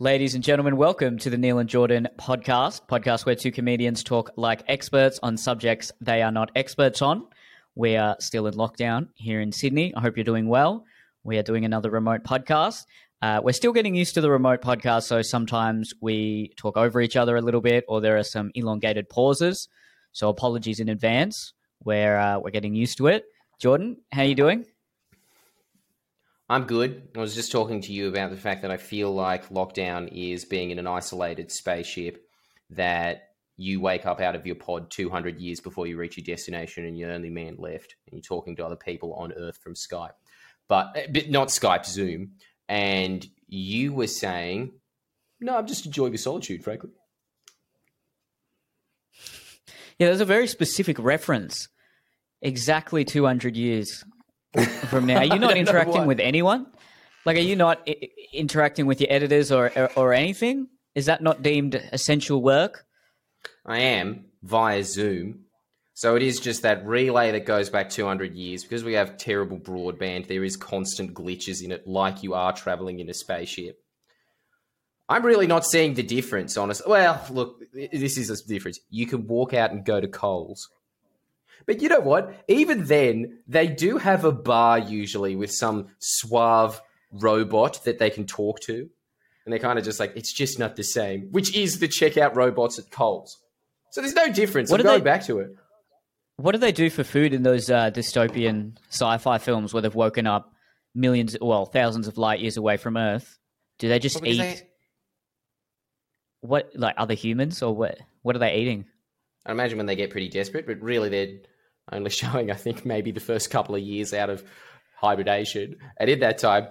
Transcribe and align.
Ladies 0.00 0.36
and 0.36 0.44
gentlemen, 0.44 0.76
welcome 0.76 1.18
to 1.18 1.28
the 1.28 1.36
Neil 1.36 1.58
and 1.58 1.68
Jordan 1.68 2.06
podcast, 2.16 2.82
podcast 2.86 3.26
where 3.26 3.34
two 3.34 3.50
comedians 3.50 4.04
talk 4.04 4.30
like 4.36 4.62
experts 4.68 5.18
on 5.24 5.36
subjects 5.36 5.90
they 6.00 6.22
are 6.22 6.30
not 6.30 6.52
experts 6.54 7.02
on. 7.02 7.26
We 7.74 7.96
are 7.96 8.14
still 8.20 8.46
in 8.46 8.54
lockdown 8.54 9.08
here 9.16 9.40
in 9.40 9.50
Sydney. 9.50 9.92
I 9.96 10.00
hope 10.00 10.16
you're 10.16 10.22
doing 10.22 10.46
well. 10.46 10.84
We 11.24 11.36
are 11.36 11.42
doing 11.42 11.64
another 11.64 11.90
remote 11.90 12.22
podcast. 12.22 12.84
Uh, 13.22 13.40
we're 13.42 13.50
still 13.50 13.72
getting 13.72 13.96
used 13.96 14.14
to 14.14 14.20
the 14.20 14.30
remote 14.30 14.62
podcast, 14.62 15.02
so 15.02 15.20
sometimes 15.20 15.92
we 16.00 16.52
talk 16.56 16.76
over 16.76 17.00
each 17.00 17.16
other 17.16 17.34
a 17.34 17.42
little 17.42 17.60
bit, 17.60 17.84
or 17.88 18.00
there 18.00 18.18
are 18.18 18.22
some 18.22 18.52
elongated 18.54 19.08
pauses. 19.08 19.66
So 20.12 20.28
apologies 20.28 20.78
in 20.78 20.88
advance. 20.88 21.54
We're 21.82 22.16
uh, 22.16 22.38
we're 22.38 22.52
getting 22.52 22.76
used 22.76 22.98
to 22.98 23.08
it. 23.08 23.24
Jordan, 23.58 23.96
how 24.12 24.22
are 24.22 24.26
you 24.26 24.36
doing? 24.36 24.64
I'm 26.50 26.64
good. 26.64 27.08
I 27.14 27.20
was 27.20 27.34
just 27.34 27.52
talking 27.52 27.82
to 27.82 27.92
you 27.92 28.08
about 28.08 28.30
the 28.30 28.36
fact 28.36 28.62
that 28.62 28.70
I 28.70 28.78
feel 28.78 29.14
like 29.14 29.50
lockdown 29.50 30.08
is 30.10 30.46
being 30.46 30.70
in 30.70 30.78
an 30.78 30.86
isolated 30.86 31.52
spaceship 31.52 32.26
that 32.70 33.32
you 33.58 33.80
wake 33.80 34.06
up 34.06 34.20
out 34.20 34.34
of 34.34 34.46
your 34.46 34.54
pod 34.54 34.90
200 34.90 35.38
years 35.38 35.60
before 35.60 35.86
you 35.86 35.98
reach 35.98 36.16
your 36.16 36.24
destination 36.24 36.86
and 36.86 36.96
you're 36.96 37.08
the 37.08 37.14
only 37.14 37.28
man 37.28 37.56
left 37.58 37.96
and 38.06 38.14
you're 38.14 38.22
talking 38.22 38.56
to 38.56 38.64
other 38.64 38.76
people 38.76 39.12
on 39.14 39.32
Earth 39.32 39.58
from 39.58 39.74
Skype. 39.74 40.12
But, 40.68 40.92
eh, 40.94 41.06
but 41.12 41.28
not 41.28 41.48
Skype, 41.48 41.84
Zoom. 41.84 42.32
And 42.68 43.26
you 43.46 43.92
were 43.92 44.06
saying, 44.06 44.72
no, 45.40 45.56
I'm 45.56 45.66
just 45.66 45.84
enjoying 45.84 46.12
the 46.12 46.18
solitude, 46.18 46.64
frankly. 46.64 46.90
Yeah, 49.98 50.06
there's 50.06 50.20
a 50.20 50.24
very 50.24 50.46
specific 50.46 50.98
reference. 50.98 51.68
Exactly 52.40 53.04
200 53.04 53.56
years 53.56 54.04
from 54.88 55.06
now. 55.06 55.18
Are 55.18 55.24
you 55.24 55.38
not 55.38 55.56
interacting 55.62 56.06
with 56.06 56.20
anyone? 56.20 56.66
Like, 57.24 57.36
are 57.36 57.40
you 57.40 57.56
not 57.56 57.82
I- 57.86 58.08
interacting 58.32 58.86
with 58.86 59.00
your 59.00 59.12
editors 59.12 59.52
or, 59.52 59.70
or, 59.76 59.90
or 59.96 60.14
anything? 60.14 60.68
Is 60.94 61.06
that 61.06 61.22
not 61.22 61.42
deemed 61.42 61.74
essential 61.92 62.42
work? 62.42 62.84
I 63.66 63.78
am 63.78 64.26
via 64.42 64.82
Zoom. 64.82 65.44
So 65.94 66.14
it 66.14 66.22
is 66.22 66.38
just 66.38 66.62
that 66.62 66.86
relay 66.86 67.32
that 67.32 67.44
goes 67.44 67.70
back 67.70 67.90
200 67.90 68.34
years. 68.34 68.62
Because 68.62 68.84
we 68.84 68.94
have 68.94 69.18
terrible 69.18 69.58
broadband, 69.58 70.28
there 70.28 70.44
is 70.44 70.56
constant 70.56 71.12
glitches 71.12 71.62
in 71.62 71.72
it, 71.72 71.86
like 71.86 72.22
you 72.22 72.34
are 72.34 72.52
traveling 72.52 73.00
in 73.00 73.10
a 73.10 73.14
spaceship. 73.14 73.78
I'm 75.08 75.24
really 75.24 75.46
not 75.46 75.64
seeing 75.64 75.94
the 75.94 76.02
difference, 76.02 76.56
honestly. 76.56 76.88
Well, 76.88 77.24
look, 77.30 77.62
this 77.72 78.16
is 78.18 78.30
a 78.30 78.46
difference. 78.46 78.78
You 78.90 79.06
can 79.06 79.26
walk 79.26 79.54
out 79.54 79.72
and 79.72 79.84
go 79.84 80.00
to 80.00 80.06
Coles. 80.06 80.68
But 81.66 81.82
you 81.82 81.88
know 81.88 82.00
what? 82.00 82.34
Even 82.48 82.84
then, 82.86 83.38
they 83.46 83.66
do 83.66 83.98
have 83.98 84.24
a 84.24 84.32
bar 84.32 84.78
usually 84.78 85.36
with 85.36 85.52
some 85.52 85.88
suave 85.98 86.80
robot 87.12 87.84
that 87.84 87.98
they 87.98 88.10
can 88.10 88.26
talk 88.26 88.60
to. 88.60 88.88
And 89.44 89.52
they're 89.52 89.58
kind 89.58 89.78
of 89.78 89.84
just 89.84 89.98
like, 90.00 90.12
it's 90.16 90.32
just 90.32 90.58
not 90.58 90.76
the 90.76 90.84
same, 90.84 91.28
which 91.30 91.54
is 91.56 91.78
the 91.78 91.88
checkout 91.88 92.34
robots 92.34 92.78
at 92.78 92.90
Coles. 92.90 93.38
So 93.92 94.00
there's 94.02 94.14
no 94.14 94.30
difference. 94.30 94.70
What 94.70 94.80
I'm 94.80 94.86
going 94.86 95.00
they- 95.00 95.04
back 95.04 95.24
to 95.26 95.38
it. 95.40 95.50
What 96.36 96.52
do 96.52 96.58
they 96.58 96.70
do 96.70 96.88
for 96.88 97.02
food 97.02 97.34
in 97.34 97.42
those 97.42 97.68
uh, 97.68 97.90
dystopian 97.90 98.76
sci-fi 98.90 99.38
films 99.38 99.74
where 99.74 99.80
they've 99.82 99.92
woken 99.94 100.24
up 100.26 100.52
millions, 100.94 101.36
well, 101.40 101.66
thousands 101.66 102.06
of 102.06 102.16
light 102.16 102.38
years 102.38 102.56
away 102.56 102.76
from 102.76 102.96
Earth? 102.96 103.38
Do 103.80 103.88
they 103.88 103.98
just 103.98 104.20
Well, 104.22 104.30
eat 104.30 104.38
they- 104.38 104.62
what, 106.40 106.70
like 106.74 106.94
other 106.96 107.14
humans, 107.14 107.62
or 107.62 107.74
what? 107.74 107.98
What 108.22 108.36
are 108.36 108.38
they 108.38 108.54
eating? 108.56 108.84
I 109.48 109.52
imagine 109.52 109.78
when 109.78 109.86
they 109.86 109.96
get 109.96 110.10
pretty 110.10 110.28
desperate, 110.28 110.66
but 110.66 110.80
really 110.80 111.08
they're 111.08 111.38
only 111.90 112.10
showing, 112.22 112.50
I 112.50 112.54
think, 112.54 112.84
maybe 112.84 113.10
the 113.10 113.20
first 113.20 113.50
couple 113.50 113.74
of 113.74 113.80
years 113.80 114.12
out 114.12 114.30
of 114.30 114.44
hibernation. 114.96 115.76
And 115.96 116.10
in 116.10 116.20
that 116.20 116.38
time, 116.38 116.68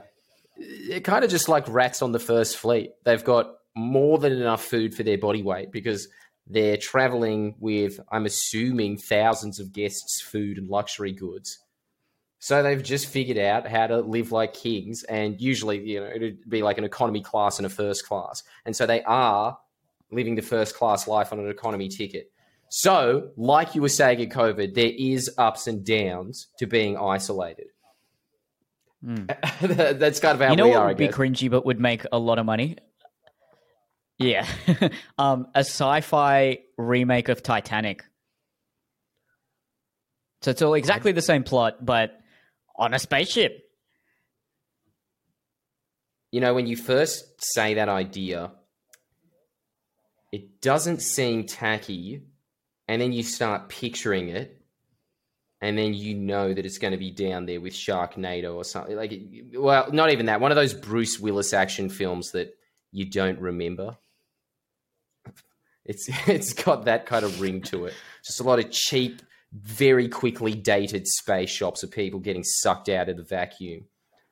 they're 0.87 1.01
kind 1.01 1.25
of 1.25 1.31
just 1.31 1.49
like 1.49 1.67
rats 1.67 2.01
on 2.01 2.11
the 2.11 2.19
first 2.19 2.57
fleet. 2.57 2.91
They've 3.03 3.23
got 3.23 3.51
more 3.75 4.17
than 4.17 4.33
enough 4.33 4.63
food 4.63 4.95
for 4.95 5.03
their 5.03 5.17
body 5.17 5.43
weight 5.43 5.71
because 5.71 6.07
they're 6.47 6.77
traveling 6.77 7.55
with, 7.59 7.99
I'm 8.11 8.25
assuming, 8.25 8.97
thousands 8.97 9.59
of 9.59 9.73
guests' 9.73 10.21
food 10.21 10.57
and 10.57 10.69
luxury 10.69 11.11
goods. 11.11 11.59
So 12.39 12.61
they've 12.61 12.81
just 12.81 13.07
figured 13.07 13.37
out 13.37 13.67
how 13.67 13.87
to 13.87 13.97
live 14.01 14.31
like 14.31 14.53
kings, 14.53 15.03
and 15.03 15.41
usually, 15.41 15.79
you 15.79 15.99
know, 15.99 16.07
it'd 16.07 16.47
be 16.47 16.61
like 16.61 16.77
an 16.77 16.83
economy 16.83 17.21
class 17.21 17.57
and 17.57 17.65
a 17.65 17.69
first 17.69 18.05
class. 18.05 18.43
And 18.63 18.75
so 18.75 18.85
they 18.85 19.01
are 19.03 19.57
living 20.11 20.35
the 20.35 20.43
first 20.43 20.75
class 20.75 21.07
life 21.07 21.33
on 21.33 21.39
an 21.39 21.49
economy 21.49 21.89
ticket. 21.89 22.31
So, 22.69 23.31
like 23.37 23.75
you 23.75 23.81
were 23.81 23.89
saying 23.89 24.19
in 24.19 24.29
COVID, 24.29 24.75
there 24.75 24.91
is 24.97 25.31
ups 25.37 25.67
and 25.67 25.85
downs 25.85 26.47
to 26.59 26.67
being 26.67 26.97
isolated. 26.97 27.67
That's 29.61 30.19
kind 30.19 30.35
of 30.35 30.41
how 30.41 30.51
you 30.51 30.57
know 30.57 30.65
we 30.65 30.71
what 30.71 30.79
are. 30.79 30.87
Would 30.87 30.97
be 30.97 31.07
cringy 31.07 31.49
but 31.49 31.65
would 31.65 31.79
make 31.79 32.05
a 32.11 32.19
lot 32.19 32.39
of 32.39 32.45
money? 32.45 32.77
Yeah, 34.17 34.47
um, 35.17 35.47
a 35.53 35.59
sci-fi 35.59 36.59
remake 36.77 37.29
of 37.29 37.43
Titanic. 37.43 38.03
So 40.41 40.51
it's 40.51 40.61
all 40.61 40.73
exactly 40.73 41.11
the 41.11 41.21
same 41.21 41.43
plot, 41.43 41.85
but 41.85 42.19
on 42.77 42.93
a 42.93 42.99
spaceship. 42.99 43.67
you 46.31 46.41
know, 46.41 46.53
when 46.53 46.67
you 46.67 46.75
first 46.75 47.41
say 47.41 47.75
that 47.75 47.89
idea, 47.89 48.51
it 50.31 50.61
doesn't 50.61 51.01
seem 51.01 51.45
tacky, 51.45 52.23
and 52.87 53.01
then 53.01 53.11
you 53.11 53.23
start 53.23 53.69
picturing 53.69 54.29
it, 54.29 54.61
and 55.61 55.77
then 55.77 55.93
you 55.93 56.15
know 56.15 56.53
that 56.53 56.65
it's 56.65 56.77
going 56.77 56.91
to 56.91 56.97
be 56.97 57.11
down 57.11 57.45
there 57.45 57.59
with 57.59 57.73
Sharknado 57.73 58.55
or 58.55 58.63
something 58.63 58.95
like. 58.95 59.13
Well, 59.53 59.91
not 59.91 60.11
even 60.11 60.27
that. 60.27 60.41
One 60.41 60.51
of 60.51 60.55
those 60.55 60.73
Bruce 60.73 61.19
Willis 61.19 61.53
action 61.53 61.89
films 61.89 62.31
that 62.31 62.55
you 62.91 63.09
don't 63.09 63.39
remember. 63.39 63.97
It's 65.85 66.07
it's 66.27 66.53
got 66.53 66.85
that 66.85 67.05
kind 67.05 67.25
of 67.25 67.41
ring 67.41 67.61
to 67.63 67.85
it. 67.85 67.93
Just 68.23 68.39
a 68.39 68.43
lot 68.43 68.59
of 68.59 68.71
cheap, 68.71 69.21
very 69.53 70.07
quickly 70.07 70.53
dated 70.53 71.07
space 71.07 71.49
shops 71.49 71.83
of 71.83 71.91
people 71.91 72.19
getting 72.19 72.43
sucked 72.43 72.89
out 72.89 73.09
of 73.09 73.17
the 73.17 73.23
vacuum, 73.23 73.85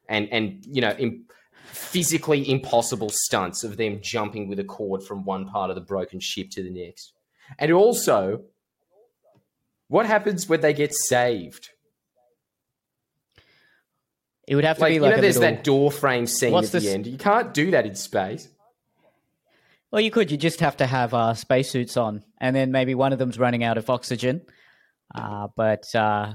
and 0.07 0.29
and 0.31 0.65
you 0.65 0.81
know. 0.81 0.95
Im- 0.97 1.25
physically 1.65 2.49
impossible 2.49 3.09
stunts 3.09 3.63
of 3.63 3.75
them 3.75 3.99
jumping 4.01 4.47
with 4.47 4.59
a 4.59 4.63
cord 4.63 5.03
from 5.03 5.25
one 5.25 5.47
part 5.47 5.69
of 5.69 5.75
the 5.75 5.81
broken 5.81 6.19
ship 6.19 6.49
to 6.51 6.63
the 6.63 6.69
next. 6.69 7.14
And 7.59 7.71
also, 7.71 8.43
what 9.87 10.05
happens 10.05 10.49
when 10.49 10.61
they 10.61 10.73
get 10.73 10.93
saved? 10.93 11.69
It 14.47 14.55
would 14.55 14.63
have 14.63 14.77
to 14.77 14.81
Like, 14.81 14.91
be 14.91 14.95
you 14.95 15.01
like 15.01 15.11
know, 15.11 15.17
a 15.17 15.21
there's 15.21 15.39
little... 15.39 15.55
that 15.55 15.63
door 15.63 15.91
frame 15.91 16.27
scene 16.27 16.51
What's 16.51 16.73
at 16.75 16.81
the 16.81 16.89
end. 16.91 17.07
You 17.07 17.17
can't 17.17 17.53
do 17.53 17.71
that 17.71 17.85
in 17.85 17.95
space. 17.95 18.47
Well, 19.91 20.01
you 20.01 20.11
could. 20.11 20.29
You 20.29 20.37
just 20.37 20.59
have 20.59 20.77
to 20.77 20.85
have 20.85 21.13
uh, 21.13 21.33
spacesuits 21.35 21.95
on, 21.95 22.23
and 22.39 22.55
then 22.55 22.71
maybe 22.71 22.95
one 22.95 23.13
of 23.13 23.19
them's 23.19 23.39
running 23.39 23.63
out 23.63 23.77
of 23.77 23.89
oxygen. 23.89 24.41
Uh, 25.13 25.47
but 25.55 25.93
uh, 25.95 26.33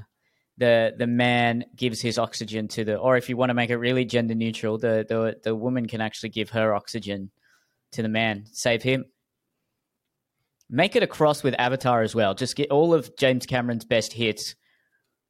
the 0.57 0.93
the 0.97 1.07
man 1.07 1.65
gives 1.75 2.01
his 2.01 2.17
oxygen 2.17 2.67
to 2.69 2.83
the, 2.83 2.95
or 2.95 3.17
if 3.17 3.29
you 3.29 3.37
want 3.37 3.49
to 3.49 3.53
make 3.53 3.69
it 3.69 3.77
really 3.77 4.03
gender 4.03 4.33
neutral, 4.33 4.77
the 4.77 5.05
the 5.07 5.37
the 5.43 5.55
woman 5.55 5.87
can 5.87 6.01
actually 6.01 6.29
give 6.29 6.49
her 6.51 6.73
oxygen 6.73 7.29
to 7.91 8.01
the 8.01 8.09
man, 8.09 8.45
save 8.51 8.81
him. 8.81 9.05
Make 10.73 10.95
it 10.95 11.03
a 11.03 11.07
cross 11.07 11.43
with 11.43 11.53
Avatar 11.59 12.01
as 12.01 12.15
well. 12.15 12.33
Just 12.33 12.55
get 12.55 12.71
all 12.71 12.93
of 12.93 13.15
James 13.17 13.45
Cameron's 13.45 13.83
best 13.83 14.13
hits 14.13 14.55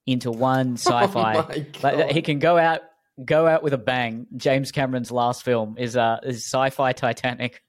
into 0.06 0.32
one 0.32 0.74
sci-fi. 0.78 1.34
my 1.34 1.66
Like, 1.82 2.12
he 2.12 2.22
can 2.22 2.38
go 2.40 2.58
out 2.60 2.82
go 3.26 3.48
out 3.48 3.64
with 3.64 3.74
a 3.74 3.78
bang. 3.78 4.28
James 4.38 4.72
Cameron's 4.72 5.12
last 5.12 5.44
film 5.44 5.76
is 5.80 5.98
uh 5.98 6.20
is 6.24 6.46
sci-fi 6.46 6.94
Titanic. 6.94 7.62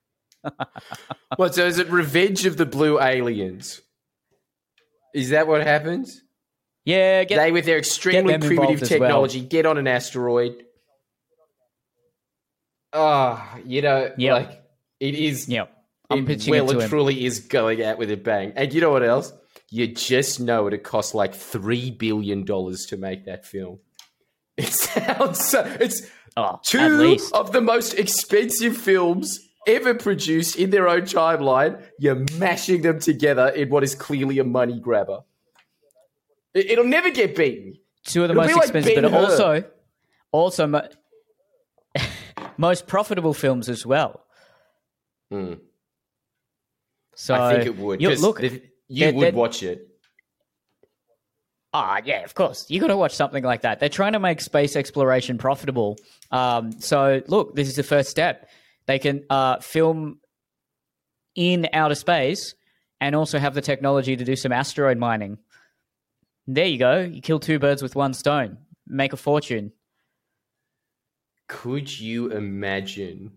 What, 1.36 1.54
so 1.54 1.64
is 1.66 1.78
it 1.78 1.88
Revenge 1.88 2.44
of 2.44 2.58
the 2.58 2.66
Blue 2.66 3.00
Aliens? 3.00 3.80
Is 5.14 5.30
that 5.30 5.46
what 5.46 5.62
happens? 5.62 6.20
Yeah, 6.84 7.24
get 7.24 7.38
they, 7.38 7.52
with 7.52 7.64
their 7.64 7.78
extremely 7.78 8.36
primitive 8.36 8.82
as 8.82 8.90
well. 8.90 8.98
technology, 8.98 9.40
get 9.40 9.64
on 9.64 9.78
an 9.78 9.86
asteroid. 9.86 10.62
Ah, 12.92 13.56
you 13.64 13.80
know, 13.82 14.12
Yep. 14.18 14.32
like 14.48 14.62
it 15.00 15.14
is. 15.14 15.48
yeah. 15.48 15.66
I'm 16.12 16.18
it 16.20 16.26
pitching 16.26 16.50
well 16.52 16.64
it 16.64 16.68
to 16.68 16.72
and 16.74 16.82
him. 16.82 16.88
truly 16.88 17.24
is 17.24 17.40
going 17.40 17.82
out 17.82 17.98
with 17.98 18.10
a 18.10 18.16
bang. 18.16 18.52
And 18.56 18.72
you 18.72 18.80
know 18.80 18.90
what 18.90 19.02
else? 19.02 19.32
You 19.70 19.86
just 19.88 20.40
know 20.40 20.66
it 20.66 20.82
cost 20.82 21.14
like 21.14 21.34
three 21.34 21.90
billion 21.90 22.44
dollars 22.44 22.86
to 22.90 22.96
make 22.96 23.24
that 23.26 23.46
film. 23.46 23.78
It 24.58 24.68
sounds 24.68 25.46
so. 25.46 25.64
It's 25.80 26.02
Oh, 26.36 26.58
two 26.64 27.18
of 27.34 27.52
the 27.52 27.60
most 27.60 27.94
expensive 27.94 28.76
films 28.76 29.38
ever 29.66 29.94
produced 29.94 30.56
in 30.56 30.70
their 30.70 30.88
own 30.88 31.02
timeline. 31.02 31.82
You're 31.98 32.24
mashing 32.38 32.82
them 32.82 33.00
together 33.00 33.48
in 33.48 33.68
what 33.68 33.82
is 33.82 33.94
clearly 33.94 34.38
a 34.38 34.44
money 34.44 34.80
grabber. 34.80 35.20
It, 36.54 36.70
it'll 36.70 36.84
never 36.86 37.10
get 37.10 37.36
beaten. 37.36 37.74
Two 38.04 38.22
of 38.24 38.28
the 38.28 38.32
It'll 38.32 38.44
most 38.44 38.56
like 38.56 38.62
expensive, 38.64 39.02
but 39.02 39.12
also, 39.12 39.64
also 40.32 40.66
mo- 40.66 40.88
most 42.56 42.86
profitable 42.86 43.34
films 43.34 43.68
as 43.68 43.84
well. 43.84 44.24
Hmm. 45.30 45.54
So 47.14 47.34
I 47.34 47.54
think 47.54 47.66
it 47.66 47.76
would. 47.78 48.00
You, 48.00 48.14
look, 48.16 48.40
the- 48.40 48.62
you 48.88 49.06
they're- 49.06 49.12
would 49.14 49.24
they're- 49.26 49.32
watch 49.32 49.62
it. 49.62 49.88
Ah, 51.74 52.02
yeah, 52.04 52.22
of 52.24 52.34
course. 52.34 52.66
You 52.68 52.80
got 52.80 52.88
to 52.88 52.96
watch 52.98 53.14
something 53.14 53.42
like 53.42 53.62
that. 53.62 53.80
They're 53.80 53.88
trying 53.88 54.12
to 54.12 54.18
make 54.20 54.42
space 54.42 54.76
exploration 54.76 55.38
profitable. 55.38 55.96
Um, 56.30 56.72
so, 56.80 57.22
look, 57.28 57.54
this 57.54 57.66
is 57.66 57.76
the 57.76 57.82
first 57.82 58.10
step. 58.10 58.48
They 58.86 58.94
They 58.94 58.98
can 58.98 59.24
uh, 59.30 59.58
film 59.60 60.18
in 61.34 61.68
outer 61.72 61.94
space 61.94 62.54
and 63.00 63.14
also 63.16 63.38
have 63.38 63.54
the 63.54 63.62
technology 63.62 64.16
to 64.16 64.24
do 64.24 64.36
some 64.36 64.52
asteroid 64.52 64.98
mining. 64.98 65.38
There 66.46 66.66
you 66.66 66.76
go. 66.78 67.00
You 67.00 67.22
kill 67.22 67.40
two 67.40 67.58
birds 67.58 67.82
with 67.82 67.94
one 67.96 68.12
stone. 68.12 68.58
Make 68.86 69.14
a 69.14 69.16
fortune. 69.16 69.72
Could 71.48 71.98
you 71.98 72.30
imagine 72.32 73.32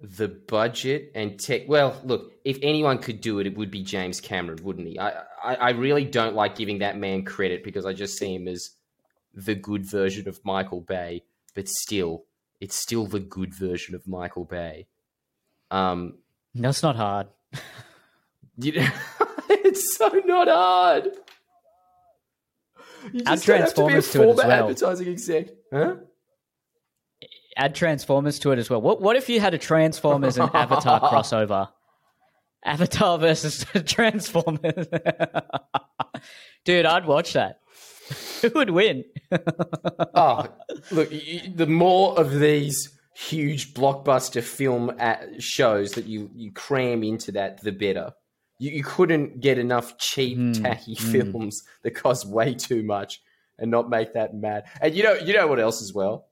the 0.00 0.28
budget 0.28 1.12
and 1.14 1.38
tech? 1.38 1.62
Well, 1.68 2.00
look, 2.04 2.32
if 2.44 2.58
anyone 2.62 2.98
could 2.98 3.20
do 3.20 3.38
it, 3.38 3.46
it 3.46 3.56
would 3.56 3.70
be 3.70 3.82
James 3.82 4.20
Cameron, 4.20 4.60
wouldn't 4.62 4.88
he? 4.88 4.98
I, 4.98 5.10
I, 5.42 5.54
I 5.54 5.70
really 5.70 6.04
don't 6.04 6.34
like 6.34 6.56
giving 6.56 6.78
that 6.78 6.98
man 6.98 7.24
credit 7.24 7.62
because 7.62 7.84
I 7.84 7.92
just 7.92 8.18
see 8.18 8.34
him 8.34 8.48
as 8.48 8.70
the 9.34 9.54
good 9.54 9.84
version 9.84 10.28
of 10.28 10.40
Michael 10.44 10.80
Bay, 10.80 11.22
but 11.54 11.68
still, 11.68 12.24
it's 12.60 12.76
still 12.76 13.06
the 13.06 13.20
good 13.20 13.54
version 13.54 13.94
of 13.94 14.06
Michael 14.08 14.44
Bay. 14.44 14.86
Um, 15.70 16.18
That's 16.54 16.82
not 16.82 16.96
hard. 16.96 17.28
you 18.58 18.72
know, 18.72 18.88
it's 19.48 19.96
so 19.96 20.08
not 20.24 20.48
hard. 20.48 21.10
You 23.12 23.22
Add 23.24 23.36
just 23.36 23.46
don't 23.46 23.60
have 23.60 23.74
to 23.74 23.86
be 23.86 23.94
a 23.94 24.02
Transformers 24.02 24.10
to 24.12 24.22
it 24.22 24.28
as 24.28 24.36
former 24.36 24.48
well. 24.48 24.62
advertising 24.64 25.08
exec, 25.08 25.48
huh? 25.72 25.94
Add 27.60 27.74
Transformers 27.74 28.38
to 28.38 28.52
it 28.52 28.58
as 28.58 28.70
well. 28.70 28.80
What 28.80 29.02
what 29.02 29.16
if 29.16 29.28
you 29.28 29.38
had 29.38 29.52
a 29.52 29.58
Transformers 29.58 30.38
and 30.38 30.50
Avatar 30.54 30.98
crossover? 31.12 31.68
Avatar 32.64 33.18
versus 33.18 33.66
Transformers. 33.84 34.86
Dude, 36.64 36.86
I'd 36.86 37.04
watch 37.04 37.34
that. 37.34 37.60
Who 38.40 38.50
would 38.54 38.70
win? 38.70 39.04
oh, 40.14 40.48
look, 40.90 41.10
the 41.10 41.66
more 41.68 42.18
of 42.18 42.40
these 42.40 42.98
huge 43.14 43.74
blockbuster 43.74 44.42
film 44.42 44.94
at 44.98 45.42
shows 45.42 45.92
that 45.92 46.06
you, 46.06 46.30
you 46.34 46.50
cram 46.52 47.02
into 47.02 47.30
that, 47.32 47.60
the 47.62 47.72
better. 47.72 48.12
You, 48.58 48.70
you 48.70 48.84
couldn't 48.84 49.40
get 49.40 49.58
enough 49.58 49.98
cheap, 49.98 50.38
Hmm, 50.38 50.52
tacky 50.52 50.94
films 50.94 51.62
that 51.82 51.90
cost 51.90 52.26
way 52.26 52.54
too 52.54 52.82
much 52.82 53.20
and 53.58 53.70
not 53.70 53.90
make 53.90 54.14
that 54.14 54.34
mad. 54.34 54.64
And 54.80 54.94
you 54.94 55.02
know, 55.02 55.14
you 55.14 55.34
know 55.34 55.46
what 55.46 55.60
else 55.60 55.82
as 55.82 55.92
well? 55.92 56.26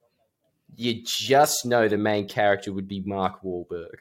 You 0.76 1.02
just 1.04 1.64
know 1.66 1.88
the 1.88 1.98
main 1.98 2.28
character 2.28 2.72
would 2.72 2.86
be 2.88 3.00
Mark 3.00 3.42
Wahlberg. 3.42 3.96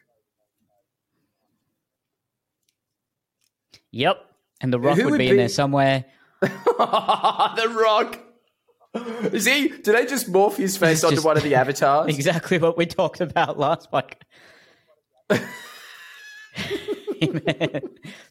Yep. 3.90 4.24
And 4.60 4.72
The 4.72 4.78
Rock 4.80 4.96
would, 4.96 5.06
would 5.06 5.18
be, 5.18 5.26
be- 5.26 5.30
in 5.30 5.36
there 5.36 5.48
somewhere. 5.48 6.04
the 6.40 7.76
Rock. 7.80 8.20
Is 9.32 9.44
he? 9.44 9.68
Did 9.68 9.84
they 9.84 10.06
just 10.06 10.32
morph 10.32 10.56
his 10.56 10.76
face 10.76 11.04
onto 11.04 11.16
just- 11.16 11.26
one 11.26 11.36
of 11.36 11.42
the 11.42 11.54
avatars? 11.56 12.14
Exactly 12.14 12.58
what 12.58 12.76
we 12.76 12.86
talked 12.86 13.20
about 13.20 13.58
last 13.58 13.90
podcast. 13.90 14.14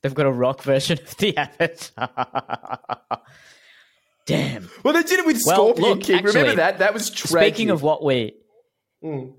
They've 0.02 0.14
got 0.14 0.26
a 0.26 0.32
rock 0.32 0.64
version 0.64 0.98
of 1.00 1.18
the 1.18 1.36
Avatar. 1.38 3.20
Damn. 4.28 4.70
Well, 4.84 4.94
they 4.94 5.02
did 5.04 5.20
it 5.20 5.26
with 5.26 5.42
Well, 5.46 5.56
Scorpion 5.56 5.90
look, 5.90 6.02
King. 6.04 6.24
Remember 6.24 6.56
that? 6.56 6.80
That 6.80 6.94
was 6.94 7.10
tragic. 7.10 7.56
Speaking 7.56 7.70
of 7.72 7.82
what 7.82 8.04
we 8.04 8.36
Mm. 9.04 9.34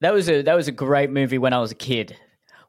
that 0.00 0.12
was 0.12 0.28
a 0.28 0.42
that 0.42 0.54
was 0.54 0.68
a 0.68 0.72
great 0.72 1.10
movie 1.10 1.38
when 1.38 1.52
I 1.52 1.58
was 1.60 1.70
a 1.72 1.74
kid, 1.76 2.16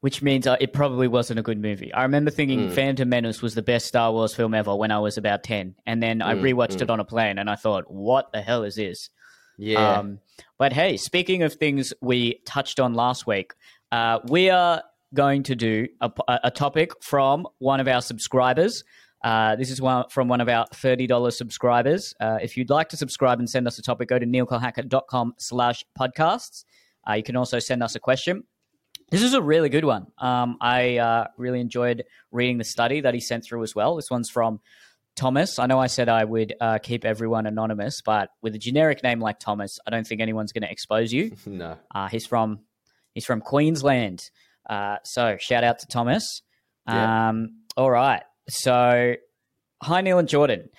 which 0.01 0.21
means 0.21 0.45
uh, 0.47 0.57
it 0.59 0.73
probably 0.73 1.07
wasn't 1.07 1.39
a 1.39 1.43
good 1.43 1.59
movie. 1.61 1.93
I 1.93 2.03
remember 2.03 2.31
thinking 2.31 2.67
Mm. 2.67 2.71
Phantom 2.73 3.07
Menace 3.09 3.41
was 3.41 3.55
the 3.55 3.61
best 3.61 3.87
Star 3.87 4.11
Wars 4.11 4.35
film 4.35 4.53
ever 4.53 4.75
when 4.75 4.91
I 4.91 4.99
was 4.99 5.17
about 5.17 5.43
ten, 5.43 5.75
and 5.85 6.01
then 6.01 6.21
I 6.21 6.35
Mm, 6.35 6.41
rewatched 6.41 6.81
it 6.81 6.89
on 6.89 6.99
a 6.99 7.05
plane, 7.05 7.37
and 7.39 7.49
I 7.49 7.55
thought, 7.55 7.89
"What 7.89 8.31
the 8.33 8.41
hell 8.41 8.63
is 8.63 8.75
this?" 8.75 9.09
yeah, 9.57 9.99
Um, 9.99 10.19
but 10.57 10.73
hey, 10.73 10.95
speaking 10.97 11.43
of 11.43 11.53
things 11.53 11.93
we 12.01 12.41
touched 12.45 12.79
on 12.79 12.93
last 12.93 13.25
week, 13.27 13.53
uh, 13.91 14.19
we 14.27 14.49
are 14.49 14.83
going 15.13 15.43
to 15.43 15.55
do 15.55 15.87
a, 16.01 16.11
a 16.43 16.51
topic 16.51 16.91
from 17.03 17.47
one 17.57 17.79
of 17.79 17.87
our 17.87 18.01
subscribers. 18.01 18.83
Uh, 19.23 19.55
this 19.55 19.69
is 19.69 19.81
one 19.81 20.05
from 20.09 20.27
one 20.27 20.41
of 20.41 20.47
our 20.47 20.65
$30 20.73 21.33
subscribers. 21.33 22.13
Uh, 22.19 22.37
if 22.41 22.55
you'd 22.55 22.69
like 22.69 22.89
to 22.89 22.97
subscribe 22.97 23.39
and 23.39 23.49
send 23.49 23.67
us 23.67 23.77
a 23.77 23.81
topic, 23.81 24.07
go 24.07 24.17
to 24.17 24.25
neilcolhackett.com 24.25 25.33
slash 25.37 25.83
podcasts. 25.99 26.63
Uh, 27.07 27.13
you 27.13 27.23
can 27.23 27.35
also 27.35 27.59
send 27.59 27.83
us 27.83 27.95
a 27.95 27.99
question. 27.99 28.43
This 29.11 29.23
is 29.23 29.33
a 29.33 29.41
really 29.41 29.69
good 29.69 29.85
one. 29.85 30.07
Um, 30.19 30.57
I 30.61 30.97
uh, 30.97 31.27
really 31.37 31.59
enjoyed 31.59 32.03
reading 32.31 32.59
the 32.59 32.63
study 32.63 33.01
that 33.01 33.13
he 33.13 33.19
sent 33.19 33.43
through 33.43 33.63
as 33.63 33.73
well. 33.73 33.95
This 33.95 34.11
one's 34.11 34.29
from 34.29 34.59
Thomas. 35.15 35.59
I 35.59 35.65
know 35.65 35.79
I 35.79 35.87
said 35.87 36.09
I 36.09 36.23
would 36.23 36.53
uh, 36.61 36.77
keep 36.77 37.03
everyone 37.03 37.45
anonymous, 37.45 38.01
but 38.01 38.29
with 38.41 38.55
a 38.55 38.59
generic 38.59 39.03
name 39.03 39.19
like 39.19 39.39
Thomas, 39.39 39.79
I 39.85 39.89
don't 39.89 40.05
think 40.05 40.21
anyone's 40.21 40.53
going 40.53 40.63
to 40.63 40.71
expose 40.71 41.11
you. 41.11 41.35
no. 41.45 41.77
Uh, 41.93 42.07
he's 42.07 42.25
from 42.25 42.59
he's 43.13 43.25
from 43.25 43.41
Queensland. 43.41 44.29
Uh, 44.69 44.97
so 45.03 45.37
shout 45.39 45.63
out 45.63 45.79
to 45.79 45.87
Thomas. 45.87 46.41
Yeah. 46.87 47.29
Um, 47.29 47.63
all 47.75 47.89
right. 47.89 48.23
So 48.49 49.13
hi 49.83 50.01
Neil 50.01 50.17
and 50.17 50.27
Jordan. 50.27 50.69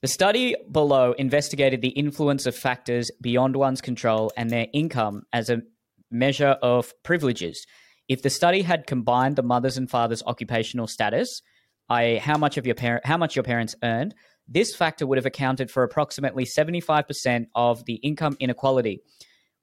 The 0.00 0.06
study 0.06 0.54
below 0.70 1.12
investigated 1.12 1.82
the 1.82 1.88
influence 1.88 2.46
of 2.46 2.54
factors 2.54 3.10
beyond 3.20 3.56
one's 3.56 3.80
control 3.80 4.30
and 4.36 4.48
their 4.48 4.68
income 4.72 5.22
as 5.32 5.50
a 5.50 5.62
measure 6.08 6.56
of 6.62 6.92
privileges. 7.02 7.66
If 8.08 8.22
the 8.22 8.30
study 8.30 8.62
had 8.62 8.86
combined 8.86 9.34
the 9.34 9.42
mother's 9.42 9.76
and 9.76 9.90
father's 9.90 10.22
occupational 10.22 10.86
status, 10.86 11.42
i.e., 11.88 12.18
how 12.18 12.38
much 12.38 12.58
of 12.58 12.66
your 12.66 12.76
parent, 12.76 13.04
how 13.04 13.16
much 13.16 13.34
your 13.34 13.42
parents 13.42 13.74
earned, 13.82 14.14
this 14.46 14.76
factor 14.76 15.04
would 15.04 15.18
have 15.18 15.26
accounted 15.26 15.68
for 15.68 15.82
approximately 15.82 16.44
seventy-five 16.44 17.08
percent 17.08 17.48
of 17.56 17.84
the 17.86 17.94
income 17.94 18.36
inequality 18.38 19.00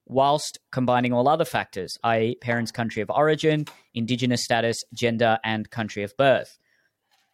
whilst 0.04 0.58
combining 0.70 1.14
all 1.14 1.26
other 1.26 1.46
factors, 1.46 1.96
i.e., 2.04 2.36
parents' 2.42 2.70
country 2.70 3.00
of 3.00 3.08
origin, 3.08 3.64
indigenous 3.94 4.44
status, 4.44 4.84
gender, 4.92 5.38
and 5.42 5.70
country 5.70 6.02
of 6.02 6.14
birth. 6.18 6.58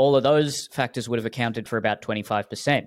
All 0.00 0.16
of 0.16 0.22
those 0.22 0.66
factors 0.68 1.10
would 1.10 1.18
have 1.18 1.26
accounted 1.26 1.68
for 1.68 1.76
about 1.76 2.00
25%. 2.00 2.86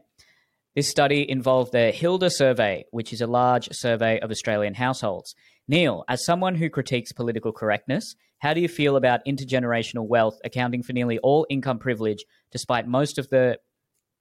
This 0.76 0.90
study 0.90 1.30
involved 1.30 1.72
the 1.72 1.92
Hilda 1.92 2.32
survey, 2.32 2.86
which 2.90 3.14
is 3.14 3.22
a 3.22 3.28
large 3.28 3.70
survey 3.72 4.20
of 4.22 4.32
Australian 4.32 4.74
households. 4.74 5.36
Neil, 5.68 6.04
as 6.10 6.26
someone 6.26 6.56
who 6.56 6.72
critiques 6.72 7.12
political 7.12 7.52
correctness, 7.52 8.16
how 8.40 8.56
do 8.56 8.62
you 8.62 8.68
feel 8.68 8.96
about 8.96 9.24
intergenerational 9.28 10.08
wealth 10.08 10.40
accounting 10.44 10.82
for 10.82 10.94
nearly 10.94 11.20
all 11.20 11.46
income 11.52 11.78
privilege, 11.78 12.26
despite 12.52 12.88
most 12.88 13.20
of 13.20 13.30
the 13.30 13.60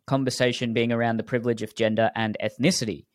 conversation 0.06 0.74
being 0.74 0.92
around 0.92 1.16
the 1.16 1.22
privilege 1.22 1.62
of 1.62 1.74
gender 1.74 2.10
and 2.14 2.36
ethnicity? 2.44 3.06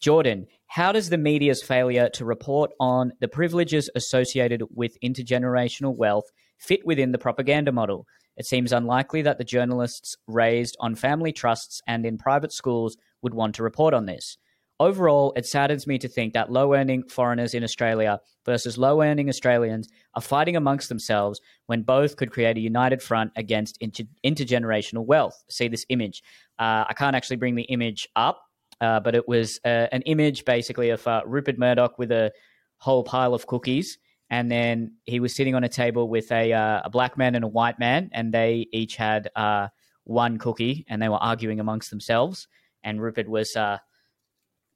Jordan, 0.00 0.46
how 0.68 0.92
does 0.92 1.10
the 1.10 1.18
media's 1.18 1.60
failure 1.60 2.08
to 2.10 2.24
report 2.24 2.70
on 2.78 3.10
the 3.20 3.26
privileges 3.26 3.90
associated 3.96 4.62
with 4.70 4.96
intergenerational 5.02 5.96
wealth 5.96 6.30
fit 6.56 6.86
within 6.86 7.10
the 7.10 7.18
propaganda 7.18 7.72
model? 7.72 8.06
It 8.38 8.46
seems 8.46 8.72
unlikely 8.72 9.22
that 9.22 9.38
the 9.38 9.44
journalists 9.44 10.16
raised 10.28 10.76
on 10.78 10.94
family 10.94 11.32
trusts 11.32 11.82
and 11.86 12.06
in 12.06 12.16
private 12.16 12.52
schools 12.52 12.96
would 13.20 13.34
want 13.34 13.56
to 13.56 13.64
report 13.64 13.92
on 13.92 14.06
this. 14.06 14.38
Overall, 14.80 15.32
it 15.34 15.44
saddens 15.44 15.88
me 15.88 15.98
to 15.98 16.06
think 16.06 16.34
that 16.34 16.52
low 16.52 16.72
earning 16.72 17.02
foreigners 17.08 17.52
in 17.52 17.64
Australia 17.64 18.20
versus 18.46 18.78
low 18.78 19.02
earning 19.02 19.28
Australians 19.28 19.88
are 20.14 20.22
fighting 20.22 20.54
amongst 20.54 20.88
themselves 20.88 21.40
when 21.66 21.82
both 21.82 22.16
could 22.16 22.30
create 22.30 22.56
a 22.56 22.60
united 22.60 23.02
front 23.02 23.32
against 23.34 23.76
inter- 23.80 24.04
intergenerational 24.24 25.04
wealth. 25.04 25.42
See 25.50 25.66
this 25.66 25.84
image. 25.88 26.22
Uh, 26.60 26.84
I 26.88 26.94
can't 26.96 27.16
actually 27.16 27.36
bring 27.36 27.56
the 27.56 27.64
image 27.64 28.08
up, 28.14 28.44
uh, 28.80 29.00
but 29.00 29.16
it 29.16 29.26
was 29.26 29.58
uh, 29.64 29.88
an 29.90 30.02
image 30.02 30.44
basically 30.44 30.90
of 30.90 31.04
uh, 31.08 31.22
Rupert 31.26 31.58
Murdoch 31.58 31.98
with 31.98 32.12
a 32.12 32.30
whole 32.76 33.02
pile 33.02 33.34
of 33.34 33.48
cookies. 33.48 33.98
And 34.30 34.50
then 34.50 34.96
he 35.04 35.20
was 35.20 35.34
sitting 35.34 35.54
on 35.54 35.64
a 35.64 35.68
table 35.68 36.08
with 36.08 36.30
a, 36.30 36.52
uh, 36.52 36.82
a 36.84 36.90
black 36.90 37.16
man 37.16 37.34
and 37.34 37.44
a 37.44 37.48
white 37.48 37.78
man, 37.78 38.10
and 38.12 38.32
they 38.32 38.66
each 38.72 38.96
had 38.96 39.30
uh, 39.34 39.68
one 40.04 40.38
cookie, 40.38 40.84
and 40.88 41.00
they 41.00 41.08
were 41.08 41.16
arguing 41.16 41.60
amongst 41.60 41.90
themselves. 41.90 42.46
And 42.82 43.00
Rupert 43.00 43.28
was, 43.28 43.56
uh, 43.56 43.78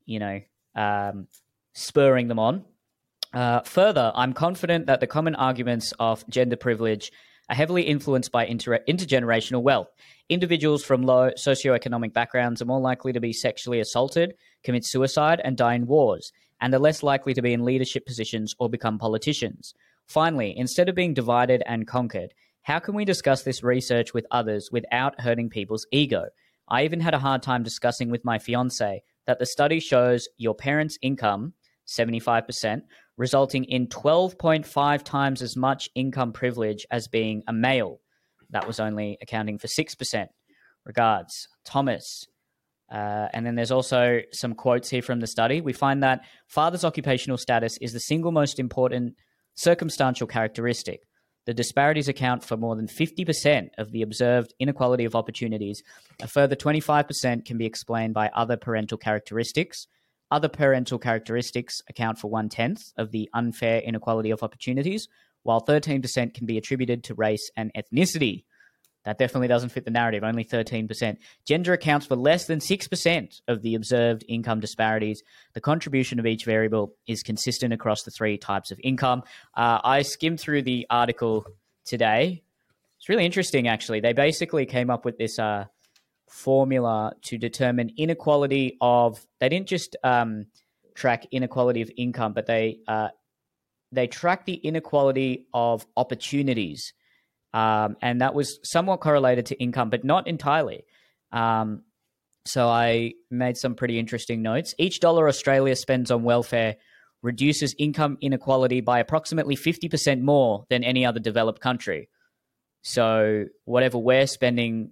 you 0.07 0.19
know, 0.19 0.41
um, 0.75 1.29
spurring 1.75 2.29
them 2.29 2.39
on. 2.39 2.65
Uh, 3.33 3.61
further, 3.61 4.13
I'm 4.15 4.33
confident 4.33 4.87
that 4.87 5.01
the 5.01 5.07
common 5.07 5.35
arguments 5.35 5.93
of 5.99 6.27
gender 6.29 6.57
privilege 6.57 7.13
are 7.49 7.57
heavily 7.57 7.83
influenced 7.83 8.31
by 8.31 8.47
inter- 8.47 8.81
intergenerational 8.89 9.63
wealth. 9.63 9.89
Individuals 10.29 10.85
from 10.85 11.03
low 11.03 11.31
socioeconomic 11.31 12.13
backgrounds 12.13 12.63
are 12.63 12.67
more 12.67 12.81
likely 12.81 13.13
to 13.13 13.21
be 13.21 13.33
sexually 13.33 13.81
assaulted, 13.81 14.35
commit 14.65 14.85
suicide, 14.85 15.41
and 15.45 15.57
die 15.57 15.75
in 15.75 15.87
wars, 15.87 16.33
and 16.63 16.73
are 16.73 16.79
less 16.79 17.03
likely 17.03 17.35
to 17.35 17.43
be 17.43 17.53
in 17.53 17.65
leadership 17.65 18.07
positions 18.07 18.55
or 18.59 18.71
become 18.71 18.99
politicians. 18.99 19.75
Finally, 20.07 20.57
instead 20.57 20.89
of 20.89 20.95
being 20.95 21.13
divided 21.13 21.63
and 21.67 21.87
conquered, 21.87 22.33
how 22.63 22.79
can 22.79 22.95
we 22.95 23.05
discuss 23.05 23.43
this 23.43 23.65
research 23.65 24.15
with 24.15 24.25
others 24.31 24.71
without 24.71 25.21
hurting 25.21 25.51
people's 25.51 25.87
ego? 25.91 26.27
I 26.69 26.85
even 26.85 27.01
had 27.01 27.15
a 27.15 27.19
hard 27.19 27.43
time 27.43 27.65
discussing 27.65 28.11
with 28.11 28.25
my 28.25 28.39
fiance 28.39 29.03
that 29.27 29.41
the 29.41 29.47
study 29.47 29.81
shows 29.81 30.29
your 30.39 30.55
parents' 30.55 30.99
income, 31.03 31.55
75%, 31.89 32.83
resulting 33.17 33.65
in 33.65 33.89
12.5 33.89 35.03
times 35.03 35.43
as 35.43 35.57
much 35.57 35.91
income 35.97 36.33
privilege 36.33 36.87
as 36.93 37.09
being 37.09 37.43
a 37.49 37.53
male. 37.53 38.01
That 38.51 38.69
was 38.69 38.79
only 38.79 39.19
accounting 39.21 39.59
for 39.59 39.67
6%. 39.67 40.29
Regards, 40.85 41.49
Thomas. 41.65 42.29
Uh, 42.93 43.29
and 43.33 43.47
then 43.47 43.55
there's 43.55 43.71
also 43.71 44.21
some 44.33 44.55
quotes 44.55 44.91
here 44.91 45.01
from 45.01 45.21
the 45.21 45.27
study. 45.27 45.63
We 45.63 45.73
find 45.73 46.03
that 46.03 46.21
father's 46.47 46.85
occupational 46.85 47.39
status 47.39 47.79
is 47.81 47.95
the 47.95 48.01
single 48.01 48.33
most 48.33 48.59
important 48.59 49.15
circumstantial 49.55 50.27
characteristic. 50.27 51.01
The 51.47 51.55
disparities 51.55 52.09
account 52.09 52.45
for 52.45 52.57
more 52.57 52.77
than 52.77 52.87
50% 52.87 53.71
of 53.79 53.91
the 53.93 54.03
observed 54.03 54.55
inequality 54.61 55.07
of 55.07 55.17
opportunities. 55.17 55.83
A 56.21 56.29
further 56.29 56.55
25% 56.55 57.45
can 57.47 57.57
be 57.57 57.67
explained 57.67 58.15
by 58.15 58.31
other 58.35 58.59
parental 58.59 58.99
characteristics. 58.99 59.87
Other 60.31 60.49
parental 60.49 60.99
characteristics 60.99 61.81
account 61.89 62.19
for 62.19 62.31
one 62.31 62.49
tenth 62.49 62.93
of 62.97 63.11
the 63.11 63.29
unfair 63.35 63.81
inequality 63.81 64.31
of 64.31 64.43
opportunities, 64.43 65.09
while 65.43 65.65
13% 65.65 66.35
can 66.35 66.47
be 66.47 66.59
attributed 66.59 67.05
to 67.05 67.15
race 67.15 67.51
and 67.57 67.73
ethnicity. 67.75 68.45
That 69.05 69.19
definitely 69.19 69.49
doesn't 69.49 69.71
fit 69.71 69.85
the 69.85 69.91
narrative, 69.91 70.23
only 70.23 70.45
13%. 70.45 71.17
Gender 71.47 71.73
accounts 71.73 72.07
for 72.07 72.15
less 72.15 72.47
than 72.47 72.61
6% 72.61 73.41
of 73.49 73.63
the 73.63 73.75
observed 73.75 74.25
income 74.29 74.61
disparities. 74.61 75.23
The 75.55 75.61
contribution 75.61 76.21
of 76.21 76.27
each 76.27 76.45
variable 76.45 76.95
is 77.09 77.23
consistent 77.23 77.73
across 77.73 78.05
the 78.05 78.13
three 78.13 78.39
types 78.39 78.71
of 78.71 78.79
income. 78.83 79.25
Uh, 79.57 79.81
I 79.83 80.03
skimmed 80.03 80.39
through 80.39 80.63
the 80.63 80.87
article 80.89 81.45
today. 81.85 82.43
It's 82.99 83.09
really 83.09 83.27
interesting, 83.27 83.67
actually. 83.67 83.99
They 83.99 84.13
basically 84.13 84.67
came 84.67 84.89
up 84.89 85.05
with 85.05 85.19
this 85.19 85.39
uh, 85.39 85.65
formula 86.31 87.15
to 87.23 87.39
determine 87.39 87.91
inequality 87.97 88.77
of, 88.81 89.27
they 89.41 89.49
didn't 89.49 89.67
just 89.67 89.97
um, 90.05 90.47
track 90.95 91.27
inequality 91.33 91.83
of 91.83 91.91
income, 91.97 92.35
but 92.35 92.47
they, 92.47 92.79
uh, 92.87 93.09
they 93.91 94.07
track 94.07 94.47
the 94.47 94.55
inequality 94.55 95.49
of 95.53 95.85
opportunities 95.97 96.93
um, 97.53 97.97
and 98.01 98.21
that 98.21 98.35
was 98.35 98.59
somewhat 98.63 99.01
correlated 99.01 99.47
to 99.47 99.57
income, 99.57 99.91
but 99.91 100.05
not 100.05 100.27
entirely. 100.27 100.85
Um, 101.33 101.83
so 102.45 102.69
I 102.69 103.13
made 103.31 103.57
some 103.57 103.75
pretty 103.75 103.99
interesting 103.99 104.43
notes. 104.43 104.75
Each 104.79 105.01
dollar 105.01 105.29
Australia 105.29 105.77
spends 105.77 106.11
on 106.11 106.25
welfare 106.25 106.77
reduces 107.23 107.75
income 107.79 108.19
inequality 108.21 108.81
by 108.81 108.99
approximately 108.99 109.57
50% 109.57 110.23
more 110.23 110.65
than 110.69 110.83
any 110.83 111.07
other 111.07 111.21
developed 111.21 111.61
country. 111.61 112.09
So 112.83 113.45
whatever 113.65 113.99
we're 113.99 114.27
spending 114.27 114.91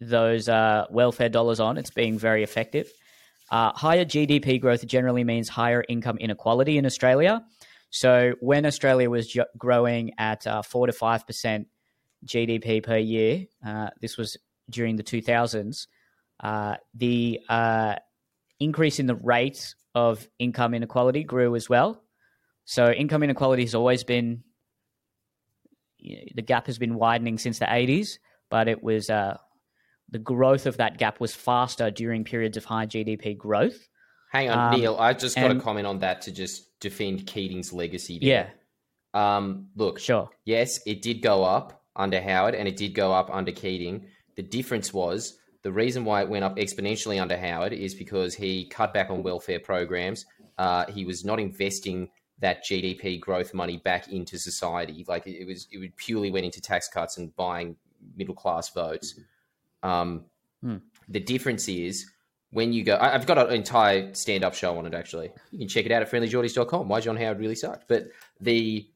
those 0.00 0.48
uh, 0.48 0.86
welfare 0.90 1.28
dollars 1.28 1.60
on, 1.60 1.78
it's 1.78 1.90
being 1.90 2.18
very 2.18 2.42
effective. 2.42 2.88
Uh, 3.50 3.72
higher 3.72 4.04
GDP 4.04 4.60
growth 4.60 4.84
generally 4.86 5.22
means 5.22 5.48
higher 5.48 5.84
income 5.88 6.18
inequality 6.18 6.76
in 6.76 6.86
Australia. 6.86 7.44
So 7.90 8.32
when 8.40 8.66
Australia 8.66 9.08
was 9.08 9.38
growing 9.56 10.12
at 10.18 10.44
uh, 10.46 10.62
four 10.62 10.88
to 10.88 10.92
five 10.92 11.24
percent 11.26 11.68
GDP 12.24 12.82
per 12.82 12.96
year, 12.96 13.46
uh, 13.66 13.90
this 14.00 14.16
was 14.16 14.36
during 14.70 14.96
the 14.96 15.02
2000s, 15.02 15.86
uh, 16.42 16.76
the 16.94 17.40
uh, 17.48 17.96
increase 18.60 18.98
in 18.98 19.06
the 19.06 19.14
rate 19.14 19.74
of 19.94 20.26
income 20.38 20.74
inequality 20.74 21.22
grew 21.22 21.54
as 21.54 21.68
well. 21.68 22.02
So 22.64 22.90
income 22.90 23.22
inequality 23.22 23.62
has 23.62 23.74
always 23.74 24.04
been, 24.04 24.42
you 25.98 26.16
know, 26.16 26.22
the 26.34 26.42
gap 26.42 26.66
has 26.66 26.78
been 26.78 26.94
widening 26.94 27.38
since 27.38 27.58
the 27.58 27.66
80s, 27.66 28.18
but 28.50 28.68
it 28.68 28.82
was 28.82 29.10
uh, 29.10 29.36
the 30.10 30.18
growth 30.18 30.66
of 30.66 30.78
that 30.78 30.98
gap 30.98 31.20
was 31.20 31.34
faster 31.34 31.90
during 31.90 32.24
periods 32.24 32.56
of 32.56 32.64
high 32.64 32.86
GDP 32.86 33.36
growth. 33.36 33.88
Hang 34.32 34.50
on, 34.50 34.74
um, 34.74 34.80
Neil. 34.80 34.96
I 34.98 35.12
just 35.12 35.36
got 35.36 35.50
and, 35.50 35.60
a 35.60 35.62
comment 35.62 35.86
on 35.86 36.00
that 36.00 36.22
to 36.22 36.32
just 36.32 36.80
defend 36.80 37.26
Keating's 37.26 37.72
legacy. 37.72 38.18
There. 38.18 38.52
Yeah. 39.14 39.36
Um, 39.36 39.68
look, 39.76 40.00
sure. 40.00 40.30
Yes, 40.44 40.80
it 40.86 41.02
did 41.02 41.22
go 41.22 41.44
up 41.44 41.83
under 41.96 42.20
Howard 42.20 42.54
and 42.54 42.68
it 42.68 42.76
did 42.76 42.94
go 42.94 43.12
up 43.12 43.30
under 43.32 43.52
Keating. 43.52 44.06
The 44.36 44.42
difference 44.42 44.92
was 44.92 45.38
the 45.62 45.72
reason 45.72 46.04
why 46.04 46.22
it 46.22 46.28
went 46.28 46.44
up 46.44 46.56
exponentially 46.56 47.20
under 47.20 47.36
Howard 47.36 47.72
is 47.72 47.94
because 47.94 48.34
he 48.34 48.66
cut 48.66 48.92
back 48.92 49.10
on 49.10 49.22
welfare 49.22 49.60
programs. 49.60 50.26
Uh, 50.58 50.86
he 50.86 51.04
was 51.04 51.24
not 51.24 51.40
investing 51.40 52.10
that 52.40 52.64
GDP 52.64 53.18
growth 53.18 53.54
money 53.54 53.78
back 53.78 54.08
into 54.12 54.38
society. 54.38 55.04
Like 55.08 55.26
it 55.26 55.46
was, 55.46 55.66
it 55.70 55.96
purely 55.96 56.30
went 56.30 56.44
into 56.44 56.60
tax 56.60 56.88
cuts 56.88 57.16
and 57.16 57.34
buying 57.36 57.76
middle 58.16 58.34
class 58.34 58.68
votes. 58.70 59.18
Um, 59.82 60.24
hmm. 60.60 60.76
The 61.08 61.20
difference 61.20 61.68
is 61.68 62.10
when 62.50 62.72
you 62.72 62.84
go, 62.84 62.98
I, 63.00 63.10
have 63.10 63.26
got 63.26 63.38
an 63.38 63.52
entire 63.52 64.12
stand 64.14 64.44
up 64.44 64.54
show 64.54 64.76
on 64.78 64.86
it 64.86 64.94
actually. 64.94 65.30
You 65.50 65.58
can 65.58 65.68
check 65.68 65.86
it 65.86 65.92
out 65.92 66.02
at 66.02 66.10
friendlyjordies.com. 66.10 66.88
Why 66.88 67.00
John 67.00 67.16
Howard 67.16 67.40
really 67.40 67.54
sucked. 67.54 67.88
But 67.88 68.08
the 68.40 68.86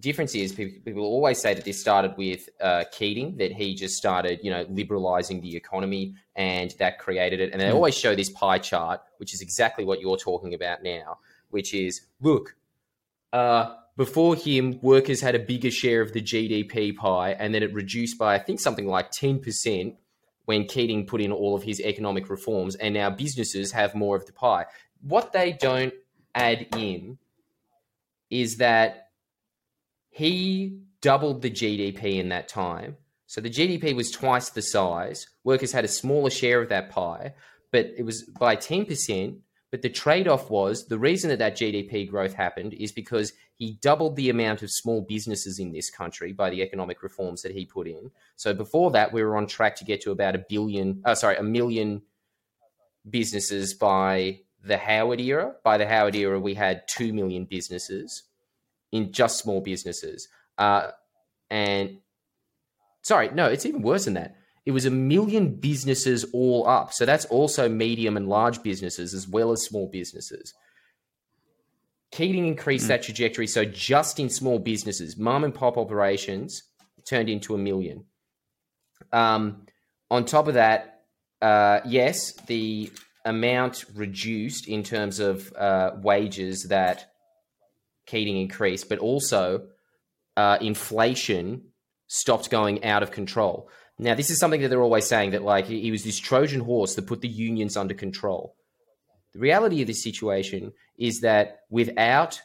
difference 0.00 0.34
is 0.34 0.52
people, 0.52 0.78
people 0.84 1.02
always 1.02 1.38
say 1.40 1.54
that 1.54 1.64
this 1.64 1.80
started 1.80 2.14
with 2.16 2.48
uh, 2.60 2.84
Keating, 2.92 3.36
that 3.38 3.52
he 3.52 3.74
just 3.74 3.96
started, 3.96 4.40
you 4.42 4.50
know, 4.50 4.64
liberalizing 4.68 5.40
the 5.40 5.56
economy 5.56 6.14
and 6.36 6.74
that 6.78 6.98
created 6.98 7.40
it. 7.40 7.52
And 7.52 7.60
they 7.60 7.66
mm. 7.66 7.74
always 7.74 7.96
show 7.96 8.14
this 8.14 8.30
pie 8.30 8.58
chart, 8.58 9.00
which 9.18 9.34
is 9.34 9.40
exactly 9.40 9.84
what 9.84 10.00
you're 10.00 10.16
talking 10.16 10.54
about 10.54 10.82
now, 10.82 11.18
which 11.50 11.74
is 11.74 12.02
look, 12.20 12.56
uh, 13.32 13.74
before 13.96 14.36
him, 14.36 14.78
workers 14.80 15.20
had 15.20 15.34
a 15.34 15.40
bigger 15.40 15.72
share 15.72 16.00
of 16.00 16.12
the 16.12 16.22
GDP 16.22 16.94
pie, 16.94 17.32
and 17.32 17.52
then 17.52 17.64
it 17.64 17.74
reduced 17.74 18.16
by, 18.16 18.36
I 18.36 18.38
think, 18.38 18.60
something 18.60 18.86
like 18.86 19.10
10% 19.10 19.96
when 20.44 20.66
Keating 20.66 21.04
put 21.04 21.20
in 21.20 21.32
all 21.32 21.56
of 21.56 21.64
his 21.64 21.80
economic 21.80 22.30
reforms, 22.30 22.76
and 22.76 22.94
now 22.94 23.10
businesses 23.10 23.72
have 23.72 23.96
more 23.96 24.16
of 24.16 24.24
the 24.24 24.32
pie. 24.32 24.66
What 25.02 25.32
they 25.32 25.52
don't 25.52 25.92
add 26.34 26.68
in 26.76 27.18
is 28.30 28.58
that 28.58 29.07
he 30.18 30.76
doubled 31.00 31.42
the 31.42 31.50
GDP 31.50 32.18
in 32.18 32.30
that 32.30 32.48
time. 32.48 32.96
So 33.28 33.40
the 33.40 33.48
GDP 33.48 33.94
was 33.94 34.10
twice 34.10 34.50
the 34.50 34.62
size. 34.62 35.28
Workers 35.44 35.70
had 35.70 35.84
a 35.84 35.88
smaller 35.88 36.28
share 36.28 36.60
of 36.60 36.70
that 36.70 36.90
pie, 36.90 37.34
but 37.70 37.86
it 37.96 38.02
was 38.02 38.24
by 38.24 38.56
10%. 38.56 39.38
But 39.70 39.82
the 39.82 39.88
trade 39.88 40.26
off 40.26 40.50
was 40.50 40.88
the 40.88 40.98
reason 40.98 41.30
that 41.30 41.38
that 41.38 41.56
GDP 41.56 42.10
growth 42.10 42.34
happened 42.34 42.74
is 42.74 42.90
because 42.90 43.32
he 43.54 43.78
doubled 43.80 44.16
the 44.16 44.28
amount 44.28 44.62
of 44.62 44.72
small 44.72 45.02
businesses 45.02 45.60
in 45.60 45.70
this 45.70 45.88
country 45.88 46.32
by 46.32 46.50
the 46.50 46.62
economic 46.62 47.04
reforms 47.04 47.42
that 47.42 47.52
he 47.52 47.64
put 47.64 47.86
in. 47.86 48.10
So 48.34 48.52
before 48.52 48.90
that, 48.90 49.12
we 49.12 49.22
were 49.22 49.36
on 49.36 49.46
track 49.46 49.76
to 49.76 49.84
get 49.84 50.00
to 50.00 50.10
about 50.10 50.34
a 50.34 50.44
billion, 50.48 51.00
oh, 51.04 51.14
sorry, 51.14 51.36
a 51.36 51.44
million 51.44 52.02
businesses 53.08 53.72
by 53.72 54.40
the 54.64 54.78
Howard 54.78 55.20
era. 55.20 55.54
By 55.62 55.78
the 55.78 55.86
Howard 55.86 56.16
era, 56.16 56.40
we 56.40 56.54
had 56.54 56.88
2 56.88 57.12
million 57.12 57.44
businesses 57.44 58.24
in 58.92 59.12
just 59.12 59.38
small 59.38 59.60
businesses. 59.60 60.28
Uh, 60.56 60.88
and 61.50 61.98
sorry, 63.02 63.30
no, 63.32 63.46
it's 63.46 63.66
even 63.66 63.82
worse 63.82 64.04
than 64.04 64.14
that. 64.14 64.36
It 64.66 64.72
was 64.72 64.84
a 64.84 64.90
million 64.90 65.54
businesses 65.54 66.26
all 66.32 66.68
up. 66.68 66.92
So 66.92 67.06
that's 67.06 67.24
also 67.26 67.68
medium 67.68 68.16
and 68.16 68.28
large 68.28 68.62
businesses 68.62 69.14
as 69.14 69.26
well 69.26 69.52
as 69.52 69.62
small 69.62 69.88
businesses. 69.88 70.52
Keating 72.12 72.46
increased 72.46 72.86
mm. 72.86 72.88
that 72.88 73.02
trajectory. 73.02 73.46
So 73.46 73.64
just 73.64 74.18
in 74.18 74.28
small 74.28 74.58
businesses, 74.58 75.16
mom 75.16 75.44
and 75.44 75.54
pop 75.54 75.78
operations 75.78 76.62
turned 77.06 77.28
into 77.28 77.54
a 77.54 77.58
million. 77.58 78.04
Um, 79.12 79.66
on 80.10 80.24
top 80.24 80.48
of 80.48 80.54
that, 80.54 81.02
uh, 81.40 81.80
yes, 81.86 82.32
the 82.46 82.90
amount 83.24 83.84
reduced 83.94 84.68
in 84.68 84.82
terms 84.82 85.20
of 85.20 85.52
uh, 85.54 85.92
wages 86.02 86.64
that 86.64 87.10
Keating 88.08 88.38
increased, 88.38 88.88
but 88.88 88.98
also 88.98 89.68
uh, 90.36 90.58
inflation 90.60 91.62
stopped 92.06 92.50
going 92.50 92.84
out 92.84 93.02
of 93.02 93.10
control. 93.10 93.68
Now, 93.98 94.14
this 94.14 94.30
is 94.30 94.38
something 94.38 94.62
that 94.62 94.68
they're 94.68 94.82
always 94.82 95.06
saying 95.06 95.32
that 95.32 95.42
like 95.42 95.66
he 95.66 95.90
was 95.90 96.04
this 96.04 96.18
Trojan 96.18 96.60
horse 96.60 96.94
that 96.94 97.06
put 97.06 97.20
the 97.20 97.28
unions 97.28 97.76
under 97.76 97.94
control. 97.94 98.54
The 99.34 99.40
reality 99.40 99.82
of 99.82 99.88
this 99.88 100.02
situation 100.02 100.72
is 100.98 101.20
that 101.20 101.60
without 101.68 102.40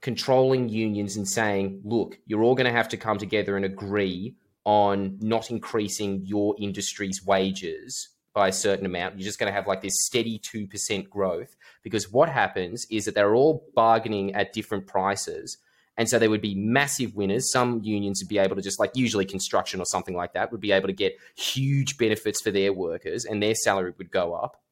controlling 0.00 0.68
unions 0.68 1.16
and 1.16 1.28
saying, 1.28 1.82
look, 1.84 2.18
you're 2.26 2.42
all 2.42 2.54
going 2.54 2.66
to 2.66 2.76
have 2.76 2.88
to 2.88 2.96
come 2.96 3.18
together 3.18 3.56
and 3.56 3.64
agree 3.64 4.34
on 4.64 5.18
not 5.20 5.50
increasing 5.50 6.22
your 6.24 6.54
industry's 6.58 7.24
wages 7.24 8.08
by 8.34 8.48
a 8.48 8.52
certain 8.52 8.86
amount. 8.86 9.18
You're 9.18 9.26
just 9.26 9.38
going 9.38 9.50
to 9.50 9.54
have 9.54 9.66
like 9.66 9.82
this 9.82 10.04
steady 10.06 10.38
2% 10.38 11.08
growth 11.10 11.56
because 11.82 12.10
what 12.10 12.28
happens 12.28 12.86
is 12.90 13.04
that 13.04 13.14
they're 13.14 13.34
all 13.34 13.68
bargaining 13.74 14.34
at 14.34 14.52
different 14.52 14.86
prices. 14.86 15.58
And 15.98 16.08
so 16.08 16.18
there 16.18 16.30
would 16.30 16.40
be 16.40 16.54
massive 16.54 17.14
winners. 17.14 17.52
Some 17.52 17.80
unions 17.82 18.22
would 18.22 18.28
be 18.28 18.38
able 18.38 18.56
to 18.56 18.62
just 18.62 18.80
like 18.80 18.92
usually 18.94 19.26
construction 19.26 19.80
or 19.80 19.84
something 19.84 20.16
like 20.16 20.32
that 20.32 20.50
would 20.50 20.60
be 20.60 20.72
able 20.72 20.88
to 20.88 20.94
get 20.94 21.18
huge 21.36 21.98
benefits 21.98 22.40
for 22.40 22.50
their 22.50 22.72
workers 22.72 23.26
and 23.26 23.42
their 23.42 23.54
salary 23.54 23.92
would 23.98 24.10
go 24.10 24.34
up. 24.34 24.62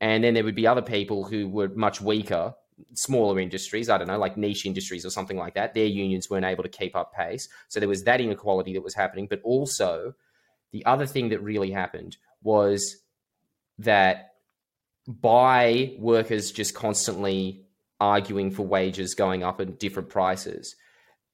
And 0.00 0.24
then 0.24 0.34
there 0.34 0.42
would 0.42 0.56
be 0.56 0.66
other 0.66 0.82
people 0.82 1.24
who 1.24 1.48
were 1.48 1.68
much 1.68 2.00
weaker, 2.00 2.54
smaller 2.94 3.38
industries, 3.38 3.88
I 3.88 3.98
don't 3.98 4.08
know, 4.08 4.18
like 4.18 4.36
niche 4.36 4.66
industries 4.66 5.06
or 5.06 5.10
something 5.10 5.36
like 5.36 5.54
that. 5.54 5.74
Their 5.74 5.86
unions 5.86 6.28
weren't 6.28 6.44
able 6.44 6.64
to 6.64 6.68
keep 6.68 6.96
up 6.96 7.14
pace. 7.14 7.48
So 7.68 7.78
there 7.78 7.88
was 7.88 8.02
that 8.02 8.20
inequality 8.20 8.72
that 8.72 8.82
was 8.82 8.96
happening. 8.96 9.28
But 9.30 9.40
also, 9.44 10.14
the 10.72 10.84
other 10.86 11.06
thing 11.06 11.28
that 11.28 11.40
really 11.40 11.70
happened 11.70 12.16
was 12.42 12.96
that 13.78 14.34
by 15.06 15.94
workers 15.98 16.50
just 16.52 16.74
constantly 16.74 17.64
arguing 18.00 18.50
for 18.50 18.62
wages 18.62 19.14
going 19.14 19.42
up 19.42 19.60
at 19.60 19.78
different 19.78 20.08
prices, 20.08 20.74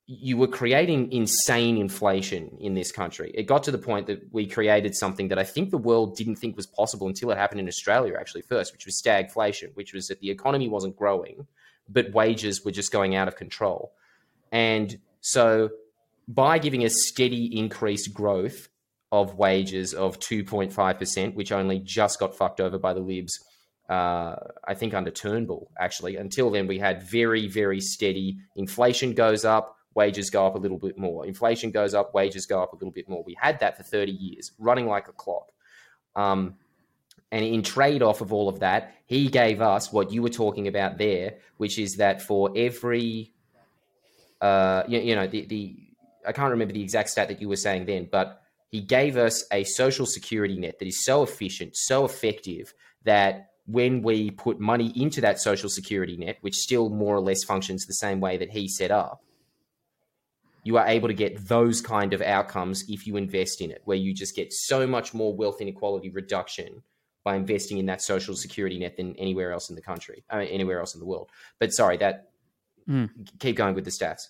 you 0.07 0.39
were 0.39 0.49
creating 0.49 1.13
insane 1.13 1.77
inflation 1.77 2.57
in 2.61 2.73
this 2.73 2.91
country. 2.91 3.31
It 3.35 3.43
got 3.43 3.63
to 3.65 3.71
the 3.71 3.79
point 3.79 4.07
that 4.07 4.33
we 4.33 4.47
created 4.47 4.95
something 4.95 5.29
that 5.29 5.39
I 5.39 5.45
think 5.45 5.71
the 5.71 5.77
world 5.77 6.17
didn't 6.17 6.37
think 6.37 6.57
was 6.57 6.67
possible 6.67 7.07
until 7.07 7.31
it 7.31 7.37
happened 7.37 7.61
in 7.61 7.69
Australia, 7.69 8.15
actually, 8.19 8.41
first, 8.43 8.73
which 8.73 8.87
was 8.87 9.01
stagflation, 9.01 9.75
which 9.75 9.93
was 9.93 10.07
that 10.09 10.21
the 10.21 10.31
economy 10.31 10.69
wasn't 10.69 10.97
growing, 10.97 11.47
but 11.91 12.13
wages 12.13 12.65
were 12.65 12.71
just 12.71 12.91
going 12.91 13.15
out 13.17 13.29
of 13.29 13.37
control. 13.37 13.93
And 14.51 14.99
so 15.21 15.71
by 16.27 16.59
giving 16.59 16.85
a 16.85 16.91
steady 16.91 17.59
increased 17.59 18.15
growth 18.15 18.69
of 19.11 19.37
wages 19.37 19.95
of 19.95 20.19
2.5%, 20.21 21.35
which 21.35 21.53
only 21.53 21.79
just 21.79 22.19
got 22.19 22.37
fucked 22.37 22.61
over 22.61 22.79
by 22.79 22.93
the 22.93 23.01
Libs 23.01 23.41
uh, 23.89 24.37
I 24.65 24.75
think 24.75 24.93
under 24.93 25.11
Turnbull, 25.11 25.71
actually. 25.79 26.17
Until 26.17 26.51
then, 26.51 26.67
we 26.67 26.79
had 26.79 27.03
very, 27.03 27.49
very 27.49 27.81
steady 27.81 28.39
inflation 28.55 29.15
goes 29.15 29.45
up, 29.45 29.77
wages 29.95 30.31
go 30.31 30.47
up 30.47 30.55
a 30.55 30.59
little 30.59 30.79
bit 30.79 30.99
more. 30.99 31.25
Inflation 31.27 31.71
goes 31.71 31.95
up, 31.95 32.13
wages 32.13 32.45
go 32.45 32.63
up 32.63 32.73
a 32.73 32.77
little 32.77 32.91
bit 32.91 33.09
more. 33.09 33.23
We 33.25 33.37
had 33.41 33.61
that 33.61 33.77
for 33.77 33.83
30 33.83 34.13
years, 34.13 34.53
running 34.59 34.87
like 34.87 35.09
a 35.09 35.13
clock. 35.13 35.53
Um, 36.15 36.57
and 37.33 37.45
in 37.45 37.63
trade 37.63 38.03
off 38.03 38.21
of 38.21 38.33
all 38.33 38.49
of 38.49 38.61
that, 38.61 38.95
he 39.07 39.29
gave 39.29 39.61
us 39.61 39.91
what 39.93 40.13
you 40.13 40.23
were 40.23 40.29
talking 40.29 40.69
about 40.69 40.99
there, 40.99 41.37
which 41.57 41.79
is 41.79 41.97
that 41.97 42.21
for 42.21 42.51
every, 42.57 43.33
uh, 44.41 44.83
you, 44.87 44.99
you 45.01 45.15
know, 45.15 45.27
the, 45.27 45.47
the, 45.47 45.77
I 46.27 46.33
can't 46.33 46.51
remember 46.51 46.75
the 46.75 46.83
exact 46.83 47.09
stat 47.09 47.29
that 47.29 47.41
you 47.41 47.49
were 47.49 47.57
saying 47.57 47.87
then, 47.87 48.09
but 48.11 48.43
he 48.71 48.81
gave 48.81 49.17
us 49.17 49.45
a 49.53 49.65
social 49.65 50.07
security 50.07 50.59
net 50.59 50.79
that 50.79 50.87
is 50.87 51.05
so 51.05 51.23
efficient, 51.23 51.77
so 51.77 52.05
effective 52.05 52.75
that 53.05 53.51
when 53.67 54.03
we 54.03 54.31
put 54.31 54.61
money 54.61 54.93
into 54.97 55.21
that 55.21 55.41
social 55.41 55.69
security 55.69 56.17
net, 56.17 56.39
which 56.41 56.55
still 56.55 56.89
more 56.89 57.15
or 57.15 57.21
less 57.21 57.45
functions 57.45 57.85
the 57.85 57.95
same 57.95 58.21
way 58.21 58.37
that 58.37 58.51
he 58.51 58.69
set 58.69 58.91
up, 58.91 59.23
you 60.65 60.77
are 60.77 60.87
able 60.87 61.09
to 61.09 61.15
get 61.15 61.49
those 61.49 61.81
kind 61.81 62.13
of 62.13 62.21
outcomes 62.21 62.85
if 62.89 63.07
you 63.07 63.17
invest 63.17 63.61
in 63.61 63.71
it, 63.71 63.81
where 63.85 63.97
you 63.97 64.13
just 64.13 64.35
get 64.35 64.53
so 64.53 64.87
much 64.87 65.15
more 65.15 65.35
wealth 65.35 65.61
inequality 65.61 66.11
reduction 66.11 66.83
by 67.25 67.37
investing 67.37 67.79
in 67.79 67.87
that 67.87 68.03
social 68.03 68.35
security 68.35 68.79
net 68.79 68.97
than 68.97 69.15
anywhere 69.17 69.53
else 69.53 69.71
in 69.71 69.77
the 69.77 69.83
country, 69.83 70.25
I 70.31 70.39
mean, 70.39 70.49
anywhere 70.49 70.81
else 70.81 70.95
in 70.95 71.01
the 71.01 71.07
world. 71.07 71.31
But 71.59 71.73
sorry, 71.73 71.97
that 71.99 72.31
mm. 72.89 73.11
keep 73.39 73.57
going 73.57 73.75
with 73.75 73.85
the 73.85 73.91
stats. 73.91 74.29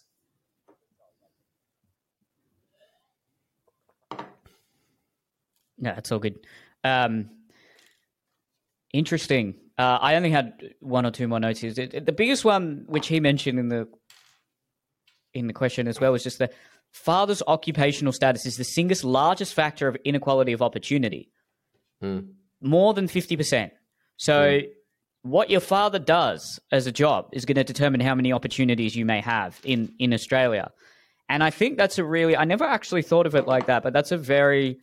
No, 5.78 5.94
it's 5.96 6.10
all 6.12 6.18
good. 6.18 6.38
Um, 6.84 7.30
interesting. 8.92 9.54
Uh, 9.76 9.98
I 10.00 10.16
only 10.16 10.30
had 10.30 10.74
one 10.80 11.06
or 11.06 11.10
two 11.10 11.28
more 11.28 11.38
notes. 11.38 11.60
The 11.60 12.14
biggest 12.16 12.44
one, 12.44 12.84
which 12.88 13.06
he 13.06 13.20
mentioned 13.20 13.58
in 13.58 13.68
the 13.68 13.88
in 15.34 15.46
the 15.46 15.52
question 15.52 15.86
as 15.86 16.00
well 16.00 16.12
was 16.12 16.24
just 16.24 16.38
the 16.38 16.50
father's 16.92 17.42
occupational 17.46 18.12
status 18.12 18.46
is 18.46 18.56
the 18.56 18.64
single 18.64 18.96
largest 19.08 19.54
factor 19.54 19.88
of 19.88 19.96
inequality 20.04 20.52
of 20.52 20.62
opportunity. 20.62 21.30
Mm. 22.02 22.30
More 22.60 22.94
than 22.94 23.06
50%. 23.06 23.70
So, 24.16 24.32
mm. 24.34 24.68
what 25.22 25.50
your 25.50 25.60
father 25.60 25.98
does 25.98 26.58
as 26.72 26.86
a 26.86 26.92
job 26.92 27.28
is 27.32 27.44
going 27.44 27.56
to 27.56 27.64
determine 27.64 28.00
how 28.00 28.14
many 28.14 28.32
opportunities 28.32 28.96
you 28.96 29.04
may 29.04 29.20
have 29.20 29.60
in, 29.64 29.92
in 29.98 30.12
Australia. 30.12 30.72
And 31.28 31.44
I 31.44 31.50
think 31.50 31.76
that's 31.76 31.98
a 31.98 32.04
really, 32.04 32.36
I 32.36 32.44
never 32.44 32.64
actually 32.64 33.02
thought 33.02 33.26
of 33.26 33.34
it 33.34 33.46
like 33.46 33.66
that, 33.66 33.82
but 33.82 33.92
that's 33.92 34.12
a 34.12 34.16
very, 34.16 34.78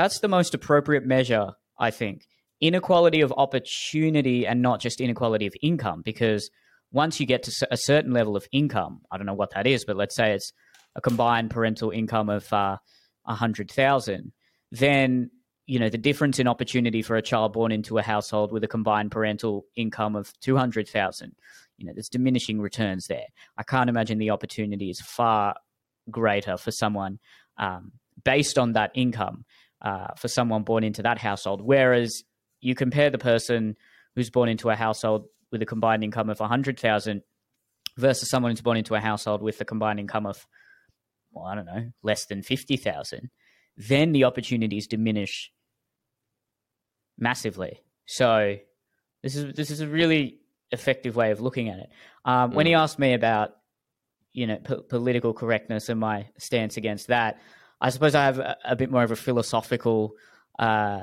that's 0.00 0.20
the 0.20 0.28
most 0.28 0.54
appropriate 0.54 1.04
measure, 1.04 1.52
I 1.78 1.90
think. 1.90 2.26
Inequality 2.60 3.20
of 3.20 3.32
opportunity 3.36 4.46
and 4.46 4.62
not 4.62 4.80
just 4.80 5.00
inequality 5.00 5.46
of 5.46 5.54
income, 5.60 6.00
because 6.02 6.50
once 6.90 7.20
you 7.20 7.26
get 7.26 7.42
to 7.44 7.68
a 7.70 7.76
certain 7.76 8.12
level 8.12 8.34
of 8.34 8.46
income, 8.50 9.02
I 9.10 9.16
don't 9.16 9.26
know 9.26 9.34
what 9.34 9.54
that 9.54 9.66
is, 9.66 9.84
but 9.84 9.96
let's 9.96 10.16
say 10.16 10.32
it's 10.32 10.52
a 10.96 11.02
combined 11.02 11.50
parental 11.50 11.90
income 11.90 12.30
of 12.30 12.50
uh, 12.52 12.78
a 13.26 13.32
uh, 13.32 13.34
hundred 13.34 13.70
thousand, 13.70 14.32
then 14.72 15.30
you 15.66 15.78
know 15.78 15.90
the 15.90 15.98
difference 15.98 16.38
in 16.38 16.48
opportunity 16.48 17.02
for 17.02 17.16
a 17.16 17.22
child 17.22 17.52
born 17.52 17.70
into 17.70 17.98
a 17.98 18.02
household 18.02 18.50
with 18.52 18.64
a 18.64 18.68
combined 18.68 19.10
parental 19.10 19.66
income 19.76 20.16
of 20.16 20.32
two 20.40 20.56
hundred 20.56 20.88
thousand, 20.88 21.32
you 21.80 21.86
know, 21.86 21.92
there's 21.94 22.08
diminishing 22.08 22.60
returns 22.60 23.06
there. 23.06 23.26
I 23.56 23.62
can't 23.62 23.90
imagine 23.90 24.18
the 24.18 24.30
opportunity 24.30 24.90
is 24.90 25.00
far 25.00 25.56
greater 26.10 26.56
for 26.56 26.70
someone 26.70 27.18
um, 27.58 27.92
based 28.24 28.58
on 28.58 28.72
that 28.72 28.90
income 28.94 29.44
uh, 29.82 30.08
for 30.16 30.28
someone 30.28 30.62
born 30.62 30.84
into 30.84 31.02
that 31.02 31.18
household. 31.18 31.60
Whereas 31.62 32.22
you 32.60 32.74
compare 32.74 33.10
the 33.10 33.18
person 33.18 33.76
who's 34.14 34.30
born 34.30 34.48
into 34.48 34.70
a 34.70 34.76
household 34.76 35.26
with 35.50 35.62
a 35.62 35.66
combined 35.66 36.04
income 36.04 36.30
of 36.30 36.40
100,000 36.40 37.22
versus 37.96 38.28
someone 38.30 38.52
who's 38.52 38.60
born 38.60 38.76
into 38.76 38.94
a 38.94 39.00
household 39.00 39.42
with 39.42 39.60
a 39.60 39.64
combined 39.64 40.00
income 40.00 40.26
of, 40.26 40.46
well, 41.32 41.46
I 41.46 41.54
don't 41.54 41.66
know, 41.66 41.90
less 42.02 42.26
than 42.26 42.42
50,000, 42.42 43.30
then 43.76 44.12
the 44.12 44.24
opportunities 44.24 44.86
diminish 44.86 45.50
massively. 47.18 47.82
So 48.06 48.56
this 49.22 49.36
is 49.36 49.54
this 49.54 49.70
is 49.70 49.80
a 49.80 49.86
really 49.86 50.40
effective 50.72 51.16
way 51.16 51.30
of 51.30 51.40
looking 51.40 51.68
at 51.68 51.78
it. 51.78 51.90
Um, 52.24 52.50
mm. 52.50 52.54
When 52.54 52.66
he 52.66 52.72
mm. 52.72 52.78
asked 52.78 52.98
me 52.98 53.14
about, 53.14 53.52
you 54.32 54.46
know, 54.46 54.56
p- 54.56 54.82
political 54.88 55.32
correctness 55.32 55.88
and 55.88 56.00
my 56.00 56.28
stance 56.38 56.76
against 56.76 57.08
that, 57.08 57.38
I 57.80 57.90
suppose 57.90 58.14
I 58.14 58.24
have 58.24 58.38
a, 58.38 58.56
a 58.64 58.76
bit 58.76 58.90
more 58.90 59.02
of 59.02 59.10
a 59.10 59.16
philosophical 59.16 60.12
uh, 60.58 61.02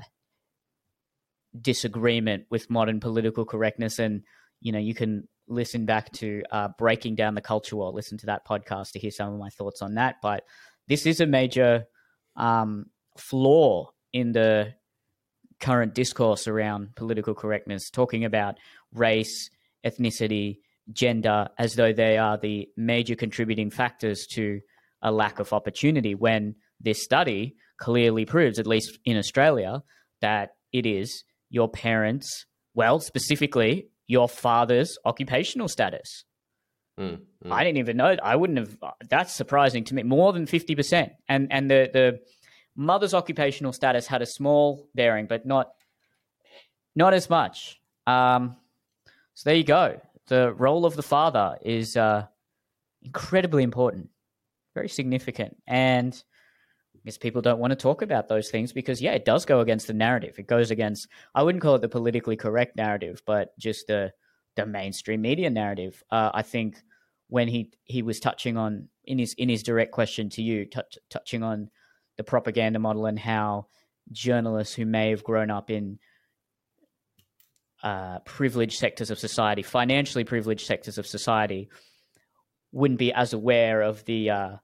disagreement 1.59 2.45
with 2.49 2.69
modern 2.69 2.99
political 2.99 3.45
correctness 3.45 3.99
and 3.99 4.23
you 4.61 4.71
know 4.71 4.79
you 4.79 4.93
can 4.93 5.27
listen 5.47 5.85
back 5.85 6.11
to 6.11 6.43
uh, 6.51 6.67
breaking 6.77 7.15
down 7.15 7.33
the 7.33 7.41
culture 7.41 7.75
war 7.75 7.91
listen 7.91 8.17
to 8.17 8.25
that 8.25 8.45
podcast 8.45 8.91
to 8.91 8.99
hear 8.99 9.11
some 9.11 9.33
of 9.33 9.39
my 9.39 9.49
thoughts 9.49 9.81
on 9.81 9.95
that. 9.95 10.15
But 10.21 10.43
this 10.87 11.05
is 11.05 11.19
a 11.19 11.25
major 11.25 11.85
um, 12.35 12.87
flaw 13.17 13.91
in 14.13 14.31
the 14.33 14.73
current 15.59 15.95
discourse 15.95 16.47
around 16.47 16.95
political 16.95 17.33
correctness 17.33 17.89
talking 17.89 18.25
about 18.25 18.57
race 18.93 19.49
ethnicity 19.85 20.59
gender 20.91 21.49
as 21.57 21.75
though 21.75 21.91
they 21.91 22.17
are 22.17 22.37
the 22.37 22.69
major 22.77 23.15
contributing 23.15 23.69
factors 23.69 24.27
to 24.27 24.61
a 25.01 25.11
lack 25.11 25.39
of 25.39 25.53
opportunity 25.53 26.13
when 26.13 26.55
this 26.79 27.03
study 27.03 27.55
clearly 27.79 28.25
proves 28.25 28.59
at 28.59 28.67
least 28.67 28.97
in 29.05 29.17
australia 29.17 29.83
that 30.21 30.51
it 30.73 30.85
is 30.85 31.23
your 31.49 31.69
parents, 31.69 32.45
well, 32.73 32.99
specifically 32.99 33.87
your 34.07 34.27
father's 34.27 34.97
occupational 35.05 35.67
status. 35.67 36.25
Mm, 36.99 37.19
mm. 37.45 37.51
I 37.51 37.63
didn't 37.63 37.77
even 37.77 37.97
know. 37.97 38.15
I 38.23 38.35
wouldn't 38.35 38.57
have. 38.57 38.77
That's 39.09 39.33
surprising 39.33 39.83
to 39.85 39.95
me. 39.95 40.03
More 40.03 40.33
than 40.33 40.47
fifty 40.47 40.75
percent, 40.75 41.11
and 41.29 41.47
and 41.51 41.69
the 41.69 41.89
the 41.93 42.19
mother's 42.75 43.13
occupational 43.13 43.71
status 43.71 44.07
had 44.07 44.21
a 44.21 44.25
small 44.25 44.87
bearing, 44.95 45.27
but 45.27 45.45
not 45.45 45.69
not 46.95 47.13
as 47.13 47.29
much. 47.29 47.79
Um, 48.07 48.55
so 49.35 49.49
there 49.49 49.55
you 49.55 49.63
go. 49.63 50.01
The 50.27 50.53
role 50.53 50.85
of 50.85 50.95
the 50.95 51.03
father 51.03 51.57
is 51.61 51.95
uh, 51.95 52.25
incredibly 53.03 53.61
important, 53.61 54.09
very 54.73 54.89
significant, 54.89 55.57
and 55.67 56.21
guess 57.07 57.17
people 57.17 57.41
don't 57.41 57.59
want 57.59 57.71
to 57.71 57.75
talk 57.75 58.01
about 58.01 58.27
those 58.27 58.49
things 58.49 58.73
because 58.73 59.01
yeah, 59.01 59.13
it 59.13 59.25
does 59.25 59.45
go 59.45 59.61
against 59.61 59.87
the 59.87 59.93
narrative. 59.93 60.35
It 60.37 60.47
goes 60.47 60.71
against 60.71 61.07
I 61.33 61.41
wouldn't 61.41 61.61
call 61.61 61.75
it 61.75 61.81
the 61.81 61.89
politically 61.89 62.35
correct 62.35 62.75
narrative, 62.75 63.21
but 63.25 63.57
just 63.57 63.87
the 63.87 64.11
the 64.55 64.65
mainstream 64.65 65.21
media 65.21 65.49
narrative. 65.49 66.03
Uh, 66.11 66.31
I 66.33 66.41
think 66.41 66.81
when 67.29 67.47
he 67.47 67.71
he 67.85 68.01
was 68.01 68.19
touching 68.19 68.57
on 68.57 68.89
in 69.05 69.17
his 69.19 69.33
in 69.33 69.49
his 69.49 69.63
direct 69.63 69.91
question 69.91 70.29
to 70.31 70.41
you, 70.41 70.65
touch, 70.65 70.97
touching 71.09 71.43
on 71.43 71.69
the 72.17 72.23
propaganda 72.23 72.79
model 72.79 73.05
and 73.05 73.17
how 73.17 73.67
journalists 74.11 74.75
who 74.75 74.85
may 74.85 75.11
have 75.11 75.23
grown 75.23 75.49
up 75.49 75.69
in 75.69 75.99
uh, 77.83 78.19
privileged 78.19 78.77
sectors 78.77 79.11
of 79.11 79.19
society, 79.19 79.61
financially 79.61 80.23
privileged 80.23 80.65
sectors 80.65 80.97
of 80.97 81.07
society, 81.07 81.69
wouldn't 82.71 82.99
be 82.99 83.13
as 83.13 83.33
aware 83.33 83.81
of 83.81 84.03
the 84.05 84.29
uh, 84.29 84.55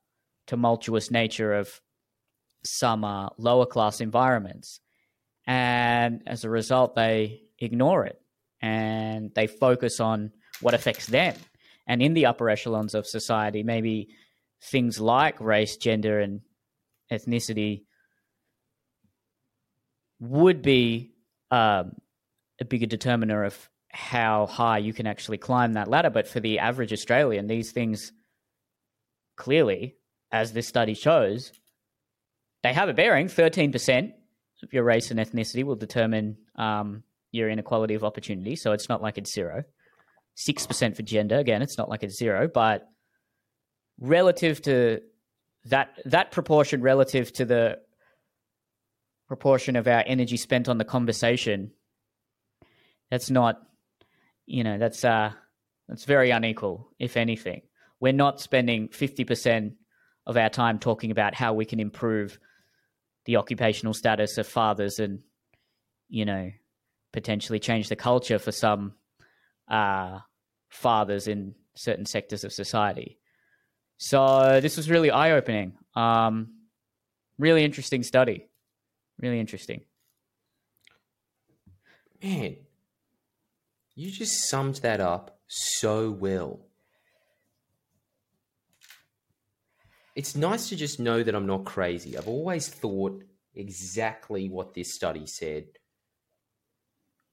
tumultuous 0.48 1.12
nature 1.12 1.54
of 1.54 1.80
some 2.66 3.04
uh, 3.04 3.30
lower 3.38 3.66
class 3.66 4.02
environments. 4.02 4.80
And 5.46 6.24
as 6.26 6.44
a 6.44 6.50
result, 6.50 6.96
they 6.96 7.42
ignore 7.60 8.06
it 8.06 8.22
and 8.62 9.32
they 9.36 9.48
focus 9.48 10.00
on 10.00 10.32
what 10.62 10.74
affects 10.74 11.08
them. 11.08 11.36
And 11.86 12.02
in 12.02 12.14
the 12.14 12.28
upper 12.28 12.50
echelons 12.50 12.96
of 12.96 13.06
society, 13.06 13.64
maybe 13.64 14.10
things 14.62 15.00
like 15.00 15.42
race, 15.42 15.76
gender, 15.76 16.20
and 16.20 16.42
ethnicity 17.12 17.84
would 20.20 20.62
be 20.62 21.12
um, 21.52 21.96
a 22.62 22.66
bigger 22.66 22.86
determiner 22.86 23.44
of 23.44 23.70
how 23.90 24.46
high 24.46 24.78
you 24.78 24.94
can 24.94 25.06
actually 25.06 25.38
climb 25.38 25.74
that 25.74 25.90
ladder. 25.90 26.10
But 26.10 26.28
for 26.28 26.40
the 26.40 26.60
average 26.60 26.94
Australian, 26.94 27.48
these 27.48 27.74
things 27.74 28.14
clearly, 29.36 29.96
as 30.32 30.54
this 30.54 30.68
study 30.68 30.94
shows, 30.94 31.52
they 32.64 32.74
have 32.74 32.90
a 32.90 32.94
bearing. 32.94 33.28
13% 33.28 34.14
of 34.64 34.74
your 34.74 34.84
race 34.84 35.12
and 35.12 35.20
ethnicity 35.20 35.64
will 35.64 35.76
determine 35.76 36.38
um, 36.56 37.04
your 37.32 37.50
inequality 37.50 37.94
of 37.94 38.04
opportunity. 38.04 38.56
So 38.56 38.72
it's 38.72 38.90
not 38.90 39.02
like 39.02 39.18
it's 39.18 39.34
zero. 39.34 39.64
6% 40.38 40.96
for 40.96 41.02
gender. 41.04 41.38
Again, 41.38 41.62
it's 41.62 41.78
not 41.78 41.90
like 41.90 42.04
it's 42.04 42.18
zero, 42.18 42.48
but 42.52 42.88
relative 44.00 44.62
to 44.64 45.02
that 45.66 45.90
that 46.06 46.32
proportion 46.32 46.82
relative 46.82 47.32
to 47.32 47.46
the 47.46 47.78
proportion 49.28 49.76
of 49.76 49.88
our 49.88 50.04
energy 50.06 50.36
spent 50.36 50.68
on 50.68 50.78
the 50.78 50.84
conversation 50.84 51.72
that's 53.10 53.30
not 53.30 53.62
you 54.46 54.64
know 54.64 54.78
that's 54.78 55.06
uh 55.06 55.32
that's 55.88 56.06
very 56.06 56.32
unequal 56.32 56.90
if 57.00 57.16
anything 57.16 57.62
we're 58.00 58.12
not 58.12 58.42
spending 58.42 58.90
50% 58.90 59.76
of 60.28 60.36
our 60.36 60.50
time 60.50 60.78
talking 60.78 61.10
about 61.10 61.34
how 61.34 61.54
we 61.54 61.64
can 61.64 61.80
improve 61.80 62.38
the 63.26 63.38
occupational 63.38 63.94
status 63.94 64.38
of 64.38 64.48
fathers 64.48 65.00
and 65.00 65.20
you 66.10 66.26
know 66.26 66.52
potentially 67.12 67.60
change 67.60 67.90
the 67.90 67.96
culture 67.96 68.40
for 68.40 68.52
some 68.52 68.94
uh, 69.70 70.20
fathers 70.70 71.28
in 71.28 71.56
certain 71.76 72.06
sectors 72.06 72.44
of 72.44 72.52
society. 72.52 73.20
So 73.98 74.60
this 74.62 74.76
was 74.76 74.90
really 74.90 75.12
eye-opening. 75.12 75.74
Um, 75.96 76.56
really 77.38 77.64
interesting 77.64 78.04
study. 78.04 78.48
Really 79.20 79.40
interesting. 79.40 79.82
Man, 82.22 82.58
you 83.96 84.12
just 84.12 84.50
summed 84.50 84.76
that 84.78 85.00
up 85.00 85.40
so 85.48 86.10
well. 86.10 86.66
It's 90.16 90.36
nice 90.36 90.70
to 90.70 90.76
just 90.76 91.00
know 91.00 91.24
that 91.24 91.34
I'm 91.36 91.48
not 91.48 91.66
crazy. 91.66 92.18
I've 92.18 92.28
always 92.28 92.68
thought 92.68 93.24
exactly 93.56 94.50
what 94.50 94.74
this 94.74 94.94
study 94.94 95.26
said. 95.26 95.66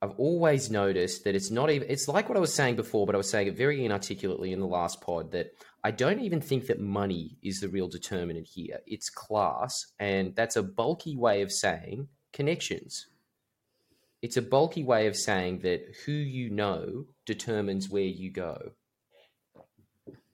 I've 0.03 0.19
always 0.19 0.71
noticed 0.71 1.25
that 1.25 1.35
it's 1.35 1.51
not 1.51 1.69
even, 1.71 1.91
it's 1.91 2.09
like 2.09 2.31
what 2.31 2.39
I 2.39 2.41
was 2.41 2.55
saying 2.55 2.77
before, 2.77 3.05
but 3.05 3.15
I 3.15 3.19
was 3.19 3.29
saying 3.29 3.49
it 3.49 3.57
very 3.57 3.85
inarticulately 3.85 4.51
in 4.53 4.61
the 4.61 4.67
last 4.67 5.03
pod 5.03 5.33
that 5.33 5.51
I 5.85 5.91
don't 5.91 6.21
even 6.21 6.41
think 6.41 6.67
that 6.67 6.81
money 6.81 7.37
is 7.43 7.61
the 7.61 7.69
real 7.69 7.87
determinant 7.89 8.47
here. 8.47 8.81
It's 8.87 9.11
class, 9.11 9.93
and 9.99 10.35
that's 10.35 10.57
a 10.57 10.63
bulky 10.63 11.17
way 11.17 11.43
of 11.43 11.53
saying 11.53 12.09
connections. 12.33 13.09
It's 14.23 14.39
a 14.39 14.43
bulky 14.43 14.85
way 14.85 15.07
of 15.07 15.17
saying 15.17 15.61
that 15.61 15.83
who 16.07 16.13
you 16.13 16.49
know 16.49 17.07
determines 17.27 17.91
where 17.91 18.03
you 18.03 18.31
go. 18.31 18.73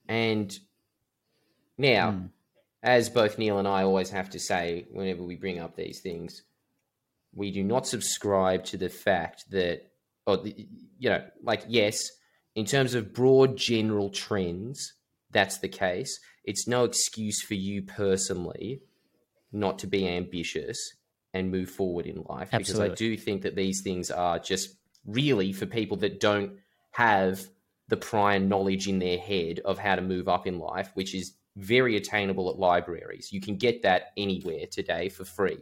And 0.08 0.56
now, 1.76 2.10
Mm. 2.12 2.30
As 2.86 3.10
both 3.10 3.36
Neil 3.36 3.58
and 3.58 3.66
I 3.66 3.82
always 3.82 4.10
have 4.10 4.30
to 4.30 4.38
say 4.38 4.86
whenever 4.92 5.22
we 5.22 5.34
bring 5.34 5.58
up 5.58 5.74
these 5.74 6.00
things, 6.00 6.42
we 7.34 7.50
do 7.50 7.64
not 7.64 7.86
subscribe 7.86 8.64
to 8.66 8.76
the 8.76 8.88
fact 8.88 9.50
that, 9.50 9.90
or 10.24 10.38
the, 10.38 10.66
you 10.98 11.10
know, 11.10 11.22
like 11.42 11.64
yes, 11.66 12.08
in 12.54 12.64
terms 12.64 12.94
of 12.94 13.12
broad 13.12 13.56
general 13.56 14.08
trends, 14.08 14.94
that's 15.32 15.58
the 15.58 15.68
case. 15.68 16.18
It's 16.44 16.68
no 16.68 16.84
excuse 16.84 17.42
for 17.42 17.54
you 17.54 17.82
personally 17.82 18.82
not 19.52 19.80
to 19.80 19.88
be 19.88 20.08
ambitious 20.08 20.78
and 21.34 21.50
move 21.50 21.68
forward 21.68 22.06
in 22.06 22.22
life 22.28 22.50
because 22.52 22.78
I 22.78 22.88
do 22.88 23.16
think 23.16 23.42
that 23.42 23.56
these 23.56 23.82
things 23.82 24.10
are 24.10 24.38
just 24.38 24.76
really 25.04 25.52
for 25.52 25.66
people 25.66 25.96
that 25.98 26.20
don't 26.20 26.52
have 26.92 27.48
the 27.88 27.96
prior 27.96 28.38
knowledge 28.38 28.88
in 28.88 29.00
their 29.00 29.18
head 29.18 29.60
of 29.64 29.78
how 29.78 29.96
to 29.96 30.02
move 30.02 30.28
up 30.28 30.46
in 30.46 30.58
life, 30.58 30.90
which 30.94 31.14
is 31.14 31.34
very 31.56 31.96
attainable 31.96 32.50
at 32.50 32.58
libraries. 32.58 33.32
You 33.32 33.40
can 33.40 33.56
get 33.56 33.82
that 33.82 34.12
anywhere 34.16 34.66
today 34.70 35.08
for 35.08 35.24
free. 35.24 35.58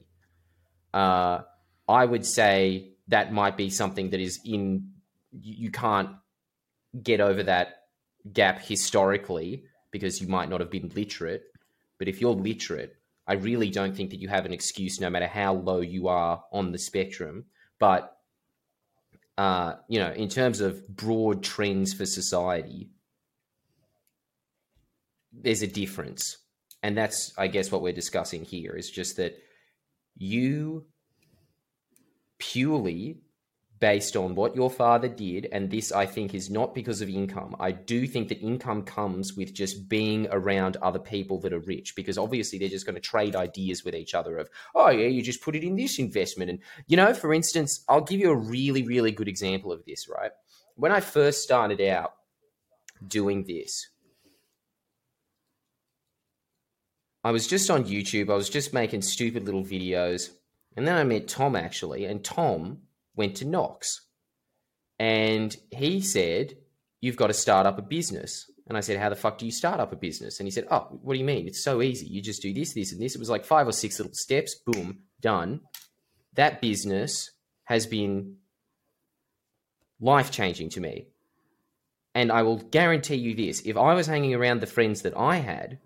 Uh, 0.92 1.42
I 1.88 2.04
would 2.04 2.26
say 2.26 2.90
that 3.08 3.32
might 3.32 3.56
be 3.56 3.70
something 3.70 4.10
that 4.10 4.20
is 4.20 4.40
in, 4.44 4.90
you 5.32 5.70
can't 5.70 6.10
get 7.02 7.20
over 7.20 7.42
that 7.44 7.82
gap 8.32 8.60
historically 8.60 9.64
because 9.90 10.20
you 10.20 10.28
might 10.28 10.48
not 10.48 10.60
have 10.60 10.70
been 10.70 10.90
literate. 10.94 11.44
But 11.98 12.08
if 12.08 12.20
you're 12.20 12.32
literate, 12.32 12.96
I 13.26 13.34
really 13.34 13.70
don't 13.70 13.96
think 13.96 14.10
that 14.10 14.20
you 14.20 14.28
have 14.28 14.46
an 14.46 14.52
excuse 14.52 15.00
no 15.00 15.10
matter 15.10 15.26
how 15.26 15.54
low 15.54 15.80
you 15.80 16.08
are 16.08 16.42
on 16.52 16.72
the 16.72 16.78
spectrum. 16.78 17.44
But 17.78 18.10
uh, 19.36 19.74
you 19.88 19.98
know, 19.98 20.12
in 20.12 20.28
terms 20.28 20.60
of 20.60 20.86
broad 20.88 21.42
trends 21.42 21.92
for 21.92 22.06
society, 22.06 22.90
there's 25.42 25.62
a 25.62 25.66
difference. 25.66 26.38
And 26.82 26.96
that's, 26.96 27.32
I 27.38 27.48
guess, 27.48 27.72
what 27.72 27.82
we're 27.82 27.92
discussing 27.92 28.44
here 28.44 28.72
is 28.72 28.90
just 28.90 29.16
that 29.16 29.36
you 30.16 30.86
purely 32.38 33.20
based 33.80 34.16
on 34.16 34.34
what 34.34 34.56
your 34.56 34.70
father 34.70 35.08
did, 35.08 35.46
and 35.52 35.70
this 35.70 35.92
I 35.92 36.06
think 36.06 36.32
is 36.32 36.48
not 36.48 36.74
because 36.74 37.02
of 37.02 37.08
income. 37.08 37.54
I 37.60 37.72
do 37.72 38.06
think 38.06 38.28
that 38.28 38.40
income 38.40 38.82
comes 38.82 39.34
with 39.34 39.52
just 39.52 39.88
being 39.88 40.26
around 40.30 40.76
other 40.78 40.98
people 40.98 41.40
that 41.40 41.52
are 41.52 41.58
rich, 41.58 41.94
because 41.94 42.16
obviously 42.16 42.58
they're 42.58 42.68
just 42.68 42.86
going 42.86 42.94
to 42.94 43.00
trade 43.00 43.36
ideas 43.36 43.84
with 43.84 43.94
each 43.94 44.14
other 44.14 44.38
of, 44.38 44.48
oh 44.74 44.88
yeah, 44.88 45.08
you 45.08 45.22
just 45.22 45.42
put 45.42 45.56
it 45.56 45.64
in 45.64 45.76
this 45.76 45.98
investment. 45.98 46.50
And 46.50 46.60
you 46.86 46.96
know, 46.96 47.12
for 47.12 47.34
instance, 47.34 47.84
I'll 47.88 48.00
give 48.00 48.20
you 48.20 48.30
a 48.30 48.36
really, 48.36 48.82
really 48.82 49.10
good 49.10 49.28
example 49.28 49.72
of 49.72 49.84
this, 49.84 50.08
right? 50.08 50.30
When 50.76 50.92
I 50.92 51.00
first 51.00 51.42
started 51.42 51.80
out 51.80 52.12
doing 53.06 53.44
this, 53.44 53.88
I 57.24 57.30
was 57.30 57.46
just 57.46 57.70
on 57.70 57.84
YouTube. 57.84 58.30
I 58.30 58.36
was 58.36 58.50
just 58.50 58.74
making 58.74 59.02
stupid 59.02 59.46
little 59.46 59.64
videos. 59.64 60.28
And 60.76 60.86
then 60.86 60.96
I 60.96 61.04
met 61.04 61.26
Tom 61.26 61.56
actually, 61.56 62.04
and 62.04 62.22
Tom 62.22 62.82
went 63.16 63.36
to 63.36 63.46
Knox. 63.46 64.02
And 64.98 65.56
he 65.70 66.00
said, 66.00 66.58
You've 67.00 67.16
got 67.16 67.26
to 67.26 67.34
start 67.34 67.66
up 67.66 67.78
a 67.78 67.82
business. 67.82 68.50
And 68.66 68.78
I 68.78 68.80
said, 68.80 68.98
How 68.98 69.08
the 69.08 69.16
fuck 69.16 69.38
do 69.38 69.46
you 69.46 69.52
start 69.52 69.80
up 69.80 69.92
a 69.92 69.96
business? 69.96 70.38
And 70.38 70.46
he 70.46 70.50
said, 70.50 70.66
Oh, 70.70 70.98
what 71.02 71.14
do 71.14 71.18
you 71.18 71.24
mean? 71.24 71.46
It's 71.46 71.64
so 71.64 71.82
easy. 71.82 72.06
You 72.06 72.20
just 72.20 72.42
do 72.42 72.52
this, 72.52 72.74
this, 72.74 72.92
and 72.92 73.00
this. 73.00 73.14
It 73.14 73.18
was 73.18 73.30
like 73.30 73.44
five 73.44 73.66
or 73.66 73.72
six 73.72 73.98
little 73.98 74.14
steps. 74.14 74.54
Boom, 74.54 75.00
done. 75.20 75.60
That 76.34 76.60
business 76.60 77.30
has 77.64 77.86
been 77.86 78.36
life 80.00 80.30
changing 80.30 80.70
to 80.70 80.80
me. 80.80 81.06
And 82.14 82.30
I 82.30 82.42
will 82.42 82.58
guarantee 82.58 83.16
you 83.16 83.34
this 83.34 83.62
if 83.64 83.76
I 83.76 83.94
was 83.94 84.06
hanging 84.06 84.34
around 84.34 84.60
the 84.60 84.66
friends 84.66 85.02
that 85.02 85.16
I 85.16 85.36
had, 85.36 85.78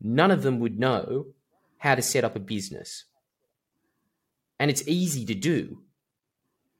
none 0.00 0.30
of 0.30 0.42
them 0.42 0.60
would 0.60 0.78
know 0.78 1.26
how 1.78 1.94
to 1.94 2.02
set 2.02 2.24
up 2.24 2.36
a 2.36 2.40
business. 2.40 3.04
And 4.58 4.70
it's 4.70 4.86
easy 4.86 5.24
to 5.26 5.34
do, 5.34 5.82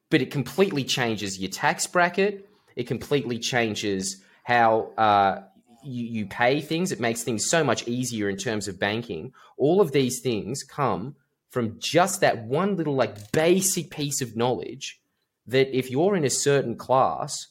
but 0.09 0.21
it 0.21 0.31
completely 0.31 0.83
changes 0.83 1.39
your 1.39 1.49
tax 1.49 1.87
bracket. 1.87 2.47
It 2.75 2.87
completely 2.87 3.39
changes 3.39 4.21
how 4.43 4.91
uh, 4.97 5.41
you, 5.83 6.05
you 6.05 6.25
pay 6.27 6.61
things. 6.61 6.91
It 6.91 6.99
makes 6.99 7.23
things 7.23 7.49
so 7.49 7.63
much 7.63 7.87
easier 7.87 8.29
in 8.29 8.37
terms 8.37 8.67
of 8.67 8.79
banking. 8.79 9.33
All 9.57 9.81
of 9.81 9.91
these 9.91 10.19
things 10.19 10.63
come 10.63 11.15
from 11.49 11.79
just 11.79 12.21
that 12.21 12.45
one 12.45 12.77
little, 12.77 12.95
like, 12.95 13.31
basic 13.31 13.89
piece 13.89 14.21
of 14.21 14.37
knowledge 14.37 15.01
that 15.47 15.75
if 15.75 15.89
you're 15.91 16.15
in 16.15 16.23
a 16.23 16.29
certain 16.29 16.75
class, 16.75 17.47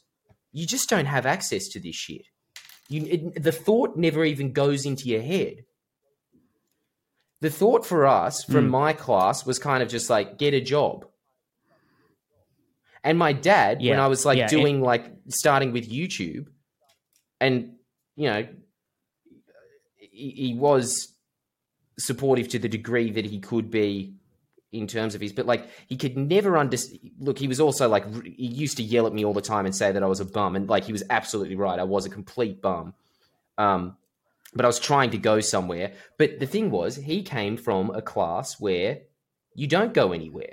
you 0.52 0.66
just 0.66 0.88
don't 0.88 1.06
have 1.06 1.26
access 1.26 1.68
to 1.68 1.80
this 1.80 1.96
shit. 1.96 2.22
You, 2.90 3.06
it, 3.06 3.42
the 3.42 3.52
thought 3.52 3.96
never 3.96 4.24
even 4.24 4.52
goes 4.52 4.84
into 4.84 5.08
your 5.08 5.22
head. 5.22 5.64
The 7.40 7.48
thought 7.48 7.86
for 7.86 8.06
us 8.06 8.44
from 8.44 8.66
Mm. 8.66 8.70
my 8.70 8.92
class 8.92 9.46
was 9.46 9.58
kind 9.58 9.82
of 9.82 9.88
just 9.88 10.10
like 10.10 10.36
get 10.36 10.52
a 10.52 10.60
job. 10.60 11.06
And 13.02 13.16
my 13.16 13.32
dad, 13.32 13.78
when 13.80 13.98
I 13.98 14.08
was 14.08 14.26
like 14.26 14.36
yeah, 14.36 14.48
doing 14.48 14.82
like 14.82 15.06
starting 15.28 15.72
with 15.72 15.88
YouTube, 15.88 16.48
and 17.40 17.76
you 18.16 18.28
know, 18.28 18.46
he, 19.96 20.30
he 20.30 20.54
was 20.54 21.14
supportive 21.98 22.48
to 22.48 22.58
the 22.58 22.68
degree 22.68 23.10
that 23.12 23.24
he 23.24 23.38
could 23.38 23.70
be 23.70 24.14
in 24.72 24.86
terms 24.86 25.14
of 25.14 25.20
his, 25.20 25.32
but 25.32 25.46
like 25.46 25.68
he 25.88 25.96
could 25.96 26.16
never 26.16 26.56
understand. 26.56 27.10
Look, 27.18 27.38
he 27.38 27.48
was 27.48 27.60
also 27.60 27.88
like 27.88 28.04
he 28.24 28.46
used 28.46 28.76
to 28.76 28.82
yell 28.82 29.06
at 29.06 29.12
me 29.12 29.24
all 29.24 29.32
the 29.32 29.40
time 29.40 29.66
and 29.66 29.74
say 29.74 29.92
that 29.92 30.02
I 30.02 30.06
was 30.06 30.20
a 30.20 30.24
bum, 30.24 30.56
and 30.56 30.68
like 30.68 30.84
he 30.84 30.92
was 30.92 31.02
absolutely 31.10 31.56
right. 31.56 31.78
I 31.78 31.84
was 31.84 32.06
a 32.06 32.10
complete 32.10 32.62
bum. 32.62 32.94
Um, 33.58 33.96
but 34.54 34.64
I 34.64 34.68
was 34.68 34.78
trying 34.78 35.10
to 35.10 35.18
go 35.18 35.40
somewhere. 35.40 35.92
But 36.18 36.40
the 36.40 36.46
thing 36.46 36.70
was, 36.70 36.96
he 36.96 37.22
came 37.22 37.56
from 37.56 37.90
a 37.90 38.02
class 38.02 38.60
where 38.60 39.00
you 39.54 39.66
don't 39.66 39.94
go 39.94 40.12
anywhere. 40.12 40.52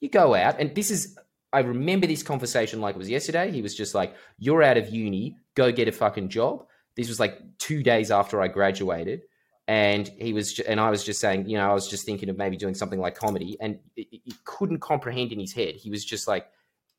You 0.00 0.08
go 0.08 0.34
out, 0.34 0.60
and 0.60 0.74
this 0.74 0.90
is. 0.90 1.18
I 1.50 1.60
remember 1.60 2.06
this 2.06 2.22
conversation 2.22 2.82
like 2.82 2.94
it 2.94 2.98
was 2.98 3.08
yesterday. 3.08 3.50
He 3.50 3.62
was 3.62 3.74
just 3.74 3.94
like, 3.94 4.14
"You're 4.38 4.62
out 4.62 4.76
of 4.76 4.88
uni. 4.88 5.36
Go 5.54 5.72
get 5.72 5.88
a 5.88 5.92
fucking 5.92 6.28
job." 6.28 6.66
This 6.94 7.08
was 7.08 7.20
like 7.20 7.38
two 7.58 7.82
days 7.82 8.10
after 8.10 8.40
I 8.40 8.48
graduated, 8.48 9.22
and 9.68 10.08
he 10.18 10.32
was, 10.32 10.58
and 10.60 10.80
I 10.80 10.88
was 10.88 11.04
just 11.04 11.20
saying, 11.20 11.46
you 11.46 11.58
know, 11.58 11.70
I 11.70 11.74
was 11.74 11.86
just 11.86 12.06
thinking 12.06 12.30
of 12.30 12.38
maybe 12.38 12.56
doing 12.56 12.74
something 12.74 12.98
like 12.98 13.14
comedy, 13.14 13.58
and 13.60 13.78
he 13.94 14.32
couldn't 14.44 14.80
comprehend 14.80 15.30
in 15.30 15.38
his 15.38 15.52
head. 15.52 15.74
He 15.76 15.90
was 15.90 16.06
just 16.06 16.26
like 16.26 16.46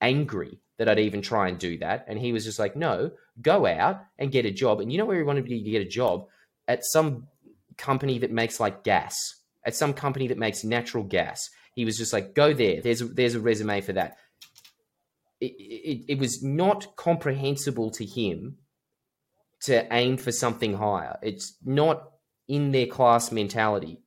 angry 0.02 0.60
that 0.78 0.88
I'd 0.88 1.00
even 1.00 1.24
try 1.24 1.50
and 1.50 1.58
do 1.58 1.80
that, 1.80 2.06
and 2.08 2.20
he 2.20 2.32
was 2.32 2.46
just 2.46 2.60
like, 2.60 2.76
"No, 2.76 3.10
go 3.42 3.66
out 3.66 4.02
and 4.20 4.32
get 4.32 4.46
a 4.46 4.52
job." 4.52 4.82
And 4.82 4.92
you 4.92 5.00
know 5.00 5.06
where 5.06 5.18
he 5.18 5.24
wanted 5.24 5.48
to 5.48 5.60
get 5.60 5.82
a 5.82 5.90
job 5.90 6.28
at 6.68 6.86
some 6.86 7.28
company 7.76 8.20
that 8.20 8.32
makes 8.32 8.60
like 8.60 8.84
gas, 8.84 9.16
at 9.66 9.76
some 9.76 9.94
company 9.94 10.28
that 10.28 10.38
makes 10.38 10.64
natural 10.64 11.04
gas. 11.04 11.50
He 11.74 11.86
was 11.86 11.98
just 11.98 12.14
like, 12.14 12.36
"Go 12.36 12.54
there. 12.54 12.82
There's 12.82 13.02
a, 13.02 13.06
there's 13.06 13.34
a 13.34 13.40
resume 13.40 13.82
for 13.82 13.94
that." 13.94 14.18
It, 15.42 15.54
it, 15.58 16.06
it 16.08 16.20
was 16.20 16.44
not 16.44 16.96
comprehensible 16.98 17.90
to 17.92 18.06
him 18.06 18.58
to 19.62 19.92
aim 19.92 20.18
for 20.18 20.32
something 20.32 20.76
higher. 20.76 21.18
It's 21.24 21.56
not 21.66 22.12
in 22.50 22.72
their 22.72 22.88
class 22.88 23.32
mentality. 23.32 24.02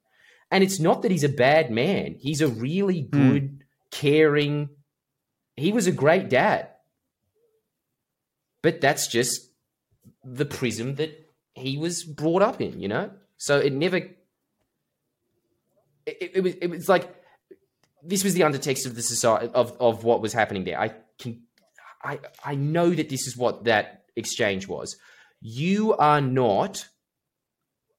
And 0.51 0.63
it's 0.63 0.79
not 0.79 1.01
that 1.01 1.11
he's 1.11 1.25
a 1.25 1.31
bad 1.31 1.71
man. 1.71 2.17
He's 2.19 2.43
a 2.43 2.49
really 2.49 3.01
good, 3.01 3.61
mm. 3.61 3.63
caring, 3.91 4.69
he 5.57 5.73
was 5.73 5.87
a 5.87 5.93
great 5.93 6.29
dad. 6.29 6.69
But 8.63 8.83
that's 8.83 9.07
just 9.07 9.51
the 10.23 10.45
prism 10.45 10.97
that 10.97 11.27
he 11.55 11.79
was 11.79 12.05
brought 12.05 12.43
up 12.43 12.61
in, 12.61 12.81
you 12.81 12.89
know? 12.89 13.11
So 13.39 13.59
it 13.59 13.73
never 13.73 13.97
it, 16.07 16.33
it, 16.35 16.41
was 16.43 16.55
it 16.55 16.69
was 16.69 16.89
like 16.89 17.15
this 18.03 18.25
was 18.25 18.35
the 18.35 18.43
undertext 18.43 18.87
of 18.87 18.95
the 18.95 19.03
society 19.03 19.49
of, 19.55 19.77
of 19.81 20.05
what 20.05 20.21
was 20.21 20.33
happening 20.33 20.65
there. 20.65 20.79
I 20.79 20.95
can 21.19 21.43
I 22.03 22.21
I 22.45 22.55
know 22.55 22.91
that 22.91 23.09
this 23.09 23.27
is 23.27 23.37
what 23.37 23.65
that 23.65 24.05
exchange 24.17 24.69
was. 24.69 24.97
You 25.41 25.95
are 25.95 26.21
not 26.21 26.87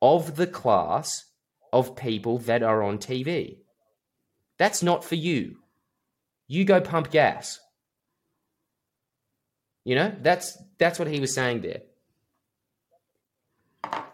of 0.04 0.36
the 0.36 0.46
class 0.46 1.24
of 1.72 1.96
people 1.96 2.38
that 2.39 2.62
are 2.62 2.84
on 2.84 2.98
TV. 2.98 3.60
That's 4.60 4.84
not 4.84 5.04
for 5.04 5.16
you. 5.16 5.60
You 6.48 6.66
go 6.66 6.82
pump 6.82 7.10
gas. 7.10 7.60
You 9.86 9.96
know, 9.96 10.13
that's 10.22 10.58
that's 10.78 11.00
what 11.00 11.08
he 11.08 11.20
was 11.22 11.34
saying 11.34 11.62
there. 11.62 11.82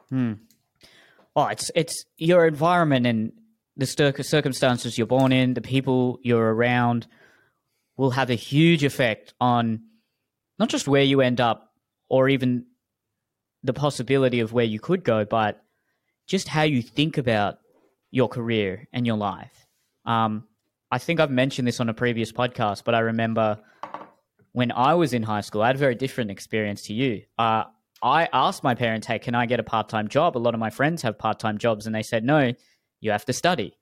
Hmm. 0.09 0.33
Oh, 1.35 1.47
it's 1.47 1.71
it's 1.75 2.05
your 2.17 2.45
environment 2.45 3.07
and 3.07 3.31
the 3.75 3.85
circumstances 3.85 4.97
you're 4.97 5.07
born 5.07 5.31
in, 5.31 5.53
the 5.53 5.61
people 5.61 6.19
you're 6.21 6.53
around, 6.53 7.07
will 7.97 8.11
have 8.11 8.29
a 8.29 8.35
huge 8.35 8.83
effect 8.83 9.33
on 9.41 9.81
not 10.59 10.69
just 10.69 10.87
where 10.87 11.03
you 11.03 11.21
end 11.21 11.41
up 11.41 11.73
or 12.09 12.29
even 12.29 12.65
the 13.63 13.73
possibility 13.73 14.39
of 14.39 14.53
where 14.53 14.65
you 14.65 14.79
could 14.79 15.03
go, 15.03 15.25
but 15.25 15.63
just 16.29 16.47
how 16.47 16.61
you 16.61 16.81
think 16.81 17.17
about 17.17 17.57
your 18.11 18.29
career 18.29 18.87
and 18.93 19.05
your 19.05 19.17
life. 19.17 19.67
Um, 20.05 20.45
I 20.91 20.99
think 20.99 21.19
I've 21.19 21.31
mentioned 21.31 21.67
this 21.67 21.79
on 21.79 21.89
a 21.89 21.93
previous 21.93 22.31
podcast, 22.31 22.83
but 22.83 22.95
I 22.95 22.99
remember 22.99 23.59
when 24.53 24.71
I 24.71 24.93
was 24.93 25.13
in 25.13 25.23
high 25.23 25.41
school, 25.41 25.61
I 25.61 25.67
had 25.67 25.75
a 25.75 25.79
very 25.79 25.95
different 25.95 26.31
experience 26.31 26.83
to 26.83 26.93
you. 26.93 27.23
Uh, 27.37 27.63
I 28.01 28.29
asked 28.31 28.63
my 28.63 28.75
parents, 28.75 29.07
hey, 29.07 29.19
can 29.19 29.35
I 29.35 29.45
get 29.45 29.59
a 29.59 29.63
part 29.63 29.89
time 29.89 30.07
job? 30.07 30.37
A 30.37 30.39
lot 30.39 30.53
of 30.53 30.59
my 30.59 30.69
friends 30.69 31.01
have 31.01 31.17
part 31.17 31.39
time 31.39 31.57
jobs, 31.57 31.85
and 31.85 31.93
they 31.93 32.03
said, 32.03 32.23
no, 32.23 32.53
you 33.01 33.11
have 33.11 33.25
to 33.25 33.33
study 33.33 33.77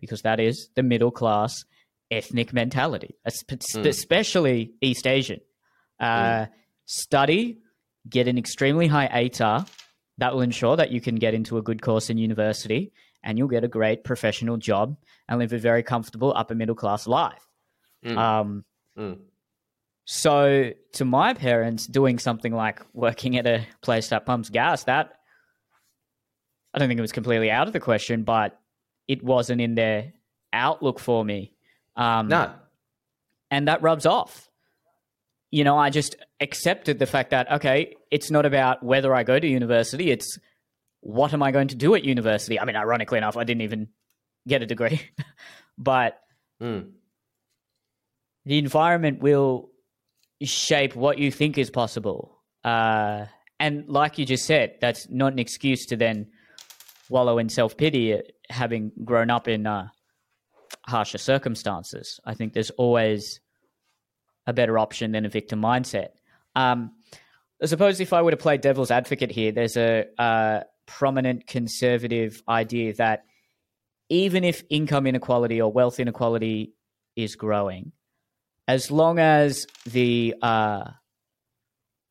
because 0.00 0.22
that 0.22 0.40
is 0.40 0.68
the 0.74 0.82
middle 0.82 1.10
class 1.10 1.64
ethnic 2.10 2.52
mentality, 2.52 3.16
mm. 3.26 3.86
especially 3.86 4.72
East 4.80 5.06
Asian. 5.06 5.40
Uh, 5.98 6.06
mm. 6.06 6.48
Study, 6.84 7.58
get 8.08 8.28
an 8.28 8.38
extremely 8.38 8.86
high 8.86 9.08
ATAR. 9.08 9.66
That 10.18 10.34
will 10.34 10.42
ensure 10.42 10.76
that 10.76 10.90
you 10.90 11.00
can 11.00 11.16
get 11.16 11.34
into 11.34 11.58
a 11.58 11.62
good 11.62 11.82
course 11.82 12.10
in 12.10 12.18
university 12.18 12.92
and 13.24 13.38
you'll 13.38 13.48
get 13.48 13.64
a 13.64 13.68
great 13.68 14.04
professional 14.04 14.56
job 14.56 14.96
and 15.28 15.38
live 15.38 15.52
a 15.52 15.58
very 15.58 15.82
comfortable 15.82 16.32
upper 16.36 16.54
middle 16.54 16.74
class 16.74 17.06
life. 17.06 17.46
Mm. 18.04 18.16
Um, 18.16 18.64
mm. 18.98 19.18
So, 20.04 20.72
to 20.94 21.04
my 21.04 21.32
parents, 21.32 21.86
doing 21.86 22.18
something 22.18 22.52
like 22.52 22.80
working 22.92 23.36
at 23.36 23.46
a 23.46 23.64
place 23.82 24.08
that 24.08 24.26
pumps 24.26 24.50
gas, 24.50 24.84
that 24.84 25.12
I 26.74 26.78
don't 26.78 26.88
think 26.88 26.98
it 26.98 27.02
was 27.02 27.12
completely 27.12 27.50
out 27.50 27.66
of 27.66 27.72
the 27.72 27.80
question, 27.80 28.24
but 28.24 28.58
it 29.06 29.22
wasn't 29.22 29.60
in 29.60 29.74
their 29.74 30.12
outlook 30.52 30.98
for 30.98 31.24
me. 31.24 31.54
Um, 31.96 32.28
no. 32.28 32.52
And 33.50 33.68
that 33.68 33.82
rubs 33.82 34.06
off. 34.06 34.48
You 35.50 35.64
know, 35.64 35.76
I 35.76 35.90
just 35.90 36.16
accepted 36.42 36.98
the 36.98 37.06
fact 37.06 37.30
that, 37.30 37.50
okay, 37.50 37.94
it's 38.10 38.30
not 38.30 38.44
about 38.44 38.82
whether 38.82 39.14
I 39.14 39.22
go 39.22 39.38
to 39.38 39.46
university, 39.46 40.10
it's 40.10 40.38
what 41.00 41.32
am 41.32 41.42
I 41.42 41.50
going 41.52 41.68
to 41.68 41.76
do 41.76 41.94
at 41.94 42.04
university? 42.04 42.60
I 42.60 42.64
mean, 42.64 42.76
ironically 42.76 43.18
enough, 43.18 43.36
I 43.36 43.44
didn't 43.44 43.62
even 43.62 43.88
get 44.46 44.62
a 44.62 44.66
degree, 44.66 45.00
but 45.78 46.20
mm. 46.60 46.90
the 48.44 48.58
environment 48.58 49.20
will 49.20 49.70
shape 50.42 50.94
what 50.96 51.18
you 51.18 51.30
think 51.30 51.58
is 51.58 51.70
possible. 51.70 52.42
Uh, 52.64 53.26
and 53.58 53.88
like 53.88 54.18
you 54.18 54.26
just 54.26 54.44
said, 54.44 54.76
that's 54.80 55.08
not 55.08 55.32
an 55.32 55.38
excuse 55.38 55.86
to 55.86 55.96
then 55.96 56.26
wallow 57.08 57.38
in 57.38 57.48
self 57.48 57.76
pity, 57.76 58.20
having 58.50 58.92
grown 59.04 59.30
up 59.30 59.46
in 59.48 59.66
uh, 59.66 59.88
harsher 60.86 61.18
circumstances. 61.18 62.18
I 62.24 62.34
think 62.34 62.52
there's 62.52 62.70
always 62.70 63.40
a 64.46 64.52
better 64.52 64.78
option 64.78 65.12
than 65.12 65.24
a 65.24 65.28
victim 65.28 65.60
mindset. 65.60 66.08
Um, 66.54 66.92
I 67.62 67.66
suppose 67.66 68.00
if 68.00 68.12
I 68.12 68.22
were 68.22 68.32
to 68.32 68.36
play 68.36 68.56
devil's 68.56 68.90
advocate 68.90 69.30
here, 69.30 69.52
there's 69.52 69.76
a, 69.76 70.06
a 70.18 70.64
prominent 70.86 71.46
conservative 71.46 72.42
idea 72.48 72.94
that 72.94 73.24
even 74.08 74.44
if 74.44 74.64
income 74.68 75.06
inequality 75.06 75.60
or 75.60 75.70
wealth 75.72 76.00
inequality 76.00 76.74
is 77.16 77.36
growing, 77.36 77.92
as 78.68 78.90
long 78.90 79.18
as 79.18 79.66
the 79.86 80.34
uh, 80.42 80.84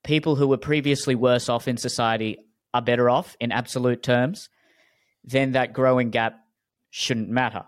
people 0.03 0.35
who 0.35 0.47
were 0.47 0.57
previously 0.57 1.15
worse 1.15 1.49
off 1.49 1.67
in 1.67 1.77
society 1.77 2.37
are 2.73 2.81
better 2.81 3.09
off 3.09 3.35
in 3.39 3.51
absolute 3.51 4.01
terms, 4.01 4.49
then 5.23 5.51
that 5.51 5.73
growing 5.73 6.09
gap 6.09 6.39
shouldn't 6.89 7.29
matter. 7.29 7.63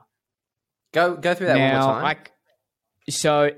Go 0.94 1.16
go 1.16 1.34
through 1.34 1.48
that 1.48 1.58
now, 1.58 1.88
one 1.88 1.96
more 1.96 2.02
time. 2.02 2.18
I, 3.08 3.12
so, 3.12 3.52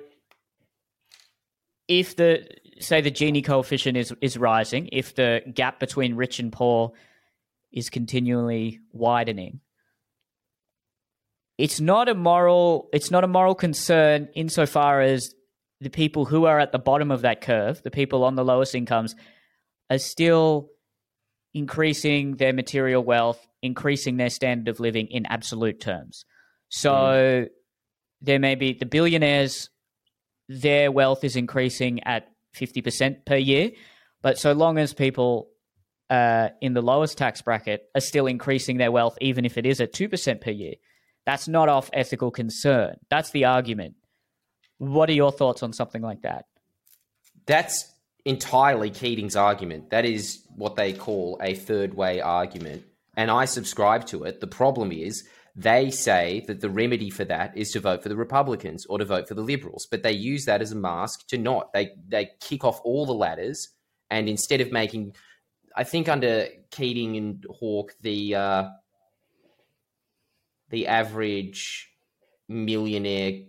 if 1.88 2.16
the 2.16 2.48
say 2.80 3.02
the 3.02 3.12
Gini 3.12 3.44
coefficient 3.44 3.98
is 3.98 4.14
is 4.22 4.38
rising, 4.38 4.90
if 4.92 5.16
the 5.16 5.42
gap 5.54 5.80
between 5.80 6.16
rich 6.16 6.40
and 6.40 6.52
poor 6.52 6.92
is 7.72 7.90
continually 7.90 8.80
widening, 8.92 9.60
it's 11.58 11.80
not 11.80 12.10
a 12.10 12.16
moral 12.16 12.90
it's 12.94 13.12
not 13.12 13.24
a 13.24 13.28
moral 13.28 13.56
concern 13.56 14.30
insofar 14.36 15.02
as 15.02 15.34
the 15.82 15.90
people 15.90 16.26
who 16.26 16.46
are 16.46 16.60
at 16.60 16.72
the 16.72 16.80
bottom 16.80 17.12
of 17.12 17.22
that 17.22 17.42
curve, 17.42 17.82
the 17.84 17.92
people 17.92 18.24
on 18.24 18.36
the 18.36 18.46
lowest 18.46 18.76
incomes, 18.76 19.16
are 19.90 19.98
still 19.98 20.70
increasing 21.54 22.36
their 22.36 22.54
material 22.54 23.04
wealth, 23.04 23.46
increasing 23.62 24.18
their 24.18 24.30
standard 24.30 24.68
of 24.68 24.80
living 24.80 25.08
in 25.08 25.26
absolute 25.26 25.80
terms. 25.80 26.26
So 26.70 26.92
mm. 26.92 27.48
there 28.22 28.40
may 28.40 28.56
be 28.56 28.74
the 28.74 28.86
billionaires, 28.86 29.70
their 30.50 30.92
wealth 30.92 31.24
is 31.24 31.36
increasing 31.36 32.04
at 32.04 32.28
50% 32.56 33.26
per 33.26 33.36
year. 33.36 33.72
But 34.22 34.38
so 34.40 34.54
long 34.54 34.78
as 34.78 34.94
people 34.94 35.50
uh, 36.10 36.50
in 36.62 36.74
the 36.74 36.82
lowest 36.82 37.18
tax 37.18 37.42
bracket 37.42 37.90
are 37.96 38.02
still 38.02 38.28
increasing 38.28 38.78
their 38.78 38.92
wealth, 38.92 39.18
even 39.22 39.46
if 39.46 39.58
it 39.58 39.66
is 39.66 39.82
at 39.82 39.94
2% 39.94 40.42
per 40.42 40.52
year, 40.52 40.76
that's 41.26 41.48
not 41.48 41.70
off 41.70 41.90
ethical 41.94 42.32
concern. 42.32 42.98
That's 43.10 43.32
the 43.32 43.46
argument. 43.46 43.96
What 44.78 45.10
are 45.10 45.14
your 45.14 45.32
thoughts 45.32 45.64
on 45.64 45.74
something 45.74 46.02
like 46.02 46.22
that? 46.22 46.46
That's 47.46 47.92
entirely 48.26 48.90
Keating's 48.90 49.36
argument. 49.36 49.92
That 49.92 50.06
is 50.06 50.44
what 50.56 50.76
they 50.76 50.94
call 50.94 51.40
a 51.42 51.54
third 51.54 51.94
way 51.94 52.22
argument. 52.22 52.84
And 53.16 53.32
I 53.32 53.46
subscribe 53.46 54.06
to 54.08 54.24
it. 54.24 54.42
The 54.42 54.48
problem 54.48 54.92
is 54.92 55.24
they 55.56 55.90
say 55.90 56.44
that 56.48 56.60
the 56.60 56.70
remedy 56.70 57.10
for 57.10 57.24
that 57.26 57.58
is 57.58 57.72
to 57.72 57.80
vote 57.80 58.04
for 58.04 58.10
the 58.10 58.16
Republicans 58.16 58.86
or 58.88 58.98
to 58.98 59.06
vote 59.06 59.28
for 59.28 59.36
the 59.36 59.42
Liberals, 59.42 59.88
but 59.90 60.04
they 60.04 60.12
use 60.12 60.46
that 60.46 60.62
as 60.62 60.72
a 60.72 60.76
mask 60.76 61.28
to 61.28 61.38
not. 61.38 61.72
They 61.74 61.92
they 62.08 62.32
kick 62.42 62.64
off 62.64 62.82
all 62.84 63.06
the 63.06 63.14
ladders, 63.14 63.70
and 64.10 64.28
instead 64.28 64.62
of 64.62 64.72
making, 64.72 65.16
I 65.76 65.84
think 65.84 66.10
under 66.10 66.48
Keating 66.72 67.16
and 67.16 67.46
Hawke, 67.50 67.94
the 68.02 68.36
uh, 68.36 68.70
the 70.70 70.88
average 70.88 71.92
millionaire 72.48 73.46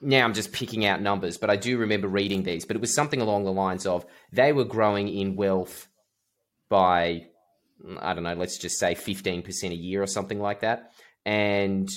now 0.00 0.24
I'm 0.24 0.34
just 0.34 0.52
picking 0.52 0.84
out 0.84 1.02
numbers, 1.02 1.38
but 1.38 1.50
I 1.50 1.56
do 1.56 1.78
remember 1.78 2.08
reading 2.08 2.42
these. 2.42 2.64
But 2.64 2.76
it 2.76 2.80
was 2.80 2.94
something 2.94 3.20
along 3.20 3.44
the 3.44 3.52
lines 3.52 3.86
of 3.86 4.06
they 4.32 4.52
were 4.52 4.64
growing 4.64 5.08
in 5.08 5.36
wealth 5.36 5.88
by, 6.68 7.26
I 8.00 8.14
don't 8.14 8.24
know, 8.24 8.34
let's 8.34 8.58
just 8.58 8.78
say 8.78 8.94
15% 8.94 9.70
a 9.70 9.74
year 9.74 10.02
or 10.02 10.06
something 10.06 10.40
like 10.40 10.60
that. 10.60 10.92
And 11.24 11.88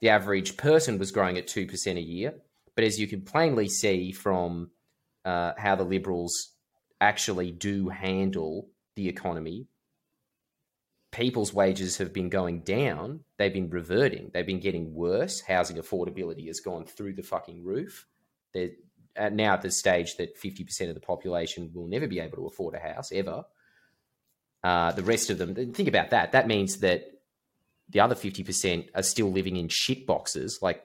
the 0.00 0.10
average 0.10 0.56
person 0.56 0.98
was 0.98 1.10
growing 1.10 1.38
at 1.38 1.48
2% 1.48 1.96
a 1.96 2.00
year. 2.00 2.34
But 2.74 2.84
as 2.84 2.98
you 3.00 3.08
can 3.08 3.22
plainly 3.22 3.68
see 3.68 4.12
from 4.12 4.70
uh, 5.24 5.52
how 5.58 5.74
the 5.74 5.84
Liberals 5.84 6.52
actually 7.00 7.50
do 7.50 7.88
handle 7.88 8.68
the 8.94 9.08
economy, 9.08 9.66
people's 11.10 11.52
wages 11.52 11.96
have 11.96 12.12
been 12.12 12.28
going 12.28 12.60
down. 12.60 13.20
They've 13.36 13.52
been 13.52 13.70
reverting. 13.70 14.30
They've 14.32 14.46
been 14.46 14.60
getting 14.60 14.94
worse. 14.94 15.40
Housing 15.40 15.76
affordability 15.76 16.46
has 16.46 16.60
gone 16.60 16.84
through 16.84 17.14
the 17.14 17.22
fucking 17.22 17.64
roof. 17.64 18.06
They're 18.54 18.70
now 19.32 19.54
at 19.54 19.62
the 19.62 19.70
stage 19.70 20.16
that 20.16 20.40
50% 20.40 20.88
of 20.88 20.94
the 20.94 21.00
population 21.00 21.70
will 21.74 21.88
never 21.88 22.06
be 22.06 22.20
able 22.20 22.36
to 22.36 22.46
afford 22.46 22.74
a 22.74 22.78
house 22.78 23.10
ever. 23.12 23.44
Uh, 24.64 24.92
the 24.92 25.02
rest 25.02 25.30
of 25.30 25.38
them, 25.38 25.54
think 25.54 25.88
about 25.88 26.10
that. 26.10 26.32
That 26.32 26.48
means 26.48 26.78
that 26.78 27.10
the 27.88 28.00
other 28.00 28.14
50% 28.14 28.88
are 28.94 29.02
still 29.02 29.30
living 29.30 29.56
in 29.56 29.68
shit 29.68 30.06
boxes, 30.06 30.58
like, 30.60 30.84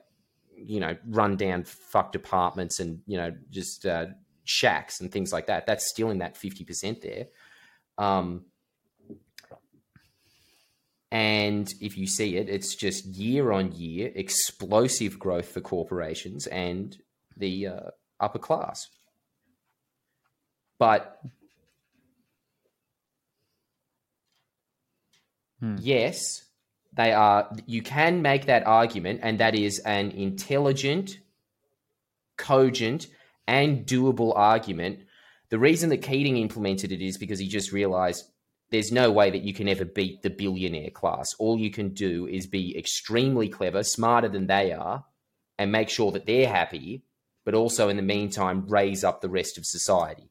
you 0.56 0.80
know, 0.80 0.96
run 1.06 1.36
down 1.36 1.64
fucked 1.64 2.14
apartments 2.14 2.80
and, 2.80 3.00
you 3.06 3.16
know, 3.16 3.34
just 3.50 3.84
uh, 3.84 4.06
shacks 4.44 5.00
and 5.00 5.10
things 5.10 5.32
like 5.32 5.46
that. 5.46 5.66
That's 5.66 5.88
still 5.88 6.10
in 6.10 6.18
that 6.18 6.34
50% 6.34 7.00
there. 7.02 7.26
Um, 7.98 8.44
and 11.10 11.72
if 11.80 11.96
you 11.96 12.06
see 12.06 12.36
it, 12.36 12.48
it's 12.48 12.74
just 12.74 13.06
year 13.06 13.52
on 13.52 13.72
year 13.72 14.10
explosive 14.14 15.18
growth 15.18 15.48
for 15.48 15.60
corporations 15.60 16.46
and 16.46 16.96
the 17.36 17.68
uh, 17.68 17.90
upper 18.18 18.38
class. 18.38 18.88
But 20.78 21.20
hmm. 25.64 25.76
yes, 25.80 26.44
they 26.92 27.12
are. 27.12 27.50
You 27.66 27.82
can 27.82 28.22
make 28.22 28.46
that 28.46 28.66
argument, 28.66 29.20
and 29.22 29.40
that 29.40 29.54
is 29.54 29.78
an 29.80 30.10
intelligent, 30.10 31.18
cogent, 32.36 33.06
and 33.46 33.86
doable 33.86 34.32
argument. 34.36 35.00
The 35.50 35.58
reason 35.58 35.90
that 35.90 36.02
Keating 36.02 36.36
implemented 36.36 36.92
it 36.92 37.00
is 37.00 37.18
because 37.18 37.38
he 37.38 37.48
just 37.48 37.72
realized 37.72 38.24
there's 38.70 38.92
no 38.92 39.10
way 39.12 39.30
that 39.30 39.42
you 39.42 39.52
can 39.52 39.68
ever 39.68 39.84
beat 39.84 40.22
the 40.22 40.30
billionaire 40.30 40.90
class. 40.90 41.34
All 41.38 41.58
you 41.58 41.70
can 41.70 41.90
do 41.90 42.26
is 42.26 42.46
be 42.46 42.76
extremely 42.76 43.48
clever, 43.48 43.82
smarter 43.82 44.28
than 44.28 44.46
they 44.46 44.72
are, 44.72 45.04
and 45.58 45.70
make 45.70 45.88
sure 45.88 46.10
that 46.12 46.26
they're 46.26 46.48
happy, 46.48 47.02
but 47.44 47.54
also 47.54 47.88
in 47.88 47.96
the 47.96 48.02
meantime, 48.02 48.66
raise 48.66 49.04
up 49.04 49.20
the 49.20 49.28
rest 49.28 49.58
of 49.58 49.66
society. 49.66 50.30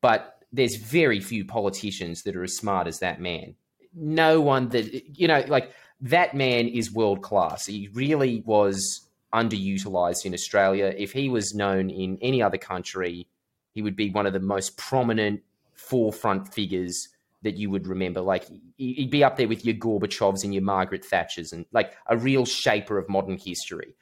But 0.00 0.44
there's 0.52 0.76
very 0.76 1.20
few 1.20 1.44
politicians 1.44 2.22
that 2.22 2.36
are 2.36 2.42
as 2.42 2.56
smart 2.56 2.86
as 2.86 2.98
that 3.00 3.20
man. 3.20 3.54
No 3.94 4.40
one 4.40 4.68
that, 4.70 5.18
you 5.18 5.28
know, 5.28 5.44
like 5.48 5.72
that 6.00 6.34
man 6.34 6.68
is 6.68 6.92
world 6.92 7.22
class. 7.22 7.66
He 7.66 7.88
really 7.92 8.42
was 8.46 9.06
underutilized 9.32 10.24
in 10.24 10.34
Australia. 10.34 10.94
If 10.96 11.12
he 11.12 11.28
was 11.28 11.54
known 11.54 11.90
in 11.90 12.18
any 12.20 12.42
other 12.42 12.58
country, 12.58 13.26
he 13.72 13.82
would 13.82 13.96
be 13.96 14.10
one 14.10 14.26
of 14.26 14.32
the 14.32 14.40
most 14.40 14.76
prominent 14.76 15.42
forefront 15.74 16.52
figures 16.52 17.08
that 17.42 17.56
you 17.56 17.70
would 17.70 17.86
remember. 17.86 18.20
Like 18.20 18.44
he'd 18.76 19.10
be 19.10 19.24
up 19.24 19.36
there 19.36 19.48
with 19.48 19.64
your 19.64 19.74
Gorbachevs 19.74 20.44
and 20.44 20.52
your 20.52 20.62
Margaret 20.62 21.04
Thatchers, 21.10 21.52
and 21.52 21.64
like 21.72 21.94
a 22.06 22.16
real 22.16 22.44
shaper 22.44 22.98
of 22.98 23.08
modern 23.08 23.38
history, 23.38 23.94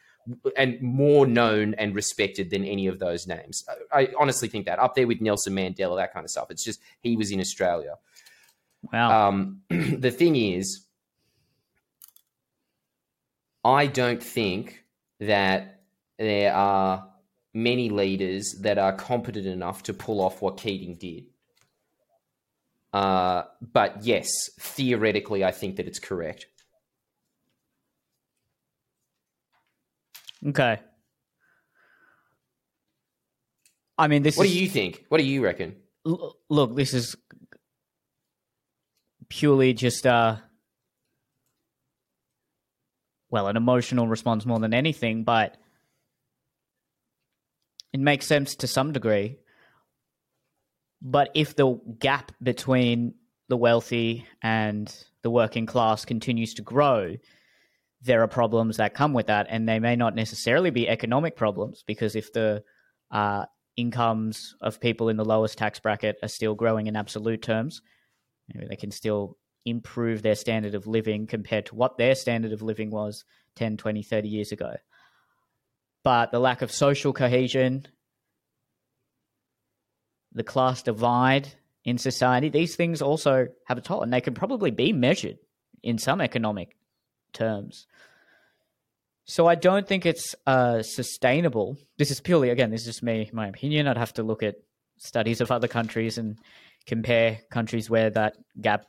and 0.57 0.81
more 0.83 1.27
known 1.27 1.75
and 1.75 1.95
respected 1.95 2.51
than 2.51 2.65
any 2.65 2.87
of 2.87 2.99
those 2.99 3.27
names. 3.27 3.65
I 3.93 4.09
honestly 4.19 4.49
think 4.49 4.67
that 4.67 4.79
up 4.79 4.95
there 4.95 5.07
with 5.07 5.21
Nelson 5.21 5.55
Mandela, 5.55 5.97
that 5.97 6.13
kind 6.13 6.25
of 6.25 6.31
stuff. 6.31 6.51
It's 6.51 6.65
just 6.65 6.81
he 7.01 7.17
was 7.17 7.31
in 7.31 7.41
Australia. 7.41 7.95
Wow. 8.93 9.29
Um, 9.29 9.63
the 9.71 10.11
thing 10.11 10.37
is, 10.37 10.87
I 13.65 13.87
don't 13.87 14.23
think 14.23 14.85
that 15.21 15.83
there 16.19 16.55
are 16.55 17.09
many 17.53 17.91
leaders 17.91 18.57
that 18.61 18.79
are 18.79 18.93
competent 18.93 19.47
enough 19.47 19.83
to 19.85 19.95
pull 19.95 20.21
off 20.21 20.41
what 20.43 20.57
Keating 20.57 20.95
did. 20.95 21.25
Uh, 22.93 23.43
but 23.73 24.05
yes, 24.05 24.31
theoretically, 24.59 25.45
I 25.45 25.51
think 25.51 25.77
that 25.77 25.87
it's 25.87 25.99
correct. 25.99 26.47
Okay. 30.47 30.79
I 33.99 34.07
mean, 34.07 34.23
this. 34.23 34.37
What 34.37 34.47
is, 34.47 34.53
do 34.53 34.61
you 34.61 34.69
think? 34.69 35.05
What 35.09 35.19
do 35.19 35.25
you 35.25 35.43
reckon? 35.43 35.77
L- 36.07 36.37
look, 36.49 36.77
this 36.77 36.95
is 36.95 37.17
purely 39.29 39.73
just 39.75 40.07
uh, 40.07 40.37
well, 43.31 43.49
an 43.49 43.57
emotional 43.57 44.07
response 44.07 44.47
more 44.47 44.59
than 44.59 44.75
anything, 44.75 45.25
but 45.25 45.57
it 47.93 48.01
makes 48.01 48.27
sense 48.27 48.57
to 48.57 48.67
some 48.67 48.93
degree. 48.93 49.39
But 51.01 51.31
if 51.35 51.55
the 51.55 51.79
gap 51.99 52.33
between 52.43 53.15
the 53.49 53.57
wealthy 53.57 54.27
and 54.43 54.93
the 55.23 55.31
working 55.31 55.67
class 55.67 56.05
continues 56.05 56.55
to 56.55 56.63
grow, 56.63 57.17
there 58.03 58.23
are 58.23 58.29
problems 58.29 58.77
that 58.77 58.95
come 58.95 59.13
with 59.13 59.27
that, 59.27 59.47
and 59.49 59.69
they 59.69 59.79
may 59.79 59.97
not 59.97 60.15
necessarily 60.15 60.71
be 60.71 60.89
economic 60.89 61.37
problems 61.37 61.85
because 61.87 62.17
if 62.17 62.33
the 62.33 62.63
uh, 63.11 63.45
incomes 63.77 64.55
of 64.61 64.81
people 64.81 65.09
in 65.09 65.17
the 65.17 65.25
lowest 65.25 65.59
tax 65.59 65.81
bracket 65.81 66.17
are 66.23 66.29
still 66.29 66.55
growing 66.55 66.87
in 66.87 66.97
absolute 66.97 67.43
terms, 67.43 67.83
maybe 68.53 68.67
they 68.67 68.77
can 68.77 68.91
still 68.91 69.37
improve 69.65 70.23
their 70.23 70.35
standard 70.35 70.75
of 70.75 70.87
living 70.87 71.27
compared 71.27 71.67
to 71.67 71.75
what 71.75 71.99
their 71.99 72.15
standard 72.15 72.53
of 72.53 72.63
living 72.63 72.91
was 72.91 73.25
10, 73.57 73.77
20, 73.77 74.03
30 74.03 74.29
years 74.29 74.53
ago. 74.53 74.77
But 76.05 76.31
the 76.31 76.39
lack 76.39 76.63
of 76.63 76.73
social 76.73 77.13
cohesion, 77.13 77.87
the 80.33 80.45
class 80.45 80.83
divide 80.83 81.49
in 81.85 81.99
society, 81.99 82.49
these 82.49 82.77
things 82.77 83.03
also 83.03 83.49
have 83.67 83.79
a 83.79 83.81
toll, 83.81 84.03
and 84.03 84.13
they 84.13 84.21
can 84.21 84.35
probably 84.35 84.71
be 84.71 84.93
measured 84.93 85.39
in 85.83 85.99
some 85.99 86.21
economic 86.21 86.77
terms. 87.33 87.87
So 89.25 89.47
I 89.47 89.57
don't 89.57 89.87
think 89.87 90.07
it's 90.07 90.35
uh, 90.47 90.83
sustainable. 90.83 91.77
This 91.99 92.11
is 92.11 92.21
purely, 92.21 92.49
again, 92.49 92.71
this 92.71 92.81
is 92.83 92.87
just 92.87 93.03
me, 93.03 93.29
my 93.33 93.49
opinion. 93.49 93.87
I'd 93.87 93.99
have 93.99 94.15
to 94.15 94.23
look 94.23 94.43
at 94.43 94.57
studies 94.97 95.41
of 95.41 95.51
other 95.51 95.69
countries 95.69 96.17
and 96.17 96.39
compare 96.89 97.39
countries 97.51 97.89
where 97.89 98.11
that 98.11 98.35
gap 98.61 98.87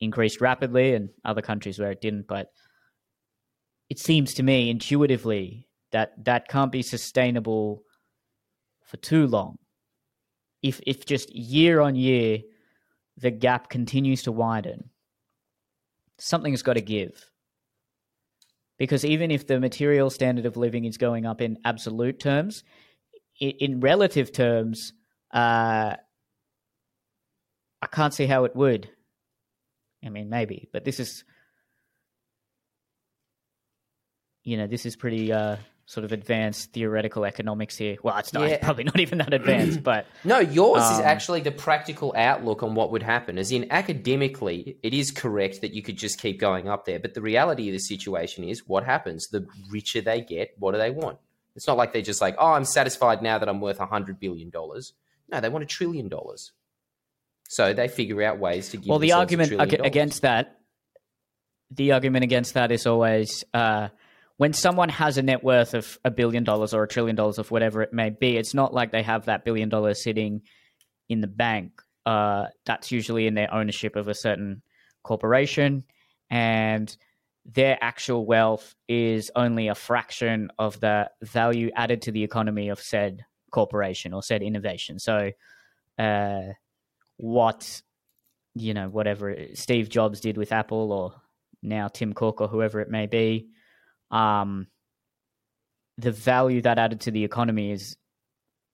increased 0.00 0.40
rapidly 0.40 0.94
and 0.94 1.10
other 1.24 1.42
countries 1.42 1.78
where 1.78 1.90
it 1.90 2.00
didn't. 2.00 2.26
But 2.26 2.46
it 3.90 3.98
seems 3.98 4.32
to 4.34 4.42
me 4.42 4.70
intuitively 4.70 5.68
that 5.92 6.12
that 6.24 6.48
can't 6.48 6.72
be 6.72 6.82
sustainable 6.82 7.82
for 8.84 8.96
too 8.98 9.26
long. 9.26 9.56
If 10.62 10.80
if 10.86 11.04
just 11.04 11.34
year 11.34 11.80
on 11.80 11.96
year 11.96 12.38
the 13.18 13.30
gap 13.30 13.68
continues 13.68 14.22
to 14.22 14.32
widen, 14.32 14.90
something's 16.18 16.62
got 16.62 16.74
to 16.74 16.80
give. 16.80 17.30
Because 18.78 19.04
even 19.04 19.30
if 19.30 19.46
the 19.46 19.60
material 19.60 20.10
standard 20.10 20.46
of 20.46 20.56
living 20.56 20.84
is 20.84 20.96
going 20.96 21.26
up 21.26 21.40
in 21.40 21.58
absolute 21.64 22.18
terms, 22.18 22.64
in, 23.40 23.78
relative 23.80 24.32
terms, 24.32 24.92
uh, 25.32 25.94
I 27.84 27.86
can't 27.86 28.14
see 28.14 28.24
how 28.24 28.44
it 28.44 28.56
would. 28.56 28.88
I 30.02 30.08
mean, 30.08 30.30
maybe, 30.30 30.68
but 30.72 30.84
this 30.86 30.98
is, 30.98 31.22
you 34.42 34.56
know, 34.56 34.66
this 34.66 34.86
is 34.86 34.96
pretty 34.96 35.30
uh, 35.30 35.56
sort 35.84 36.04
of 36.04 36.12
advanced 36.12 36.72
theoretical 36.72 37.26
economics 37.26 37.76
here. 37.76 37.96
Well, 38.02 38.16
it's 38.16 38.32
not 38.32 38.48
yeah. 38.48 38.56
probably 38.62 38.84
not 38.84 39.00
even 39.00 39.18
that 39.18 39.34
advanced, 39.34 39.82
but 39.82 40.06
no, 40.24 40.38
yours 40.38 40.82
um, 40.82 40.94
is 40.94 41.00
actually 41.00 41.42
the 41.42 41.52
practical 41.52 42.14
outlook 42.16 42.62
on 42.62 42.74
what 42.74 42.90
would 42.90 43.02
happen. 43.02 43.36
As 43.36 43.52
in, 43.52 43.70
academically, 43.70 44.78
it 44.82 44.94
is 44.94 45.10
correct 45.10 45.60
that 45.60 45.74
you 45.74 45.82
could 45.82 45.98
just 45.98 46.18
keep 46.18 46.40
going 46.40 46.66
up 46.66 46.86
there, 46.86 46.98
but 46.98 47.12
the 47.12 47.20
reality 47.20 47.68
of 47.68 47.74
the 47.74 47.80
situation 47.80 48.44
is, 48.44 48.66
what 48.66 48.84
happens? 48.84 49.28
The 49.28 49.46
richer 49.70 50.00
they 50.00 50.22
get, 50.22 50.54
what 50.58 50.72
do 50.72 50.78
they 50.78 50.90
want? 50.90 51.18
It's 51.54 51.66
not 51.66 51.76
like 51.76 51.92
they're 51.92 52.00
just 52.00 52.22
like, 52.22 52.36
oh, 52.38 52.52
I'm 52.52 52.64
satisfied 52.64 53.20
now 53.20 53.38
that 53.38 53.48
I'm 53.48 53.60
worth 53.60 53.78
a 53.78 53.86
hundred 53.86 54.18
billion 54.18 54.48
dollars. 54.48 54.94
No, 55.30 55.40
they 55.40 55.50
want 55.50 55.64
a 55.64 55.66
trillion 55.66 56.08
dollars. 56.08 56.52
So 57.54 57.72
they 57.72 57.86
figure 57.86 58.20
out 58.24 58.40
ways 58.40 58.70
to 58.70 58.78
give. 58.78 58.88
Well, 58.88 58.98
the 58.98 59.12
argument 59.12 59.52
against 59.52 60.22
that, 60.22 60.58
the 61.70 61.92
argument 61.92 62.24
against 62.24 62.54
that 62.54 62.72
is 62.72 62.84
always 62.84 63.44
uh, 63.54 63.88
when 64.38 64.52
someone 64.52 64.88
has 64.88 65.18
a 65.18 65.22
net 65.22 65.44
worth 65.44 65.74
of 65.74 65.96
a 66.04 66.10
billion 66.10 66.42
dollars 66.42 66.74
or 66.74 66.82
a 66.82 66.88
trillion 66.88 67.14
dollars 67.14 67.38
of 67.38 67.52
whatever 67.52 67.80
it 67.82 67.92
may 67.92 68.10
be. 68.10 68.36
It's 68.36 68.54
not 68.54 68.74
like 68.74 68.90
they 68.90 69.04
have 69.04 69.26
that 69.26 69.44
billion 69.44 69.68
dollars 69.68 70.02
sitting 70.02 70.42
in 71.08 71.20
the 71.20 71.28
bank. 71.28 71.80
Uh, 72.04 72.46
that's 72.66 72.90
usually 72.90 73.28
in 73.28 73.34
their 73.34 73.54
ownership 73.54 73.94
of 73.94 74.08
a 74.08 74.14
certain 74.14 74.60
corporation, 75.04 75.84
and 76.30 76.94
their 77.44 77.78
actual 77.80 78.26
wealth 78.26 78.74
is 78.88 79.30
only 79.36 79.68
a 79.68 79.76
fraction 79.76 80.50
of 80.58 80.80
the 80.80 81.08
value 81.22 81.70
added 81.76 82.02
to 82.02 82.10
the 82.10 82.24
economy 82.24 82.68
of 82.68 82.80
said 82.80 83.24
corporation 83.52 84.12
or 84.12 84.24
said 84.24 84.42
innovation. 84.42 84.98
So. 84.98 85.30
Uh, 85.96 86.54
what 87.16 87.82
you 88.54 88.74
know 88.74 88.88
whatever 88.88 89.36
Steve 89.54 89.88
Jobs 89.88 90.20
did 90.20 90.36
with 90.36 90.52
Apple 90.52 90.92
or 90.92 91.14
now 91.62 91.88
Tim 91.88 92.12
Cook 92.12 92.40
or 92.40 92.48
whoever 92.48 92.80
it 92.80 92.90
may 92.90 93.06
be, 93.06 93.48
um, 94.10 94.66
the 95.98 96.12
value 96.12 96.62
that 96.62 96.78
added 96.78 97.00
to 97.02 97.10
the 97.10 97.24
economy 97.24 97.72
is 97.72 97.96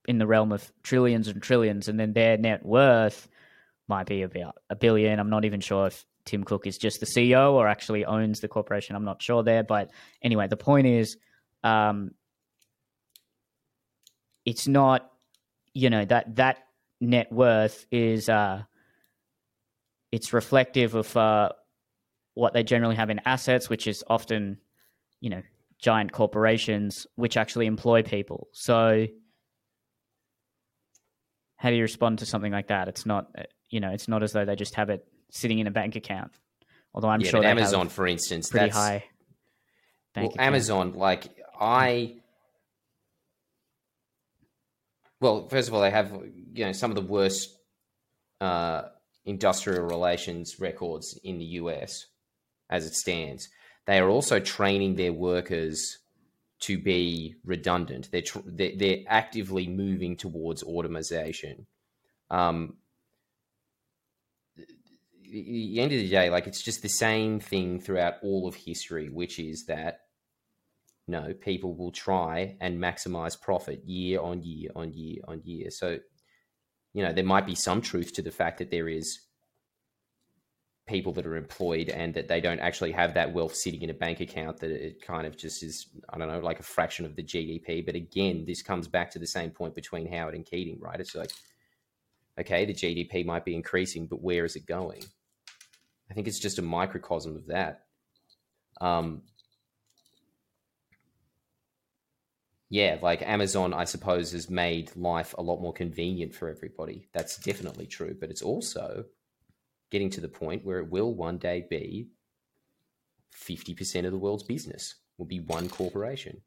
in 0.08 0.18
the 0.18 0.26
realm 0.26 0.52
of 0.52 0.72
trillions 0.82 1.28
and 1.28 1.42
trillions, 1.42 1.88
and 1.88 2.00
then 2.00 2.12
their 2.12 2.36
net 2.36 2.64
worth 2.64 3.28
might 3.88 4.06
be 4.06 4.22
about 4.22 4.56
a 4.70 4.76
billion. 4.76 5.18
I'm 5.18 5.30
not 5.30 5.44
even 5.44 5.60
sure 5.60 5.86
if 5.86 6.04
Tim 6.24 6.44
Cook 6.44 6.66
is 6.66 6.78
just 6.78 7.00
the 7.00 7.06
CEO 7.06 7.52
or 7.52 7.68
actually 7.68 8.04
owns 8.04 8.40
the 8.40 8.48
corporation. 8.48 8.96
I'm 8.96 9.04
not 9.04 9.22
sure 9.22 9.42
there, 9.42 9.62
but 9.62 9.90
anyway, 10.22 10.48
the 10.48 10.56
point 10.56 10.86
is, 10.86 11.16
um, 11.62 12.12
it's 14.44 14.66
not, 14.66 15.10
you 15.74 15.90
know, 15.90 16.04
that 16.06 16.36
that 16.36 16.58
net 17.00 17.32
worth 17.32 17.86
is 17.90 18.28
uh, 18.28 18.62
it's 20.12 20.32
reflective 20.32 20.94
of 20.94 21.16
uh, 21.16 21.50
what 22.34 22.52
they 22.52 22.62
generally 22.62 22.96
have 22.96 23.10
in 23.10 23.20
assets, 23.24 23.68
which 23.68 23.86
is 23.86 24.04
often, 24.08 24.58
you 25.20 25.30
know, 25.30 25.42
giant 25.78 26.12
corporations 26.12 27.06
which 27.16 27.36
actually 27.36 27.66
employ 27.66 28.02
people. 28.02 28.48
So 28.52 29.06
how 31.56 31.70
do 31.70 31.76
you 31.76 31.82
respond 31.82 32.18
to 32.20 32.26
something 32.26 32.52
like 32.52 32.68
that? 32.68 32.88
It's 32.88 33.06
not, 33.06 33.34
you 33.68 33.80
know, 33.80 33.90
it's 33.90 34.08
not 34.08 34.22
as 34.22 34.32
though 34.32 34.44
they 34.44 34.56
just 34.56 34.74
have 34.74 34.90
it 34.90 35.06
sitting 35.30 35.58
in 35.58 35.66
a 35.66 35.70
bank 35.70 35.96
account. 35.96 36.32
Although 36.94 37.08
I'm 37.08 37.20
yeah, 37.20 37.30
sure 37.30 37.44
Amazon, 37.44 37.88
for 37.88 38.06
instance, 38.06 38.50
pretty 38.50 38.70
high. 38.70 39.04
Bank 40.14 40.24
well, 40.24 40.34
account. 40.34 40.46
Amazon, 40.46 40.92
like 40.94 41.28
I. 41.58 42.19
Well, 45.20 45.48
first 45.48 45.68
of 45.68 45.74
all, 45.74 45.80
they 45.80 45.90
have 45.90 46.12
you 46.52 46.66
know 46.66 46.72
some 46.72 46.90
of 46.90 46.96
the 46.96 47.02
worst 47.02 47.54
uh, 48.40 48.82
industrial 49.24 49.84
relations 49.84 50.58
records 50.58 51.18
in 51.22 51.38
the 51.38 51.44
US 51.44 52.06
as 52.70 52.86
it 52.86 52.94
stands. 52.94 53.48
They 53.86 53.98
are 53.98 54.08
also 54.08 54.40
training 54.40 54.94
their 54.94 55.12
workers 55.12 55.98
to 56.60 56.78
be 56.78 57.36
redundant. 57.44 58.10
They're 58.10 58.22
tr- 58.22 58.38
they're, 58.44 58.98
actively 59.08 59.66
moving 59.66 60.16
towards 60.16 60.62
automation. 60.62 61.66
Um, 62.30 62.76
the 65.30 65.80
end 65.80 65.92
of 65.92 65.98
the 65.98 66.08
day, 66.08 66.30
like 66.30 66.46
it's 66.46 66.62
just 66.62 66.82
the 66.82 66.88
same 66.88 67.40
thing 67.40 67.80
throughout 67.80 68.14
all 68.22 68.46
of 68.46 68.54
history, 68.54 69.08
which 69.08 69.38
is 69.38 69.64
that 69.66 70.00
no, 71.08 71.32
people 71.34 71.74
will 71.74 71.90
try 71.90 72.56
and 72.60 72.78
maximize 72.78 73.40
profit 73.40 73.82
year 73.84 74.20
on 74.20 74.42
year 74.42 74.70
on 74.76 74.92
year 74.92 75.22
on 75.26 75.40
year. 75.44 75.70
So, 75.70 75.98
you 76.92 77.02
know, 77.02 77.12
there 77.12 77.24
might 77.24 77.46
be 77.46 77.54
some 77.54 77.80
truth 77.80 78.12
to 78.14 78.22
the 78.22 78.30
fact 78.30 78.58
that 78.58 78.70
there 78.70 78.88
is 78.88 79.20
people 80.90 81.12
that 81.12 81.24
are 81.24 81.36
employed 81.36 81.88
and 81.88 82.12
that 82.14 82.26
they 82.26 82.40
don't 82.40 82.58
actually 82.58 82.90
have 82.90 83.14
that 83.14 83.32
wealth 83.32 83.54
sitting 83.54 83.82
in 83.82 83.90
a 83.90 83.94
bank 83.94 84.18
account 84.20 84.58
that 84.58 84.72
it 84.72 85.00
kind 85.00 85.24
of 85.24 85.36
just 85.36 85.62
is 85.62 85.86
i 86.08 86.18
don't 86.18 86.26
know 86.26 86.40
like 86.40 86.58
a 86.58 86.64
fraction 86.64 87.06
of 87.06 87.14
the 87.14 87.22
gdp 87.22 87.86
but 87.86 87.94
again 87.94 88.44
this 88.44 88.60
comes 88.60 88.88
back 88.88 89.08
to 89.08 89.20
the 89.20 89.26
same 89.26 89.50
point 89.50 89.72
between 89.72 90.10
howard 90.10 90.34
and 90.34 90.44
keating 90.44 90.78
right? 90.80 90.98
It's 90.98 91.14
like 91.14 91.30
okay 92.40 92.64
the 92.64 92.74
gdp 92.74 93.24
might 93.24 93.44
be 93.44 93.54
increasing 93.54 94.06
but 94.08 94.20
where 94.20 94.44
is 94.44 94.56
it 94.56 94.66
going? 94.66 95.04
I 96.10 96.14
think 96.14 96.26
it's 96.26 96.40
just 96.40 96.58
a 96.58 96.62
microcosm 96.62 97.36
of 97.36 97.46
that. 97.46 97.84
Um 98.80 99.22
yeah 102.70 102.96
like 103.02 103.20
amazon 103.22 103.74
i 103.74 103.84
suppose 103.84 104.32
has 104.32 104.48
made 104.48 104.90
life 104.96 105.34
a 105.36 105.42
lot 105.42 105.60
more 105.60 105.72
convenient 105.72 106.34
for 106.34 106.48
everybody 106.48 107.08
that's 107.12 107.36
definitely 107.36 107.86
true 107.86 108.16
but 108.18 108.30
it's 108.30 108.42
also 108.42 109.04
getting 109.90 110.10
to 110.10 110.20
the 110.20 110.28
point 110.28 110.64
where 110.64 110.78
it 110.78 110.90
will 110.90 111.12
one 111.12 111.36
day 111.36 111.66
be 111.68 112.08
50% 113.36 114.04
of 114.04 114.12
the 114.12 114.18
world's 114.18 114.42
business 114.42 114.96
will 115.18 115.26
be 115.26 115.40
one 115.40 115.68
corporation. 115.68 116.40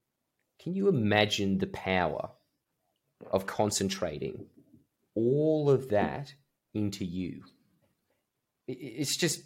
Can 0.60 0.76
you 0.76 0.88
imagine 0.88 1.58
the 1.58 1.68
power 1.68 2.30
of 3.32 3.46
concentrating 3.46 4.46
all 5.16 5.70
of 5.70 5.90
that 5.90 6.34
into 6.74 7.06
you? 7.06 7.44
It's 8.68 9.18
just, 9.18 9.42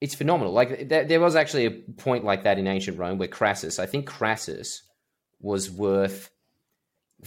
it's 0.00 0.14
phenomenal. 0.14 0.52
Like, 0.52 0.88
there 0.88 1.20
was 1.20 1.36
actually 1.36 1.66
a 1.66 1.70
point 1.70 2.24
like 2.24 2.44
that 2.44 2.58
in 2.58 2.66
ancient 2.66 2.98
Rome 2.98 3.18
where 3.18 3.28
Crassus, 3.28 3.78
I 3.78 3.86
think 3.86 4.06
Crassus 4.06 4.82
was 5.44 5.70
worth, 5.70 6.30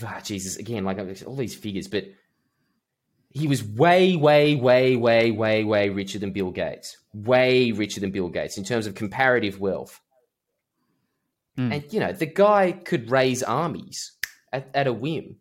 ah, 0.04 0.20
Jesus, 0.24 0.58
again, 0.58 0.84
like 0.84 0.98
all 1.26 1.36
these 1.36 1.56
figures, 1.56 1.88
but 1.88 2.06
he 3.30 3.48
was 3.48 3.64
way, 3.64 4.16
way, 4.16 4.56
way, 4.56 4.96
way, 4.96 5.32
way, 5.32 5.64
way 5.64 5.90
richer 5.90 6.18
than 6.18 6.32
Bill 6.32 6.50
Gates. 6.50 6.98
Way 7.14 7.72
richer 7.72 8.00
than 8.00 8.12
Bill 8.12 8.30
Gates 8.30 8.58
in 8.58 8.64
terms 8.64 8.88
of 8.88 8.96
comparative 8.96 9.60
wealth. 9.60 10.02
Mm. 11.60 11.76
And, 11.76 11.94
you 11.94 12.00
know, 12.00 12.12
the 12.12 12.26
guy 12.26 12.72
could 12.72 13.12
raise 13.12 13.44
armies 13.44 14.14
at, 14.52 14.70
at 14.74 14.88
a 14.88 14.94
whim, 14.94 15.36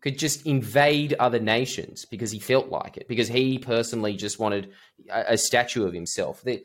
could 0.00 0.18
just 0.18 0.46
invade 0.46 1.14
other 1.14 1.40
nations 1.40 2.04
because 2.04 2.30
he 2.30 2.38
felt 2.38 2.68
like 2.68 2.96
it, 2.96 3.08
because 3.08 3.28
he 3.28 3.58
personally 3.58 4.14
just 4.14 4.38
wanted 4.38 4.70
a, 5.10 5.32
a 5.32 5.38
statue 5.38 5.84
of 5.84 5.92
himself. 5.92 6.42
The, 6.42 6.64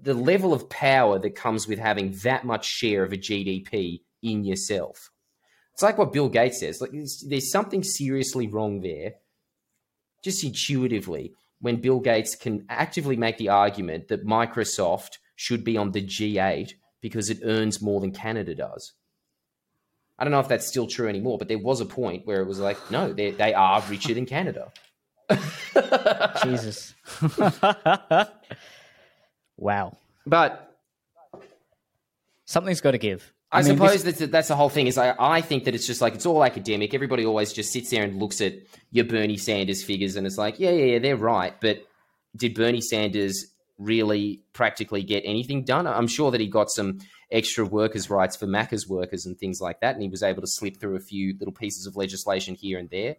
the 0.00 0.14
level 0.14 0.54
of 0.54 0.70
power 0.70 1.18
that 1.18 1.34
comes 1.34 1.68
with 1.68 1.78
having 1.78 2.12
that 2.22 2.46
much 2.46 2.64
share 2.64 3.02
of 3.04 3.12
a 3.12 3.18
GDP 3.18 4.00
in 4.22 4.44
yourself. 4.44 5.10
It's 5.72 5.82
like 5.82 5.98
what 5.98 6.12
Bill 6.12 6.28
Gates 6.28 6.60
says. 6.60 6.80
Like, 6.80 6.92
there's, 6.92 7.24
there's 7.28 7.50
something 7.50 7.82
seriously 7.82 8.46
wrong 8.46 8.80
there 8.80 9.14
just 10.22 10.44
intuitively 10.44 11.34
when 11.60 11.80
Bill 11.80 12.00
Gates 12.00 12.36
can 12.36 12.64
actively 12.68 13.16
make 13.16 13.38
the 13.38 13.48
argument 13.48 14.08
that 14.08 14.26
Microsoft 14.26 15.18
should 15.34 15.64
be 15.64 15.76
on 15.76 15.92
the 15.92 16.02
G8 16.02 16.74
because 17.00 17.30
it 17.30 17.40
earns 17.42 17.82
more 17.82 18.00
than 18.00 18.12
Canada 18.12 18.54
does. 18.54 18.92
I 20.18 20.24
don't 20.24 20.30
know 20.30 20.40
if 20.40 20.48
that's 20.48 20.66
still 20.66 20.86
true 20.86 21.08
anymore, 21.08 21.38
but 21.38 21.48
there 21.48 21.58
was 21.58 21.80
a 21.80 21.86
point 21.86 22.26
where 22.26 22.40
it 22.40 22.46
was 22.46 22.60
like, 22.60 22.78
no, 22.90 23.12
they 23.12 23.32
they 23.32 23.54
are 23.54 23.82
richer 23.88 24.14
than 24.14 24.26
Canada. 24.26 24.70
Jesus. 26.44 26.94
wow. 29.56 29.96
But 30.24 30.72
Something's 32.52 32.82
got 32.82 32.90
to 32.90 32.98
give. 32.98 33.31
I, 33.52 33.62
mean, 33.62 33.76
suppose 33.76 34.02
this- 34.02 34.18
that's 34.18 34.32
that's 34.32 34.48
the 34.48 34.56
whole 34.56 34.68
thing. 34.68 34.86
Is 34.86 34.96
I, 34.98 35.14
I 35.18 35.40
think 35.40 35.64
that 35.64 35.74
it's 35.74 35.86
just 35.86 36.00
like 36.00 36.14
it's 36.14 36.26
all 36.26 36.44
academic. 36.44 36.94
Everybody 36.94 37.24
always 37.26 37.52
just 37.52 37.72
sits 37.72 37.90
there 37.90 38.02
and 38.02 38.18
looks 38.18 38.40
at 38.40 38.54
your 38.90 39.04
Bernie 39.04 39.36
Sanders 39.36 39.84
figures, 39.84 40.16
and 40.16 40.26
it's 40.26 40.38
like, 40.38 40.58
yeah, 40.58 40.70
yeah, 40.70 40.84
yeah, 40.84 40.98
they're 40.98 41.16
right. 41.16 41.54
But 41.60 41.84
did 42.34 42.54
Bernie 42.54 42.80
Sanders 42.80 43.46
really 43.78 44.42
practically 44.52 45.02
get 45.02 45.22
anything 45.26 45.64
done? 45.64 45.86
I'm 45.86 46.06
sure 46.06 46.30
that 46.30 46.40
he 46.40 46.46
got 46.46 46.70
some 46.70 47.00
extra 47.30 47.64
workers' 47.64 48.08
rights 48.10 48.36
for 48.36 48.46
Macca's 48.46 48.88
workers 48.88 49.26
and 49.26 49.38
things 49.38 49.60
like 49.60 49.80
that, 49.80 49.94
and 49.94 50.02
he 50.02 50.08
was 50.08 50.22
able 50.22 50.40
to 50.40 50.48
slip 50.48 50.78
through 50.80 50.96
a 50.96 51.00
few 51.00 51.36
little 51.38 51.54
pieces 51.54 51.86
of 51.86 51.96
legislation 51.96 52.54
here 52.54 52.78
and 52.78 52.88
there. 52.90 53.16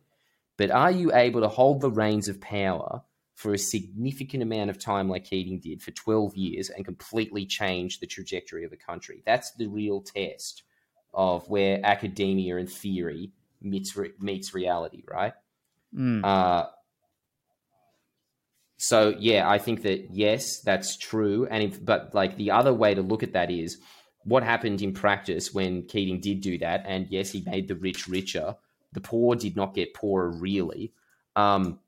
But 0.57 0.71
are 0.71 0.91
you 0.91 1.13
able 1.13 1.41
to 1.41 1.47
hold 1.47 1.81
the 1.81 1.91
reins 1.91 2.27
of 2.27 2.39
power 2.39 3.01
for 3.33 3.53
a 3.53 3.57
significant 3.57 4.43
amount 4.43 4.69
of 4.69 4.79
time, 4.79 5.09
like 5.09 5.25
Keating 5.25 5.59
did 5.59 5.81
for 5.81 5.91
12 5.91 6.35
years, 6.35 6.69
and 6.69 6.85
completely 6.85 7.45
change 7.45 7.99
the 7.99 8.07
trajectory 8.07 8.63
of 8.63 8.73
a 8.73 8.77
country? 8.77 9.23
That's 9.25 9.51
the 9.53 9.67
real 9.67 10.01
test 10.01 10.63
of 11.13 11.47
where 11.49 11.79
academia 11.83 12.57
and 12.57 12.69
theory 12.69 13.31
meets 13.61 13.95
re- 13.95 14.13
meets 14.19 14.53
reality, 14.53 15.03
right? 15.07 15.33
Mm. 15.95 16.23
Uh, 16.23 16.67
so 18.77 19.15
yeah, 19.17 19.49
I 19.49 19.59
think 19.59 19.83
that 19.83 20.09
yes, 20.11 20.59
that's 20.59 20.97
true. 20.97 21.47
And 21.49 21.63
if, 21.63 21.83
but 21.83 22.13
like 22.13 22.35
the 22.37 22.51
other 22.51 22.73
way 22.73 22.93
to 22.93 23.01
look 23.01 23.23
at 23.23 23.33
that 23.33 23.49
is 23.49 23.77
what 24.25 24.43
happened 24.43 24.81
in 24.81 24.93
practice 24.93 25.53
when 25.53 25.83
Keating 25.83 26.19
did 26.19 26.41
do 26.41 26.57
that. 26.59 26.83
And 26.85 27.07
yes, 27.09 27.31
he 27.31 27.43
made 27.45 27.67
the 27.67 27.75
rich 27.75 28.07
richer. 28.07 28.55
The 28.91 29.01
poor 29.01 29.35
did 29.35 29.55
not 29.55 29.73
get 29.73 29.93
poorer 29.93 30.29
really. 30.29 30.93
Um, 31.35 31.79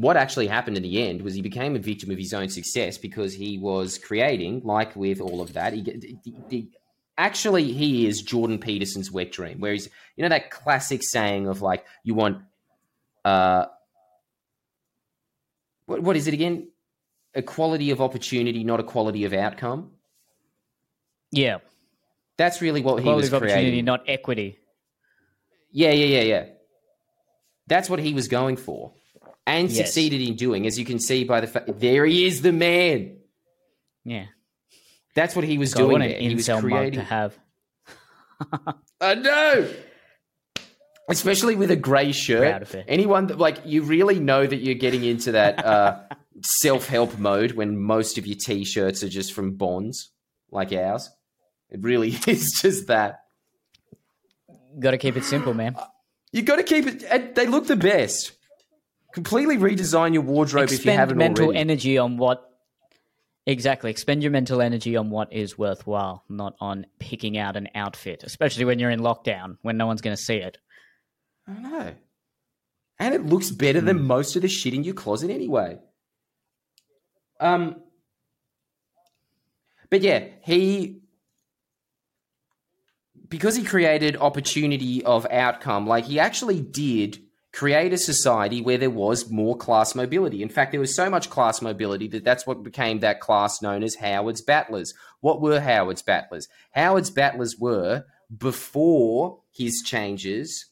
what 0.00 0.16
actually 0.16 0.46
happened 0.46 0.76
in 0.76 0.82
the 0.82 1.02
end 1.08 1.22
was 1.22 1.34
he 1.34 1.42
became 1.42 1.74
a 1.74 1.78
victim 1.80 2.10
of 2.10 2.18
his 2.18 2.32
own 2.32 2.48
success 2.48 2.98
because 2.98 3.34
he 3.34 3.58
was 3.58 3.98
creating, 3.98 4.60
like 4.64 4.94
with 4.94 5.20
all 5.20 5.40
of 5.40 5.54
that, 5.54 5.72
he, 5.72 6.70
actually 7.16 7.72
he 7.72 8.06
is 8.06 8.22
Jordan 8.22 8.58
Peterson's 8.58 9.10
wet 9.10 9.32
dream, 9.32 9.58
where 9.60 9.72
he's 9.72 9.88
you 10.16 10.22
know 10.22 10.28
that 10.28 10.50
classic 10.50 11.02
saying 11.02 11.48
of 11.48 11.62
like 11.62 11.84
you 12.04 12.14
want 12.14 12.42
uh 13.24 13.66
what 15.86 16.02
what 16.02 16.16
is 16.16 16.28
it 16.28 16.34
again? 16.34 16.68
Equality 17.34 17.90
of 17.90 18.00
opportunity, 18.00 18.62
not 18.64 18.80
equality 18.80 19.24
of 19.24 19.32
outcome. 19.32 19.92
yeah. 21.32 21.58
That's 22.36 22.62
really 22.62 22.82
what 22.82 23.02
Quality 23.02 23.08
he 23.08 23.14
was 23.16 23.28
of 23.28 23.34
opportunity, 23.34 23.62
creating. 23.70 23.84
not 23.84 24.04
equity. 24.06 24.60
Yeah, 25.72 25.90
yeah, 25.90 26.06
yeah, 26.20 26.22
yeah. 26.22 26.44
That's 27.66 27.90
what 27.90 27.98
he 27.98 28.14
was 28.14 28.28
going 28.28 28.56
for, 28.56 28.92
and 29.48 29.70
Yes. 29.70 29.76
succeeded 29.78 30.20
in 30.20 30.36
doing, 30.36 30.66
as 30.66 30.78
you 30.78 30.84
can 30.84 30.98
see 30.98 31.24
by 31.24 31.40
the 31.40 31.46
fact. 31.46 31.80
There 31.80 32.04
he 32.06 32.26
is, 32.26 32.42
the 32.42 32.52
man. 32.52 33.16
Yeah. 34.04 34.26
That's 35.14 35.34
what 35.34 35.44
he 35.44 35.58
was 35.58 35.74
God, 35.74 35.80
doing 35.88 35.98
there. 36.00 36.18
He 36.20 36.34
was 36.34 36.48
creating. 36.48 36.92
to 37.00 37.02
have. 37.02 37.38
I 39.00 39.14
know. 39.14 39.68
Especially 41.10 41.56
with 41.56 41.70
a 41.70 41.76
grey 41.76 42.12
shirt. 42.12 42.74
Anyone 42.86 43.28
that 43.28 43.38
like 43.38 43.58
you 43.64 43.82
really 43.82 44.20
know 44.20 44.46
that 44.46 44.56
you're 44.56 44.74
getting 44.74 45.04
into 45.04 45.32
that 45.32 45.64
uh, 45.64 46.00
self-help 46.42 47.18
mode 47.18 47.52
when 47.52 47.78
most 47.80 48.18
of 48.18 48.26
your 48.26 48.36
t-shirts 48.36 49.02
are 49.02 49.08
just 49.08 49.32
from 49.32 49.52
bonds 49.56 50.10
like 50.50 50.72
ours. 50.72 51.10
It 51.70 51.80
really 51.82 52.08
is 52.26 52.58
just 52.60 52.88
that. 52.88 53.20
Got 54.78 54.92
to 54.92 54.98
keep 54.98 55.16
it 55.16 55.24
simple, 55.24 55.54
man. 55.54 55.76
You 56.30 56.42
got 56.42 56.56
to 56.56 56.62
keep 56.62 56.86
it. 56.86 57.34
They 57.34 57.46
look 57.46 57.66
the 57.66 57.76
best. 57.76 58.32
Completely 59.12 59.56
redesign 59.56 60.12
your 60.12 60.22
wardrobe 60.22 60.70
if 60.70 60.84
you 60.84 60.92
haven't 60.92 61.16
mental 61.18 61.46
already. 61.46 61.58
energy 61.60 61.98
on 61.98 62.16
what. 62.18 62.44
Exactly. 63.46 63.90
Expend 63.90 64.22
your 64.22 64.30
mental 64.30 64.60
energy 64.60 64.96
on 64.96 65.08
what 65.08 65.32
is 65.32 65.56
worthwhile, 65.56 66.22
not 66.28 66.54
on 66.60 66.84
picking 66.98 67.38
out 67.38 67.56
an 67.56 67.68
outfit, 67.74 68.22
especially 68.22 68.66
when 68.66 68.78
you're 68.78 68.90
in 68.90 69.00
lockdown, 69.00 69.56
when 69.62 69.78
no 69.78 69.86
one's 69.86 70.02
going 70.02 70.14
to 70.14 70.22
see 70.22 70.36
it. 70.36 70.58
I 71.46 71.52
know. 71.58 71.94
And 72.98 73.14
it 73.14 73.24
looks 73.24 73.50
better 73.50 73.80
Hmm. 73.80 73.86
than 73.86 74.02
most 74.02 74.36
of 74.36 74.42
the 74.42 74.48
shit 74.48 74.74
in 74.74 74.84
your 74.84 74.94
closet 74.94 75.30
anyway. 75.30 75.78
Um 77.40 77.82
but 79.90 80.02
yeah, 80.02 80.26
he 80.44 81.00
because 83.28 83.56
he 83.56 83.62
created 83.64 84.16
opportunity 84.16 85.02
of 85.04 85.26
outcome, 85.30 85.86
like 85.86 86.04
he 86.04 86.18
actually 86.18 86.60
did 86.60 87.20
create 87.52 87.92
a 87.92 87.98
society 87.98 88.60
where 88.60 88.78
there 88.78 88.90
was 88.90 89.30
more 89.30 89.56
class 89.56 89.94
mobility. 89.94 90.42
In 90.42 90.48
fact, 90.48 90.72
there 90.72 90.80
was 90.80 90.94
so 90.94 91.08
much 91.08 91.30
class 91.30 91.62
mobility 91.62 92.08
that 92.08 92.24
that's 92.24 92.46
what 92.46 92.62
became 92.62 93.00
that 93.00 93.20
class 93.20 93.62
known 93.62 93.82
as 93.82 93.96
Howard's 93.96 94.42
Battlers. 94.42 94.92
What 95.20 95.40
were 95.40 95.60
Howard's 95.60 96.02
Battlers? 96.02 96.46
Howard's 96.72 97.10
Battlers 97.10 97.56
were 97.58 98.04
before 98.36 99.40
his 99.50 99.82
changes. 99.84 100.66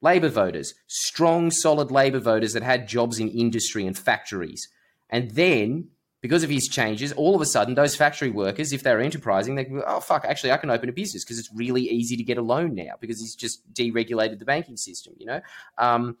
Labor 0.00 0.28
voters, 0.28 0.74
strong, 0.86 1.50
solid 1.50 1.90
labor 1.90 2.20
voters 2.20 2.52
that 2.52 2.62
had 2.62 2.86
jobs 2.86 3.18
in 3.18 3.28
industry 3.30 3.84
and 3.84 3.98
factories. 3.98 4.68
And 5.10 5.32
then 5.32 5.88
because 6.28 6.44
of 6.44 6.50
his 6.50 6.68
changes, 6.68 7.10
all 7.12 7.34
of 7.34 7.40
a 7.40 7.46
sudden, 7.46 7.74
those 7.74 7.96
factory 7.96 8.28
workers, 8.28 8.74
if 8.74 8.82
they're 8.82 9.00
enterprising, 9.00 9.54
they 9.54 9.64
go, 9.64 9.82
oh, 9.86 9.98
fuck, 9.98 10.26
actually, 10.26 10.52
I 10.52 10.58
can 10.58 10.68
open 10.68 10.90
a 10.90 10.92
business 10.92 11.24
because 11.24 11.38
it's 11.38 11.48
really 11.54 11.80
easy 11.80 12.18
to 12.18 12.22
get 12.22 12.36
a 12.36 12.42
loan 12.42 12.74
now 12.74 12.96
because 13.00 13.18
he's 13.18 13.34
just 13.34 13.62
deregulated 13.72 14.38
the 14.38 14.44
banking 14.44 14.76
system, 14.76 15.14
you 15.16 15.24
know? 15.24 15.40
Um, 15.78 16.18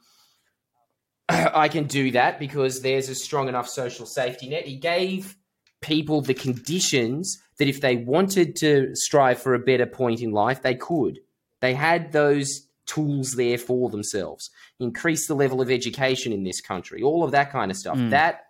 I 1.28 1.68
can 1.68 1.84
do 1.84 2.10
that 2.12 2.38
because 2.38 2.80
there's 2.80 3.10
a 3.10 3.14
strong 3.14 3.50
enough 3.50 3.68
social 3.68 4.06
safety 4.06 4.48
net. 4.48 4.66
He 4.66 4.76
gave 4.76 5.36
people 5.82 6.22
the 6.22 6.32
conditions 6.32 7.36
that 7.58 7.68
if 7.68 7.82
they 7.82 7.96
wanted 7.96 8.56
to 8.56 8.88
strive 8.94 9.42
for 9.42 9.52
a 9.52 9.58
better 9.58 9.84
point 9.84 10.22
in 10.22 10.30
life, 10.30 10.62
they 10.62 10.74
could. 10.74 11.18
They 11.60 11.74
had 11.74 12.12
those 12.12 12.66
tools 12.86 13.32
there 13.32 13.58
for 13.58 13.90
themselves. 13.90 14.48
Increase 14.80 15.26
the 15.26 15.34
level 15.34 15.60
of 15.60 15.70
education 15.70 16.32
in 16.32 16.44
this 16.44 16.62
country, 16.62 17.02
all 17.02 17.24
of 17.24 17.32
that 17.32 17.52
kind 17.52 17.70
of 17.70 17.76
stuff. 17.76 17.98
Mm. 17.98 18.08
That 18.08 18.47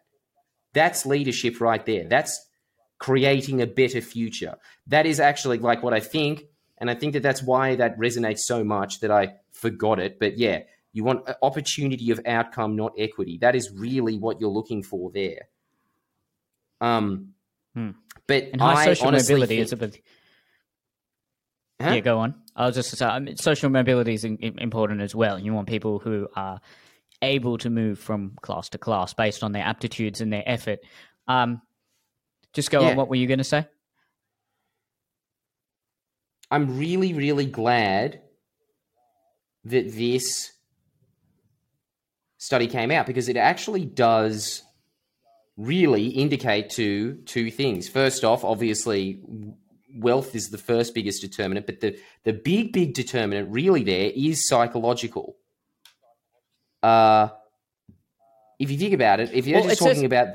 that's 0.72 1.06
leadership 1.06 1.60
right 1.60 1.84
there. 1.84 2.04
That's 2.04 2.46
creating 2.98 3.62
a 3.62 3.66
better 3.66 4.00
future. 4.00 4.56
That 4.86 5.06
is 5.06 5.20
actually 5.20 5.58
like 5.58 5.82
what 5.82 5.94
I 5.94 6.00
think. 6.00 6.44
And 6.78 6.90
I 6.90 6.94
think 6.94 7.14
that 7.14 7.22
that's 7.22 7.42
why 7.42 7.76
that 7.76 7.98
resonates 7.98 8.40
so 8.40 8.62
much 8.62 9.00
that 9.00 9.10
I 9.10 9.34
forgot 9.52 9.98
it. 9.98 10.18
But 10.20 10.38
yeah, 10.38 10.60
you 10.92 11.04
want 11.04 11.28
opportunity 11.42 12.10
of 12.10 12.20
outcome, 12.26 12.76
not 12.76 12.92
equity. 12.98 13.38
That 13.40 13.54
is 13.54 13.70
really 13.72 14.18
what 14.18 14.40
you're 14.40 14.50
looking 14.50 14.82
for 14.82 15.10
there. 15.12 15.48
Um, 16.80 17.34
hmm. 17.74 17.90
but 18.26 18.50
and 18.52 18.60
high 18.60 18.82
I 18.82 18.84
social 18.94 19.10
mobility 19.10 19.56
think, 19.56 19.66
is 19.66 19.72
a 19.72 19.76
bit. 19.76 20.02
Huh? 21.80 21.90
Yeah, 21.90 22.00
go 22.00 22.18
on. 22.18 22.34
I 22.54 22.66
was 22.66 22.76
just 22.76 22.96
saying, 22.96 23.10
I 23.10 23.18
mean, 23.18 23.36
social 23.36 23.70
mobility 23.70 24.14
is 24.14 24.24
in, 24.24 24.38
important 24.58 25.00
as 25.00 25.14
well. 25.14 25.38
You 25.38 25.52
want 25.52 25.68
people 25.68 25.98
who 25.98 26.28
are 26.34 26.60
able 27.22 27.58
to 27.58 27.70
move 27.70 27.98
from 27.98 28.36
class 28.42 28.68
to 28.70 28.78
class 28.78 29.14
based 29.14 29.42
on 29.42 29.52
their 29.52 29.64
aptitudes 29.64 30.20
and 30.20 30.32
their 30.32 30.44
effort. 30.46 30.80
Um, 31.26 31.62
just 32.52 32.70
go 32.70 32.80
yeah. 32.80 32.90
on. 32.90 32.96
What 32.96 33.08
were 33.08 33.16
you 33.16 33.26
going 33.26 33.38
to 33.38 33.44
say? 33.44 33.66
I'm 36.50 36.78
really, 36.78 37.12
really 37.12 37.46
glad 37.46 38.22
that 39.64 39.92
this 39.92 40.52
study 42.38 42.66
came 42.66 42.90
out 42.90 43.06
because 43.06 43.28
it 43.28 43.36
actually 43.36 43.84
does 43.84 44.62
really 45.56 46.06
indicate 46.06 46.70
to 46.70 47.16
two 47.26 47.50
things. 47.50 47.88
First 47.88 48.24
off, 48.24 48.44
obviously, 48.44 49.20
wealth 49.96 50.34
is 50.34 50.48
the 50.48 50.58
first 50.58 50.94
biggest 50.94 51.20
determinant, 51.20 51.66
but 51.66 51.80
the, 51.80 51.98
the 52.24 52.32
big, 52.32 52.72
big 52.72 52.94
determinant 52.94 53.50
really 53.50 53.82
there 53.82 54.12
is 54.14 54.46
psychological. 54.48 55.36
Uh, 56.82 57.28
if 58.58 58.70
you 58.70 58.78
think 58.78 58.92
about 58.92 59.20
it, 59.20 59.30
if 59.32 59.46
you're 59.46 59.60
well, 59.60 59.68
just 59.68 59.80
talking 59.80 59.94
says, 59.94 60.02
about. 60.02 60.28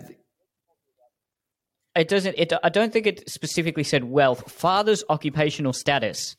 It 1.96 2.08
doesn't. 2.08 2.36
It. 2.38 2.54
I 2.64 2.70
don't 2.70 2.91
think 2.91 3.06
it 3.06 3.30
specifically 3.30 3.84
said 3.84 4.04
wealth. 4.04 4.52
Father's 4.52 5.04
occupational 5.10 5.74
status. 5.74 6.36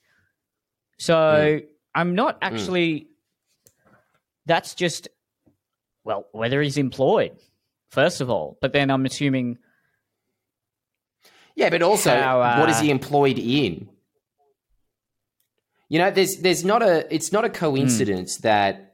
So 0.99 1.15
mm. 1.15 1.65
I'm 1.95 2.15
not 2.15 2.37
hmm. 2.37 2.55
actually. 2.55 3.01
Mm. 3.01 3.07
That's 4.47 4.75
just, 4.75 5.09
well, 6.05 6.27
whether 6.33 6.61
he's 6.61 6.77
employed, 6.77 7.33
first 7.91 8.21
of 8.21 8.29
all. 8.29 8.59
But 8.61 8.73
then 8.73 8.91
I'm 8.91 9.07
assuming. 9.07 9.59
Yeah, 11.57 11.71
but 11.71 11.83
also, 11.83 12.11
how, 12.11 12.41
uh, 12.41 12.59
what 12.59 12.69
is 12.69 12.81
he 12.81 12.91
employed 12.91 13.39
in? 13.39 13.89
You 15.89 15.99
know, 15.99 16.11
there's 16.11 16.39
there's 16.39 16.65
not 16.65 16.83
a. 16.83 17.15
It's 17.15 17.31
not 17.31 17.45
a 17.45 17.51
coincidence 17.51 18.39
mm. 18.39 18.43
that 18.43 18.94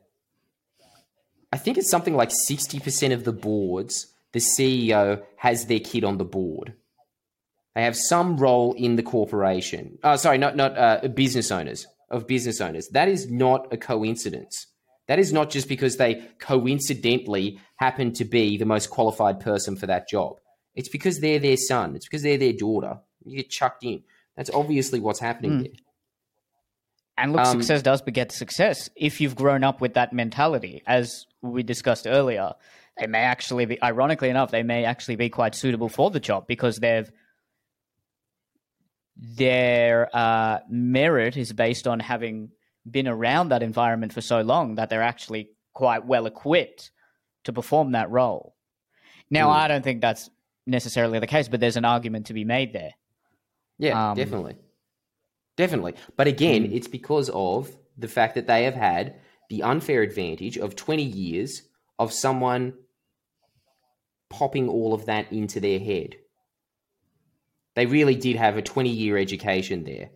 I 1.52 1.58
think 1.58 1.78
it's 1.78 1.90
something 1.90 2.14
like 2.14 2.30
60% 2.48 3.12
of 3.12 3.24
the 3.24 3.32
boards, 3.32 4.06
the 4.32 4.40
CEO 4.40 5.22
has 5.36 5.66
their 5.66 5.80
kid 5.80 6.04
on 6.04 6.18
the 6.18 6.24
board. 6.24 6.74
They 7.74 7.82
have 7.82 7.96
some 7.96 8.36
role 8.36 8.72
in 8.74 8.96
the 8.96 9.02
corporation. 9.02 9.98
Oh, 10.02 10.16
sorry, 10.16 10.38
not, 10.38 10.56
not 10.56 10.76
uh, 10.76 11.08
business 11.08 11.50
owners, 11.50 11.86
of 12.08 12.26
business 12.26 12.60
owners. 12.60 12.88
That 12.88 13.08
is 13.08 13.30
not 13.30 13.72
a 13.72 13.76
coincidence. 13.76 14.66
That 15.08 15.18
is 15.18 15.32
not 15.32 15.50
just 15.50 15.68
because 15.68 15.96
they 15.96 16.22
coincidentally 16.38 17.60
happen 17.76 18.12
to 18.12 18.24
be 18.24 18.56
the 18.56 18.64
most 18.64 18.90
qualified 18.90 19.40
person 19.40 19.76
for 19.76 19.86
that 19.86 20.08
job. 20.08 20.36
It's 20.74 20.88
because 20.88 21.20
they're 21.20 21.40
their 21.40 21.56
son. 21.56 21.96
It's 21.96 22.06
because 22.06 22.22
they're 22.22 22.38
their 22.38 22.52
daughter. 22.52 22.98
You 23.24 23.38
get 23.38 23.50
chucked 23.50 23.84
in. 23.84 24.04
That's 24.36 24.50
obviously 24.50 25.00
what's 25.00 25.20
happening 25.20 25.52
mm. 25.52 25.62
there. 25.64 25.72
And 27.20 27.32
look, 27.32 27.44
um, 27.44 27.52
success 27.52 27.82
does 27.82 28.02
beget 28.02 28.32
success 28.32 28.88
if 28.96 29.20
you've 29.20 29.36
grown 29.36 29.62
up 29.62 29.80
with 29.80 29.94
that 29.94 30.12
mentality. 30.12 30.82
As 30.86 31.26
we 31.42 31.62
discussed 31.62 32.06
earlier, 32.06 32.54
they 32.98 33.06
may 33.06 33.20
actually 33.20 33.66
be, 33.66 33.82
ironically 33.82 34.30
enough, 34.30 34.50
they 34.50 34.62
may 34.62 34.84
actually 34.84 35.16
be 35.16 35.28
quite 35.28 35.54
suitable 35.54 35.88
for 35.88 36.10
the 36.10 36.20
job 36.20 36.46
because 36.46 36.78
they've 36.78 37.10
their 39.16 40.08
uh, 40.16 40.60
merit 40.70 41.36
is 41.36 41.52
based 41.52 41.86
on 41.86 42.00
having 42.00 42.50
been 42.90 43.06
around 43.06 43.50
that 43.50 43.62
environment 43.62 44.12
for 44.14 44.22
so 44.22 44.40
long 44.40 44.76
that 44.76 44.88
they're 44.88 45.02
actually 45.02 45.50
quite 45.74 46.06
well 46.06 46.24
equipped 46.24 46.90
to 47.44 47.52
perform 47.52 47.92
that 47.92 48.10
role. 48.10 48.54
Now, 49.30 49.48
mm. 49.48 49.56
I 49.56 49.68
don't 49.68 49.82
think 49.82 50.00
that's 50.00 50.30
necessarily 50.66 51.18
the 51.18 51.26
case, 51.26 51.48
but 51.48 51.60
there's 51.60 51.76
an 51.76 51.84
argument 51.84 52.26
to 52.26 52.34
be 52.34 52.44
made 52.44 52.72
there. 52.72 52.92
Yeah, 53.78 54.10
um, 54.10 54.16
definitely. 54.16 54.56
Definitely. 55.56 55.94
But 56.16 56.26
again, 56.26 56.64
mm. 56.64 56.74
it's 56.74 56.88
because 56.88 57.30
of 57.30 57.76
the 57.96 58.08
fact 58.08 58.34
that 58.34 58.46
they 58.46 58.64
have 58.64 58.74
had 58.74 59.16
the 59.48 59.62
unfair 59.62 60.02
advantage 60.02 60.56
of 60.56 60.76
20 60.76 61.02
years 61.02 61.62
of 61.98 62.12
someone 62.12 62.74
popping 64.30 64.68
all 64.68 64.94
of 64.94 65.06
that 65.06 65.30
into 65.32 65.60
their 65.60 65.80
head. 65.80 66.16
They 67.74 67.86
really 67.86 68.14
did 68.14 68.36
have 68.36 68.56
a 68.56 68.62
20 68.62 68.88
year 68.88 69.18
education 69.18 69.84
there. 69.84 70.10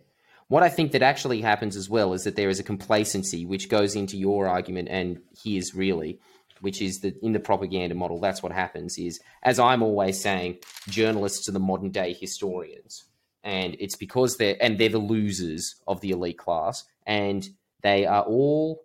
What 0.47 0.63
I 0.63 0.69
think 0.69 0.91
that 0.91 1.01
actually 1.01 1.41
happens 1.41 1.75
as 1.75 1.89
well 1.89 2.13
is 2.13 2.23
that 2.23 2.35
there 2.35 2.49
is 2.49 2.59
a 2.59 2.63
complacency 2.63 3.45
which 3.45 3.69
goes 3.69 3.95
into 3.95 4.17
your 4.17 4.47
argument 4.47 4.89
and 4.89 5.19
his 5.43 5.73
really, 5.73 6.19
which 6.61 6.81
is 6.81 6.99
that 7.01 7.17
in 7.21 7.33
the 7.33 7.39
propaganda 7.39 7.95
model, 7.95 8.19
that's 8.19 8.43
what 8.43 8.51
happens 8.51 8.97
is, 8.97 9.19
as 9.43 9.59
I'm 9.59 9.81
always 9.81 10.21
saying, 10.21 10.59
journalists 10.87 11.49
are 11.49 11.53
the 11.53 11.59
modern 11.59 11.89
day 11.89 12.13
historians 12.13 13.05
and 13.45 13.77
it's 13.79 13.95
because 13.95 14.37
they're 14.37 14.57
and 14.59 14.77
they're 14.77 14.89
the 14.89 14.97
losers 14.97 15.75
of 15.87 16.01
the 16.01 16.09
elite 16.09 16.39
class, 16.39 16.83
and 17.05 17.47
they 17.83 18.05
are 18.05 18.23
all 18.23 18.81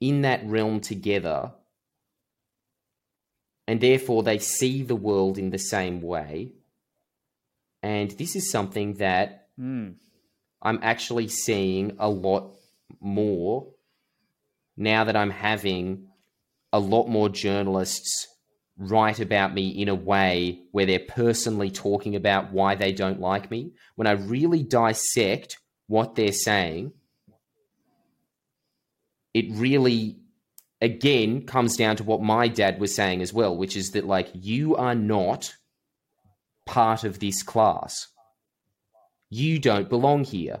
in 0.00 0.22
that 0.22 0.44
realm 0.46 0.80
together, 0.80 1.52
and 3.68 3.80
therefore 3.80 4.22
they 4.22 4.38
see 4.38 4.82
the 4.82 4.96
world 4.96 5.38
in 5.38 5.50
the 5.50 5.58
same 5.58 6.00
way. 6.00 6.52
And 7.82 8.10
this 8.12 8.34
is 8.34 8.50
something 8.50 8.94
that 8.94 9.48
mm. 9.60 9.94
I'm 10.62 10.78
actually 10.82 11.28
seeing 11.28 11.96
a 11.98 12.08
lot 12.08 12.54
more 13.00 13.68
now 14.76 15.04
that 15.04 15.16
I'm 15.16 15.30
having 15.30 16.08
a 16.72 16.78
lot 16.78 17.08
more 17.08 17.28
journalists 17.28 18.28
write 18.78 19.20
about 19.20 19.54
me 19.54 19.68
in 19.68 19.88
a 19.88 19.94
way 19.94 20.62
where 20.72 20.86
they're 20.86 20.98
personally 20.98 21.70
talking 21.70 22.16
about 22.16 22.52
why 22.52 22.74
they 22.74 22.92
don't 22.92 23.20
like 23.20 23.50
me, 23.50 23.72
when 23.96 24.06
I 24.06 24.12
really 24.12 24.62
dissect 24.62 25.58
what 25.86 26.14
they're 26.14 26.32
saying, 26.32 26.92
it 29.34 29.46
really, 29.50 30.18
again, 30.80 31.46
comes 31.46 31.76
down 31.76 31.96
to 31.96 32.04
what 32.04 32.22
my 32.22 32.48
dad 32.48 32.80
was 32.80 32.94
saying 32.94 33.22
as 33.22 33.32
well, 33.32 33.56
which 33.56 33.76
is 33.76 33.90
that, 33.90 34.06
like, 34.06 34.30
you 34.32 34.76
are 34.76 34.94
not 34.94 35.54
part 36.66 37.04
of 37.04 37.18
this 37.18 37.42
class. 37.42 38.08
You 39.30 39.58
don't 39.58 39.88
belong 39.88 40.24
here. 40.24 40.60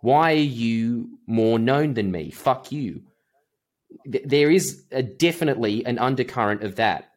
Why 0.00 0.32
are 0.32 0.36
you 0.36 1.18
more 1.26 1.58
known 1.58 1.94
than 1.94 2.10
me? 2.10 2.30
Fuck 2.30 2.72
you. 2.72 3.02
There 4.04 4.50
is 4.50 4.84
a, 4.90 5.02
definitely 5.02 5.86
an 5.86 5.98
undercurrent 5.98 6.62
of 6.62 6.76
that 6.76 7.10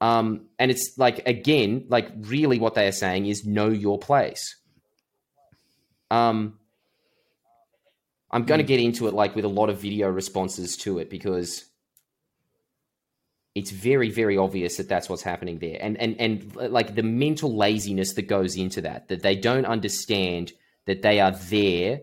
um, 0.00 0.46
and 0.58 0.70
it's 0.70 0.96
like 0.96 1.26
again, 1.26 1.84
like 1.88 2.10
really, 2.16 2.58
what 2.58 2.74
they 2.74 2.86
are 2.86 2.92
saying 2.92 3.26
is 3.26 3.44
know 3.44 3.68
your 3.68 3.98
place. 3.98 4.56
Um, 6.10 6.58
I'm 8.30 8.44
going 8.44 8.58
to 8.58 8.64
hmm. 8.64 8.68
get 8.68 8.80
into 8.80 9.08
it 9.08 9.14
like 9.14 9.34
with 9.36 9.44
a 9.44 9.48
lot 9.48 9.70
of 9.70 9.80
video 9.80 10.08
responses 10.08 10.76
to 10.78 10.98
it 10.98 11.10
because 11.10 11.64
it's 13.54 13.72
very 13.72 14.10
very 14.10 14.36
obvious 14.36 14.76
that 14.76 14.88
that's 14.88 15.08
what's 15.08 15.22
happening 15.22 15.58
there 15.58 15.76
and 15.80 15.96
and 16.00 16.20
and 16.20 16.54
like 16.54 16.94
the 16.94 17.02
mental 17.02 17.56
laziness 17.56 18.14
that 18.14 18.22
goes 18.22 18.56
into 18.56 18.80
that 18.80 19.08
that 19.08 19.22
they 19.22 19.34
don't 19.34 19.64
understand 19.64 20.52
that 20.86 21.02
they 21.02 21.18
are 21.18 21.32
there 21.32 22.00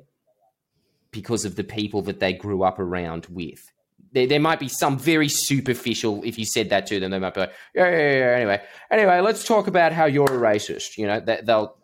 because 1.11 1.45
of 1.45 1.55
the 1.55 1.63
people 1.63 2.01
that 2.01 2.19
they 2.19 2.33
grew 2.33 2.63
up 2.63 2.79
around 2.79 3.25
with 3.27 3.71
there, 4.17 4.27
there 4.27 4.39
might 4.39 4.59
be 4.59 4.67
some 4.67 4.97
very 4.97 5.29
superficial 5.29 6.21
if 6.23 6.37
you 6.37 6.45
said 6.45 6.69
that 6.69 6.87
to 6.87 6.99
them 6.99 7.11
they 7.11 7.19
might 7.19 7.33
be 7.33 7.41
like 7.41 7.53
yeah 7.75 7.89
yeah 7.89 8.17
yeah 8.19 8.35
anyway 8.35 8.61
anyway 8.91 9.19
let's 9.19 9.43
talk 9.45 9.67
about 9.67 9.91
how 9.93 10.05
you're 10.05 10.25
a 10.25 10.39
racist 10.39 10.97
you 10.97 11.05
know 11.05 11.19
that 11.19 11.45
they'll 11.45 11.75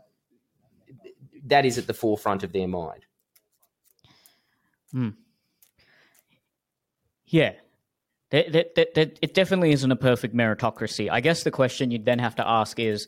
that 1.46 1.66
is 1.66 1.78
at 1.78 1.88
the 1.88 1.94
forefront 1.94 2.44
of 2.44 2.52
their 2.54 2.68
mind 2.68 3.06
Hmm. 4.94 5.10
Yeah, 7.26 7.54
that, 8.30 8.52
that, 8.52 8.76
that, 8.76 8.94
that, 8.94 9.20
it 9.22 9.34
definitely 9.34 9.72
isn't 9.72 9.92
a 9.92 9.96
perfect 9.96 10.36
meritocracy. 10.36 11.10
I 11.12 11.20
guess 11.20 11.44
the 11.44 11.52
question 11.52 11.90
you'd 11.90 12.06
then 12.06 12.20
have 12.20 12.36
to 12.36 12.48
ask 12.48 12.80
is 12.80 13.08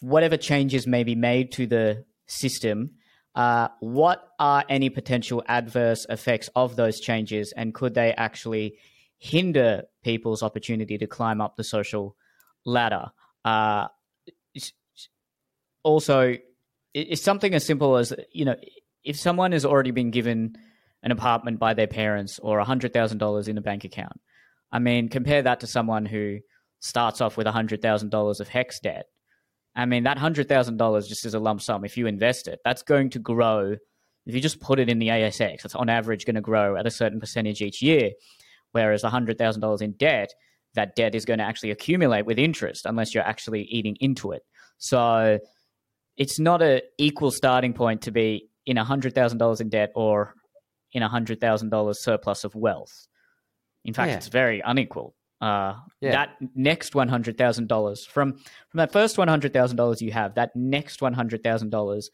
whatever 0.00 0.36
changes 0.36 0.86
may 0.86 1.04
be 1.04 1.14
made 1.14 1.52
to 1.52 1.68
the 1.68 2.04
system, 2.26 2.90
uh, 3.34 3.68
what 3.80 4.28
are 4.38 4.64
any 4.68 4.90
potential 4.90 5.42
adverse 5.46 6.06
effects 6.08 6.50
of 6.56 6.76
those 6.76 7.00
changes, 7.00 7.52
and 7.52 7.74
could 7.74 7.94
they 7.94 8.12
actually 8.12 8.78
hinder 9.18 9.82
people's 10.02 10.42
opportunity 10.42 10.98
to 10.98 11.06
climb 11.06 11.40
up 11.40 11.56
the 11.56 11.64
social 11.64 12.16
ladder? 12.64 13.06
Uh, 13.44 13.88
also, 15.82 16.36
it's 16.94 17.22
something 17.22 17.54
as 17.54 17.64
simple 17.64 17.96
as 17.96 18.12
you 18.32 18.44
know, 18.44 18.56
if 19.04 19.16
someone 19.16 19.52
has 19.52 19.64
already 19.64 19.90
been 19.90 20.10
given 20.10 20.56
an 21.02 21.12
apartment 21.12 21.58
by 21.58 21.74
their 21.74 21.86
parents 21.86 22.38
or 22.40 22.62
$100,000 22.62 23.48
in 23.48 23.58
a 23.58 23.60
bank 23.60 23.84
account. 23.84 24.20
I 24.70 24.78
mean, 24.78 25.08
compare 25.08 25.42
that 25.42 25.60
to 25.60 25.66
someone 25.66 26.06
who 26.06 26.38
starts 26.80 27.20
off 27.20 27.36
with 27.36 27.46
$100,000 27.46 28.40
of 28.40 28.48
HECS 28.48 28.80
debt. 28.80 29.06
I 29.78 29.86
mean, 29.86 30.02
that 30.02 30.18
$100,000 30.18 31.08
just 31.08 31.24
as 31.24 31.34
a 31.34 31.38
lump 31.38 31.62
sum, 31.62 31.84
if 31.84 31.96
you 31.96 32.08
invest 32.08 32.48
it, 32.48 32.58
that's 32.64 32.82
going 32.82 33.10
to 33.10 33.20
grow. 33.20 33.76
If 34.26 34.34
you 34.34 34.40
just 34.40 34.60
put 34.60 34.80
it 34.80 34.88
in 34.88 34.98
the 34.98 35.08
ASX, 35.08 35.64
it's 35.64 35.74
on 35.76 35.88
average 35.88 36.26
going 36.26 36.34
to 36.34 36.40
grow 36.40 36.76
at 36.76 36.86
a 36.86 36.90
certain 36.90 37.20
percentage 37.20 37.62
each 37.62 37.80
year. 37.80 38.10
Whereas 38.72 39.04
$100,000 39.04 39.82
in 39.82 39.92
debt, 39.92 40.34
that 40.74 40.96
debt 40.96 41.14
is 41.14 41.24
going 41.24 41.38
to 41.38 41.44
actually 41.44 41.70
accumulate 41.70 42.26
with 42.26 42.38
interest 42.38 42.86
unless 42.86 43.14
you're 43.14 43.24
actually 43.24 43.62
eating 43.62 43.96
into 44.00 44.32
it. 44.32 44.42
So 44.78 45.38
it's 46.16 46.40
not 46.40 46.60
an 46.60 46.80
equal 46.98 47.30
starting 47.30 47.72
point 47.72 48.02
to 48.02 48.10
be 48.10 48.48
in 48.66 48.76
$100,000 48.76 49.60
in 49.60 49.68
debt 49.68 49.92
or 49.94 50.34
in 50.92 51.02
a 51.02 51.08
hundred 51.08 51.40
thousand 51.40 51.70
dollars 51.70 52.00
surplus 52.00 52.44
of 52.44 52.54
wealth. 52.54 53.06
In 53.84 53.94
fact, 53.94 54.10
yeah. 54.10 54.16
it's 54.16 54.28
very 54.28 54.60
unequal. 54.64 55.14
Uh, 55.40 55.74
yeah. 56.00 56.12
That 56.12 56.30
next 56.54 56.94
one 56.94 57.08
hundred 57.08 57.38
thousand 57.38 57.68
dollars 57.68 58.04
from 58.04 58.32
from 58.32 58.78
that 58.78 58.92
first 58.92 59.18
one 59.18 59.28
hundred 59.28 59.52
thousand 59.52 59.76
dollars 59.76 60.02
you 60.02 60.10
have, 60.12 60.34
that 60.34 60.54
next 60.56 61.00
one 61.00 61.12
hundred 61.12 61.42
thousand 61.44 61.70
dollars 61.70 62.10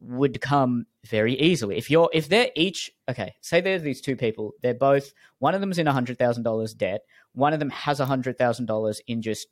would 0.00 0.40
come 0.40 0.86
very 1.04 1.34
easily. 1.38 1.76
If 1.76 1.90
you're 1.90 2.08
if 2.12 2.28
they're 2.28 2.50
each 2.56 2.90
okay, 3.08 3.34
say 3.42 3.60
there's 3.60 3.82
these 3.82 4.00
two 4.00 4.16
people, 4.16 4.52
they're 4.62 4.74
both 4.74 5.12
one 5.38 5.54
of 5.54 5.60
them's 5.60 5.78
in 5.78 5.86
hundred 5.86 6.18
thousand 6.18 6.44
dollars 6.44 6.72
debt, 6.72 7.02
one 7.32 7.52
of 7.52 7.58
them 7.58 7.70
has 7.70 8.00
a 8.00 8.06
hundred 8.06 8.38
thousand 8.38 8.66
dollars 8.66 9.00
in 9.06 9.20
just 9.20 9.46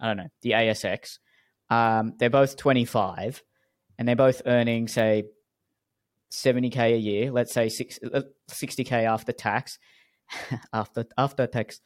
I 0.00 0.08
don't 0.08 0.16
know 0.16 0.28
the 0.42 0.50
ASX. 0.50 1.18
Um, 1.70 2.14
they're 2.18 2.28
both 2.28 2.56
twenty 2.56 2.84
five, 2.84 3.42
and 3.98 4.08
they're 4.08 4.16
both 4.16 4.42
earning 4.46 4.88
say 4.88 5.24
70k 6.30 6.94
a 6.94 6.98
year, 6.98 7.30
let's 7.30 7.52
say 7.52 7.66
60k 7.66 8.92
uh, 8.92 9.12
after 9.12 9.32
tax, 9.32 9.78
after 10.72 11.06
after 11.16 11.46
tax, 11.46 11.80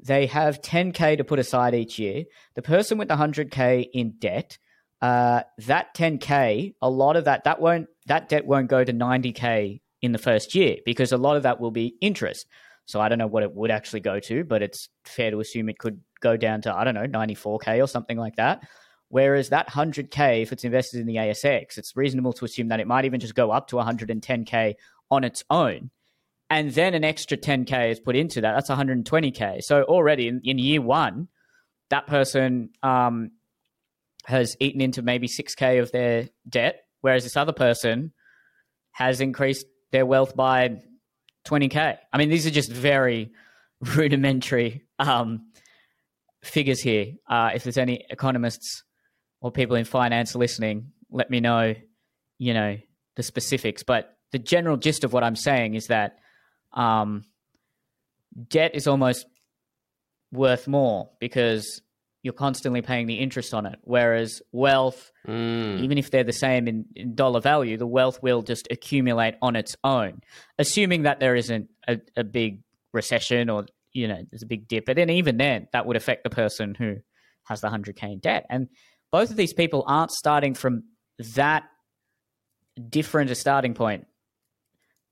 they 0.00 0.26
have 0.26 0.60
10k 0.60 1.18
to 1.18 1.24
put 1.24 1.38
aside 1.38 1.74
each 1.74 1.98
year. 1.98 2.24
The 2.54 2.62
person 2.62 2.98
with 2.98 3.08
100k 3.08 3.88
in 3.92 4.14
debt, 4.18 4.58
uh, 5.00 5.42
that 5.66 5.94
10k, 5.94 6.74
a 6.80 6.90
lot 6.90 7.16
of 7.16 7.24
that 7.24 7.44
that 7.44 7.60
won't 7.60 7.88
that 8.06 8.28
debt 8.28 8.46
won't 8.46 8.68
go 8.68 8.84
to 8.84 8.92
90k 8.92 9.80
in 10.00 10.12
the 10.12 10.18
first 10.18 10.54
year 10.54 10.76
because 10.84 11.12
a 11.12 11.18
lot 11.18 11.36
of 11.36 11.42
that 11.42 11.60
will 11.60 11.70
be 11.70 11.96
interest. 12.00 12.46
So 12.86 13.00
I 13.00 13.08
don't 13.08 13.18
know 13.18 13.26
what 13.26 13.42
it 13.42 13.54
would 13.54 13.70
actually 13.70 14.00
go 14.00 14.18
to, 14.20 14.44
but 14.44 14.62
it's 14.62 14.88
fair 15.04 15.30
to 15.30 15.40
assume 15.40 15.68
it 15.68 15.78
could 15.78 16.00
go 16.20 16.36
down 16.36 16.62
to 16.62 16.74
I 16.74 16.84
don't 16.84 16.94
know 16.94 17.06
94k 17.06 17.82
or 17.82 17.86
something 17.86 18.16
like 18.16 18.36
that. 18.36 18.66
Whereas 19.10 19.48
that 19.48 19.70
100K, 19.70 20.42
if 20.42 20.52
it's 20.52 20.64
invested 20.64 21.00
in 21.00 21.06
the 21.06 21.16
ASX, 21.16 21.78
it's 21.78 21.96
reasonable 21.96 22.34
to 22.34 22.44
assume 22.44 22.68
that 22.68 22.80
it 22.80 22.86
might 22.86 23.06
even 23.06 23.20
just 23.20 23.34
go 23.34 23.50
up 23.50 23.68
to 23.68 23.76
110K 23.76 24.74
on 25.10 25.24
its 25.24 25.44
own. 25.48 25.90
And 26.50 26.72
then 26.72 26.94
an 26.94 27.04
extra 27.04 27.36
10K 27.36 27.90
is 27.90 28.00
put 28.00 28.16
into 28.16 28.40
that. 28.40 28.54
That's 28.54 28.70
120K. 28.70 29.62
So 29.62 29.82
already 29.82 30.28
in, 30.28 30.40
in 30.44 30.58
year 30.58 30.80
one, 30.80 31.28
that 31.90 32.06
person 32.06 32.70
um, 32.82 33.32
has 34.24 34.56
eaten 34.60 34.80
into 34.80 35.02
maybe 35.02 35.28
6K 35.28 35.82
of 35.82 35.92
their 35.92 36.28
debt, 36.48 36.84
whereas 37.00 37.24
this 37.24 37.36
other 37.36 37.52
person 37.52 38.12
has 38.92 39.20
increased 39.20 39.66
their 39.92 40.06
wealth 40.06 40.34
by 40.34 40.80
20K. 41.46 41.98
I 42.12 42.18
mean, 42.18 42.30
these 42.30 42.46
are 42.46 42.50
just 42.50 42.70
very 42.72 43.32
rudimentary 43.80 44.84
um, 44.98 45.50
figures 46.42 46.80
here. 46.80 47.14
Uh, 47.28 47.50
if 47.54 47.62
there's 47.62 47.78
any 47.78 48.04
economists 48.10 48.84
or 49.40 49.50
people 49.52 49.76
in 49.76 49.84
finance 49.84 50.34
listening, 50.34 50.92
let 51.10 51.30
me 51.30 51.40
know, 51.40 51.74
you 52.38 52.54
know, 52.54 52.76
the 53.16 53.22
specifics. 53.22 53.82
But 53.82 54.16
the 54.32 54.38
general 54.38 54.76
gist 54.76 55.04
of 55.04 55.12
what 55.12 55.24
I'm 55.24 55.36
saying 55.36 55.74
is 55.74 55.86
that 55.86 56.18
um, 56.72 57.24
debt 58.48 58.72
is 58.74 58.86
almost 58.86 59.26
worth 60.32 60.68
more 60.68 61.10
because 61.20 61.80
you're 62.22 62.32
constantly 62.32 62.82
paying 62.82 63.06
the 63.06 63.14
interest 63.14 63.54
on 63.54 63.64
it. 63.66 63.78
Whereas 63.82 64.42
wealth, 64.52 65.12
mm. 65.26 65.80
even 65.80 65.98
if 65.98 66.10
they're 66.10 66.24
the 66.24 66.32
same 66.32 66.66
in, 66.68 66.84
in, 66.94 67.14
dollar 67.14 67.40
value, 67.40 67.76
the 67.76 67.86
wealth 67.86 68.22
will 68.22 68.42
just 68.42 68.68
accumulate 68.70 69.36
on 69.40 69.56
its 69.56 69.76
own, 69.84 70.20
assuming 70.58 71.02
that 71.02 71.20
there 71.20 71.36
isn't 71.36 71.70
a, 71.86 71.98
a 72.16 72.24
big 72.24 72.62
recession 72.92 73.50
or 73.50 73.66
you 73.92 74.08
know 74.08 74.22
there's 74.30 74.42
a 74.42 74.46
big 74.46 74.68
dip. 74.68 74.84
But 74.86 74.96
then 74.96 75.10
even 75.10 75.36
then, 75.36 75.68
that 75.72 75.86
would 75.86 75.96
affect 75.96 76.24
the 76.24 76.30
person 76.30 76.74
who 76.74 76.96
has 77.44 77.60
the 77.60 77.70
hundred 77.70 77.96
k 77.96 78.12
in 78.12 78.18
debt. 78.18 78.46
And 78.50 78.68
both 79.10 79.30
of 79.30 79.36
these 79.36 79.54
people 79.54 79.84
aren't 79.86 80.10
starting 80.10 80.54
from 80.54 80.84
that 81.34 81.64
different 82.88 83.30
a 83.30 83.34
starting 83.34 83.74
point. 83.74 84.06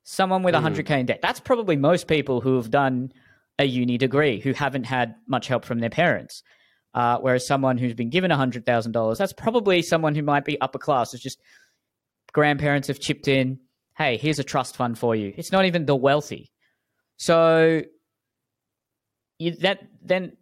Someone 0.08 0.44
with 0.44 0.54
mm. 0.54 0.62
100k 0.62 1.00
in 1.00 1.06
debt. 1.06 1.18
That's 1.20 1.40
probably 1.40 1.76
most 1.76 2.06
people 2.06 2.40
who 2.40 2.54
have 2.56 2.70
done 2.70 3.12
a 3.58 3.64
uni 3.64 3.98
degree 3.98 4.38
who 4.38 4.52
haven't 4.52 4.84
had 4.84 5.16
much 5.26 5.48
help 5.48 5.64
from 5.64 5.80
their 5.80 5.90
parents. 5.90 6.44
Uh, 6.94 7.18
whereas 7.18 7.44
someone 7.44 7.76
who's 7.76 7.92
been 7.92 8.08
given 8.08 8.30
$100,000, 8.30 9.18
that's 9.18 9.32
probably 9.32 9.82
someone 9.82 10.14
who 10.14 10.22
might 10.22 10.44
be 10.44 10.60
upper 10.60 10.78
class. 10.78 11.12
It's 11.12 11.22
just 11.22 11.40
grandparents 12.32 12.86
have 12.86 13.00
chipped 13.00 13.26
in. 13.26 13.58
Hey, 13.98 14.16
here's 14.16 14.38
a 14.38 14.44
trust 14.44 14.76
fund 14.76 14.96
for 14.96 15.16
you. 15.16 15.34
It's 15.36 15.50
not 15.50 15.64
even 15.64 15.86
the 15.86 15.96
wealthy. 15.96 16.52
So 17.16 17.82
you, 19.40 19.56
that 19.56 19.80
then 20.00 20.36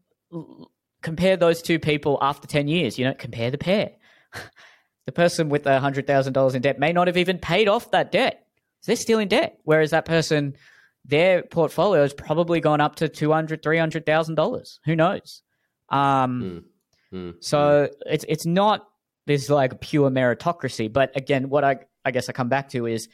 compare 1.01 1.39
those 1.39 1.63
two 1.63 1.79
people 1.79 2.19
after 2.21 2.47
10 2.47 2.69
years. 2.69 2.99
You 2.99 3.07
know, 3.07 3.15
compare 3.15 3.51
the 3.51 3.59
pair. 3.59 3.93
the 5.07 5.13
person 5.13 5.49
with 5.49 5.63
the 5.63 5.71
$100,000 5.71 6.55
in 6.55 6.61
debt 6.61 6.79
may 6.79 6.93
not 6.93 7.07
have 7.07 7.17
even 7.17 7.39
paid 7.39 7.67
off 7.67 7.91
that 7.93 8.13
debt. 8.13 8.44
They're 8.87 8.97
still 8.97 9.19
in 9.19 9.29
debt. 9.29 9.59
Whereas 9.65 9.91
that 9.91 10.05
person, 10.05 10.57
their 11.05 11.43
portfolio 11.43 12.03
has 12.03 12.15
probably 12.15 12.61
gone 12.61 12.81
up 12.81 12.97
to 12.97 13.09
$200,000, 13.09 13.61
$300,000. 13.61 14.79
Who 14.85 14.97
knows? 14.97 15.43
Um, 15.89 16.65
mm. 17.13 17.19
Mm. 17.19 17.35
So 17.41 17.59
mm. 17.59 17.91
it's, 18.07 18.25
it's 18.29 18.47
not 18.47 18.89
this 19.27 19.49
like 19.49 19.81
pure 19.81 20.11
meritocracy. 20.11 20.93
But 20.93 21.17
again, 21.17 21.49
what 21.49 21.65
I, 21.65 21.79
I 22.05 22.11
guess 22.11 22.29
I 22.29 22.33
come 22.33 22.49
back 22.49 22.71
to 22.71 22.87
is 22.87 23.09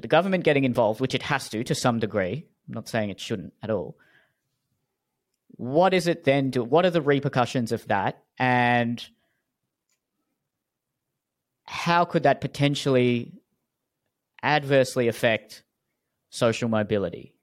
the 0.00 0.08
government 0.08 0.44
getting 0.44 0.64
involved, 0.64 1.00
which 1.00 1.14
it 1.14 1.22
has 1.22 1.48
to 1.50 1.64
to 1.64 1.74
some 1.74 1.98
degree. 1.98 2.46
I'm 2.68 2.74
not 2.74 2.88
saying 2.88 3.10
it 3.10 3.20
shouldn't 3.20 3.52
at 3.62 3.70
all 3.70 3.96
what 5.58 5.92
is 5.92 6.06
it 6.06 6.24
then 6.24 6.50
do 6.50 6.62
what 6.62 6.86
are 6.86 6.90
the 6.90 7.02
repercussions 7.02 7.72
of 7.72 7.86
that 7.88 8.22
and 8.38 9.08
how 11.68 12.04
could 12.04 12.22
that 12.24 12.40
potentially 12.40 13.32
adversely 14.42 15.08
affect 15.08 15.62
social 16.30 16.68
mobility 16.68 17.34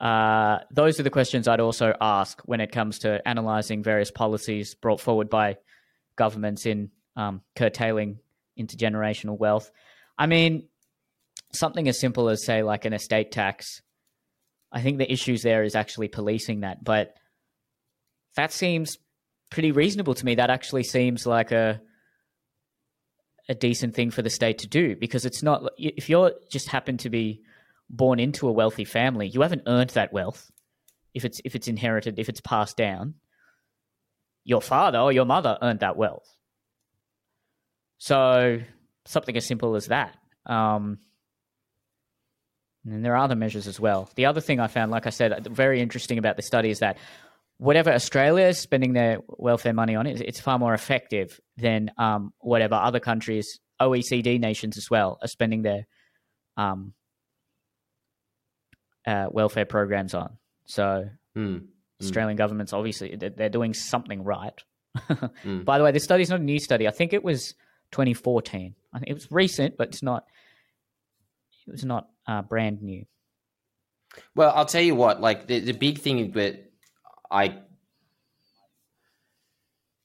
uh, 0.00 0.58
those 0.70 1.00
are 1.00 1.02
the 1.02 1.10
questions 1.10 1.48
I'd 1.48 1.58
also 1.58 1.92
ask 2.00 2.40
when 2.42 2.60
it 2.60 2.70
comes 2.70 3.00
to 3.00 3.20
analysing 3.26 3.82
various 3.82 4.12
policies 4.12 4.76
brought 4.76 5.00
forward 5.00 5.28
by 5.28 5.56
governments 6.14 6.66
in 6.66 6.90
um, 7.16 7.42
curtailing 7.56 8.20
intergenerational 8.56 9.36
wealth. 9.36 9.72
I 10.16 10.26
mean, 10.26 10.68
something 11.52 11.88
as 11.88 11.98
simple 11.98 12.28
as, 12.28 12.44
say, 12.44 12.62
like 12.62 12.84
an 12.84 12.92
estate 12.92 13.32
tax 13.32 13.82
I 14.70 14.82
think 14.82 14.98
the 14.98 15.10
issues 15.10 15.42
there 15.42 15.64
is 15.64 15.74
actually 15.74 16.08
policing 16.08 16.60
that, 16.60 16.84
but 16.84 17.14
that 18.36 18.52
seems 18.52 18.98
pretty 19.50 19.72
reasonable 19.72 20.14
to 20.14 20.24
me. 20.24 20.34
That 20.34 20.50
actually 20.50 20.84
seems 20.84 21.26
like 21.26 21.52
a 21.52 21.80
a 23.48 23.54
decent 23.54 23.94
thing 23.94 24.10
for 24.10 24.22
the 24.22 24.30
state 24.30 24.58
to 24.58 24.66
do 24.66 24.94
because 24.96 25.24
it's 25.24 25.42
not 25.42 25.62
if 25.78 26.08
you're 26.08 26.32
just 26.50 26.68
happen 26.68 26.98
to 26.98 27.10
be 27.10 27.42
born 27.88 28.20
into 28.20 28.48
a 28.48 28.52
wealthy 28.52 28.84
family, 28.84 29.28
you 29.28 29.40
haven't 29.40 29.62
earned 29.66 29.90
that 29.90 30.12
wealth. 30.12 30.50
If 31.14 31.24
it's 31.24 31.40
if 31.44 31.54
it's 31.54 31.68
inherited, 31.68 32.18
if 32.18 32.28
it's 32.28 32.40
passed 32.40 32.76
down, 32.76 33.14
your 34.44 34.60
father 34.60 34.98
or 34.98 35.12
your 35.12 35.24
mother 35.24 35.58
earned 35.62 35.80
that 35.80 35.96
wealth. 35.96 36.28
So 37.98 38.60
something 39.06 39.36
as 39.36 39.46
simple 39.46 39.74
as 39.74 39.86
that. 39.86 40.16
Um, 40.46 40.98
and 42.84 43.04
there 43.04 43.14
are 43.14 43.24
other 43.24 43.34
measures 43.36 43.66
as 43.66 43.80
well. 43.80 44.08
The 44.14 44.26
other 44.26 44.40
thing 44.40 44.60
I 44.60 44.66
found, 44.68 44.90
like 44.90 45.06
I 45.06 45.10
said, 45.10 45.46
very 45.50 45.80
interesting 45.80 46.18
about 46.18 46.36
the 46.36 46.42
study 46.42 46.70
is 46.70 46.78
that 46.78 46.98
whatever 47.58 47.92
Australia 47.92 48.46
is 48.46 48.58
spending 48.58 48.92
their 48.92 49.18
welfare 49.28 49.72
money 49.72 49.94
on, 49.94 50.06
it's 50.06 50.40
far 50.40 50.58
more 50.58 50.74
effective 50.74 51.40
than 51.56 51.90
um, 51.98 52.32
whatever 52.38 52.74
other 52.74 53.00
countries, 53.00 53.60
OECD 53.80 54.40
nations 54.40 54.78
as 54.78 54.88
well, 54.90 55.18
are 55.22 55.28
spending 55.28 55.62
their 55.62 55.86
um, 56.56 56.94
uh, 59.06 59.26
welfare 59.30 59.64
programs 59.66 60.14
on. 60.14 60.38
So 60.66 61.08
Mm. 61.38 61.66
Australian 62.02 62.36
governments 62.36 62.72
obviously 62.72 63.14
they're, 63.16 63.30
they're 63.30 63.48
doing 63.48 63.74
something 63.74 64.24
right. 64.24 64.62
Mm. 65.44 65.64
By 65.64 65.78
the 65.78 65.84
way, 65.84 65.92
this 65.92 66.02
study 66.02 66.22
is 66.24 66.30
not 66.30 66.40
a 66.40 66.42
new 66.42 66.58
study. 66.58 66.88
I 66.88 66.90
think 66.90 67.12
it 67.12 67.22
was 67.22 67.54
2014. 67.92 68.74
I 68.92 68.98
think 68.98 69.10
it 69.10 69.14
was 69.14 69.30
recent, 69.30 69.76
but 69.76 69.88
it's 69.88 70.02
not. 70.02 70.24
It 71.68 71.70
was 71.70 71.84
not 71.84 72.08
uh, 72.26 72.42
brand 72.42 72.82
new. 72.82 73.04
Well, 74.34 74.52
I'll 74.52 74.66
tell 74.66 74.82
you 74.82 74.96
what. 74.96 75.20
Like 75.20 75.46
the 75.46 75.60
the 75.60 75.72
big 75.72 76.00
thing 76.00 76.32
that 76.32 76.67
I 77.30 77.58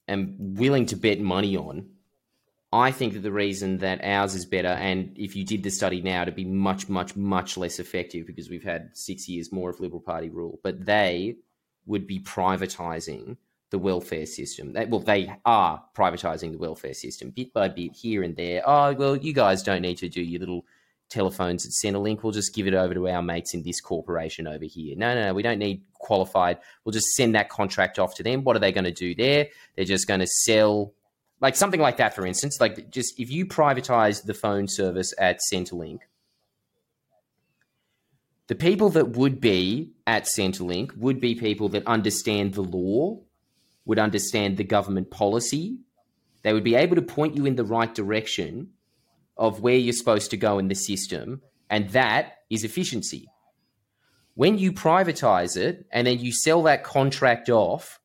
am 0.08 0.56
willing 0.56 0.86
to 0.88 0.96
bet 0.96 1.20
money 1.20 1.58
on. 1.58 1.90
I 2.72 2.92
think 2.92 3.14
that 3.14 3.20
the 3.20 3.32
reason 3.32 3.78
that 3.80 4.04
ours 4.04 4.34
is 4.34 4.48
better, 4.48 4.70
and 4.70 5.16
if 5.16 5.36
you 5.36 5.46
did 5.46 5.62
the 5.62 5.70
study 5.70 6.02
now, 6.02 6.26
to 6.26 6.32
be 6.32 6.44
much, 6.44 6.90
much, 6.90 7.16
much 7.16 7.56
less 7.56 7.78
effective 7.78 8.26
because 8.26 8.50
we've 8.50 8.64
had 8.64 8.90
six 8.94 9.30
years 9.30 9.52
more 9.52 9.70
of 9.70 9.80
Liberal 9.80 10.02
Party 10.02 10.30
rule, 10.30 10.60
but 10.64 10.84
they 10.84 11.36
would 11.86 12.08
be 12.08 12.20
privatising 12.20 13.38
the 13.70 13.78
welfare 13.78 14.26
system. 14.26 14.74
They, 14.74 14.86
well, 14.86 15.02
they 15.02 15.32
are 15.46 15.84
privatising 15.96 16.52
the 16.52 16.58
welfare 16.58 16.94
system 16.94 17.30
bit 17.30 17.54
by 17.54 17.70
bit 17.70 17.96
here 17.96 18.24
and 18.24 18.36
there. 18.36 18.64
Oh, 18.66 18.94
well, 18.94 19.16
you 19.16 19.34
guys 19.34 19.62
don't 19.62 19.82
need 19.82 19.98
to 19.98 20.10
do 20.10 20.22
your 20.22 20.40
little 20.40 20.66
telephones 21.14 21.66
at 21.66 21.72
Centrelink. 21.72 22.24
We'll 22.24 22.34
just 22.34 22.54
give 22.54 22.68
it 22.68 22.74
over 22.74 22.94
to 22.94 23.08
our 23.08 23.22
mates 23.22 23.54
in 23.54 23.64
this 23.64 23.80
corporation 23.80 24.48
over 24.48 24.66
here. 24.66 24.96
No, 24.98 25.14
no, 25.14 25.28
no, 25.28 25.34
we 25.34 25.44
don't 25.44 25.60
need 25.60 25.84
qualified. 25.94 26.58
We'll 26.84 26.92
just 26.92 27.14
send 27.16 27.36
that 27.36 27.50
contract 27.50 28.00
off 28.00 28.16
to 28.16 28.24
them. 28.24 28.44
What 28.44 28.56
are 28.56 28.60
they 28.60 28.72
going 28.72 28.84
to 28.86 28.92
do 28.92 29.16
there? 29.16 29.48
They're 29.76 29.86
just 29.86 30.08
going 30.08 30.20
to 30.20 30.28
sell, 30.28 30.94
like 31.40 31.56
something 31.56 31.80
like 31.80 31.98
that, 31.98 32.16
for 32.16 32.26
instance. 32.26 32.60
Like 32.60 32.90
just 32.90 33.20
if 33.20 33.30
you 33.30 33.46
privatize 33.46 34.24
the 34.24 34.34
phone 34.34 34.68
service 34.68 35.14
at 35.18 35.40
Centrelink, 35.52 36.00
the 38.48 38.56
people 38.56 38.90
that 38.90 39.12
would 39.12 39.40
be 39.40 39.92
at 40.06 40.26
Centrelink 40.26 40.98
would 40.98 41.22
be 41.22 41.36
people 41.36 41.70
that 41.70 41.88
understand 41.88 42.56
the 42.56 42.62
law, 42.62 43.20
would 43.86 44.00
understand 44.00 44.58
the 44.58 44.64
government 44.64 45.12
policy. 45.12 45.78
They 46.42 46.52
would 46.52 46.64
be 46.64 46.76
able 46.76 46.98
to 46.98 47.02
point 47.02 47.38
you 47.38 47.46
in 47.46 47.56
the 47.56 47.64
right 47.64 47.94
direction 47.94 48.73
of 49.38 49.62
where 49.62 49.76
you're 49.76 49.94
supposed 49.94 50.32
to 50.32 50.38
go 50.38 50.60
in 50.60 50.68
the 50.68 50.76
system, 50.76 51.42
and 51.70 51.90
that 51.90 52.40
is 52.50 52.64
efficiency. 52.64 53.28
When 54.36 54.58
you 54.58 54.72
privatize 54.72 55.58
it 55.58 55.86
and 55.92 56.08
then 56.08 56.20
you 56.20 56.32
sell 56.32 56.64
that 56.64 56.84
contract 56.84 57.50
off 57.50 58.00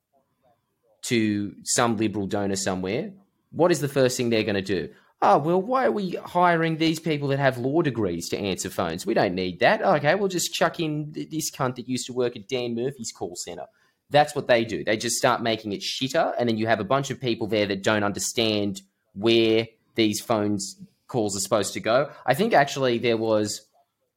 to 1.03 1.55
some 1.65 1.97
liberal 1.97 2.27
donor 2.27 2.57
somewhere, 2.57 3.13
what 3.51 3.71
is 3.71 3.81
the 3.81 3.89
first 3.89 4.17
thing 4.17 4.31
they're 4.31 4.43
going 4.43 4.55
to 4.55 4.63
do? 4.63 4.91
Oh, 5.21 5.39
well, 5.39 5.61
why 5.61 5.87
are 5.87 5.93
we 5.93 6.11
hiring 6.13 6.77
these 6.77 7.01
people 7.01 7.29
that 7.29 7.39
have 7.39 7.59
law 7.59 7.83
degrees 7.83 8.29
to 8.29 8.39
answer 8.39 8.71
phones? 8.71 9.05
We 9.05 9.15
don't 9.15 9.35
need 9.35 9.61
that. 9.61 9.83
Okay, 9.83 10.15
we'll 10.15 10.29
just 10.29 10.55
chuck 10.55 10.79
in 10.79 11.13
this 11.13 11.51
cunt 11.51 11.77
that 11.77 11.89
used 11.89 12.07
to 12.07 12.13
work 12.13 12.37
at 12.37 12.47
Dan 12.47 12.75
Murphy's 12.75 13.11
call 13.11 13.35
center. 13.35 13.67
That's 14.11 14.35
what 14.37 14.47
they 14.47 14.65
do. 14.65 14.85
They 14.85 14.97
just 14.97 15.17
start 15.17 15.43
making 15.43 15.73
it 15.73 15.81
shitter, 15.81 16.35
and 16.39 16.49
then 16.49 16.57
you 16.57 16.67
have 16.69 16.79
a 16.79 16.85
bunch 16.85 17.11
of 17.11 17.21
people 17.21 17.47
there 17.49 17.67
that 17.67 17.83
don't 17.83 18.05
understand 18.05 18.81
where 19.15 19.67
these 19.97 20.21
phones 20.21 20.81
calls 21.09 21.37
are 21.37 21.41
supposed 21.41 21.73
to 21.75 21.81
go. 21.81 22.11
I 22.25 22.35
think 22.35 22.53
actually 22.53 22.99
there 22.99 23.17
was 23.17 23.67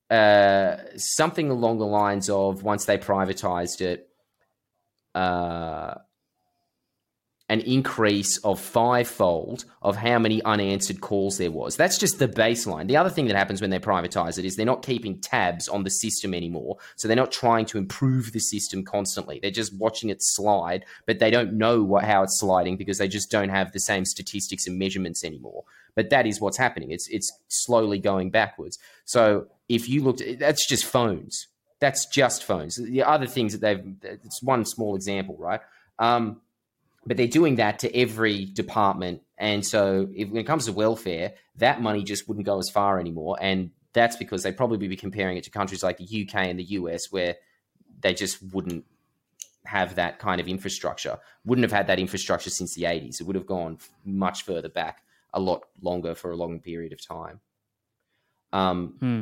uh, 0.09 0.77
something 0.97 1.49
along 1.49 1.79
the 1.79 1.85
lines 1.85 2.29
of 2.29 2.63
once 2.63 2.85
they 2.85 2.97
privatized 2.97 3.81
it, 3.81 4.09
uh, 5.15 5.95
an 7.51 7.59
increase 7.59 8.37
of 8.45 8.61
fivefold 8.61 9.65
of 9.81 9.97
how 9.97 10.17
many 10.17 10.41
unanswered 10.43 11.01
calls 11.01 11.37
there 11.37 11.51
was. 11.51 11.75
That's 11.75 11.97
just 11.97 12.17
the 12.17 12.29
baseline. 12.29 12.87
The 12.87 12.95
other 12.95 13.09
thing 13.09 13.27
that 13.27 13.35
happens 13.35 13.59
when 13.59 13.71
they 13.71 13.77
privatize 13.77 14.39
it 14.39 14.45
is 14.45 14.55
they're 14.55 14.65
not 14.65 14.85
keeping 14.85 15.19
tabs 15.19 15.67
on 15.67 15.83
the 15.83 15.89
system 15.89 16.33
anymore. 16.33 16.77
So 16.95 17.09
they're 17.09 17.17
not 17.17 17.33
trying 17.33 17.65
to 17.65 17.77
improve 17.77 18.31
the 18.31 18.39
system 18.39 18.85
constantly. 18.85 19.37
They're 19.41 19.51
just 19.51 19.75
watching 19.75 20.09
it 20.09 20.19
slide, 20.21 20.85
but 21.05 21.19
they 21.19 21.29
don't 21.29 21.51
know 21.51 21.83
what, 21.83 22.05
how 22.05 22.23
it's 22.23 22.39
sliding 22.39 22.77
because 22.77 22.99
they 22.99 23.09
just 23.09 23.29
don't 23.29 23.49
have 23.49 23.73
the 23.73 23.81
same 23.81 24.05
statistics 24.05 24.65
and 24.65 24.79
measurements 24.79 25.25
anymore. 25.25 25.65
But 25.93 26.09
that 26.09 26.25
is 26.25 26.39
what's 26.39 26.57
happening. 26.57 26.91
It's 26.91 27.09
it's 27.09 27.37
slowly 27.49 27.99
going 27.99 28.31
backwards. 28.31 28.79
So 29.03 29.47
if 29.67 29.89
you 29.89 30.05
looked, 30.05 30.23
that's 30.39 30.65
just 30.65 30.85
phones. 30.85 31.47
That's 31.81 32.05
just 32.05 32.45
phones. 32.45 32.77
The 32.77 33.03
other 33.03 33.27
things 33.27 33.51
that 33.51 33.59
they've, 33.59 33.83
it's 34.23 34.41
one 34.41 34.63
small 34.63 34.95
example, 34.95 35.35
right? 35.37 35.59
Um, 35.99 36.39
but 37.05 37.17
they're 37.17 37.27
doing 37.27 37.55
that 37.55 37.79
to 37.79 37.95
every 37.95 38.45
department. 38.45 39.21
And 39.37 39.65
so 39.65 40.07
if, 40.13 40.29
when 40.29 40.41
it 40.41 40.47
comes 40.47 40.65
to 40.65 40.73
welfare, 40.73 41.33
that 41.57 41.81
money 41.81 42.03
just 42.03 42.27
wouldn't 42.27 42.45
go 42.45 42.59
as 42.59 42.69
far 42.69 42.99
anymore. 42.99 43.37
And 43.41 43.71
that's 43.93 44.15
because 44.15 44.43
they'd 44.43 44.57
probably 44.57 44.87
be 44.87 44.95
comparing 44.95 45.37
it 45.37 45.43
to 45.45 45.49
countries 45.49 45.83
like 45.83 45.97
the 45.97 46.27
UK 46.27 46.35
and 46.47 46.59
the 46.59 46.63
US 46.63 47.11
where 47.11 47.35
they 48.01 48.13
just 48.13 48.41
wouldn't 48.53 48.85
have 49.65 49.95
that 49.95 50.19
kind 50.19 50.39
of 50.41 50.47
infrastructure, 50.47 51.17
wouldn't 51.45 51.63
have 51.63 51.71
had 51.71 51.87
that 51.87 51.99
infrastructure 51.99 52.49
since 52.49 52.75
the 52.75 52.83
80s. 52.83 53.19
It 53.19 53.27
would 53.27 53.35
have 53.35 53.45
gone 53.45 53.77
much 54.05 54.43
further 54.43 54.69
back, 54.69 55.03
a 55.33 55.39
lot 55.39 55.63
longer 55.81 56.15
for 56.15 56.31
a 56.31 56.35
long 56.35 56.59
period 56.59 56.93
of 56.93 57.05
time. 57.05 57.39
Um, 58.53 58.95
hmm. 58.99 59.21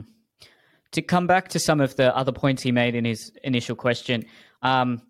To 0.94 1.02
come 1.02 1.28
back 1.28 1.50
to 1.50 1.60
some 1.60 1.82
of 1.82 1.96
the 1.98 2.16
other 2.16 2.32
points 2.32 2.64
he 2.64 2.72
made 2.72 2.96
in 2.96 3.06
his 3.06 3.32
initial 3.44 3.76
question, 3.76 4.26
um, 4.64 5.02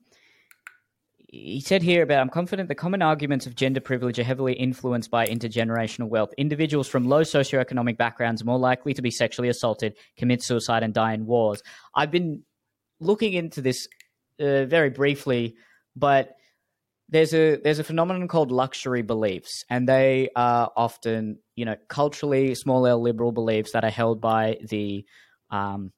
he 1.32 1.62
said 1.62 1.84
here 1.84 2.02
about 2.02 2.22
I'm 2.22 2.30
confident 2.30 2.70
the 2.70 2.76
common 2.76 3.02
arguments 3.02 3.46
of 3.46 3.56
gender 3.56 3.80
privilege 3.80 4.18
are 4.18 4.24
heavily 4.24 4.54
influenced 4.54 5.12
by 5.12 5.28
intergenerational 5.28 6.10
wealth. 6.10 6.34
Individuals 6.38 6.88
from 6.88 7.08
low 7.08 7.22
socioeconomic 7.22 7.98
backgrounds 7.98 8.42
are 8.42 8.46
more 8.46 8.58
likely 8.58 8.94
to 8.96 9.02
be 9.02 9.12
sexually 9.12 9.50
assaulted, 9.50 9.96
commit 10.18 10.42
suicide, 10.42 10.82
and 10.82 10.94
die 10.94 11.14
in 11.14 11.28
wars. 11.28 11.62
I've 11.96 12.10
been 12.10 12.44
looking 13.00 13.34
into 13.34 13.62
this 13.62 13.88
uh, 14.40 14.66
very 14.66 14.90
briefly, 14.90 15.56
but 15.96 16.36
there's 17.10 17.34
a 17.34 17.58
there's 17.58 17.80
a 17.80 17.84
phenomenon 17.84 18.28
called 18.28 18.52
luxury 18.52 19.04
beliefs, 19.04 19.64
and 19.70 19.88
they 19.88 20.30
are 20.36 20.72
often 20.76 21.38
you 21.56 21.66
know 21.66 21.76
culturally 21.90 22.56
small 22.56 22.88
L 22.88 23.02
liberal 23.02 23.32
beliefs 23.32 23.74
that 23.74 23.84
are 23.84 23.92
held 23.92 24.20
by 24.20 24.58
the 24.68 25.06
um, 25.52 25.92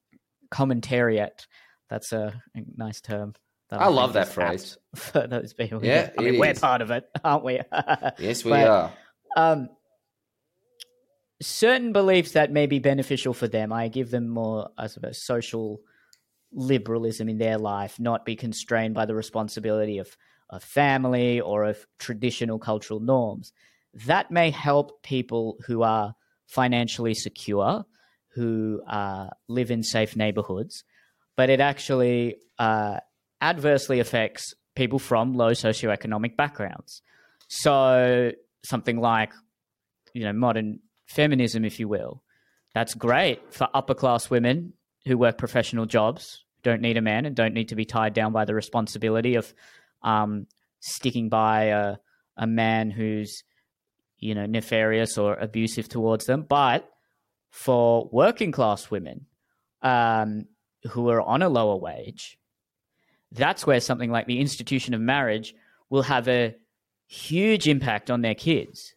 commentariat. 0.52 1.46
That's 1.88 2.12
a, 2.12 2.42
a 2.54 2.60
nice 2.76 3.00
term. 3.00 3.34
I, 3.72 3.84
I 3.84 3.88
love 3.88 4.12
that 4.12 4.28
phrase 4.28 4.76
for 4.94 5.26
those 5.26 5.52
people. 5.54 5.84
Yeah, 5.84 6.10
I 6.18 6.22
mean, 6.22 6.38
we're 6.38 6.54
part 6.54 6.82
of 6.82 6.90
it, 6.90 7.08
aren't 7.24 7.44
we? 7.44 7.60
yes, 8.18 8.44
we 8.44 8.50
But, 8.50 8.68
are. 8.68 8.92
um, 9.36 9.68
certain 11.40 11.92
beliefs 11.92 12.32
that 12.32 12.52
may 12.52 12.66
be 12.66 12.78
beneficial 12.78 13.34
for 13.34 13.48
them, 13.48 13.72
I 13.72 13.88
give 13.88 14.10
them 14.10 14.28
more, 14.28 14.68
I 14.76 14.86
suppose, 14.86 15.22
social 15.24 15.80
liberalism 16.52 17.28
in 17.28 17.38
their 17.38 17.58
life, 17.58 17.98
not 17.98 18.24
be 18.24 18.36
constrained 18.36 18.94
by 18.94 19.06
the 19.06 19.14
responsibility 19.14 19.98
of 19.98 20.16
a 20.50 20.60
family 20.60 21.40
or 21.40 21.64
of 21.64 21.86
traditional 21.98 22.58
cultural 22.58 23.00
norms. 23.00 23.52
That 24.06 24.30
may 24.30 24.50
help 24.50 25.02
people 25.02 25.56
who 25.66 25.82
are 25.82 26.14
financially 26.46 27.14
secure, 27.14 27.84
who 28.34 28.82
uh, 28.86 29.28
live 29.48 29.70
in 29.70 29.82
safe 29.82 30.14
neighborhoods, 30.14 30.84
but 31.36 31.48
it 31.48 31.60
actually 31.60 32.36
uh, 32.58 32.98
adversely 33.42 34.00
affects 34.00 34.54
people 34.74 34.98
from 34.98 35.34
low 35.34 35.50
socioeconomic 35.50 36.36
backgrounds. 36.36 37.02
So 37.48 38.32
something 38.64 38.98
like, 38.98 39.32
you 40.14 40.24
know, 40.24 40.32
modern 40.32 40.80
feminism, 41.06 41.64
if 41.64 41.78
you 41.78 41.88
will, 41.88 42.22
that's 42.74 42.94
great 42.94 43.52
for 43.52 43.68
upper 43.74 43.94
class 43.94 44.30
women 44.30 44.72
who 45.04 45.18
work 45.18 45.36
professional 45.36 45.84
jobs, 45.84 46.44
don't 46.62 46.80
need 46.80 46.96
a 46.96 47.02
man, 47.02 47.26
and 47.26 47.36
don't 47.36 47.54
need 47.54 47.68
to 47.68 47.74
be 47.74 47.84
tied 47.84 48.14
down 48.14 48.32
by 48.32 48.44
the 48.44 48.54
responsibility 48.54 49.34
of 49.34 49.52
um, 50.02 50.46
sticking 50.80 51.28
by 51.28 51.64
a, 51.64 51.96
a 52.36 52.46
man 52.46 52.90
who's, 52.90 53.42
you 54.18 54.34
know, 54.34 54.46
nefarious 54.46 55.18
or 55.18 55.34
abusive 55.34 55.88
towards 55.88 56.24
them. 56.26 56.46
But 56.48 56.88
for 57.50 58.08
working 58.12 58.52
class 58.52 58.90
women 58.90 59.26
um, 59.82 60.46
who 60.90 61.10
are 61.10 61.20
on 61.20 61.42
a 61.42 61.48
lower 61.48 61.76
wage, 61.76 62.38
that's 63.32 63.66
where 63.66 63.80
something 63.80 64.10
like 64.10 64.26
the 64.26 64.40
institution 64.40 64.94
of 64.94 65.00
marriage 65.00 65.54
will 65.90 66.02
have 66.02 66.28
a 66.28 66.54
huge 67.06 67.66
impact 67.68 68.10
on 68.10 68.22
their 68.22 68.34
kids. 68.34 68.94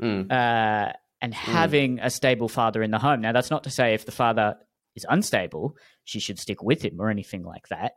Mm. 0.00 0.30
Uh, 0.30 0.92
and 1.22 1.34
having 1.34 1.98
a 2.00 2.10
stable 2.10 2.48
father 2.48 2.82
in 2.82 2.90
the 2.90 2.98
home. 2.98 3.22
Now, 3.22 3.32
that's 3.32 3.50
not 3.50 3.64
to 3.64 3.70
say 3.70 3.94
if 3.94 4.04
the 4.04 4.12
father 4.12 4.56
is 4.94 5.06
unstable, 5.08 5.76
she 6.04 6.20
should 6.20 6.38
stick 6.38 6.62
with 6.62 6.84
him 6.84 7.00
or 7.00 7.08
anything 7.08 7.42
like 7.42 7.68
that. 7.68 7.92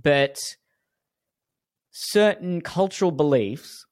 But 0.00 0.38
certain 1.90 2.60
cultural 2.62 3.10
beliefs 3.10 3.84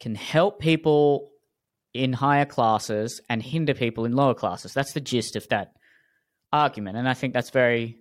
can 0.00 0.14
help 0.14 0.60
people 0.60 1.30
in 1.92 2.14
higher 2.14 2.46
classes 2.46 3.20
and 3.28 3.42
hinder 3.42 3.74
people 3.74 4.06
in 4.06 4.12
lower 4.12 4.34
classes. 4.34 4.72
That's 4.72 4.92
the 4.92 5.00
gist 5.00 5.36
of 5.36 5.46
that 5.48 5.72
argument. 6.52 6.96
And 6.96 7.08
I 7.08 7.14
think 7.14 7.34
that's 7.34 7.50
very 7.50 7.98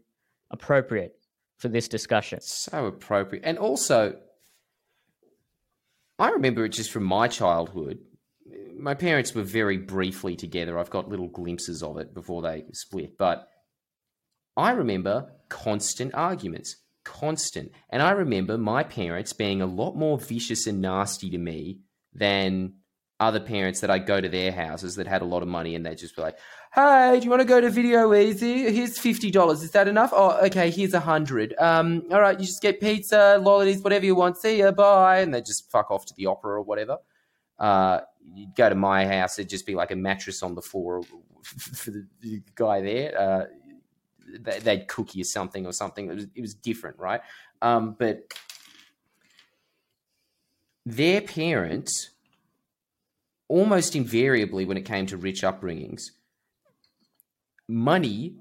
appropriate 0.49 1.18
for 1.59 1.67
this 1.67 1.87
discussion. 1.87 2.41
So 2.41 2.85
appropriate. 2.87 3.43
And 3.45 3.57
also, 3.57 4.15
I 6.17 6.29
remember 6.29 6.65
it 6.65 6.69
just 6.69 6.91
from 6.91 7.03
my 7.03 7.27
childhood. 7.27 7.99
My 8.77 8.93
parents 8.95 9.35
were 9.35 9.43
very 9.43 9.77
briefly 9.77 10.35
together. 10.35 10.79
I've 10.79 10.89
got 10.89 11.09
little 11.09 11.27
glimpses 11.27 11.83
of 11.83 11.97
it 11.97 12.13
before 12.13 12.41
they 12.41 12.63
split. 12.71 13.17
But 13.17 13.47
I 14.55 14.71
remember 14.71 15.31
constant 15.49 16.15
arguments, 16.15 16.77
constant. 17.03 17.73
And 17.89 18.01
I 18.01 18.11
remember 18.11 18.57
my 18.57 18.83
parents 18.83 19.33
being 19.33 19.61
a 19.61 19.65
lot 19.65 19.95
more 19.95 20.17
vicious 20.17 20.65
and 20.65 20.81
nasty 20.81 21.29
to 21.29 21.37
me 21.37 21.81
than 22.13 22.75
other 23.19 23.41
parents 23.41 23.81
that 23.81 23.91
I 23.91 23.99
go 23.99 24.21
to 24.21 24.29
their 24.29 24.51
houses 24.53 24.95
that 24.95 25.07
had 25.07 25.21
a 25.21 25.25
lot 25.25 25.41
of 25.41 25.49
money 25.49 25.75
and 25.75 25.85
they 25.85 25.95
just 25.95 26.15
be 26.15 26.21
like, 26.21 26.37
"Hey, 26.73 27.17
do 27.19 27.23
you 27.25 27.29
want 27.29 27.41
to 27.41 27.47
go 27.47 27.59
to 27.61 27.69
Video 27.69 28.09
Ezy? 28.09 28.71
Here's 28.71 28.97
fifty 28.97 29.31
dollars. 29.31 29.63
Is 29.63 29.71
that 29.71 29.87
enough? 29.87 30.11
Oh, 30.13 30.37
okay. 30.45 30.69
Here's 30.69 30.93
a 30.93 30.99
hundred. 30.99 31.55
Um, 31.59 32.03
all 32.11 32.21
right. 32.21 32.39
You 32.39 32.45
just 32.45 32.61
get 32.61 32.79
pizza, 32.79 33.39
lollies, 33.41 33.81
whatever 33.81 34.05
you 34.05 34.15
want. 34.15 34.37
See 34.37 34.59
ya. 34.59 34.71
Bye." 34.71 35.19
And 35.19 35.33
they 35.33 35.41
just 35.41 35.69
fuck 35.71 35.91
off 35.91 36.05
to 36.07 36.13
the 36.15 36.27
opera 36.27 36.53
or 36.53 36.61
whatever. 36.61 36.97
Uh, 37.59 37.99
you'd 38.33 38.55
go 38.55 38.69
to 38.69 38.75
my 38.75 39.05
house, 39.05 39.37
it'd 39.37 39.49
just 39.49 39.65
be 39.65 39.75
like 39.75 39.91
a 39.91 39.95
mattress 39.95 40.41
on 40.43 40.55
the 40.55 40.61
floor 40.61 41.01
for 41.43 41.91
the 42.21 42.41
guy 42.55 42.81
there. 42.81 43.19
Uh, 43.19 43.45
they'd 44.61 44.87
cook 44.87 45.15
you 45.15 45.23
something 45.23 45.65
or 45.65 45.73
something. 45.73 46.09
It 46.09 46.15
was, 46.15 46.27
it 46.35 46.41
was 46.41 46.53
different, 46.53 46.97
right? 46.99 47.21
Um, 47.61 47.95
but 47.97 48.33
their 50.85 51.21
parents 51.21 52.11
almost 53.47 53.95
invariably 53.95 54.65
when 54.65 54.77
it 54.77 54.85
came 54.85 55.05
to 55.07 55.17
rich 55.17 55.41
upbringings, 55.41 56.11
money 57.69 58.35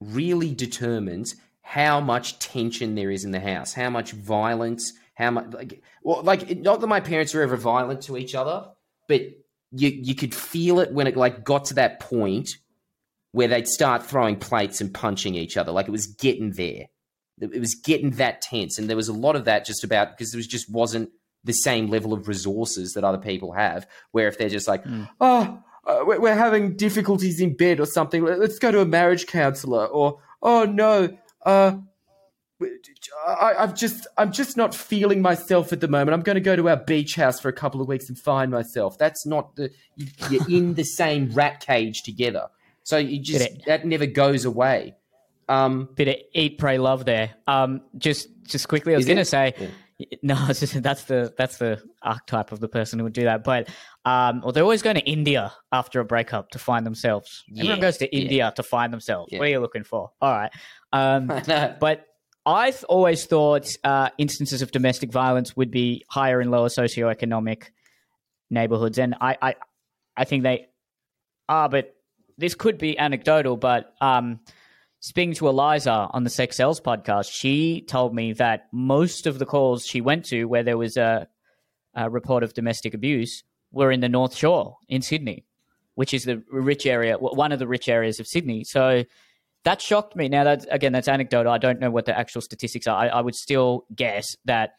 really 0.00 0.54
determines 0.54 1.36
how 1.60 2.00
much 2.00 2.38
tension 2.38 2.96
there 2.96 3.10
is 3.10 3.24
in 3.24 3.30
the 3.30 3.40
house, 3.40 3.72
how 3.72 3.88
much 3.88 4.12
violence, 4.12 4.92
how 5.14 5.30
much 5.30 5.52
like 5.52 5.82
well, 6.02 6.22
like 6.22 6.58
not 6.58 6.80
that 6.80 6.86
my 6.86 7.00
parents 7.00 7.34
were 7.34 7.42
ever 7.42 7.56
violent 7.56 8.02
to 8.02 8.16
each 8.16 8.34
other, 8.34 8.68
but 9.08 9.20
you 9.70 9.88
you 9.88 10.14
could 10.14 10.34
feel 10.34 10.80
it 10.80 10.92
when 10.92 11.06
it 11.06 11.16
like 11.16 11.44
got 11.44 11.66
to 11.66 11.74
that 11.74 12.00
point 12.00 12.50
where 13.32 13.48
they'd 13.48 13.68
start 13.68 14.04
throwing 14.04 14.36
plates 14.36 14.80
and 14.80 14.92
punching 14.92 15.34
each 15.34 15.56
other, 15.56 15.72
like 15.72 15.88
it 15.88 15.92
was 15.92 16.06
getting 16.06 16.52
there. 16.52 16.86
It 17.40 17.60
was 17.60 17.74
getting 17.74 18.10
that 18.12 18.42
tense, 18.42 18.78
and 18.78 18.88
there 18.88 18.96
was 18.96 19.08
a 19.08 19.12
lot 19.12 19.36
of 19.36 19.46
that 19.46 19.64
just 19.64 19.84
about 19.84 20.10
because 20.10 20.32
there 20.32 20.38
was 20.38 20.46
just 20.46 20.70
wasn't 20.70 21.10
the 21.44 21.52
same 21.52 21.88
level 21.88 22.12
of 22.12 22.28
resources 22.28 22.92
that 22.92 23.04
other 23.04 23.18
people 23.18 23.52
have. 23.52 23.86
Where 24.12 24.28
if 24.28 24.38
they're 24.38 24.48
just 24.48 24.68
like, 24.68 24.84
mm. 24.84 25.08
oh, 25.20 25.62
uh, 25.84 26.00
we're 26.04 26.34
having 26.34 26.76
difficulties 26.76 27.40
in 27.40 27.56
bed 27.56 27.80
or 27.80 27.86
something, 27.86 28.24
let's 28.24 28.58
go 28.58 28.70
to 28.70 28.80
a 28.80 28.86
marriage 28.86 29.26
counselor, 29.26 29.86
or 29.86 30.20
oh 30.42 30.64
no, 30.64 31.16
uh, 31.44 31.76
I, 33.26 33.54
have 33.58 33.74
just 33.74 34.06
I'm 34.16 34.32
just 34.32 34.56
not 34.56 34.74
feeling 34.74 35.22
myself 35.22 35.72
at 35.72 35.80
the 35.80 35.88
moment. 35.88 36.14
I'm 36.14 36.22
going 36.22 36.34
to 36.34 36.40
go 36.40 36.54
to 36.54 36.68
our 36.68 36.76
beach 36.76 37.16
house 37.16 37.40
for 37.40 37.48
a 37.48 37.52
couple 37.52 37.80
of 37.80 37.88
weeks 37.88 38.08
and 38.08 38.18
find 38.18 38.50
myself. 38.50 38.96
That's 38.96 39.26
not 39.26 39.56
the 39.56 39.70
you're 40.30 40.48
in 40.48 40.74
the 40.74 40.84
same 40.84 41.30
rat 41.32 41.60
cage 41.60 42.02
together. 42.02 42.48
So 42.84 42.96
you 42.98 43.20
just 43.20 43.64
that 43.66 43.84
never 43.84 44.06
goes 44.06 44.44
away. 44.44 44.94
Um, 45.48 45.88
bit 45.96 46.08
of 46.08 46.16
eat, 46.32 46.58
pray, 46.58 46.78
love 46.78 47.04
there. 47.04 47.34
Um, 47.46 47.82
just 47.98 48.28
just 48.44 48.68
quickly, 48.68 48.94
I 48.94 48.96
was 48.96 49.06
going 49.06 49.18
to 49.18 49.24
say. 49.24 49.54
Yeah 49.58 49.66
No, 50.22 50.34
just, 50.48 50.82
that's 50.82 51.04
the 51.04 51.32
that's 51.36 51.58
the 51.58 51.82
archetype 52.02 52.52
of 52.52 52.60
the 52.60 52.68
person 52.68 52.98
who 52.98 53.04
would 53.04 53.12
do 53.12 53.24
that. 53.24 53.44
But 53.44 53.68
um, 54.04 54.40
well, 54.42 54.52
they're 54.52 54.62
always 54.62 54.82
going 54.82 54.96
to 54.96 55.02
India 55.02 55.52
after 55.72 56.00
a 56.00 56.04
breakup 56.04 56.50
to 56.50 56.58
find 56.58 56.86
themselves. 56.86 57.44
Yeah, 57.48 57.62
Everyone 57.62 57.80
goes 57.80 57.96
to 57.98 58.14
India 58.14 58.44
yeah. 58.44 58.50
to 58.50 58.62
find 58.62 58.92
themselves. 58.92 59.32
Yeah. 59.32 59.38
What 59.38 59.48
are 59.48 59.50
you 59.50 59.60
looking 59.60 59.84
for? 59.84 60.10
All 60.20 60.32
right, 60.32 60.52
um, 60.92 61.26
but 61.80 62.06
I've 62.46 62.84
always 62.84 63.24
thought 63.26 63.66
uh, 63.84 64.10
instances 64.18 64.62
of 64.62 64.70
domestic 64.70 65.12
violence 65.12 65.56
would 65.56 65.70
be 65.70 66.04
higher 66.08 66.40
in 66.40 66.50
lower 66.50 66.68
socioeconomic 66.68 67.64
neighborhoods, 68.50 68.98
and 68.98 69.14
I 69.20 69.36
I, 69.40 69.54
I 70.16 70.24
think 70.24 70.42
they 70.42 70.68
are. 71.48 71.68
But 71.68 71.94
this 72.38 72.54
could 72.54 72.78
be 72.78 72.98
anecdotal, 72.98 73.56
but 73.56 73.94
um, 74.00 74.40
speaking 75.02 75.34
to 75.34 75.48
Eliza 75.48 76.08
on 76.12 76.22
the 76.22 76.30
Sex 76.30 76.56
Sells 76.56 76.80
podcast, 76.80 77.30
she 77.30 77.82
told 77.82 78.14
me 78.14 78.32
that 78.34 78.68
most 78.72 79.26
of 79.26 79.38
the 79.38 79.44
calls 79.44 79.84
she 79.84 80.00
went 80.00 80.24
to 80.26 80.44
where 80.44 80.62
there 80.62 80.78
was 80.78 80.96
a, 80.96 81.28
a, 81.94 82.08
report 82.08 82.44
of 82.44 82.54
domestic 82.54 82.94
abuse 82.94 83.42
were 83.72 83.90
in 83.90 83.98
the 83.98 84.08
North 84.08 84.36
Shore 84.36 84.76
in 84.88 85.02
Sydney, 85.02 85.44
which 85.96 86.14
is 86.14 86.24
the 86.24 86.42
rich 86.50 86.86
area, 86.86 87.16
one 87.18 87.50
of 87.50 87.58
the 87.58 87.66
rich 87.66 87.88
areas 87.88 88.20
of 88.20 88.28
Sydney. 88.28 88.62
So 88.62 89.02
that 89.64 89.82
shocked 89.82 90.14
me. 90.14 90.28
Now, 90.28 90.44
that 90.44 90.66
again, 90.70 90.92
that's 90.92 91.08
anecdotal. 91.08 91.52
I 91.52 91.58
don't 91.58 91.80
know 91.80 91.90
what 91.90 92.06
the 92.06 92.16
actual 92.16 92.40
statistics 92.40 92.86
are. 92.86 92.96
I, 92.96 93.08
I 93.08 93.20
would 93.20 93.34
still 93.34 93.86
guess 93.94 94.36
that 94.44 94.74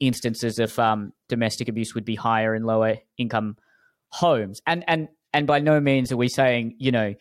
instances 0.00 0.58
of 0.58 0.78
um, 0.78 1.12
domestic 1.28 1.68
abuse 1.68 1.94
would 1.94 2.06
be 2.06 2.14
higher 2.14 2.54
in 2.54 2.64
lower 2.64 2.96
income 3.18 3.58
homes. 4.08 4.62
And 4.66 4.82
and 4.88 5.08
and 5.34 5.46
by 5.46 5.60
no 5.60 5.78
means 5.78 6.10
are 6.10 6.16
we 6.16 6.28
saying 6.28 6.76
you 6.78 6.90
know 6.90 7.14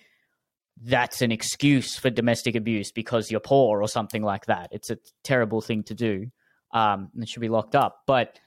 that's 0.83 1.21
an 1.21 1.31
excuse 1.31 1.97
for 1.97 2.09
domestic 2.09 2.55
abuse 2.55 2.91
because 2.91 3.31
you're 3.31 3.39
poor 3.39 3.81
or 3.81 3.87
something 3.87 4.21
like 4.21 4.45
that. 4.45 4.69
It's 4.71 4.89
a 4.89 4.97
terrible 5.23 5.61
thing 5.61 5.83
to 5.83 5.95
do. 5.95 6.27
Um, 6.71 7.09
and 7.15 7.27
should 7.27 7.39
be 7.39 7.49
locked 7.49 7.75
up. 7.75 8.01
But 8.05 8.39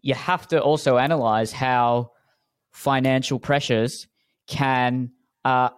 you 0.00 0.14
have 0.14 0.46
to 0.48 0.62
also 0.62 0.96
analyze 0.96 1.52
how 1.52 2.12
financial 2.70 3.40
pressures 3.40 4.06
can 4.46 5.10
uh, 5.44 5.70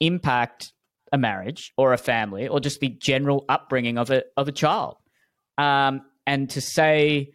impact 0.00 0.72
a 1.12 1.18
marriage 1.18 1.72
or 1.76 1.92
a 1.92 1.98
family 1.98 2.48
or 2.48 2.58
just 2.58 2.80
the 2.80 2.88
general 2.88 3.44
upbringing 3.48 3.98
of 3.98 4.10
a 4.10 4.24
of 4.36 4.48
a 4.48 4.52
child. 4.52 4.96
Um, 5.58 6.02
and 6.26 6.50
to 6.50 6.60
say 6.60 7.32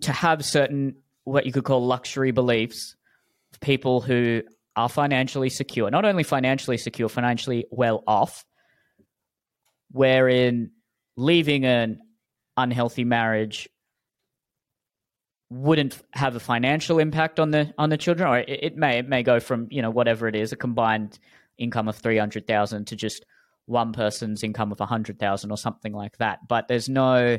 to 0.00 0.12
have 0.12 0.44
certain 0.44 0.96
what 1.24 1.46
you 1.46 1.52
could 1.52 1.64
call 1.64 1.86
luxury 1.86 2.30
beliefs 2.30 2.96
people 3.60 4.00
who 4.00 4.42
are 4.78 4.88
financially 4.88 5.50
secure, 5.50 5.90
not 5.90 6.04
only 6.04 6.22
financially 6.22 6.78
secure, 6.78 7.08
financially 7.08 7.66
well 7.72 8.04
off, 8.06 8.44
wherein 9.90 10.70
leaving 11.16 11.64
an 11.64 11.98
unhealthy 12.56 13.02
marriage 13.02 13.68
wouldn't 15.50 16.00
have 16.12 16.36
a 16.36 16.40
financial 16.40 17.00
impact 17.00 17.40
on 17.40 17.50
the 17.50 17.74
on 17.76 17.90
the 17.90 17.96
children, 17.96 18.28
or 18.28 18.38
it, 18.38 18.48
it 18.48 18.76
may 18.76 18.98
it 18.98 19.08
may 19.08 19.24
go 19.24 19.40
from 19.40 19.66
you 19.68 19.82
know 19.82 19.90
whatever 19.90 20.28
it 20.28 20.36
is, 20.36 20.52
a 20.52 20.56
combined 20.56 21.18
income 21.58 21.88
of 21.88 21.96
three 21.96 22.18
hundred 22.18 22.46
thousand 22.46 22.86
to 22.86 22.94
just 22.94 23.26
one 23.66 23.92
person's 23.92 24.44
income 24.44 24.70
of 24.70 24.80
a 24.80 24.86
hundred 24.86 25.18
thousand 25.18 25.50
or 25.50 25.58
something 25.58 25.92
like 25.92 26.16
that. 26.18 26.46
But 26.46 26.68
there's 26.68 26.88
no 26.88 27.38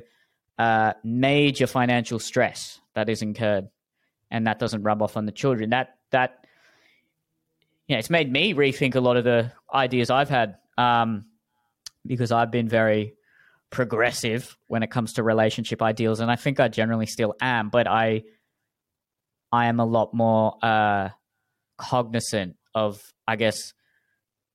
uh, 0.58 0.94
major 1.06 1.68
financial 1.68 2.20
stress 2.20 2.82
that 2.96 3.08
is 3.08 3.22
incurred, 3.22 3.70
and 4.30 4.46
that 4.46 4.60
doesn't 4.60 4.84
rub 4.84 5.02
off 5.02 5.16
on 5.16 5.26
the 5.26 5.32
children. 5.32 5.70
That 5.70 5.96
that 6.12 6.46
you 7.90 7.96
know, 7.96 8.00
it's 8.00 8.12
made 8.12 8.32
me 8.32 8.54
rethink 8.54 8.94
a 8.94 9.00
lot 9.00 9.18
of 9.18 9.24
the 9.24 9.52
ideas 9.74 10.12
I've 10.12 10.30
had 10.30 10.58
um, 10.78 11.26
because 12.06 12.32
I've 12.32 12.52
been 12.52 12.70
very 12.70 13.16
progressive 13.72 14.56
when 14.68 14.84
it 14.84 14.92
comes 14.92 15.14
to 15.14 15.24
relationship 15.24 15.82
ideals, 15.82 16.20
and 16.20 16.30
I 16.30 16.36
think 16.36 16.60
I 16.60 16.68
generally 16.68 17.08
still 17.08 17.34
am, 17.42 17.70
but 17.70 17.88
I 17.88 18.24
I 19.52 19.66
am 19.66 19.80
a 19.80 19.86
lot 19.86 20.14
more 20.14 20.56
uh, 20.62 21.10
cognizant 21.80 22.58
of, 22.76 23.02
I 23.28 23.36
guess, 23.36 23.74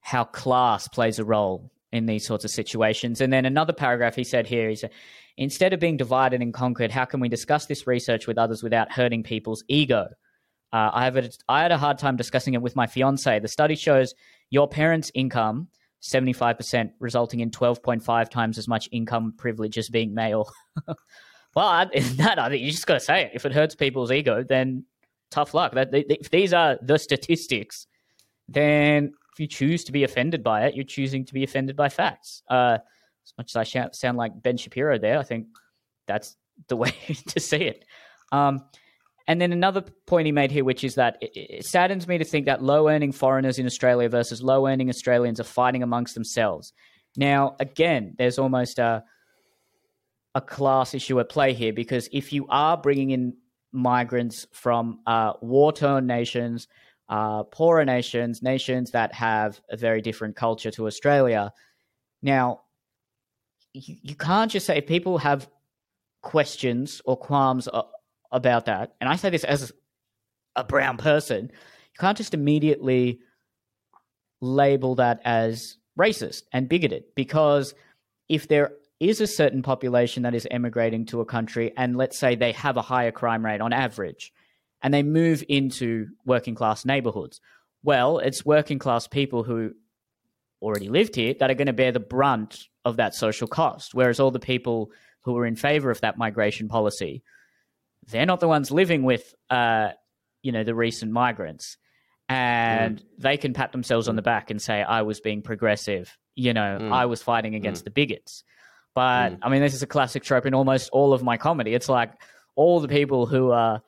how 0.00 0.22
class 0.22 0.86
plays 0.86 1.18
a 1.18 1.24
role 1.24 1.72
in 1.90 2.06
these 2.06 2.24
sorts 2.24 2.44
of 2.44 2.52
situations. 2.52 3.20
And 3.20 3.32
then 3.32 3.46
another 3.46 3.72
paragraph 3.72 4.14
he 4.14 4.22
said 4.22 4.46
here 4.46 4.70
is 4.70 4.84
instead 5.36 5.72
of 5.72 5.80
being 5.80 5.96
divided 5.96 6.40
and 6.40 6.54
conquered, 6.54 6.92
how 6.92 7.04
can 7.04 7.18
we 7.18 7.28
discuss 7.28 7.66
this 7.66 7.88
research 7.88 8.28
with 8.28 8.38
others 8.38 8.62
without 8.62 8.92
hurting 8.92 9.24
people's 9.24 9.64
ego? 9.66 10.06
Uh, 10.74 10.90
I 10.92 11.04
have 11.04 11.16
a, 11.16 11.30
I 11.48 11.62
had 11.62 11.70
a 11.70 11.78
hard 11.78 11.98
time 11.98 12.16
discussing 12.16 12.54
it 12.54 12.60
with 12.60 12.74
my 12.74 12.88
fiance. 12.88 13.38
The 13.38 13.46
study 13.46 13.76
shows 13.76 14.12
your 14.50 14.66
parents' 14.66 15.08
income 15.14 15.68
75%, 16.02 16.90
resulting 16.98 17.38
in 17.38 17.52
12.5 17.52 18.28
times 18.28 18.58
as 18.58 18.66
much 18.66 18.88
income 18.90 19.34
privilege 19.38 19.78
as 19.78 19.88
being 19.88 20.12
male. 20.12 20.50
well, 21.54 21.88
in 21.90 22.02
that, 22.16 22.40
I 22.40 22.48
think 22.48 22.62
you 22.62 22.72
just 22.72 22.88
got 22.88 22.94
to 22.94 23.00
say 23.00 23.22
it. 23.22 23.30
If 23.34 23.46
it 23.46 23.52
hurts 23.52 23.76
people's 23.76 24.10
ego, 24.10 24.42
then 24.42 24.84
tough 25.30 25.54
luck. 25.54 25.74
That 25.74 25.90
If 25.92 26.30
these 26.30 26.52
are 26.52 26.76
the 26.82 26.98
statistics, 26.98 27.86
then 28.48 29.12
if 29.32 29.38
you 29.38 29.46
choose 29.46 29.84
to 29.84 29.92
be 29.92 30.02
offended 30.02 30.42
by 30.42 30.66
it, 30.66 30.74
you're 30.74 30.84
choosing 30.84 31.24
to 31.26 31.34
be 31.34 31.44
offended 31.44 31.76
by 31.76 31.88
facts. 31.88 32.42
Uh, 32.50 32.78
as 33.24 33.32
much 33.38 33.54
as 33.54 33.74
I 33.74 33.90
sound 33.92 34.18
like 34.18 34.42
Ben 34.42 34.56
Shapiro 34.56 34.98
there, 34.98 35.20
I 35.20 35.22
think 35.22 35.46
that's 36.08 36.36
the 36.66 36.74
way 36.84 36.90
to 37.28 37.38
see 37.38 37.58
it. 37.58 37.84
Um, 38.32 38.64
and 39.26 39.40
then 39.40 39.52
another 39.52 39.82
point 40.06 40.26
he 40.26 40.32
made 40.32 40.50
here, 40.50 40.64
which 40.64 40.84
is 40.84 40.96
that 40.96 41.16
it, 41.20 41.64
saddens 41.64 42.06
me 42.06 42.18
to 42.18 42.24
think 42.24 42.46
that 42.46 42.62
low 42.62 42.88
earning 42.88 43.12
foreigners 43.12 43.58
in 43.58 43.66
Australia 43.66 44.08
versus 44.08 44.42
low 44.42 44.66
earning 44.66 44.90
Australians 44.90 45.40
are 45.40 45.44
fighting 45.44 45.82
amongst 45.82 46.14
themselves. 46.14 46.72
Now, 47.16 47.56
again, 47.60 48.14
there's 48.18 48.38
almost 48.38 48.78
a 48.78 49.04
a 50.34 50.40
class 50.40 50.94
issue 50.94 51.20
at 51.20 51.28
play 51.28 51.54
here 51.54 51.72
because 51.72 52.08
if 52.12 52.32
you 52.32 52.44
are 52.48 52.76
bringing 52.76 53.10
in 53.10 53.36
migrants 53.72 54.46
from 54.52 54.98
uh, 55.06 55.32
war 55.40 55.72
torn 55.72 56.06
nations, 56.06 56.66
uh, 57.08 57.44
poorer 57.44 57.84
nations, 57.84 58.42
nations 58.42 58.90
that 58.90 59.12
have 59.12 59.60
a 59.70 59.76
very 59.76 60.00
different 60.00 60.34
culture 60.34 60.72
to 60.72 60.86
Australia, 60.86 61.52
now 62.20 62.62
you, 63.72 63.96
you 64.02 64.16
can't 64.16 64.50
just 64.50 64.66
say 64.66 64.80
people 64.80 65.18
have 65.18 65.48
questions 66.22 67.00
or 67.04 67.16
qualms 67.16 67.68
about 68.34 68.66
that, 68.66 68.94
and 69.00 69.08
I 69.08 69.16
say 69.16 69.30
this 69.30 69.44
as 69.44 69.72
a 70.56 70.64
brown 70.64 70.98
person, 70.98 71.44
you 71.44 71.98
can't 71.98 72.18
just 72.18 72.34
immediately 72.34 73.20
label 74.40 74.96
that 74.96 75.20
as 75.24 75.78
racist 75.98 76.42
and 76.52 76.68
bigoted 76.68 77.04
because 77.14 77.74
if 78.28 78.48
there 78.48 78.72
is 79.00 79.20
a 79.20 79.26
certain 79.26 79.62
population 79.62 80.24
that 80.24 80.34
is 80.34 80.46
emigrating 80.50 81.06
to 81.06 81.20
a 81.20 81.24
country 81.24 81.72
and 81.76 81.96
let's 81.96 82.18
say 82.18 82.34
they 82.34 82.52
have 82.52 82.76
a 82.76 82.82
higher 82.82 83.12
crime 83.12 83.44
rate 83.44 83.60
on 83.60 83.72
average 83.72 84.32
and 84.82 84.92
they 84.92 85.02
move 85.02 85.42
into 85.48 86.08
working 86.24 86.54
class 86.54 86.84
neighborhoods 86.84 87.40
well 87.82 88.18
it's 88.18 88.44
working 88.44 88.78
class 88.78 89.06
people 89.06 89.44
who 89.44 89.72
already 90.60 90.88
lived 90.88 91.14
here 91.14 91.34
that 91.38 91.50
are 91.50 91.54
going 91.54 91.66
to 91.66 91.72
bear 91.72 91.92
the 91.92 92.00
brunt 92.00 92.68
of 92.84 92.96
that 92.96 93.14
social 93.14 93.48
cost 93.48 93.94
whereas 93.94 94.18
all 94.20 94.30
the 94.30 94.38
people 94.38 94.90
who 95.22 95.36
are 95.38 95.46
in 95.46 95.56
favor 95.56 95.90
of 95.90 96.00
that 96.00 96.18
migration 96.18 96.68
policy 96.68 97.22
they're 98.10 98.26
not 98.26 98.40
the 98.40 98.48
ones 98.48 98.70
living 98.70 99.02
with 99.02 99.34
uh, 99.50 99.88
you 100.42 100.52
know 100.52 100.64
the 100.64 100.74
recent 100.74 101.12
migrants 101.12 101.76
and 102.28 102.98
mm. 102.98 103.04
they 103.18 103.36
can 103.36 103.52
pat 103.52 103.72
themselves 103.72 104.08
on 104.08 104.16
the 104.16 104.22
back 104.22 104.50
and 104.50 104.62
say 104.62 104.82
i 104.82 105.02
was 105.02 105.20
being 105.20 105.42
progressive 105.42 106.16
you 106.34 106.54
know 106.54 106.78
mm. 106.80 106.90
i 106.92 107.04
was 107.04 107.22
fighting 107.22 107.54
against 107.54 107.82
mm. 107.82 107.84
the 107.84 107.90
bigots 107.90 108.44
but 108.94 109.30
mm. 109.30 109.38
I 109.42 109.48
mean, 109.48 109.60
this 109.60 109.74
is 109.74 109.82
a 109.82 109.86
classic 109.86 110.22
trope 110.22 110.46
in 110.46 110.54
almost 110.54 110.88
all 110.90 111.12
of 111.12 111.22
my 111.22 111.36
comedy. 111.36 111.74
It's 111.74 111.88
like 111.88 112.12
all 112.54 112.80
the 112.80 112.88
people 112.88 113.26
who 113.26 113.50
are 113.50 113.82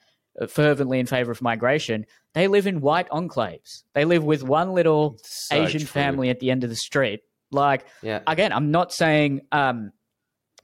fervently 0.49 0.99
in 0.99 1.07
favor 1.07 1.31
of 1.31 1.41
migration, 1.41 2.07
they 2.35 2.49
live 2.49 2.67
in 2.67 2.81
white 2.81 3.09
enclaves. 3.11 3.85
They 3.95 4.05
live 4.05 4.25
with 4.25 4.43
one 4.43 4.73
little 4.73 5.17
so 5.23 5.55
Asian 5.55 5.81
true. 5.81 5.87
family 5.87 6.29
at 6.29 6.41
the 6.41 6.51
end 6.51 6.64
of 6.64 6.71
the 6.71 6.77
street. 6.77 7.21
Like, 7.53 7.87
yeah. 8.03 8.21
again, 8.27 8.53
I'm 8.53 8.73
not 8.73 8.93
saying 8.93 9.43
um, 9.53 9.93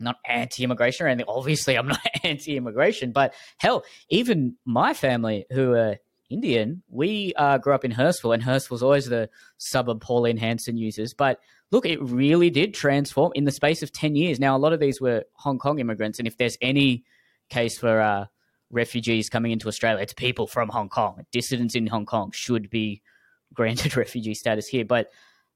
not 0.03 0.17
anti-immigration 0.27 1.07
or 1.07 1.09
anything. 1.09 1.27
Obviously, 1.29 1.77
I'm 1.77 1.89
not 1.89 2.01
anti-immigration, 2.25 3.13
but 3.13 3.35
hell, 3.59 3.85
even 4.09 4.57
my 4.65 4.95
family 4.95 5.47
who 5.51 5.73
are 5.75 5.97
Indian, 6.33 6.83
we 6.89 7.35
uh, 7.37 7.59
grew 7.59 7.75
up 7.75 7.85
in 7.85 7.93
Hurstville, 7.93 8.35
and 8.35 8.43
Hurstville's 8.43 8.83
always 8.83 9.07
the 9.07 9.29
suburb 9.59 10.01
Pauline 10.01 10.39
Hanson 10.39 10.77
uses. 10.77 11.15
But 11.15 11.39
look, 11.71 11.87
it 11.87 12.03
really 12.03 12.51
did 12.51 12.75
transform 12.75 13.33
in 13.35 13.45
the 13.45 13.53
space 13.53 13.83
of 13.83 13.93
10 13.93 14.17
years. 14.17 14.41
Now, 14.41 14.57
a 14.57 14.59
lot 14.59 14.73
of 14.73 14.81
these 14.81 15.01
were 15.01 15.25
Hong 15.35 15.59
Kong 15.59 15.79
immigrants. 15.79 16.19
And 16.19 16.27
if 16.27 16.39
there's 16.39 16.57
any 16.61 17.05
case 17.51 17.79
for 17.79 18.01
uh, 18.01 18.27
refugees 18.71 19.29
coming 19.29 19.53
into 19.53 19.69
Australia, 19.69 20.03
it's 20.03 20.15
people 20.15 20.47
from 20.47 20.71
Hong 20.71 20.89
Kong. 20.89 21.25
Dissidents 21.31 21.75
in 21.75 21.87
Hong 21.87 22.07
Kong 22.07 22.31
should 22.33 22.71
be 22.71 23.03
granted 23.55 23.97
refugee 23.97 24.35
status 24.35 24.67
here. 24.67 24.85
But 24.85 25.11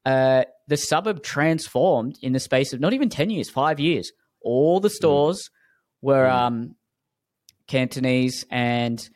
uh, 0.05 0.45
the 0.69 0.77
suburb 0.77 1.23
transformed 1.23 2.19
in 2.23 2.33
the 2.33 2.41
space 2.41 2.73
of 2.73 2.81
not 2.81 2.93
even 2.93 3.09
10 3.09 3.31
years, 3.31 3.49
five 3.49 3.81
years. 3.81 4.13
All 4.47 4.81
the 4.81 4.91
stores 4.91 5.39
mm. 5.39 5.51
were 6.03 6.27
mm. 6.27 6.33
Um, 6.33 6.75
Cantonese 7.67 8.45
and 8.49 9.09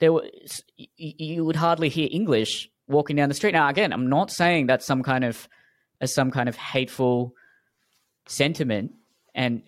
there 0.00 0.12
was 0.12 0.62
you 0.96 1.44
would 1.44 1.56
hardly 1.56 1.88
hear 1.88 2.08
English 2.10 2.70
walking 2.86 3.16
down 3.16 3.28
the 3.28 3.34
street. 3.34 3.52
Now, 3.52 3.68
again, 3.68 3.92
I'm 3.92 4.08
not 4.08 4.30
saying 4.30 4.66
that's 4.66 4.86
some 4.86 5.02
kind 5.02 5.24
of 5.24 5.48
as 6.00 6.14
some 6.14 6.30
kind 6.30 6.48
of 6.48 6.56
hateful 6.56 7.34
sentiment. 8.26 8.92
And 9.34 9.62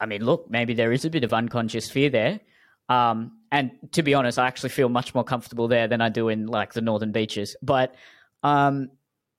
I 0.00 0.06
mean, 0.06 0.24
look, 0.24 0.50
maybe 0.50 0.74
there 0.74 0.92
is 0.92 1.04
a 1.04 1.10
bit 1.10 1.24
of 1.24 1.32
unconscious 1.32 1.90
fear 1.90 2.10
there. 2.10 2.40
Um, 2.88 3.38
and 3.50 3.70
to 3.92 4.02
be 4.02 4.14
honest, 4.14 4.38
I 4.38 4.46
actually 4.46 4.70
feel 4.70 4.88
much 4.88 5.14
more 5.14 5.24
comfortable 5.24 5.68
there 5.68 5.86
than 5.86 6.00
I 6.00 6.08
do 6.08 6.28
in 6.28 6.46
like 6.46 6.72
the 6.72 6.80
northern 6.80 7.12
beaches. 7.12 7.54
But 7.62 7.94
um, 8.42 8.88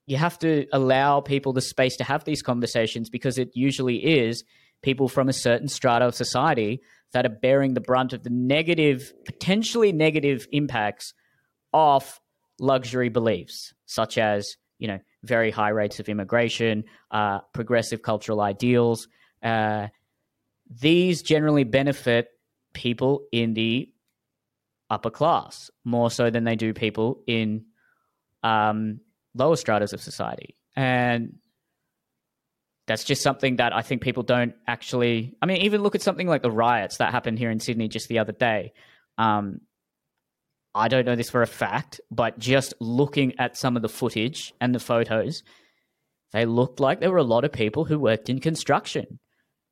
you 0.06 0.18
have 0.18 0.38
to 0.40 0.66
allow 0.74 1.22
people 1.22 1.54
the 1.54 1.62
space 1.62 1.96
to 1.98 2.04
have 2.04 2.24
these 2.24 2.42
conversations 2.42 3.10
because 3.10 3.38
it 3.38 3.52
usually 3.54 3.98
is 3.98 4.44
people 4.82 5.08
from 5.08 5.30
a 5.30 5.34
certain 5.34 5.68
strata 5.68 6.06
of 6.06 6.16
society 6.16 6.82
that 7.14 7.26
are 7.26 7.30
bearing 7.30 7.74
the 7.74 7.82
brunt 7.82 8.12
of 8.12 8.24
the 8.24 8.30
negative, 8.30 9.14
potentially 9.26 9.92
negative 9.92 10.48
impacts 10.52 11.14
of 11.72 12.20
luxury 12.60 13.10
beliefs, 13.10 13.74
such 13.86 14.18
as, 14.18 14.58
you 14.78 14.88
know, 14.88 15.00
very 15.24 15.52
high 15.52 15.70
rates 15.70 16.00
of 16.00 16.10
immigration, 16.10 16.84
uh, 17.12 17.40
progressive 17.54 18.02
cultural 18.02 18.42
ideals. 18.42 19.08
Uh, 19.42 19.88
these 20.70 21.22
generally 21.22 21.64
benefit 21.64 22.28
people 22.74 23.24
in 23.32 23.54
the 23.54 23.90
upper 24.90 25.10
class 25.10 25.72
more 25.86 26.12
so 26.12 26.30
than 26.30 26.44
they 26.44 26.56
do 26.56 26.74
people 26.74 27.22
in 27.26 27.66
um, 28.44 29.00
lower 29.36 29.56
stratas 29.56 29.94
of 29.94 30.02
society. 30.02 30.56
And 30.76 31.36
that's 32.88 33.04
just 33.04 33.22
something 33.22 33.58
that 33.58 33.74
I 33.74 33.82
think 33.82 34.02
people 34.02 34.24
don't 34.24 34.56
actually. 34.68 35.36
I 35.42 35.46
mean, 35.46 35.58
even 35.62 35.84
look 35.84 35.96
at 35.96 36.02
something 36.02 36.28
like 36.28 36.42
the 36.42 36.52
riots 36.52 36.98
that 36.98 37.12
happened 37.12 37.40
here 37.40 37.52
in 37.52 37.60
Sydney 37.60 37.88
just 37.88 38.08
the 38.08 38.20
other 38.20 38.34
day. 38.34 38.74
Um, 39.18 39.62
I 40.76 40.88
don't 40.88 41.06
know 41.06 41.16
this 41.16 41.30
for 41.30 41.44
a 41.44 41.48
fact, 41.48 42.02
but 42.10 42.40
just 42.40 42.74
looking 42.80 43.40
at 43.40 43.58
some 43.58 43.76
of 43.76 43.82
the 43.82 43.90
footage 43.90 44.54
and 44.60 44.74
the 44.74 44.80
photos, 44.80 45.44
they 46.32 46.46
looked 46.46 46.80
like 46.80 47.00
there 47.00 47.12
were 47.12 47.18
a 47.18 47.24
lot 47.24 47.46
of 47.46 47.52
people 47.52 47.86
who 47.86 48.00
worked 48.00 48.28
in 48.28 48.40
construction, 48.40 49.20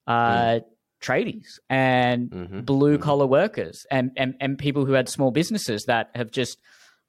uh, 0.05 0.13
mm. 0.13 0.63
tradies, 1.01 1.59
and 1.69 2.29
mm-hmm. 2.29 2.61
blue 2.61 2.93
mm-hmm. 2.93 3.03
collar 3.03 3.25
mm-hmm. 3.25 3.31
workers, 3.31 3.87
and, 3.89 4.11
and, 4.15 4.35
and 4.39 4.59
people 4.59 4.85
who 4.85 4.93
had 4.93 5.09
small 5.09 5.31
businesses 5.31 5.85
that 5.85 6.11
have 6.13 6.29
just, 6.29 6.59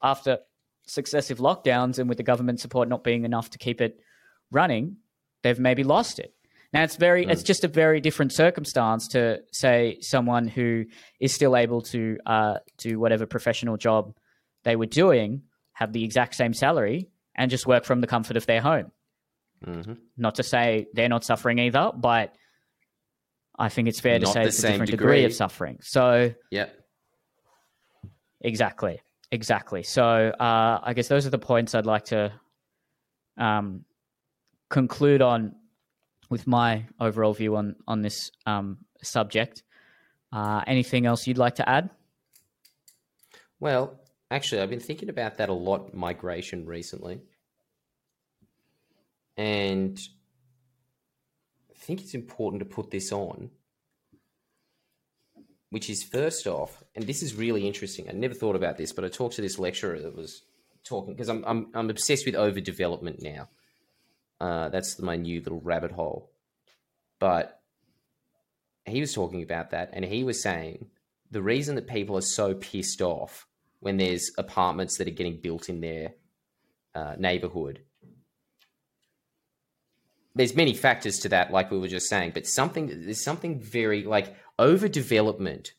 after 0.01 0.39
successive 0.85 1.39
lockdowns 1.39 1.99
and 1.99 2.09
with 2.09 2.17
the 2.17 2.23
government 2.23 2.59
support 2.59 2.89
not 2.89 3.03
being 3.03 3.25
enough 3.25 3.49
to 3.51 3.57
keep 3.57 3.81
it 3.81 3.99
running, 4.51 4.97
they've 5.41 5.59
maybe 5.59 5.83
lost 5.83 6.19
it. 6.19 6.33
Now 6.73 6.83
it's 6.83 6.95
very, 6.95 7.25
mm. 7.25 7.31
it's 7.31 7.43
just 7.43 7.63
a 7.63 7.67
very 7.67 8.01
different 8.01 8.33
circumstance 8.33 9.07
to 9.09 9.41
say 9.51 9.97
someone 10.01 10.47
who 10.47 10.85
is 11.19 11.33
still 11.33 11.55
able 11.55 11.81
to 11.83 12.17
uh, 12.25 12.55
do 12.77 12.99
whatever 12.99 13.25
professional 13.25 13.77
job 13.77 14.15
they 14.63 14.75
were 14.75 14.87
doing, 14.87 15.43
have 15.73 15.93
the 15.93 16.03
exact 16.03 16.35
same 16.35 16.53
salary, 16.53 17.09
and 17.35 17.51
just 17.51 17.67
work 17.67 17.85
from 17.85 18.01
the 18.01 18.07
comfort 18.07 18.37
of 18.37 18.45
their 18.45 18.61
home. 18.61 18.91
Mm-hmm. 19.65 19.93
Not 20.17 20.35
to 20.35 20.43
say 20.43 20.87
they're 20.93 21.09
not 21.09 21.23
suffering 21.23 21.59
either, 21.59 21.91
but 21.95 22.35
I 23.57 23.69
think 23.69 23.87
it's 23.87 23.99
fair 23.99 24.19
not 24.19 24.27
to 24.27 24.31
say 24.33 24.43
it's 24.45 24.59
a 24.59 24.71
different 24.71 24.91
degree. 24.91 25.15
degree 25.17 25.25
of 25.25 25.33
suffering. 25.33 25.79
So, 25.81 26.33
yeah, 26.49 26.69
exactly, 28.41 28.99
exactly. 29.33 29.83
So, 29.83 30.03
uh, 30.03 30.79
I 30.81 30.93
guess 30.93 31.07
those 31.07 31.25
are 31.25 31.31
the 31.31 31.39
points 31.39 31.75
I'd 31.75 31.85
like 31.85 32.05
to 32.05 32.31
um, 33.37 33.83
conclude 34.69 35.21
on 35.21 35.55
with 36.29 36.47
my 36.47 36.85
overall 36.99 37.33
view 37.33 37.55
on 37.55 37.75
on 37.87 38.01
this 38.01 38.31
um, 38.45 38.77
subject. 39.01 39.63
Uh, 40.31 40.61
anything 40.65 41.05
else 41.05 41.27
you'd 41.27 41.37
like 41.37 41.55
to 41.55 41.67
add? 41.67 41.89
Well, 43.59 43.99
actually, 44.31 44.61
I've 44.61 44.69
been 44.69 44.79
thinking 44.79 45.09
about 45.09 45.37
that 45.37 45.49
a 45.49 45.53
lot. 45.53 45.93
Migration 45.93 46.65
recently, 46.65 47.21
and 49.35 49.99
I 51.71 51.73
think 51.75 52.01
it's 52.01 52.13
important 52.13 52.61
to 52.61 52.65
put 52.65 52.91
this 52.91 53.11
on. 53.11 53.49
Which 55.73 55.89
is 55.89 56.03
first 56.03 56.45
off, 56.45 56.83
and 56.95 57.07
this 57.07 57.23
is 57.23 57.33
really 57.33 57.65
interesting. 57.65 58.07
I 58.07 58.11
never 58.11 58.35
thought 58.35 58.55
about 58.55 58.77
this, 58.77 58.93
but 58.93 59.03
I 59.03 59.09
talked 59.09 59.35
to 59.35 59.41
this 59.41 59.57
lecturer 59.57 59.99
that 59.99 60.15
was 60.15 60.43
talking 60.83 61.13
because 61.13 61.29
I'm, 61.29 61.43
I'm 61.47 61.67
I'm 61.73 61.89
obsessed 61.89 62.25
with 62.27 62.35
overdevelopment 62.35 63.23
now 63.23 63.49
uh, 64.43 64.67
that's 64.67 64.99
my 64.99 65.15
new 65.15 65.39
little 65.39 65.61
rabbit 65.61 65.91
hole. 65.91 66.29
But 67.19 67.61
he 68.85 68.99
was 68.99 69.13
talking 69.13 69.41
about 69.41 69.71
that, 69.71 69.91
and 69.93 70.03
he 70.03 70.25
was 70.25 70.43
saying 70.43 70.87
the 71.31 71.41
reason 71.41 71.75
that 71.75 71.87
people 71.87 72.17
are 72.17 72.21
so 72.21 72.53
pissed 72.53 73.01
off 73.01 73.47
when 73.79 73.95
there's 73.95 74.31
apartments 74.37 74.97
that 74.97 75.07
are 75.07 75.11
getting 75.11 75.39
built 75.39 75.69
in 75.69 75.79
their 75.79 76.15
uh, 76.93 77.15
neighborhood. 77.17 77.79
There's 80.35 80.55
many 80.55 80.73
factors 80.73 81.19
to 81.19 81.29
that, 81.29 81.51
like 81.53 81.71
we 81.71 81.79
were 81.79 81.87
just 81.87 82.09
saying, 82.09 82.31
but 82.33 82.45
something 82.45 82.87
there's 82.87 83.23
something 83.23 83.61
very 83.61 84.03
like 84.03 84.35
overdevelopment 84.59 85.71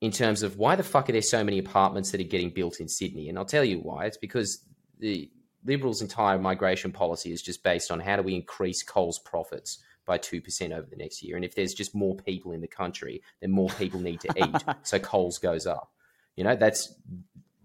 in 0.00 0.10
terms 0.10 0.42
of 0.42 0.58
why 0.58 0.74
the 0.76 0.82
fuck 0.82 1.08
are 1.08 1.12
there 1.12 1.22
so 1.22 1.44
many 1.44 1.58
apartments 1.58 2.10
that 2.10 2.20
are 2.20 2.24
getting 2.24 2.50
built 2.50 2.80
in 2.80 2.88
Sydney? 2.88 3.28
And 3.28 3.38
I'll 3.38 3.44
tell 3.44 3.64
you 3.64 3.78
why. 3.78 4.06
It's 4.06 4.16
because 4.16 4.64
the 4.98 5.30
Liberals' 5.64 6.02
entire 6.02 6.38
migration 6.38 6.90
policy 6.90 7.32
is 7.32 7.40
just 7.40 7.62
based 7.62 7.90
on 7.90 8.00
how 8.00 8.16
do 8.16 8.22
we 8.22 8.34
increase 8.34 8.82
Coles' 8.82 9.18
profits 9.18 9.78
by 10.04 10.18
2% 10.18 10.72
over 10.72 10.88
the 10.90 10.96
next 10.96 11.22
year. 11.22 11.36
And 11.36 11.44
if 11.44 11.54
there's 11.54 11.74
just 11.74 11.94
more 11.94 12.16
people 12.16 12.52
in 12.52 12.60
the 12.60 12.66
country, 12.66 13.22
then 13.40 13.52
more 13.52 13.68
people 13.70 14.00
need 14.00 14.20
to 14.20 14.28
eat. 14.36 14.76
so 14.82 14.98
Coles 14.98 15.38
goes 15.38 15.66
up. 15.66 15.92
You 16.36 16.44
know, 16.44 16.56
that's 16.56 16.94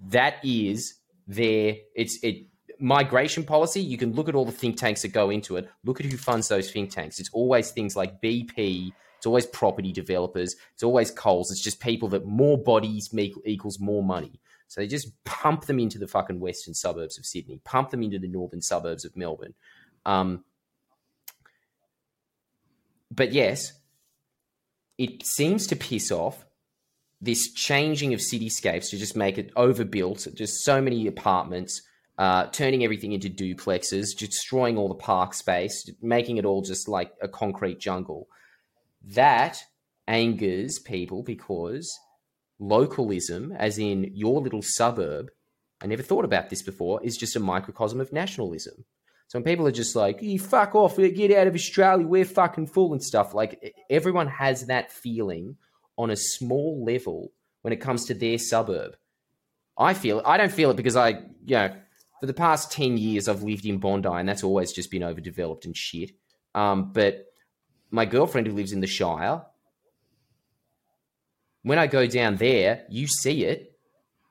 that 0.10 0.36
is 0.44 0.96
their 1.28 1.76
it's 1.96 2.22
it 2.24 2.48
migration 2.80 3.44
policy. 3.44 3.82
You 3.82 3.98
can 3.98 4.14
look 4.14 4.30
at 4.30 4.36
all 4.36 4.46
the 4.46 4.52
think 4.52 4.78
tanks 4.78 5.02
that 5.02 5.10
go 5.10 5.30
into 5.30 5.58
it. 5.58 5.70
Look 5.84 6.00
at 6.00 6.06
who 6.06 6.18
funds 6.18 6.48
those 6.48 6.70
think 6.70 6.92
tanks. 6.92 7.20
It's 7.20 7.32
always 7.34 7.72
things 7.72 7.96
like 7.96 8.22
BP. 8.22 8.92
Always 9.28 9.46
property 9.46 9.92
developers. 9.92 10.56
It's 10.74 10.84
always 10.84 11.12
Coles. 11.12 11.52
It's 11.52 11.64
just 11.64 11.80
people 11.80 12.10
that 12.10 12.26
more 12.26 12.58
bodies 12.58 13.10
equals 13.46 13.80
more 13.80 14.04
money. 14.04 14.40
So 14.68 14.82
they 14.82 14.88
just 14.88 15.12
pump 15.24 15.66
them 15.66 15.80
into 15.80 15.98
the 15.98 16.08
fucking 16.08 16.40
western 16.40 16.74
suburbs 16.74 17.18
of 17.18 17.26
Sydney, 17.26 17.62
pump 17.64 17.90
them 17.90 18.04
into 18.04 18.20
the 18.20 18.28
northern 18.28 18.62
suburbs 18.62 19.06
of 19.06 19.16
Melbourne. 19.16 19.54
Um, 20.06 20.44
but 23.12 23.32
yes, 23.32 23.74
it 24.98 25.26
seems 25.26 25.68
to 25.68 25.76
piss 25.76 26.12
off 26.12 26.46
this 27.22 27.52
changing 27.54 28.14
of 28.14 28.20
cityscapes 28.20 28.90
to 28.90 28.98
just 28.98 29.16
make 29.16 29.38
it 29.38 29.52
overbuilt, 29.56 30.28
just 30.36 30.64
so 30.64 30.82
many 30.82 31.08
apartments, 31.08 31.82
uh, 32.18 32.48
turning 32.48 32.84
everything 32.84 33.14
into 33.14 33.30
duplexes, 33.30 34.18
destroying 34.18 34.78
all 34.78 34.88
the 34.88 34.96
park 34.96 35.34
space, 35.34 35.90
making 36.02 36.38
it 36.38 36.46
all 36.46 36.62
just 36.62 36.88
like 36.88 37.12
a 37.22 37.28
concrete 37.28 37.80
jungle. 37.80 38.28
That 39.14 39.60
angers 40.08 40.80
people 40.80 41.24
because 41.24 41.98
localism, 42.60 43.54
as 43.58 43.78
in 43.78 44.12
your 44.14 44.42
little 44.42 44.62
suburb, 44.62 45.30
I 45.82 45.88
never 45.88 46.04
thought 46.04 46.26
about 46.26 46.50
this 46.50 46.64
before, 46.64 47.04
is 47.04 47.18
just 47.18 47.36
a 47.36 47.40
microcosm 47.40 48.02
of 48.02 48.12
nationalism. 48.12 48.86
So 49.28 49.38
when 49.38 49.44
people 49.44 49.68
are 49.68 49.72
just 49.72 49.96
like, 49.96 50.22
you 50.22 50.40
fuck 50.40 50.74
off, 50.74 50.98
get 50.98 51.32
out 51.32 51.48
of 51.48 51.56
Australia, 51.56 52.08
we're 52.08 52.26
fucking 52.26 52.68
full 52.68 52.94
and 52.94 53.04
stuff, 53.04 53.34
like 53.34 53.76
everyone 53.90 54.28
has 54.28 54.68
that 54.68 54.92
feeling 54.92 55.58
on 55.98 56.10
a 56.10 56.16
small 56.16 56.84
level 56.86 57.32
when 57.62 57.74
it 57.74 57.82
comes 57.82 58.06
to 58.06 58.14
their 58.14 58.38
suburb. 58.38 58.96
I 59.78 59.94
feel 59.94 60.20
it. 60.20 60.26
I 60.26 60.38
don't 60.38 60.52
feel 60.52 60.72
it 60.72 60.78
because 60.78 60.96
I, 60.96 61.10
you 61.46 61.56
know, 61.56 61.76
for 62.20 62.26
the 62.26 62.34
past 62.34 62.72
10 62.72 62.98
years 62.98 63.28
I've 63.28 63.44
lived 63.44 63.66
in 63.66 63.78
Bondi 63.80 64.10
and 64.10 64.28
that's 64.28 64.44
always 64.44 64.72
just 64.72 64.90
been 64.90 65.04
overdeveloped 65.04 65.66
and 65.66 65.76
shit. 65.76 66.12
Um, 66.56 66.92
but 66.94 67.26
my 67.92 68.06
girlfriend 68.06 68.48
who 68.48 68.54
lives 68.54 68.72
in 68.72 68.82
the 68.82 68.88
Shire, 68.88 69.44
when 71.64 71.80
I 71.80 71.88
go 71.88 72.08
down 72.08 72.38
there, 72.38 72.86
you 72.90 73.08
see 73.08 73.44
it. 73.44 73.78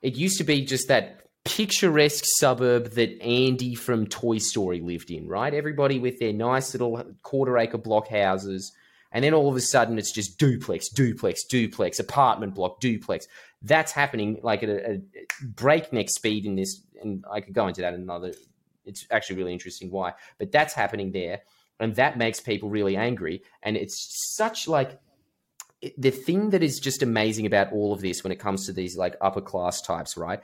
It 0.02 0.14
used 0.14 0.38
to 0.38 0.44
be 0.44 0.64
just 0.64 0.88
that 0.88 1.26
picturesque 1.44 2.24
suburb 2.38 2.92
that 2.92 3.22
Andy 3.22 3.74
from 3.74 4.06
Toy 4.06 4.38
Story 4.38 4.80
lived 4.80 5.10
in, 5.10 5.28
right? 5.28 5.54
Everybody 5.54 5.98
with 5.98 6.18
their 6.18 6.32
nice 6.32 6.74
little 6.74 7.02
quarter 7.22 7.56
acre 7.58 7.78
block 7.78 8.08
houses. 8.08 8.72
And 9.12 9.24
then 9.24 9.32
all 9.32 9.48
of 9.48 9.56
a 9.56 9.60
sudden 9.60 9.98
it's 9.98 10.12
just 10.12 10.38
duplex, 10.38 10.88
duplex, 10.88 11.44
duplex, 11.44 11.98
apartment 12.00 12.54
block, 12.54 12.80
duplex. 12.80 13.26
That's 13.62 13.92
happening 13.92 14.40
like 14.42 14.62
at 14.62 14.68
a, 14.68 14.94
a 14.94 15.00
breakneck 15.44 16.10
speed 16.10 16.44
in 16.46 16.56
this. 16.56 16.82
And 17.00 17.24
I 17.30 17.40
could 17.40 17.54
go 17.54 17.68
into 17.68 17.80
that 17.82 17.94
another. 17.94 18.32
It's 18.84 19.06
actually 19.10 19.36
really 19.36 19.52
interesting 19.52 19.90
why. 19.90 20.14
But 20.38 20.52
that's 20.52 20.74
happening 20.74 21.12
there. 21.12 21.42
And 21.78 21.94
that 21.96 22.18
makes 22.18 22.40
people 22.40 22.70
really 22.70 22.96
angry. 22.96 23.42
And 23.62 23.76
it's 23.76 24.34
such 24.34 24.66
like 24.66 24.98
the 25.98 26.10
thing 26.10 26.50
that 26.50 26.62
is 26.62 26.80
just 26.80 27.02
amazing 27.02 27.46
about 27.46 27.72
all 27.72 27.92
of 27.92 28.00
this 28.00 28.24
when 28.24 28.32
it 28.32 28.38
comes 28.38 28.66
to 28.66 28.72
these 28.72 28.96
like 28.96 29.16
upper 29.20 29.40
class 29.42 29.82
types, 29.82 30.16
right? 30.16 30.40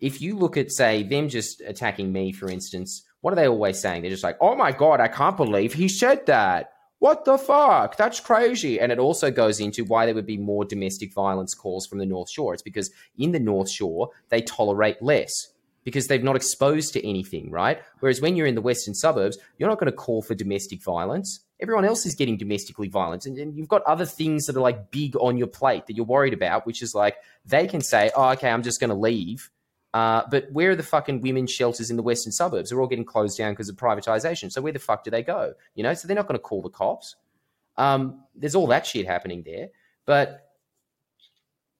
If 0.00 0.20
you 0.20 0.36
look 0.36 0.56
at, 0.56 0.72
say, 0.72 1.02
them 1.02 1.28
just 1.28 1.60
attacking 1.62 2.12
me, 2.12 2.32
for 2.32 2.50
instance, 2.50 3.04
what 3.20 3.32
are 3.32 3.36
they 3.36 3.48
always 3.48 3.80
saying? 3.80 4.02
They're 4.02 4.10
just 4.10 4.24
like, 4.24 4.36
oh 4.40 4.54
my 4.56 4.72
God, 4.72 5.00
I 5.00 5.08
can't 5.08 5.36
believe 5.36 5.72
he 5.72 5.88
said 5.88 6.26
that. 6.26 6.72
What 6.98 7.24
the 7.24 7.38
fuck? 7.38 7.96
That's 7.96 8.20
crazy. 8.20 8.80
And 8.80 8.90
it 8.90 8.98
also 8.98 9.30
goes 9.30 9.60
into 9.60 9.84
why 9.84 10.06
there 10.06 10.14
would 10.14 10.26
be 10.26 10.38
more 10.38 10.64
domestic 10.64 11.12
violence 11.12 11.54
calls 11.54 11.86
from 11.86 11.98
the 11.98 12.06
North 12.06 12.30
Shore. 12.30 12.54
It's 12.54 12.62
because 12.62 12.90
in 13.18 13.32
the 13.32 13.40
North 13.40 13.70
Shore, 13.70 14.10
they 14.30 14.40
tolerate 14.42 15.02
less 15.02 15.52
because 15.86 16.08
they've 16.08 16.24
not 16.24 16.34
exposed 16.34 16.92
to 16.92 17.08
anything, 17.08 17.48
right? 17.48 17.80
Whereas 18.00 18.20
when 18.20 18.34
you're 18.34 18.48
in 18.48 18.56
the 18.56 18.60
western 18.60 18.92
suburbs, 18.92 19.38
you're 19.56 19.68
not 19.68 19.78
going 19.78 19.90
to 19.90 19.96
call 19.96 20.20
for 20.20 20.34
domestic 20.34 20.82
violence. 20.82 21.44
Everyone 21.60 21.84
else 21.84 22.04
is 22.04 22.16
getting 22.16 22.36
domestically 22.36 22.88
violent 22.88 23.24
and, 23.24 23.38
and, 23.38 23.56
you've 23.56 23.68
got 23.68 23.84
other 23.84 24.04
things 24.04 24.46
that 24.46 24.56
are 24.56 24.60
like 24.60 24.90
big 24.90 25.16
on 25.16 25.38
your 25.38 25.46
plate 25.46 25.86
that 25.86 25.94
you're 25.94 26.04
worried 26.04 26.34
about 26.34 26.66
which 26.66 26.82
is 26.82 26.92
like 26.92 27.16
they 27.46 27.66
can 27.66 27.80
say 27.80 28.10
oh 28.14 28.30
okay 28.30 28.50
i'm 28.50 28.64
just 28.64 28.80
going 28.80 28.90
to 28.90 28.96
leave. 28.96 29.48
Uh, 29.94 30.22
but 30.28 30.50
where 30.50 30.72
are 30.72 30.76
the 30.76 30.82
fucking 30.82 31.20
women's 31.20 31.52
shelters 31.52 31.88
in 31.88 31.96
the 31.96 32.02
western 32.02 32.32
suburbs? 32.32 32.68
They're 32.68 32.80
all 32.80 32.88
getting 32.88 33.04
closed 33.04 33.38
down 33.38 33.52
because 33.52 33.68
of 33.68 33.76
privatization. 33.76 34.50
So 34.50 34.60
where 34.60 34.72
the 34.72 34.80
fuck 34.80 35.04
do 35.04 35.10
they 35.12 35.22
go? 35.22 35.54
You 35.76 35.84
know 35.84 35.94
so 35.94 36.08
they're 36.08 36.16
not 36.16 36.26
going 36.26 36.38
to 36.38 36.42
call 36.42 36.62
the 36.62 36.68
cops. 36.68 37.14
Um, 37.76 38.24
there's 38.34 38.56
all 38.56 38.66
that 38.66 38.86
shit 38.86 39.06
happening 39.06 39.44
there. 39.46 39.68
But 40.04 40.50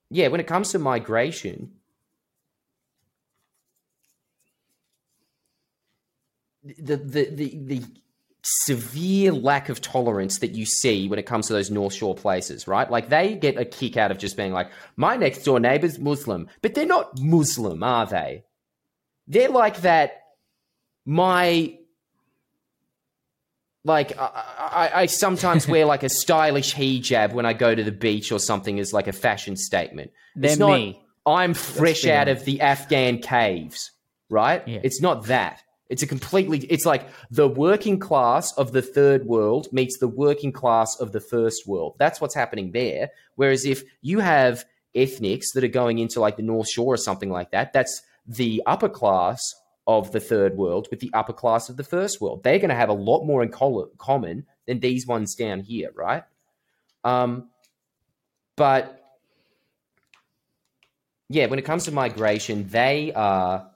yeah 0.09 0.29
when 0.29 0.39
it 0.39 0.47
comes 0.47 0.71
to 0.71 0.79
migration 0.79 1.73
the 6.79 6.97
the 6.97 7.29
the, 7.29 7.57
the 7.65 7.83
severe 8.43 9.33
lack 9.33 9.67
of 9.67 9.81
tolerance 9.81 10.39
that 10.39 10.51
you 10.51 10.65
see 10.65 11.09
when 11.09 11.19
it 11.19 11.25
comes 11.25 11.47
to 11.47 11.53
those 11.53 11.69
North 11.69 11.93
Shore 11.93 12.15
places, 12.15 12.67
right? 12.67 12.89
Like 12.89 13.09
they 13.09 13.35
get 13.35 13.57
a 13.57 13.65
kick 13.65 13.97
out 13.97 14.09
of 14.09 14.17
just 14.17 14.37
being 14.37 14.53
like, 14.53 14.71
my 14.95 15.17
next 15.17 15.43
door 15.43 15.59
neighbor's 15.59 15.99
Muslim, 15.99 16.47
but 16.61 16.73
they're 16.73 16.85
not 16.85 17.19
Muslim, 17.19 17.83
are 17.83 18.05
they? 18.05 18.45
They're 19.27 19.49
like 19.49 19.81
that. 19.81 20.21
My 21.05 21.77
like 23.83 24.17
I, 24.17 24.43
I, 24.57 25.01
I, 25.01 25.05
sometimes 25.05 25.67
wear 25.67 25.85
like 25.85 26.03
a 26.03 26.09
stylish 26.09 26.75
hijab 26.75 27.33
when 27.33 27.45
I 27.45 27.53
go 27.53 27.73
to 27.73 27.83
the 27.83 27.91
beach 27.91 28.31
or 28.31 28.39
something 28.39 28.79
as 28.79 28.91
like 28.93 29.07
a 29.07 29.13
fashion 29.13 29.55
statement. 29.55 30.11
They're 30.35 30.51
it's 30.51 30.59
not, 30.59 30.73
me. 30.73 31.01
I'm 31.25 31.53
fresh 31.53 32.05
out 32.05 32.27
of 32.27 32.43
the 32.45 32.61
Afghan 32.61 33.19
caves, 33.19 33.91
right? 34.29 34.65
Yeah. 34.67 34.79
It's 34.83 35.01
not 35.01 35.25
that. 35.27 35.63
It's 35.89 36.03
a 36.03 36.07
completely, 36.07 36.59
it's 36.69 36.85
like 36.85 37.07
the 37.31 37.47
working 37.47 37.99
class 37.99 38.51
of 38.57 38.71
the 38.73 38.81
third 38.81 39.25
world 39.25 39.67
meets 39.71 39.97
the 39.99 40.07
working 40.07 40.51
class 40.51 40.99
of 40.99 41.11
the 41.11 41.21
first 41.21 41.67
world. 41.67 41.95
That's 41.97 42.19
what's 42.19 42.35
happening 42.35 42.71
there. 42.71 43.11
Whereas 43.35 43.65
if 43.65 43.83
you 44.01 44.19
have 44.19 44.65
ethnics 44.95 45.51
that 45.53 45.63
are 45.63 45.69
going 45.69 45.99
into 45.99 46.19
like 46.19 46.35
the 46.35 46.43
North 46.43 46.69
Shore 46.69 46.93
or 46.93 46.97
something 46.97 47.29
like 47.29 47.51
that, 47.51 47.71
that's 47.71 48.01
the 48.25 48.61
upper 48.65 48.89
class 48.89 49.41
of 49.87 50.11
the 50.11 50.19
third 50.19 50.57
world 50.57 50.87
with 50.91 50.99
the 50.99 51.11
upper 51.13 51.31
class 51.31 51.69
of 51.69 51.77
the 51.77 51.83
first 51.83 52.19
world. 52.19 52.43
They're 52.43 52.59
going 52.59 52.69
to 52.69 52.75
have 52.75 52.89
a 52.89 52.93
lot 52.93 53.23
more 53.23 53.41
in 53.41 53.49
common 53.49 54.45
than 54.65 54.79
these 54.81 55.07
ones 55.07 55.35
down 55.35 55.61
here, 55.61 55.91
right? 55.95 56.23
Um, 57.05 57.49
but 58.57 59.01
yeah, 61.29 61.45
when 61.45 61.59
it 61.59 61.63
comes 61.63 61.85
to 61.85 61.91
migration, 61.91 62.67
they 62.67 63.13
are 63.13 63.69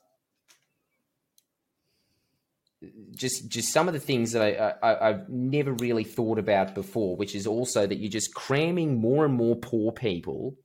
just 3.16 3.50
just 3.50 3.72
some 3.72 3.88
of 3.88 3.94
the 3.94 4.00
things 4.00 4.32
that 4.32 4.78
I, 4.82 5.04
I 5.04 5.08
have 5.08 5.30
never 5.30 5.74
really 5.74 6.04
thought 6.04 6.40
about 6.40 6.76
before, 6.76 7.16
which 7.16 7.36
is 7.36 7.46
also 7.48 7.86
that 7.86 7.96
you're 7.96 8.10
just 8.10 8.34
cramming 8.34 9.00
more 9.00 9.26
and 9.26 9.34
more 9.34 9.56
poor 9.56 9.92
people 9.92 10.56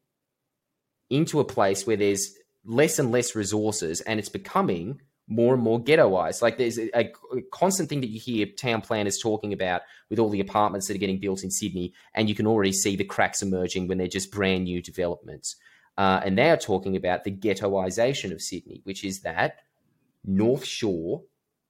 into 1.10 1.40
a 1.40 1.44
place 1.44 1.86
where 1.86 1.96
there's 1.96 2.34
less 2.64 2.98
and 2.98 3.10
less 3.10 3.34
resources, 3.34 4.00
and 4.00 4.18
it's 4.18 4.28
becoming 4.28 5.00
more 5.28 5.54
and 5.54 5.62
more 5.62 5.82
ghettoized. 5.82 6.42
Like 6.42 6.56
there's 6.56 6.78
a, 6.78 6.90
a, 6.94 7.42
constant 7.52 7.88
thing 7.88 8.00
that 8.00 8.10
you 8.10 8.20
hear 8.20 8.46
town 8.46 8.80
planners 8.80 9.18
talking 9.18 9.52
about 9.52 9.82
with 10.08 10.20
all 10.20 10.30
the 10.30 10.40
apartments 10.40 10.86
that 10.86 10.94
are 10.94 11.00
getting 11.00 11.18
built 11.18 11.42
in 11.42 11.50
Sydney, 11.50 11.94
and 12.14 12.28
you 12.28 12.34
can 12.34 12.46
already 12.46 12.72
see 12.72 12.96
the 12.96 13.04
cracks 13.04 13.42
emerging 13.42 13.88
when 13.88 13.98
they're 13.98 14.06
just 14.06 14.30
brand 14.30 14.64
new 14.64 14.80
developments. 14.80 15.56
Uh, 15.98 16.20
and 16.24 16.36
they 16.36 16.50
are 16.50 16.56
talking 16.56 16.94
about 16.94 17.24
the 17.24 17.30
ghettoization 17.30 18.30
of 18.30 18.42
Sydney, 18.42 18.82
which 18.84 19.02
is 19.02 19.20
that 19.22 19.60
North 20.24 20.64
Shore 20.64 21.22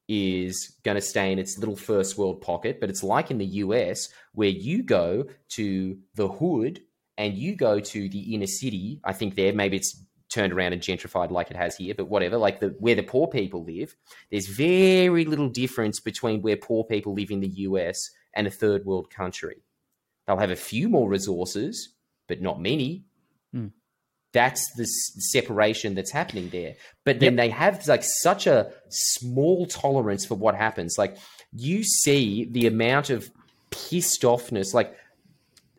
is 0.09 0.77
going 0.85 0.95
to 0.95 1.01
stay 1.01 1.33
in 1.33 1.39
its 1.39 1.59
little 1.59 1.77
first 1.77 2.17
world 2.17 2.41
pocket, 2.41 2.81
but 2.81 2.91
it's 2.91 3.03
like 3.03 3.31
in 3.31 3.39
the 3.39 3.47
US 3.47 4.09
where 4.33 4.49
you 4.49 4.83
go 4.83 5.25
to 5.51 5.99
the 6.15 6.29
hood 6.29 6.81
and 7.19 7.35
you 7.35 7.57
go 7.57 7.81
to 7.81 8.09
the 8.09 8.35
inner 8.35 8.47
city. 8.47 9.01
I 9.05 9.13
think 9.13 9.35
there 9.35 9.53
maybe 9.53 9.77
it's 9.77 10.01
turned 10.29 10.53
around 10.53 10.73
and 10.73 10.83
gentrified 10.83 11.31
like 11.31 11.51
it 11.51 11.57
has 11.57 11.77
here, 11.77 11.95
but 11.95 12.09
whatever, 12.09 12.37
like 12.37 12.61
the 12.61 12.75
where 12.79 12.95
the 12.95 13.03
poor 13.03 13.27
people 13.27 13.65
live, 13.65 13.97
there's 14.31 14.47
very 14.49 15.25
little 15.25 15.49
difference 15.49 16.01
between 16.01 16.43
where 16.43 16.57
poor 16.57 16.85
people 16.85 17.15
live 17.15 17.31
in 17.31 17.41
the 17.41 17.49
US 17.49 18.11
and 18.35 18.47
a 18.47 18.51
third 18.51 18.85
world 18.85 19.11
country. 19.11 19.63
They'll 20.27 20.39
have 20.39 20.51
a 20.51 20.57
few 20.57 20.89
more 20.89 21.09
resources, 21.09 21.95
but 22.29 22.43
not 22.43 22.61
many. 22.61 23.05
Mm 23.55 23.71
that's 24.37 24.71
the 24.75 24.85
separation 24.85 25.95
that's 25.95 26.13
happening 26.13 26.51
there. 26.51 26.75
But 27.05 27.21
then 27.21 27.33
yep. 27.33 27.37
they 27.39 27.49
have 27.49 27.89
like 27.89 28.05
such 28.05 28.47
a 28.47 28.71
small 28.91 29.65
tolerance 29.65 30.27
for 30.27 30.35
what 30.35 30.55
happens. 30.55 30.99
Like 30.99 31.17
you 31.57 31.83
see 31.83 32.47
the 32.51 32.67
amount 32.67 33.09
of 33.09 33.31
pissed 33.71 34.23
offness, 34.23 34.75
like 34.75 34.95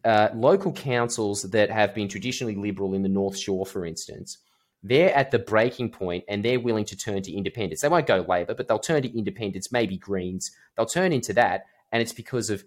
uh, 0.03 0.29
local 0.33 0.71
councils 0.71 1.43
that 1.43 1.69
have 1.69 1.93
been 1.93 2.07
traditionally 2.07 2.55
liberal 2.55 2.95
in 2.95 3.03
the 3.03 3.09
North 3.09 3.37
Shore, 3.37 3.63
for 3.63 3.85
instance, 3.85 4.39
they're 4.81 5.13
at 5.13 5.29
the 5.29 5.39
breaking 5.39 5.91
point 5.91 6.23
and 6.27 6.43
they're 6.43 6.59
willing 6.59 6.85
to 6.85 6.97
turn 6.97 7.21
to 7.21 7.31
independents. 7.31 7.83
They 7.83 7.89
won't 7.89 8.07
go 8.07 8.25
Labor, 8.27 8.55
but 8.55 8.67
they'll 8.67 8.79
turn 8.79 9.03
to 9.03 9.15
independents, 9.15 9.71
maybe 9.71 9.97
Greens. 9.97 10.49
They'll 10.75 10.87
turn 10.87 11.13
into 11.13 11.33
that. 11.33 11.65
And 11.91 12.01
it's 12.01 12.13
because 12.13 12.49
of 12.49 12.63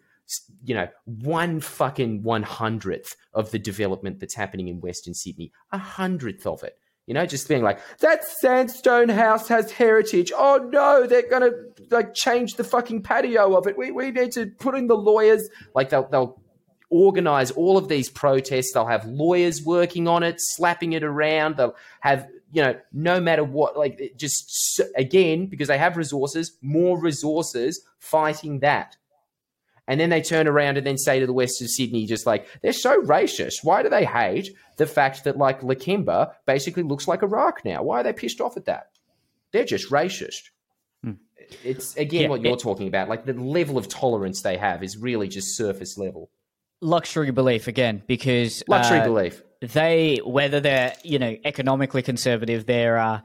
you 0.64 0.74
know, 0.74 0.88
one 1.04 1.60
fucking 1.60 2.22
one 2.22 2.42
hundredth 2.42 3.16
of 3.34 3.50
the 3.50 3.58
development 3.58 4.20
that's 4.20 4.34
happening 4.34 4.68
in 4.68 4.80
Western 4.80 5.14
Sydney, 5.14 5.52
a 5.72 5.78
hundredth 5.78 6.46
of 6.46 6.62
it. 6.62 6.78
You 7.06 7.14
know, 7.14 7.26
just 7.26 7.48
being 7.48 7.62
like, 7.62 7.80
that 7.98 8.24
sandstone 8.24 9.08
house 9.08 9.48
has 9.48 9.72
heritage. 9.72 10.32
Oh 10.36 10.68
no, 10.72 11.06
they're 11.06 11.28
gonna 11.28 11.50
like 11.90 12.14
change 12.14 12.54
the 12.54 12.64
fucking 12.64 13.02
patio 13.02 13.56
of 13.56 13.66
it. 13.66 13.76
We 13.76 13.90
we 13.90 14.10
need 14.10 14.32
to 14.32 14.46
put 14.46 14.76
in 14.76 14.86
the 14.86 14.96
lawyers. 14.96 15.48
Like 15.74 15.90
they'll 15.90 16.08
they'll 16.08 16.40
organize 16.90 17.50
all 17.52 17.76
of 17.76 17.88
these 17.88 18.08
protests. 18.08 18.72
They'll 18.72 18.86
have 18.86 19.06
lawyers 19.06 19.62
working 19.64 20.08
on 20.08 20.22
it, 20.22 20.36
slapping 20.38 20.92
it 20.92 21.02
around. 21.02 21.56
They'll 21.56 21.76
have 22.00 22.28
you 22.52 22.62
know, 22.62 22.74
no 22.92 23.20
matter 23.20 23.44
what, 23.44 23.76
like 23.76 24.12
just 24.16 24.80
again 24.96 25.46
because 25.46 25.68
they 25.68 25.78
have 25.78 25.96
resources, 25.96 26.56
more 26.62 27.00
resources 27.00 27.80
fighting 27.98 28.60
that. 28.60 28.96
And 29.90 29.98
then 29.98 30.08
they 30.08 30.22
turn 30.22 30.46
around 30.46 30.78
and 30.78 30.86
then 30.86 30.96
say 30.96 31.18
to 31.18 31.26
the 31.26 31.32
West 31.32 31.60
of 31.60 31.68
Sydney, 31.68 32.06
just 32.06 32.24
like, 32.24 32.46
they're 32.62 32.72
so 32.72 33.02
racist. 33.02 33.64
Why 33.64 33.82
do 33.82 33.88
they 33.88 34.04
hate 34.04 34.50
the 34.76 34.86
fact 34.86 35.24
that, 35.24 35.36
like, 35.36 35.62
Lakemba 35.62 36.32
basically 36.46 36.84
looks 36.84 37.08
like 37.08 37.24
Iraq 37.24 37.64
now? 37.64 37.82
Why 37.82 37.98
are 37.98 38.02
they 38.04 38.12
pissed 38.12 38.40
off 38.40 38.56
at 38.56 38.66
that? 38.66 38.90
They're 39.52 39.64
just 39.64 39.90
racist. 39.90 40.50
Hmm. 41.02 41.14
It's, 41.64 41.96
again, 41.96 42.22
yeah, 42.22 42.28
what 42.28 42.40
you're 42.40 42.52
it, 42.52 42.60
talking 42.60 42.86
about. 42.86 43.08
Like, 43.08 43.24
the 43.24 43.32
level 43.32 43.76
of 43.76 43.88
tolerance 43.88 44.42
they 44.42 44.56
have 44.58 44.84
is 44.84 44.96
really 44.96 45.26
just 45.26 45.56
surface 45.56 45.98
level. 45.98 46.30
Luxury 46.80 47.32
belief, 47.32 47.66
again, 47.66 48.04
because. 48.06 48.62
Luxury 48.68 49.00
uh, 49.00 49.06
belief. 49.06 49.42
They, 49.60 50.20
whether 50.24 50.60
they're, 50.60 50.94
you 51.02 51.18
know, 51.18 51.36
economically 51.44 52.02
conservative, 52.02 52.64
their 52.64 52.96
uh, 52.96 53.22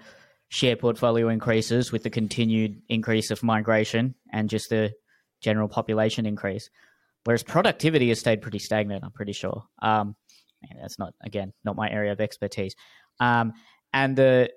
share 0.50 0.78
portfolio 0.78 1.30
increases 1.30 1.92
with 1.92 2.02
the 2.02 2.10
continued 2.10 2.82
increase 2.90 3.30
of 3.30 3.44
migration 3.44 4.16
and 4.34 4.50
just 4.50 4.72
the 4.72 4.94
general 5.46 5.70
population 5.70 6.26
increase. 6.26 6.70
Whereas 7.24 7.44
productivity 7.44 8.10
has 8.10 8.20
stayed 8.20 8.42
pretty 8.42 8.60
stagnant, 8.60 9.04
I'm 9.04 9.12
pretty 9.12 9.34
sure. 9.34 9.64
Um, 9.82 10.16
that's 10.82 11.00
not, 11.00 11.14
again, 11.24 11.54
not 11.64 11.76
my 11.76 11.90
area 11.90 12.12
of 12.12 12.20
expertise. 12.20 12.76
Um, 13.20 13.54
and 13.94 14.16
the 14.16 14.50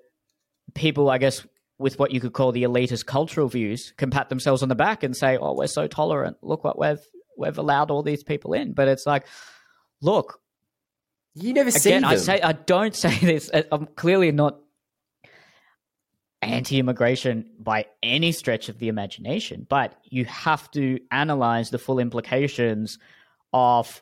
people, 0.73 1.09
I 1.09 1.17
guess, 1.17 1.45
with 1.77 1.97
what 1.97 2.11
you 2.11 2.19
could 2.19 2.33
call 2.33 2.51
the 2.51 2.63
elitist 2.63 3.05
cultural 3.05 3.47
views, 3.47 3.93
can 3.97 4.09
pat 4.09 4.29
themselves 4.29 4.61
on 4.61 4.69
the 4.69 4.75
back 4.75 5.03
and 5.03 5.15
say, 5.15 5.37
"Oh, 5.37 5.55
we're 5.55 5.67
so 5.67 5.87
tolerant. 5.87 6.37
Look 6.41 6.63
what 6.63 6.77
we've 6.77 6.99
we've 7.37 7.57
allowed 7.57 7.89
all 7.89 8.03
these 8.03 8.23
people 8.23 8.53
in." 8.53 8.73
But 8.73 8.89
it's 8.89 9.05
like, 9.05 9.25
look, 10.01 10.41
you 11.35 11.53
never 11.53 11.71
see 11.71 11.91
again, 11.91 12.01
them. 12.01 12.11
I 12.11 12.15
say 12.17 12.41
I 12.41 12.51
don't 12.51 12.95
say 13.05 13.17
this. 13.17 13.49
I'm 13.71 13.85
clearly 13.85 14.31
not 14.31 14.59
anti 16.41 16.79
immigration 16.79 17.49
by 17.59 17.85
any 18.01 18.31
stretch 18.31 18.69
of 18.69 18.79
the 18.79 18.87
imagination, 18.87 19.65
but 19.69 19.95
you 20.05 20.25
have 20.25 20.69
to 20.71 20.99
analyze 21.11 21.69
the 21.69 21.79
full 21.79 21.99
implications 21.99 22.97
of 23.51 24.01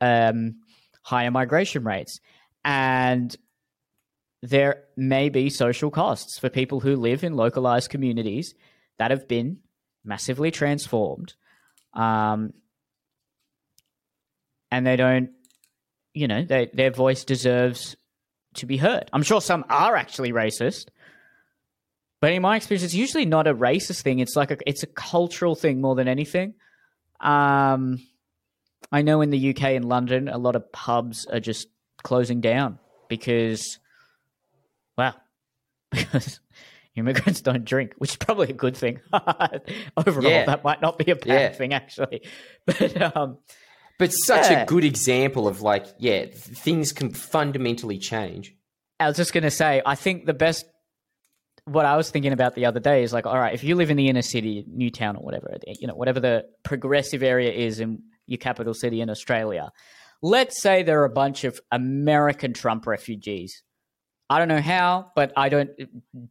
um, 0.00 0.56
higher 1.02 1.30
migration 1.30 1.84
rates. 1.84 2.20
And 2.64 3.34
there 4.42 4.84
may 4.96 5.28
be 5.28 5.50
social 5.50 5.90
costs 5.90 6.38
for 6.38 6.48
people 6.48 6.80
who 6.80 6.96
live 6.96 7.24
in 7.24 7.34
localized 7.34 7.90
communities 7.90 8.54
that 8.98 9.10
have 9.10 9.28
been 9.28 9.58
massively 10.04 10.50
transformed. 10.50 11.34
Um, 11.94 12.52
and 14.70 14.86
they 14.86 14.96
don't, 14.96 15.30
you 16.14 16.28
know, 16.28 16.44
they, 16.44 16.70
their 16.72 16.90
voice 16.90 17.24
deserves 17.24 17.96
to 18.54 18.66
be 18.66 18.76
heard. 18.76 19.08
I'm 19.12 19.22
sure 19.22 19.40
some 19.40 19.64
are 19.68 19.96
actually 19.96 20.32
racist, 20.32 20.88
but 22.20 22.32
in 22.32 22.42
my 22.42 22.56
experience, 22.56 22.84
it's 22.84 22.94
usually 22.94 23.26
not 23.26 23.46
a 23.46 23.54
racist 23.54 24.02
thing. 24.02 24.20
It's 24.20 24.36
like 24.36 24.50
a, 24.50 24.56
it's 24.66 24.82
a 24.82 24.86
cultural 24.86 25.54
thing 25.54 25.80
more 25.80 25.94
than 25.94 26.08
anything. 26.08 26.54
Um, 27.20 28.00
I 28.90 29.02
know 29.02 29.20
in 29.20 29.30
the 29.30 29.50
UK 29.50 29.72
in 29.72 29.82
London, 29.82 30.28
a 30.28 30.38
lot 30.38 30.56
of 30.56 30.70
pubs 30.72 31.26
are 31.26 31.40
just 31.40 31.68
closing 32.02 32.40
down 32.40 32.78
because, 33.08 33.78
well, 34.96 35.14
because 35.90 36.40
immigrants 36.94 37.42
don't 37.42 37.64
drink, 37.64 37.92
which 37.98 38.10
is 38.10 38.16
probably 38.16 38.48
a 38.50 38.54
good 38.54 38.76
thing. 38.76 39.00
Overall, 39.96 40.30
yeah. 40.30 40.46
that 40.46 40.64
might 40.64 40.80
not 40.80 40.98
be 40.98 41.10
a 41.10 41.16
bad 41.16 41.26
yeah. 41.26 41.48
thing, 41.52 41.74
actually. 41.74 42.22
But 42.66 43.16
um, 43.16 43.38
but 43.98 44.12
such 44.12 44.50
yeah. 44.50 44.62
a 44.62 44.66
good 44.66 44.84
example 44.84 45.48
of 45.48 45.62
like, 45.62 45.86
yeah, 45.98 46.26
things 46.30 46.92
can 46.92 47.10
fundamentally 47.10 47.98
change. 47.98 48.54
I 49.00 49.08
was 49.08 49.16
just 49.16 49.32
going 49.32 49.44
to 49.44 49.50
say, 49.50 49.82
I 49.84 49.94
think 49.94 50.26
the 50.26 50.34
best 50.34 50.66
what 51.66 51.84
I 51.84 51.96
was 51.96 52.10
thinking 52.10 52.32
about 52.32 52.54
the 52.54 52.64
other 52.64 52.78
day 52.78 53.02
is 53.02 53.12
like, 53.12 53.26
all 53.26 53.38
right, 53.38 53.52
if 53.52 53.64
you 53.64 53.74
live 53.74 53.90
in 53.90 53.96
the 53.96 54.08
inner 54.08 54.22
city, 54.22 54.64
Newtown 54.68 55.16
or 55.16 55.24
whatever, 55.24 55.52
you 55.66 55.88
know, 55.88 55.94
whatever 55.94 56.20
the 56.20 56.44
progressive 56.62 57.22
area 57.22 57.50
is 57.52 57.80
in 57.80 58.02
your 58.26 58.38
capital 58.38 58.72
city 58.72 59.00
in 59.00 59.10
Australia, 59.10 59.70
let's 60.22 60.62
say 60.62 60.84
there 60.84 61.00
are 61.00 61.06
a 61.06 61.10
bunch 61.10 61.42
of 61.42 61.60
American 61.72 62.52
Trump 62.52 62.86
refugees. 62.86 63.64
I 64.30 64.38
don't 64.38 64.48
know 64.48 64.60
how, 64.60 65.10
but 65.16 65.32
I 65.36 65.48
don't. 65.48 65.70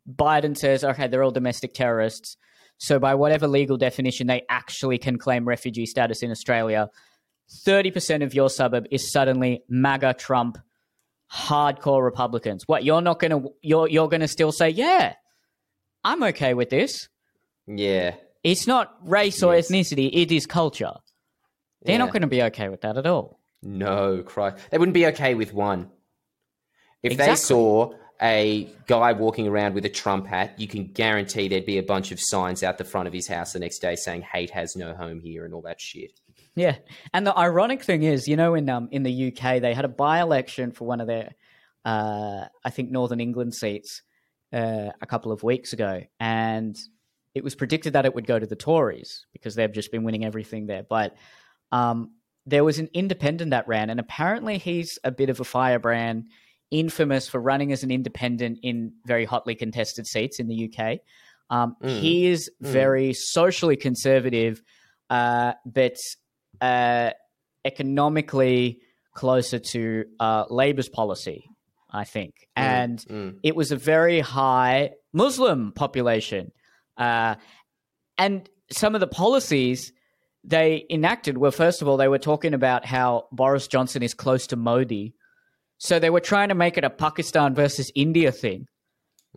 Biden 0.10 0.58
says, 0.58 0.84
okay, 0.84 1.08
they're 1.08 1.24
all 1.24 1.32
domestic 1.32 1.74
terrorists. 1.74 2.38
So, 2.78 3.00
by 3.00 3.16
whatever 3.16 3.48
legal 3.48 3.78
definition, 3.78 4.28
they 4.28 4.44
actually 4.50 4.98
can 4.98 5.18
claim 5.18 5.46
refugee 5.46 5.86
status 5.86 6.22
in 6.22 6.32
Australia. 6.32 6.90
30% 7.66 8.24
of 8.24 8.34
your 8.34 8.50
suburb 8.50 8.86
is 8.92 9.12
suddenly 9.12 9.64
MAGA 9.70 10.16
Trump 10.16 10.58
hardcore 11.32 12.04
Republicans. 12.04 12.64
What 12.68 12.84
you're 12.84 13.02
not 13.02 13.20
gonna 13.20 13.44
you're 13.62 13.88
you're 13.88 14.10
gonna 14.10 14.28
still 14.28 14.52
say, 14.52 14.70
yeah, 14.70 15.14
I'm 16.06 16.22
okay 16.24 16.54
with 16.54 16.70
this. 16.70 17.10
Yeah. 17.68 18.16
It's 18.44 18.68
not 18.68 18.96
race 19.04 19.42
or 19.42 19.56
yes. 19.56 19.70
ethnicity, 19.70 20.10
it 20.14 20.32
is 20.32 20.46
culture. 20.46 20.94
They're 21.82 21.94
yeah. 21.94 21.98
not 21.98 22.12
going 22.12 22.22
to 22.22 22.28
be 22.28 22.44
okay 22.44 22.70
with 22.70 22.82
that 22.82 22.98
at 22.98 23.08
all. 23.08 23.40
No, 23.64 24.22
Christ. 24.24 24.58
They 24.70 24.78
wouldn't 24.78 24.94
be 24.94 25.08
okay 25.08 25.34
with 25.34 25.52
one. 25.52 25.90
If 27.02 27.14
exactly. 27.14 27.32
they 27.32 27.36
saw 27.36 27.94
a 28.22 28.70
guy 28.86 29.14
walking 29.14 29.48
around 29.48 29.74
with 29.74 29.84
a 29.86 29.90
Trump 29.90 30.28
hat, 30.28 30.60
you 30.60 30.68
can 30.68 30.86
guarantee 30.86 31.48
there'd 31.48 31.66
be 31.66 31.80
a 31.80 31.84
bunch 31.84 32.12
of 32.12 32.20
signs 32.20 32.62
out 32.62 32.78
the 32.78 32.84
front 32.84 33.08
of 33.08 33.14
his 33.14 33.28
house 33.28 33.54
the 33.54 33.60
next 33.60 33.80
day 33.80 33.96
saying 33.96 34.22
hate 34.22 34.52
has 34.52 34.76
no 34.76 34.94
home 34.94 35.20
here 35.20 35.44
and 35.44 35.54
all 35.56 35.62
that 35.64 35.82
shit. 35.82 36.12
Yeah. 36.56 36.78
And 37.14 37.26
the 37.26 37.38
ironic 37.38 37.84
thing 37.84 38.04
is, 38.04 38.28
you 38.28 38.38
know, 38.38 38.54
in 38.54 38.70
um 38.70 38.90
in 38.92 39.02
the 39.04 39.28
UK 39.34 39.60
they 39.60 39.74
had 39.74 39.86
a 39.86 39.90
by 39.90 40.22
election 40.22 40.72
for 40.72 40.86
one 40.86 41.02
of 41.02 41.08
their 41.08 41.34
uh 41.84 42.46
I 42.64 42.70
think 42.70 42.92
Northern 42.92 43.20
England 43.20 43.56
seats 43.56 44.04
uh, 44.54 44.92
a 45.02 45.06
couple 45.06 45.32
of 45.32 45.44
weeks 45.44 45.74
ago, 45.74 46.02
and 46.20 46.78
it 47.34 47.44
was 47.44 47.56
predicted 47.56 47.94
that 47.94 48.06
it 48.06 48.16
would 48.16 48.28
go 48.28 48.40
to 48.40 48.46
the 48.46 48.56
Tories 48.56 49.26
because 49.34 49.56
they've 49.56 49.72
just 49.72 49.92
been 49.92 50.04
winning 50.04 50.26
everything 50.26 50.68
there. 50.68 50.84
But 50.84 51.16
um, 51.72 52.12
there 52.46 52.64
was 52.64 52.80
an 52.80 52.90
independent 52.94 53.52
that 53.52 53.68
ran, 53.68 53.90
and 53.90 54.00
apparently 54.00 54.58
he's 54.58 54.98
a 55.04 55.12
bit 55.12 55.30
of 55.30 55.40
a 55.40 55.44
firebrand, 55.44 56.28
infamous 56.72 57.28
for 57.28 57.40
running 57.40 57.72
as 57.72 57.84
an 57.84 57.92
independent 57.92 58.60
in 58.64 58.94
very 59.06 59.26
hotly 59.26 59.56
contested 59.56 60.08
seats 60.08 60.40
in 60.40 60.48
the 60.48 60.72
UK. 60.72 61.00
Um, 61.50 61.76
mm. 61.82 62.00
He 62.00 62.28
is 62.28 62.50
mm. 62.64 62.68
very 62.68 63.14
socially 63.14 63.76
conservative, 63.76 64.62
uh, 65.10 65.54
but 65.66 65.98
uh, 66.62 67.12
economically 67.64 68.80
closer 69.14 69.60
to 69.60 70.06
uh, 70.20 70.46
Labor's 70.50 70.90
policy. 70.90 71.50
I 71.96 72.04
think. 72.04 72.34
Mm, 72.58 72.62
and 72.62 73.00
mm. 73.00 73.40
it 73.44 73.56
was 73.56 73.72
a 73.72 73.76
very 73.76 74.20
high 74.20 74.92
Muslim 75.14 75.72
population. 75.72 76.52
Uh, 76.98 77.36
and 78.18 78.50
some 78.72 78.96
of 78.96 79.02
the 79.02 79.08
policies 79.08 79.92
they 80.44 80.86
enacted 80.90 81.38
were, 81.38 81.52
first 81.52 81.82
of 81.82 81.88
all, 81.88 81.98
they 81.98 82.08
were 82.08 82.20
talking 82.20 82.54
about 82.54 82.86
how 82.86 83.28
Boris 83.32 83.68
Johnson 83.68 84.04
is 84.04 84.14
close 84.14 84.48
to 84.48 84.56
Modi. 84.56 85.16
So 85.78 86.00
they 86.00 86.10
were 86.10 86.20
trying 86.20 86.50
to 86.50 86.56
make 86.56 86.78
it 86.78 86.84
a 86.84 86.90
Pakistan 86.90 87.56
versus 87.56 87.92
India 87.96 88.32
thing, 88.32 88.68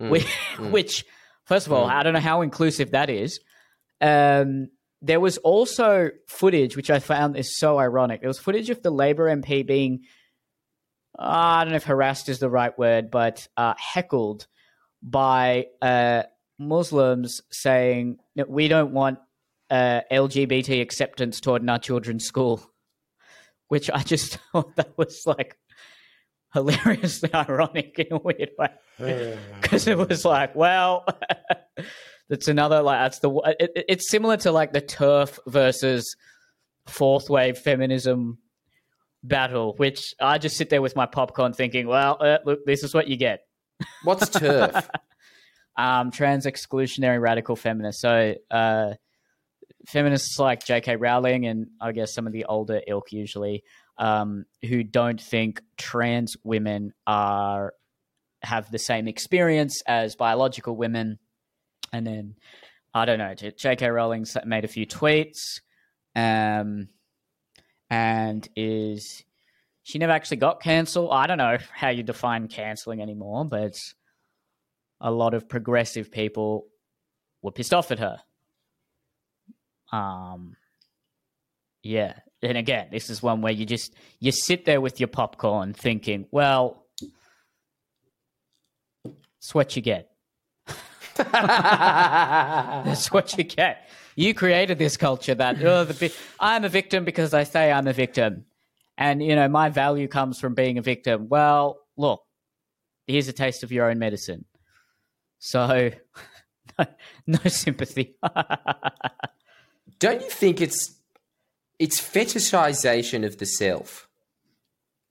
mm, 0.01 0.11
which, 0.11 0.27
mm. 0.57 0.71
which, 0.73 1.05
first 1.45 1.67
of 1.67 1.73
all, 1.73 1.89
mm. 1.89 1.93
I 1.93 2.03
don't 2.03 2.13
know 2.13 2.21
how 2.21 2.43
inclusive 2.43 2.91
that 2.93 3.11
is. 3.11 3.41
Um, 4.01 4.69
there 5.01 5.21
was 5.21 5.39
also 5.39 6.11
footage, 6.27 6.77
which 6.77 6.91
I 6.91 6.99
found 6.99 7.37
is 7.37 7.57
so 7.57 7.79
ironic. 7.79 8.21
There 8.21 8.29
was 8.29 8.39
footage 8.39 8.71
of 8.71 8.83
the 8.83 8.91
Labour 8.91 9.35
MP 9.35 9.67
being 9.67 10.01
I 11.19 11.65
don't 11.65 11.73
know 11.73 11.77
if 11.77 11.85
harassed 11.85 12.29
is 12.29 12.39
the 12.39 12.51
right 12.51 12.77
word, 12.79 13.11
but 13.11 13.49
uh, 13.57 13.75
heckled 13.77 14.47
by 15.03 15.67
uh, 15.83 16.23
Muslims 16.59 17.41
saying 17.51 18.19
that 18.37 18.49
we 18.49 18.69
don't 18.69 18.93
want 18.93 19.19
uh, 19.71 20.03
LGBT 20.11 20.81
acceptance 20.81 21.41
toward 21.41 21.69
our 21.69 21.79
children's 21.79 22.25
school, 22.25 22.63
which 23.69 23.91
I 23.91 24.03
just 24.03 24.39
thought 24.53 24.77
that 24.77 24.97
was 24.97 25.23
like 25.27 25.57
hilariously 26.55 27.35
ironic 27.35 27.99
in 27.99 28.13
a 28.13 28.19
weird 28.19 28.51
way. 28.59 28.71
Because 29.61 29.87
it 29.87 29.99
was 29.99 30.25
like, 30.25 30.55
well, 30.55 31.05
that's 32.29 32.49
another 32.49 32.83
like 32.83 33.01
that's 33.01 33.19
the 33.21 33.31
it, 33.61 33.85
it's 33.89 34.11
similar 34.11 34.37
to 34.39 34.51
like 34.51 34.73
the 34.73 34.81
TERF 34.81 35.39
versus 35.47 36.17
fourth 36.87 37.29
wave 37.29 37.59
feminism 37.59 38.39
battle, 39.23 39.75
which 39.77 40.15
I 40.21 40.39
just 40.39 40.57
sit 40.57 40.71
there 40.71 40.83
with 40.83 40.97
my 40.97 41.07
popcorn 41.07 41.53
thinking, 41.53 41.87
well, 41.87 42.17
uh, 42.21 42.39
look, 42.45 42.65
this 42.65 42.83
is 42.83 42.95
what 42.95 43.09
you 43.09 43.17
get. 43.17 43.41
What's 44.05 44.29
TERF? 44.31 44.89
um, 45.77 46.11
trans 46.11 46.47
exclusionary 46.47 47.21
radical 47.21 47.57
feminist. 47.57 48.01
So, 48.01 48.35
uh, 48.51 48.95
feminists 49.87 50.39
like 50.39 50.65
J.K. 50.65 50.97
Rowling 50.97 51.47
and 51.47 51.69
I 51.81 51.93
guess 51.93 52.13
some 52.13 52.27
of 52.27 52.33
the 52.33 52.45
older 52.45 52.83
ilk 52.87 53.13
usually 53.13 53.63
um, 53.97 54.45
who 54.63 54.83
don't 54.83 55.21
think 55.21 55.63
trans 55.77 56.37
women 56.45 56.93
are 57.07 57.73
have 58.43 58.71
the 58.71 58.79
same 58.79 59.09
experience 59.09 59.83
as 59.87 60.15
biological 60.15 60.77
women, 60.77 61.19
and 61.93 62.07
then 62.07 62.37
I 62.95 63.05
don't 63.05 63.19
know. 63.19 63.35
J.K. 63.35 63.89
Rowling 63.89 64.27
made 64.45 64.65
a 64.65 64.69
few 64.69 64.87
tweets, 64.87 65.61
um, 66.15 66.89
and 67.91 68.49
is 68.57 69.25
she 69.83 69.99
never 69.99 70.13
actually 70.13 70.39
got 70.39 70.63
cancelled? 70.63 71.11
I 71.13 71.27
don't 71.27 71.39
know 71.39 71.59
how 71.73 71.89
you 71.89 72.03
define 72.03 72.49
cancelling 72.49 73.01
anymore, 73.01 73.45
but 73.45 73.75
a 75.01 75.11
lot 75.11 75.35
of 75.35 75.49
progressive 75.49 76.11
people 76.11 76.67
were 77.43 77.53
pissed 77.53 77.73
off 77.73 77.91
at 77.91 77.99
her. 77.99 78.19
Um, 79.91 80.57
yeah, 81.83 82.19
and 82.43 82.59
again, 82.59 82.89
this 82.91 83.09
is 83.11 83.23
one 83.23 83.41
where 83.41 83.53
you 83.53 83.65
just 83.65 83.95
you 84.21 84.33
sit 84.33 84.65
there 84.65 84.81
with 84.81 85.01
your 85.01 85.09
popcorn, 85.09 85.73
thinking, 85.73 86.27
well, 86.31 86.85
it's 89.39 89.55
what 89.55 89.75
you 89.77 89.83
get. 89.83 90.11
That's 91.17 93.11
what 93.11 93.37
you 93.39 93.45
get. 93.45 93.89
You 94.19 94.35
created 94.35 94.81
this 94.81 94.97
culture 94.97 95.37
that 95.37 95.63
oh, 95.65 95.85
the, 95.85 96.13
I'm 96.41 96.65
a 96.65 96.69
victim 96.69 97.05
because 97.05 97.33
I 97.33 97.45
say 97.45 97.71
I'm 97.71 97.87
a 97.87 97.93
victim, 97.93 98.47
and 98.97 99.23
you 99.23 99.37
know 99.37 99.47
my 99.47 99.69
value 99.69 100.09
comes 100.09 100.41
from 100.41 100.55
being 100.55 100.77
a 100.77 100.83
victim. 100.83 101.29
Well, 101.29 101.79
look, 101.97 102.23
here's 103.07 103.29
a 103.29 103.33
taste 103.33 103.63
of 103.63 103.71
your 103.71 103.89
own 103.89 104.01
medicine. 104.01 104.45
So, 105.39 105.93
no, 106.81 106.87
no 107.29 107.39
sympathy. 107.47 108.17
Don't 110.01 110.21
you 110.21 110.31
think 110.31 110.61
it's 110.61 110.99
it's 111.79 112.01
fetishization 112.01 113.25
of 113.25 113.39
the 113.39 113.47
self? 113.47 114.09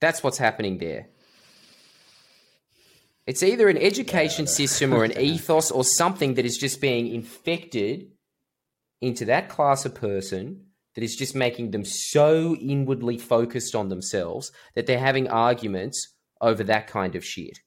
That's 0.02 0.22
what's 0.22 0.36
happening 0.36 0.76
there. 0.76 1.08
It's 3.26 3.42
either 3.42 3.70
an 3.70 3.78
education 3.78 4.44
yeah, 4.44 4.52
system 4.52 4.92
or 4.92 5.04
an 5.04 5.18
ethos 5.18 5.70
or 5.70 5.82
something 5.82 6.34
that 6.34 6.44
is 6.44 6.58
just 6.58 6.82
being 6.82 7.06
infected 7.06 8.10
into 9.00 9.24
that 9.26 9.48
class 9.48 9.84
of 9.84 9.94
person 9.94 10.66
that 10.94 11.04
is 11.04 11.16
just 11.16 11.34
making 11.34 11.70
them 11.70 11.84
so 11.84 12.56
inwardly 12.56 13.18
focused 13.18 13.74
on 13.74 13.88
themselves 13.88 14.50
that 14.74 14.86
they're 14.86 14.98
having 14.98 15.28
arguments 15.28 16.14
over 16.40 16.64
that 16.64 16.86
kind 16.86 17.14
of 17.14 17.24
shit. 17.24 17.60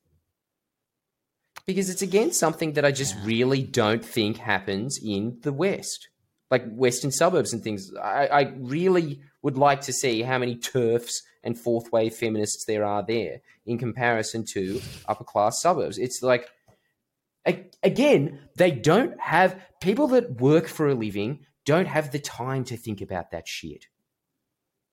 Because 1.66 1.90
it's 1.90 2.02
again 2.02 2.32
something 2.32 2.74
that 2.74 2.86
I 2.86 2.92
just 2.92 3.16
yeah. 3.16 3.26
really 3.26 3.64
don't 3.64 4.04
think 4.04 4.38
happens 4.38 5.00
in 5.02 5.38
the 5.42 5.54
West 5.54 6.10
like 6.52 6.70
western 6.76 7.12
suburbs 7.12 7.54
and 7.54 7.64
things. 7.64 7.92
I, 7.96 8.28
I 8.28 8.42
really 8.58 9.22
would 9.42 9.58
like 9.58 9.82
to 9.82 9.94
see 9.94 10.22
how 10.22 10.38
many 10.38 10.56
TERFs 10.56 11.22
and 11.44 11.58
fourth 11.58 11.92
wave 11.92 12.14
feminists 12.14 12.66
there 12.66 12.86
are 12.86 13.04
there 13.04 13.40
in 13.66 13.80
comparison 13.80 14.46
to 14.52 14.82
upper 15.08 15.24
class 15.24 15.62
suburbs. 15.62 15.98
It's 15.98 16.22
like 16.22 16.48
again, 17.46 18.40
they 18.56 18.72
don't 18.72 19.20
have 19.20 19.60
people 19.82 20.08
that 20.10 20.40
work 20.42 20.68
for 20.68 20.88
a 20.88 20.96
living 20.96 21.46
don't 21.66 21.88
have 21.88 22.12
the 22.12 22.20
time 22.20 22.64
to 22.66 22.78
think 22.78 23.02
about 23.02 23.32
that 23.32 23.48
shit. 23.48 23.88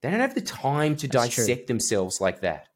They 0.01 0.11
don't 0.11 0.19
have 0.19 0.35
the 0.35 0.41
time 0.41 0.95
to 0.97 1.07
That's 1.07 1.35
dissect 1.35 1.61
true. 1.61 1.65
themselves 1.67 2.21
like 2.21 2.41
that. 2.41 2.67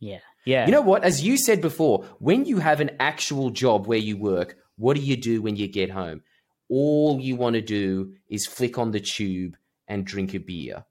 Yeah. 0.00 0.18
Yeah. 0.44 0.66
You 0.66 0.72
know 0.72 0.80
what? 0.80 1.04
As 1.04 1.22
you 1.22 1.36
said 1.36 1.60
before, 1.60 2.04
when 2.18 2.44
you 2.44 2.58
have 2.58 2.80
an 2.80 2.90
actual 3.00 3.50
job 3.50 3.86
where 3.86 3.98
you 3.98 4.16
work, 4.16 4.56
what 4.76 4.96
do 4.96 5.02
you 5.02 5.16
do 5.16 5.40
when 5.42 5.56
you 5.56 5.68
get 5.68 5.90
home? 5.90 6.22
all 6.68 7.20
you 7.20 7.36
want 7.36 7.54
to 7.54 7.62
do 7.62 8.14
is 8.28 8.46
flick 8.46 8.78
on 8.78 8.90
the 8.90 9.00
tube 9.00 9.56
and 9.86 10.04
drink 10.04 10.34
a 10.34 10.38
beer. 10.38 10.84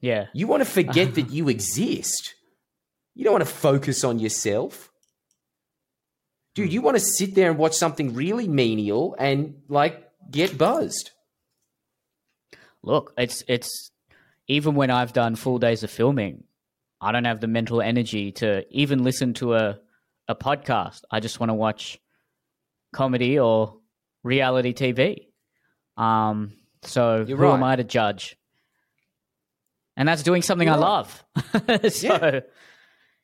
Yeah. 0.00 0.26
You 0.32 0.46
want 0.46 0.62
to 0.62 0.70
forget 0.70 1.14
that 1.16 1.30
you 1.30 1.48
exist. 1.48 2.34
You 3.14 3.24
don't 3.24 3.32
want 3.32 3.44
to 3.44 3.52
focus 3.52 4.04
on 4.04 4.18
yourself. 4.18 4.90
Dude, 6.54 6.72
you 6.72 6.82
want 6.82 6.96
to 6.96 7.04
sit 7.04 7.34
there 7.34 7.50
and 7.50 7.58
watch 7.58 7.74
something 7.74 8.14
really 8.14 8.46
menial 8.46 9.16
and 9.18 9.62
like 9.68 10.08
get 10.30 10.56
buzzed. 10.56 11.10
Look, 12.82 13.12
it's 13.18 13.42
it's 13.48 13.90
even 14.46 14.74
when 14.74 14.90
I've 14.90 15.12
done 15.12 15.36
full 15.36 15.58
days 15.58 15.82
of 15.82 15.90
filming, 15.90 16.44
I 17.00 17.12
don't 17.12 17.24
have 17.24 17.40
the 17.40 17.48
mental 17.48 17.80
energy 17.80 18.32
to 18.32 18.64
even 18.70 19.02
listen 19.02 19.34
to 19.34 19.54
a 19.54 19.80
a 20.28 20.34
podcast. 20.34 21.02
I 21.10 21.20
just 21.20 21.40
want 21.40 21.50
to 21.50 21.54
watch 21.54 21.98
comedy 22.92 23.38
or 23.38 23.78
reality 24.22 24.72
TV. 24.72 25.26
Um, 25.96 26.54
so 26.82 27.24
You're 27.26 27.36
who 27.36 27.44
right. 27.44 27.54
am 27.54 27.62
I 27.62 27.76
to 27.76 27.84
judge? 27.84 28.36
And 29.96 30.08
that's 30.08 30.22
doing 30.22 30.42
something 30.42 30.68
You're 30.68 30.76
I 30.76 30.80
right. 30.80 31.06
love. 31.82 31.92
so, 31.92 32.06
yeah. 32.06 32.40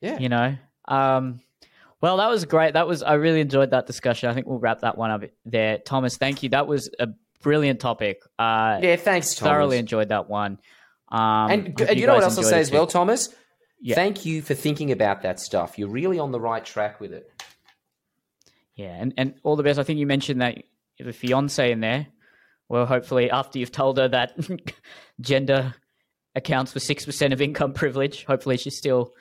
yeah. 0.00 0.18
you 0.18 0.28
know, 0.28 0.56
um, 0.86 1.40
well, 2.00 2.16
that 2.18 2.30
was 2.30 2.44
great. 2.44 2.74
That 2.74 2.86
was 2.86 3.02
I 3.02 3.14
really 3.14 3.40
enjoyed 3.40 3.70
that 3.70 3.86
discussion. 3.86 4.30
I 4.30 4.34
think 4.34 4.46
we'll 4.46 4.58
wrap 4.58 4.80
that 4.80 4.96
one 4.96 5.10
up 5.10 5.22
there. 5.44 5.78
Thomas, 5.78 6.16
thank 6.16 6.42
you. 6.42 6.50
That 6.50 6.66
was 6.66 6.90
a 6.98 7.08
brilliant 7.42 7.80
topic. 7.80 8.22
Uh, 8.38 8.80
yeah, 8.82 8.96
thanks. 8.96 9.34
Thomas. 9.34 9.50
Thoroughly 9.50 9.78
enjoyed 9.78 10.08
that 10.08 10.28
one. 10.28 10.58
Um, 11.10 11.50
and, 11.50 11.80
and 11.80 11.96
you, 11.96 12.02
you 12.02 12.06
know 12.06 12.14
what 12.14 12.22
else 12.22 12.38
I'll 12.38 12.44
say 12.44 12.60
as 12.60 12.70
well, 12.70 12.86
Thomas? 12.86 13.34
Yeah. 13.80 13.94
Thank 13.94 14.24
you 14.24 14.42
for 14.42 14.54
thinking 14.54 14.92
about 14.92 15.22
that 15.22 15.40
stuff. 15.40 15.78
You're 15.78 15.88
really 15.88 16.18
on 16.18 16.32
the 16.32 16.40
right 16.40 16.64
track 16.64 17.00
with 17.00 17.12
it. 17.12 17.30
Yeah, 18.76 18.94
and, 18.98 19.14
and 19.16 19.34
all 19.42 19.56
the 19.56 19.62
best. 19.62 19.78
I 19.78 19.82
think 19.82 19.98
you 19.98 20.06
mentioned 20.06 20.40
that 20.40 20.58
the 20.98 21.12
fiance 21.12 21.70
in 21.70 21.80
there. 21.80 22.06
Well, 22.68 22.86
hopefully, 22.86 23.30
after 23.30 23.58
you've 23.58 23.72
told 23.72 23.98
her 23.98 24.08
that 24.08 24.38
gender 25.20 25.74
accounts 26.34 26.72
for 26.72 26.80
six 26.80 27.04
percent 27.04 27.32
of 27.32 27.42
income 27.42 27.72
privilege, 27.72 28.24
hopefully 28.24 28.56
she's 28.56 28.76
still 28.76 29.12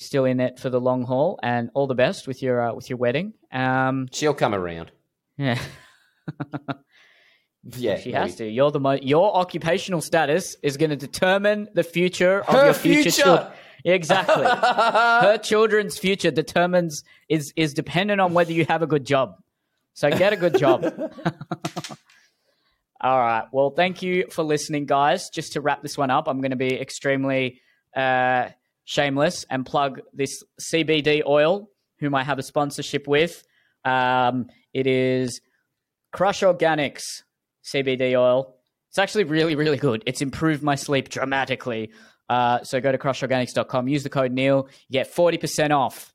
still 0.00 0.24
in 0.24 0.40
it 0.40 0.58
for 0.58 0.70
the 0.70 0.80
long 0.80 1.04
haul. 1.04 1.38
And 1.42 1.70
all 1.74 1.86
the 1.86 1.94
best 1.94 2.26
with 2.26 2.42
your 2.42 2.60
uh, 2.70 2.74
with 2.74 2.90
your 2.90 2.96
wedding. 2.96 3.34
Um, 3.52 4.08
She'll 4.12 4.34
come 4.34 4.54
around. 4.54 4.90
Yeah. 5.36 5.58
yeah, 7.76 7.98
she 7.98 8.10
maybe. 8.10 8.12
has 8.12 8.34
to. 8.36 8.48
You're 8.48 8.70
the 8.70 8.80
mo- 8.80 8.98
your 9.00 9.34
occupational 9.36 10.00
status 10.00 10.56
is 10.62 10.76
going 10.76 10.90
to 10.90 10.96
determine 10.96 11.68
the 11.74 11.82
future 11.82 12.40
of 12.40 12.46
Her 12.54 12.64
your 12.66 12.74
future, 12.74 13.02
future. 13.02 13.22
children. 13.22 13.52
Exactly. 13.84 14.44
Her 14.44 15.38
children's 15.38 15.96
future 15.98 16.30
determines 16.30 17.02
is 17.28 17.52
is 17.56 17.72
dependent 17.74 18.20
on 18.20 18.34
whether 18.34 18.52
you 18.52 18.66
have 18.66 18.82
a 18.82 18.86
good 18.86 19.04
job. 19.06 19.36
So 19.94 20.10
get 20.10 20.32
a 20.32 20.36
good 20.36 20.56
job. 20.58 20.84
All 23.02 23.18
right. 23.18 23.44
Well, 23.50 23.70
thank 23.70 24.02
you 24.02 24.26
for 24.30 24.42
listening, 24.42 24.84
guys. 24.84 25.30
Just 25.30 25.54
to 25.54 25.60
wrap 25.62 25.82
this 25.82 25.96
one 25.96 26.10
up, 26.10 26.28
I'm 26.28 26.40
going 26.42 26.50
to 26.50 26.56
be 26.56 26.78
extremely 26.78 27.60
uh, 27.96 28.48
shameless 28.84 29.44
and 29.50 29.64
plug 29.64 30.00
this 30.12 30.42
CBD 30.60 31.22
oil, 31.26 31.70
whom 31.98 32.14
I 32.14 32.24
have 32.24 32.38
a 32.38 32.42
sponsorship 32.42 33.06
with. 33.06 33.44
Um, 33.84 34.48
it 34.72 34.86
is 34.86 35.40
Crush 36.12 36.40
Organics 36.40 37.04
CBD 37.64 38.18
oil. 38.18 38.56
It's 38.88 38.98
actually 38.98 39.24
really, 39.24 39.54
really 39.54 39.76
good. 39.76 40.02
It's 40.06 40.20
improved 40.20 40.62
my 40.62 40.74
sleep 40.74 41.08
dramatically. 41.08 41.92
Uh, 42.28 42.62
so 42.62 42.80
go 42.80 42.92
to 42.92 42.98
crushorganics.com, 42.98 43.88
use 43.88 44.02
the 44.02 44.08
code 44.08 44.32
Neil, 44.32 44.68
you 44.88 44.92
get 44.92 45.12
40% 45.12 45.70
off. 45.70 46.12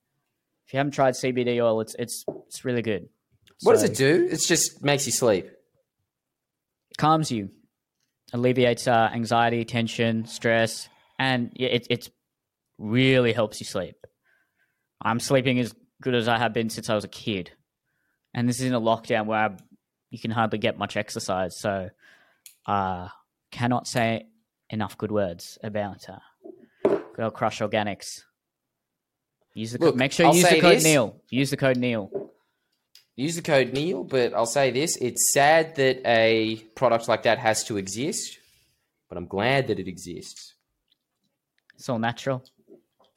If 0.65 0.73
you 0.73 0.77
haven't 0.77 0.93
tried 0.93 1.13
CBD 1.13 1.63
oil, 1.63 1.81
it's 1.81 1.95
it's 1.99 2.25
it's 2.47 2.65
really 2.65 2.81
good. 2.81 3.07
What 3.61 3.77
so, 3.77 3.81
does 3.81 3.91
it 3.91 3.97
do? 3.97 4.27
It 4.31 4.41
just 4.41 4.83
makes 4.83 5.05
you 5.05 5.11
sleep. 5.11 5.49
Calms 6.97 7.31
you, 7.31 7.49
alleviates 8.33 8.87
uh, 8.87 9.11
anxiety, 9.13 9.63
tension, 9.63 10.25
stress, 10.25 10.89
and 11.19 11.51
it 11.55 11.85
it 11.89 12.09
really 12.77 13.33
helps 13.33 13.59
you 13.59 13.65
sleep. 13.65 13.95
I'm 15.01 15.19
sleeping 15.19 15.59
as 15.59 15.73
good 16.01 16.15
as 16.15 16.27
I 16.27 16.37
have 16.37 16.53
been 16.53 16.69
since 16.69 16.89
I 16.89 16.95
was 16.95 17.03
a 17.03 17.09
kid, 17.09 17.51
and 18.33 18.47
this 18.47 18.59
is 18.59 18.65
in 18.65 18.73
a 18.73 18.81
lockdown 18.81 19.25
where 19.25 19.39
I, 19.39 19.57
you 20.09 20.19
can 20.19 20.31
hardly 20.31 20.57
get 20.57 20.77
much 20.77 20.97
exercise. 20.97 21.59
So, 21.59 21.89
uh, 22.65 23.09
cannot 23.51 23.87
say 23.87 24.27
enough 24.69 24.97
good 24.97 25.11
words 25.11 25.57
about 25.63 26.09
uh, 26.09 26.19
good 26.83 27.23
old 27.23 27.33
Crush 27.33 27.59
Organics. 27.59 28.21
Use 29.53 29.71
the 29.71 29.77
Look, 29.79 29.93
co- 29.93 29.97
make 29.97 30.11
sure 30.11 30.25
you 30.25 30.29
I'll 30.31 30.35
use 30.35 30.49
the 30.49 30.61
code 30.61 30.75
this. 30.77 30.83
Neil. 30.83 31.21
Use 31.29 31.49
the 31.49 31.57
code 31.57 31.77
Neil. 31.77 32.31
Use 33.15 33.35
the 33.37 33.41
code 33.41 33.71
Neil, 33.71 34.03
but 34.03 34.33
I'll 34.33 34.45
say 34.45 34.71
this: 34.71 34.97
it's 34.97 35.31
sad 35.31 35.75
that 35.75 36.01
a 36.05 36.57
product 36.75 37.07
like 37.07 37.23
that 37.23 37.39
has 37.39 37.63
to 37.65 37.77
exist, 37.77 38.37
but 39.07 39.17
I'm 39.17 39.27
glad 39.27 39.67
that 39.67 39.79
it 39.79 39.87
exists. 39.87 40.55
It's 41.75 41.87
all 41.87 41.99
natural. 41.99 42.43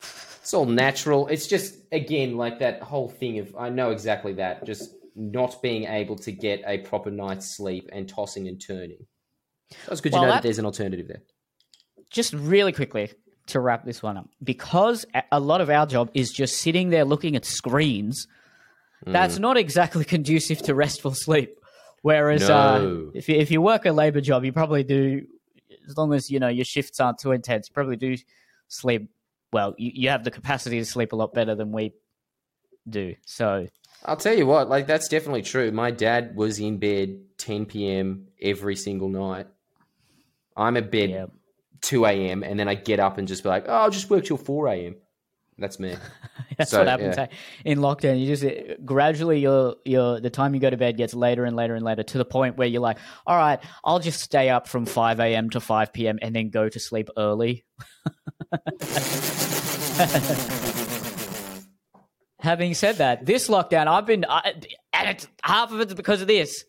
It's 0.00 0.54
all 0.54 0.66
natural. 0.66 1.28
It's 1.28 1.46
just 1.46 1.76
again 1.92 2.36
like 2.36 2.60
that 2.60 2.82
whole 2.82 3.08
thing 3.08 3.38
of 3.38 3.54
I 3.56 3.68
know 3.68 3.90
exactly 3.90 4.34
that. 4.34 4.64
Just 4.64 4.94
not 5.14 5.60
being 5.62 5.84
able 5.84 6.16
to 6.16 6.32
get 6.32 6.62
a 6.66 6.78
proper 6.78 7.10
night's 7.10 7.56
sleep 7.56 7.90
and 7.92 8.08
tossing 8.08 8.48
and 8.48 8.60
turning. 8.60 9.06
So 9.86 9.92
it's 9.92 10.00
good 10.00 10.12
well, 10.12 10.22
to 10.22 10.26
know 10.26 10.32
that, 10.32 10.36
that 10.38 10.42
there's 10.44 10.58
an 10.58 10.64
alternative 10.64 11.08
there. 11.08 11.22
Just 12.10 12.32
really 12.32 12.72
quickly 12.72 13.12
to 13.48 13.60
wrap 13.60 13.84
this 13.84 14.02
one 14.02 14.16
up, 14.16 14.28
because 14.42 15.04
a 15.32 15.40
lot 15.40 15.60
of 15.60 15.70
our 15.70 15.86
job 15.86 16.10
is 16.14 16.30
just 16.30 16.58
sitting 16.58 16.90
there 16.90 17.04
looking 17.04 17.34
at 17.36 17.44
screens 17.44 18.26
that's 19.06 19.36
mm. 19.36 19.40
not 19.40 19.56
exactly 19.56 20.04
conducive 20.16 20.62
to 20.62 20.74
restful 20.74 21.14
sleep. 21.14 21.58
Whereas 22.02 22.48
uh, 22.48 23.06
if 23.14 23.28
you, 23.28 23.36
if 23.36 23.50
you 23.50 23.60
work 23.60 23.84
a 23.84 23.92
labor 23.92 24.20
job, 24.20 24.44
you 24.44 24.52
probably 24.52 24.84
do 24.84 25.26
as 25.88 25.96
long 25.96 26.12
as 26.14 26.30
you 26.30 26.38
know 26.38 26.48
your 26.48 26.64
shifts 26.64 27.00
aren't 27.00 27.18
too 27.18 27.32
intense. 27.32 27.68
You 27.68 27.74
probably 27.74 27.96
do 27.96 28.16
sleep 28.68 29.10
well. 29.52 29.74
You, 29.78 29.90
you 29.94 30.08
have 30.10 30.24
the 30.24 30.30
capacity 30.30 30.78
to 30.78 30.84
sleep 30.84 31.12
a 31.12 31.16
lot 31.16 31.34
better 31.34 31.54
than 31.54 31.72
we 31.72 31.92
do. 32.88 33.14
So 33.26 33.66
I'll 34.04 34.16
tell 34.16 34.36
you 34.36 34.46
what, 34.46 34.68
like 34.68 34.86
that's 34.86 35.08
definitely 35.08 35.42
true. 35.42 35.70
My 35.72 35.90
dad 35.90 36.36
was 36.36 36.58
in 36.60 36.78
bed 36.78 37.20
10 37.38 37.66
p.m. 37.66 38.28
every 38.40 38.76
single 38.76 39.08
night. 39.08 39.46
I'm 40.56 40.76
at 40.76 40.90
bed 40.90 41.10
yeah, 41.10 41.26
2 41.82 42.04
a.m. 42.06 42.42
and 42.42 42.58
then 42.58 42.68
I 42.68 42.74
get 42.74 42.98
up 43.00 43.18
and 43.18 43.28
just 43.28 43.42
be 43.42 43.48
like, 43.48 43.64
oh, 43.68 43.72
I'll 43.72 43.90
just 43.90 44.10
work 44.10 44.24
till 44.24 44.36
4 44.36 44.68
a.m. 44.68 44.96
That's 45.60 45.80
me. 45.80 45.96
that's 46.56 46.70
So, 46.70 46.78
what 46.78 46.86
happens 46.88 47.16
yeah. 47.16 47.24
eh? 47.24 47.26
in 47.64 47.78
lockdown. 47.78 48.20
You 48.20 48.26
just 48.26 48.44
uh, 48.44 48.74
gradually 48.84 49.40
your 49.40 49.74
your 49.84 50.20
the 50.20 50.30
time 50.30 50.54
you 50.54 50.60
go 50.60 50.70
to 50.70 50.76
bed 50.76 50.96
gets 50.96 51.14
later 51.14 51.44
and 51.44 51.56
later 51.56 51.74
and 51.74 51.84
later 51.84 52.04
to 52.04 52.18
the 52.18 52.24
point 52.24 52.56
where 52.56 52.68
you're 52.68 52.80
like, 52.80 52.98
all 53.26 53.36
right, 53.36 53.58
I'll 53.84 53.98
just 53.98 54.20
stay 54.20 54.50
up 54.50 54.68
from 54.68 54.86
five 54.86 55.18
a.m. 55.18 55.50
to 55.50 55.60
five 55.60 55.92
p.m. 55.92 56.18
and 56.22 56.34
then 56.34 56.50
go 56.50 56.68
to 56.68 56.78
sleep 56.78 57.08
early. 57.16 57.64
Having 62.40 62.74
said 62.74 62.96
that, 62.96 63.26
this 63.26 63.48
lockdown, 63.48 63.88
I've 63.88 64.06
been, 64.06 64.24
I, 64.28 64.54
and 64.92 65.08
it's 65.08 65.26
half 65.42 65.72
of 65.72 65.80
it's 65.80 65.92
because 65.94 66.20
of 66.22 66.28
this. 66.28 66.64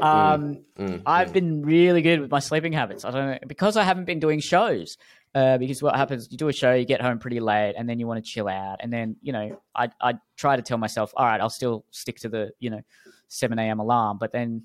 Um, 0.00 0.64
Mm, 0.78 1.02
I've 1.04 1.34
been 1.34 1.62
really 1.62 2.00
good 2.00 2.20
with 2.20 2.30
my 2.30 2.38
sleeping 2.38 2.72
habits. 2.72 3.04
I 3.04 3.10
don't 3.10 3.26
know 3.30 3.38
because 3.46 3.76
I 3.76 3.82
haven't 3.84 4.06
been 4.06 4.20
doing 4.20 4.40
shows. 4.40 4.96
Uh, 5.34 5.56
because 5.58 5.82
what 5.82 5.96
happens, 5.96 6.28
you 6.30 6.36
do 6.36 6.48
a 6.48 6.52
show, 6.52 6.74
you 6.74 6.84
get 6.84 7.00
home 7.00 7.18
pretty 7.18 7.40
late, 7.40 7.74
and 7.76 7.88
then 7.88 7.98
you 7.98 8.06
want 8.06 8.22
to 8.22 8.30
chill 8.30 8.48
out, 8.48 8.76
and 8.80 8.92
then 8.92 9.16
you 9.22 9.32
know, 9.32 9.58
I 9.74 9.88
I 10.00 10.14
try 10.36 10.56
to 10.56 10.62
tell 10.62 10.76
myself, 10.76 11.12
all 11.16 11.24
right, 11.24 11.40
I'll 11.40 11.48
still 11.48 11.86
stick 11.90 12.18
to 12.20 12.28
the 12.28 12.50
you 12.58 12.68
know 12.68 12.82
seven 13.28 13.58
a.m. 13.58 13.80
alarm, 13.80 14.18
but 14.18 14.30
then 14.32 14.62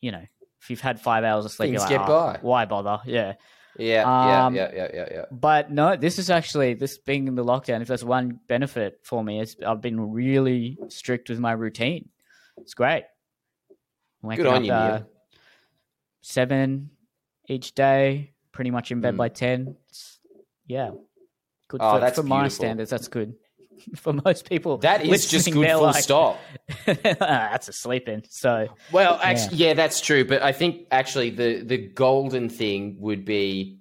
you 0.00 0.12
know, 0.12 0.22
if 0.60 0.70
you've 0.70 0.80
had 0.80 1.00
five 1.00 1.24
hours 1.24 1.44
of 1.44 1.50
sleep, 1.50 1.70
Things 1.70 1.90
you're 1.90 1.98
like, 1.98 2.06
get 2.06 2.08
"Oh, 2.08 2.32
by." 2.32 2.38
why 2.40 2.64
bother? 2.66 3.00
Yeah. 3.04 3.34
Yeah, 3.78 4.02
Um, 4.46 4.54
yeah, 4.56 4.70
yeah, 4.74 4.74
yeah, 4.74 4.88
yeah, 4.94 5.08
yeah. 5.12 5.24
But 5.30 5.70
no, 5.70 5.94
this 5.96 6.18
is 6.18 6.30
actually 6.30 6.74
this 6.74 6.98
being 6.98 7.28
in 7.28 7.36
the 7.36 7.44
lockdown. 7.44 7.80
If 7.80 7.88
there's 7.88 8.04
one 8.04 8.40
benefit 8.48 9.00
for 9.04 9.22
me, 9.22 9.40
is 9.40 9.56
I've 9.64 9.80
been 9.80 10.00
really 10.12 10.78
strict 10.88 11.28
with 11.30 11.38
my 11.38 11.52
routine. 11.52 12.08
It's 12.58 12.74
great. 12.74 13.04
Waking 14.22 14.44
Good 14.44 14.50
on 14.52 14.56
up, 14.56 14.64
you, 14.64 14.72
uh, 14.72 15.02
seven 16.22 16.90
each 17.48 17.74
day, 17.74 18.32
pretty 18.52 18.70
much 18.70 18.90
in 18.90 19.00
bed 19.00 19.14
Mm. 19.14 19.18
by 19.18 19.28
ten. 19.28 19.76
It's, 19.88 20.18
yeah, 20.66 20.90
good 21.68 21.80
Oh, 21.82 21.94
for, 21.94 22.00
that's 22.00 22.16
for 22.18 22.24
my 22.24 22.48
standards. 22.48 22.90
That's 22.90 23.08
good. 23.08 23.34
for 23.96 24.12
most 24.12 24.48
people, 24.48 24.78
That 24.78 25.04
is 25.04 25.28
just 25.28 25.50
good 25.50 25.68
full 25.70 25.82
like, 25.82 26.02
stop. 26.02 26.40
Ah, 26.86 27.48
that's 27.52 27.68
a 27.68 27.72
sleeping. 27.72 28.22
So 28.28 28.68
Well, 28.92 29.18
actually, 29.22 29.58
yeah. 29.58 29.74
that's 29.74 30.00
true. 30.00 30.24
But 30.24 30.42
I 30.42 30.52
think 30.52 30.86
actually 30.90 31.30
the 31.30 31.62
the 31.62 31.78
golden 31.78 32.48
thing 32.48 32.96
would 33.00 33.24
be 33.24 33.78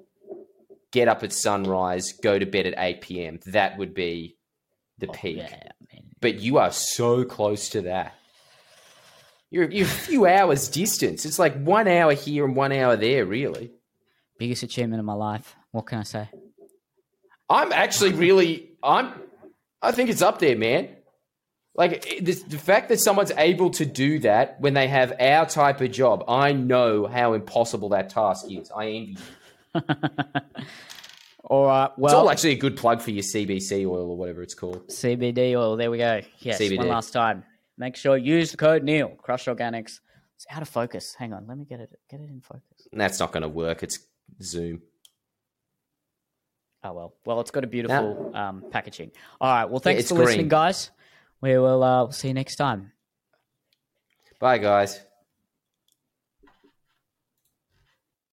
get 0.91 1.07
up 1.07 1.24
at 1.24 1.34
sunrise, 1.34 2.14
go 2.14 2.40
to 2.40 2.45
bed 2.45 2.65
at 2.65 2.74
eight 2.78 3.02
p.m. 3.02 3.40
That 3.48 3.78
would 3.78 3.94
be 3.94 4.38
the 4.98 5.07
oh, 5.07 5.14
peak. 5.14 5.38
Oh, 5.40 5.48
yeah, 5.49 5.69
I 5.69 5.94
mean, 5.94 6.06
But 6.19 6.40
you 6.40 6.57
are 6.57 6.72
so 6.72 7.24
close 7.24 7.69
to 7.69 7.82
that. 7.84 8.14
You're 9.49 9.69
you're 9.69 9.86
a 9.86 9.90
few 9.90 10.26
hours 10.26 10.68
distance. 10.68 11.26
It's 11.26 11.40
like 11.40 11.56
one 11.61 11.88
hour 11.88 12.14
here 12.14 12.45
and 12.45 12.56
one 12.56 12.72
hour 12.72 12.95
there. 12.98 13.26
Really, 13.26 13.72
biggest 14.38 14.64
achievement 14.64 14.99
of 14.99 15.06
my 15.06 15.14
life. 15.14 15.56
What 15.72 15.86
can 15.86 15.99
I 15.99 16.03
say? 16.03 16.30
I'm 17.49 17.72
actually 17.72 18.14
really 18.14 18.72
I'm. 18.84 19.14
I 19.82 19.91
think 19.91 20.10
it's 20.10 20.22
up 20.22 20.40
there, 20.40 20.58
man. 20.58 20.90
Like 21.76 22.20
the, 22.22 22.34
the 22.34 22.58
fact 22.58 22.90
that 22.90 22.99
someone's 22.99 23.32
able 23.38 23.70
to 23.72 23.86
do 23.86 24.20
that 24.20 24.60
when 24.60 24.74
they 24.74 24.88
have 24.88 25.14
our 25.20 25.45
type 25.45 25.80
of 25.82 25.91
job, 25.91 26.24
I 26.28 26.52
know 26.52 27.06
how 27.06 27.34
impossible 27.34 27.90
that 27.90 28.10
task 28.10 28.45
is. 28.49 28.72
I 28.72 28.88
envy 28.88 29.18
you. 29.76 29.82
All 31.44 31.66
right. 31.68 31.91
Well, 31.98 32.12
it's 32.12 32.14
all 32.14 32.30
actually 32.30 32.52
a 32.52 32.58
good 32.58 32.76
plug 32.76 33.02
for 33.02 33.12
your 33.12 33.24
CBC 33.24 33.86
oil 33.86 34.10
or 34.10 34.18
whatever 34.18 34.41
it's 34.41 34.54
called. 34.54 34.86
CBD 34.90 35.56
oil. 35.56 35.78
There 35.78 35.90
we 35.90 35.98
go. 35.98 36.22
Yes, 36.40 36.60
CBD. 36.60 36.80
one 36.80 36.90
last 36.90 37.12
time. 37.12 37.45
Make 37.78 37.95
sure 37.95 38.18
use 38.18 38.52
the 38.52 38.58
code 38.58 38.84
Neil. 38.84 39.10
Crush 39.22 39.45
Organics. 39.45 39.99
It's 40.36 40.45
out 40.52 40.62
of 40.62 40.68
focus. 40.68 41.16
Hang 41.18 41.32
on, 41.32 41.48
let 41.48 41.58
me 41.58 41.64
get 41.64 41.80
it 41.80 41.90
get 42.10 42.20
it 42.20 42.30
in 42.30 42.41
focus. 42.41 42.88
That's 42.91 43.20
not 43.20 43.32
going 43.32 43.44
to 43.44 43.49
work. 43.49 43.82
It's 43.82 43.99
Zoom. 44.41 44.82
Oh 46.84 46.94
well. 46.94 47.14
Well, 47.26 47.40
it's 47.41 47.52
got 47.52 47.64
a 47.64 47.68
beautiful 47.68 48.32
um, 48.34 48.64
packaging. 48.72 49.12
All 49.41 49.52
right. 49.52 49.66
Well, 49.66 49.80
thanks 49.80 50.02
it's 50.02 50.10
for 50.10 50.16
listening, 50.16 50.48
guys. 50.48 50.91
We 51.41 51.58
will 51.58 51.84
uh, 51.84 52.12
see 52.12 52.30
you 52.30 52.34
next 52.34 52.56
time. 52.56 52.91
Bye, 54.40 54.60
guys. 54.60 55.02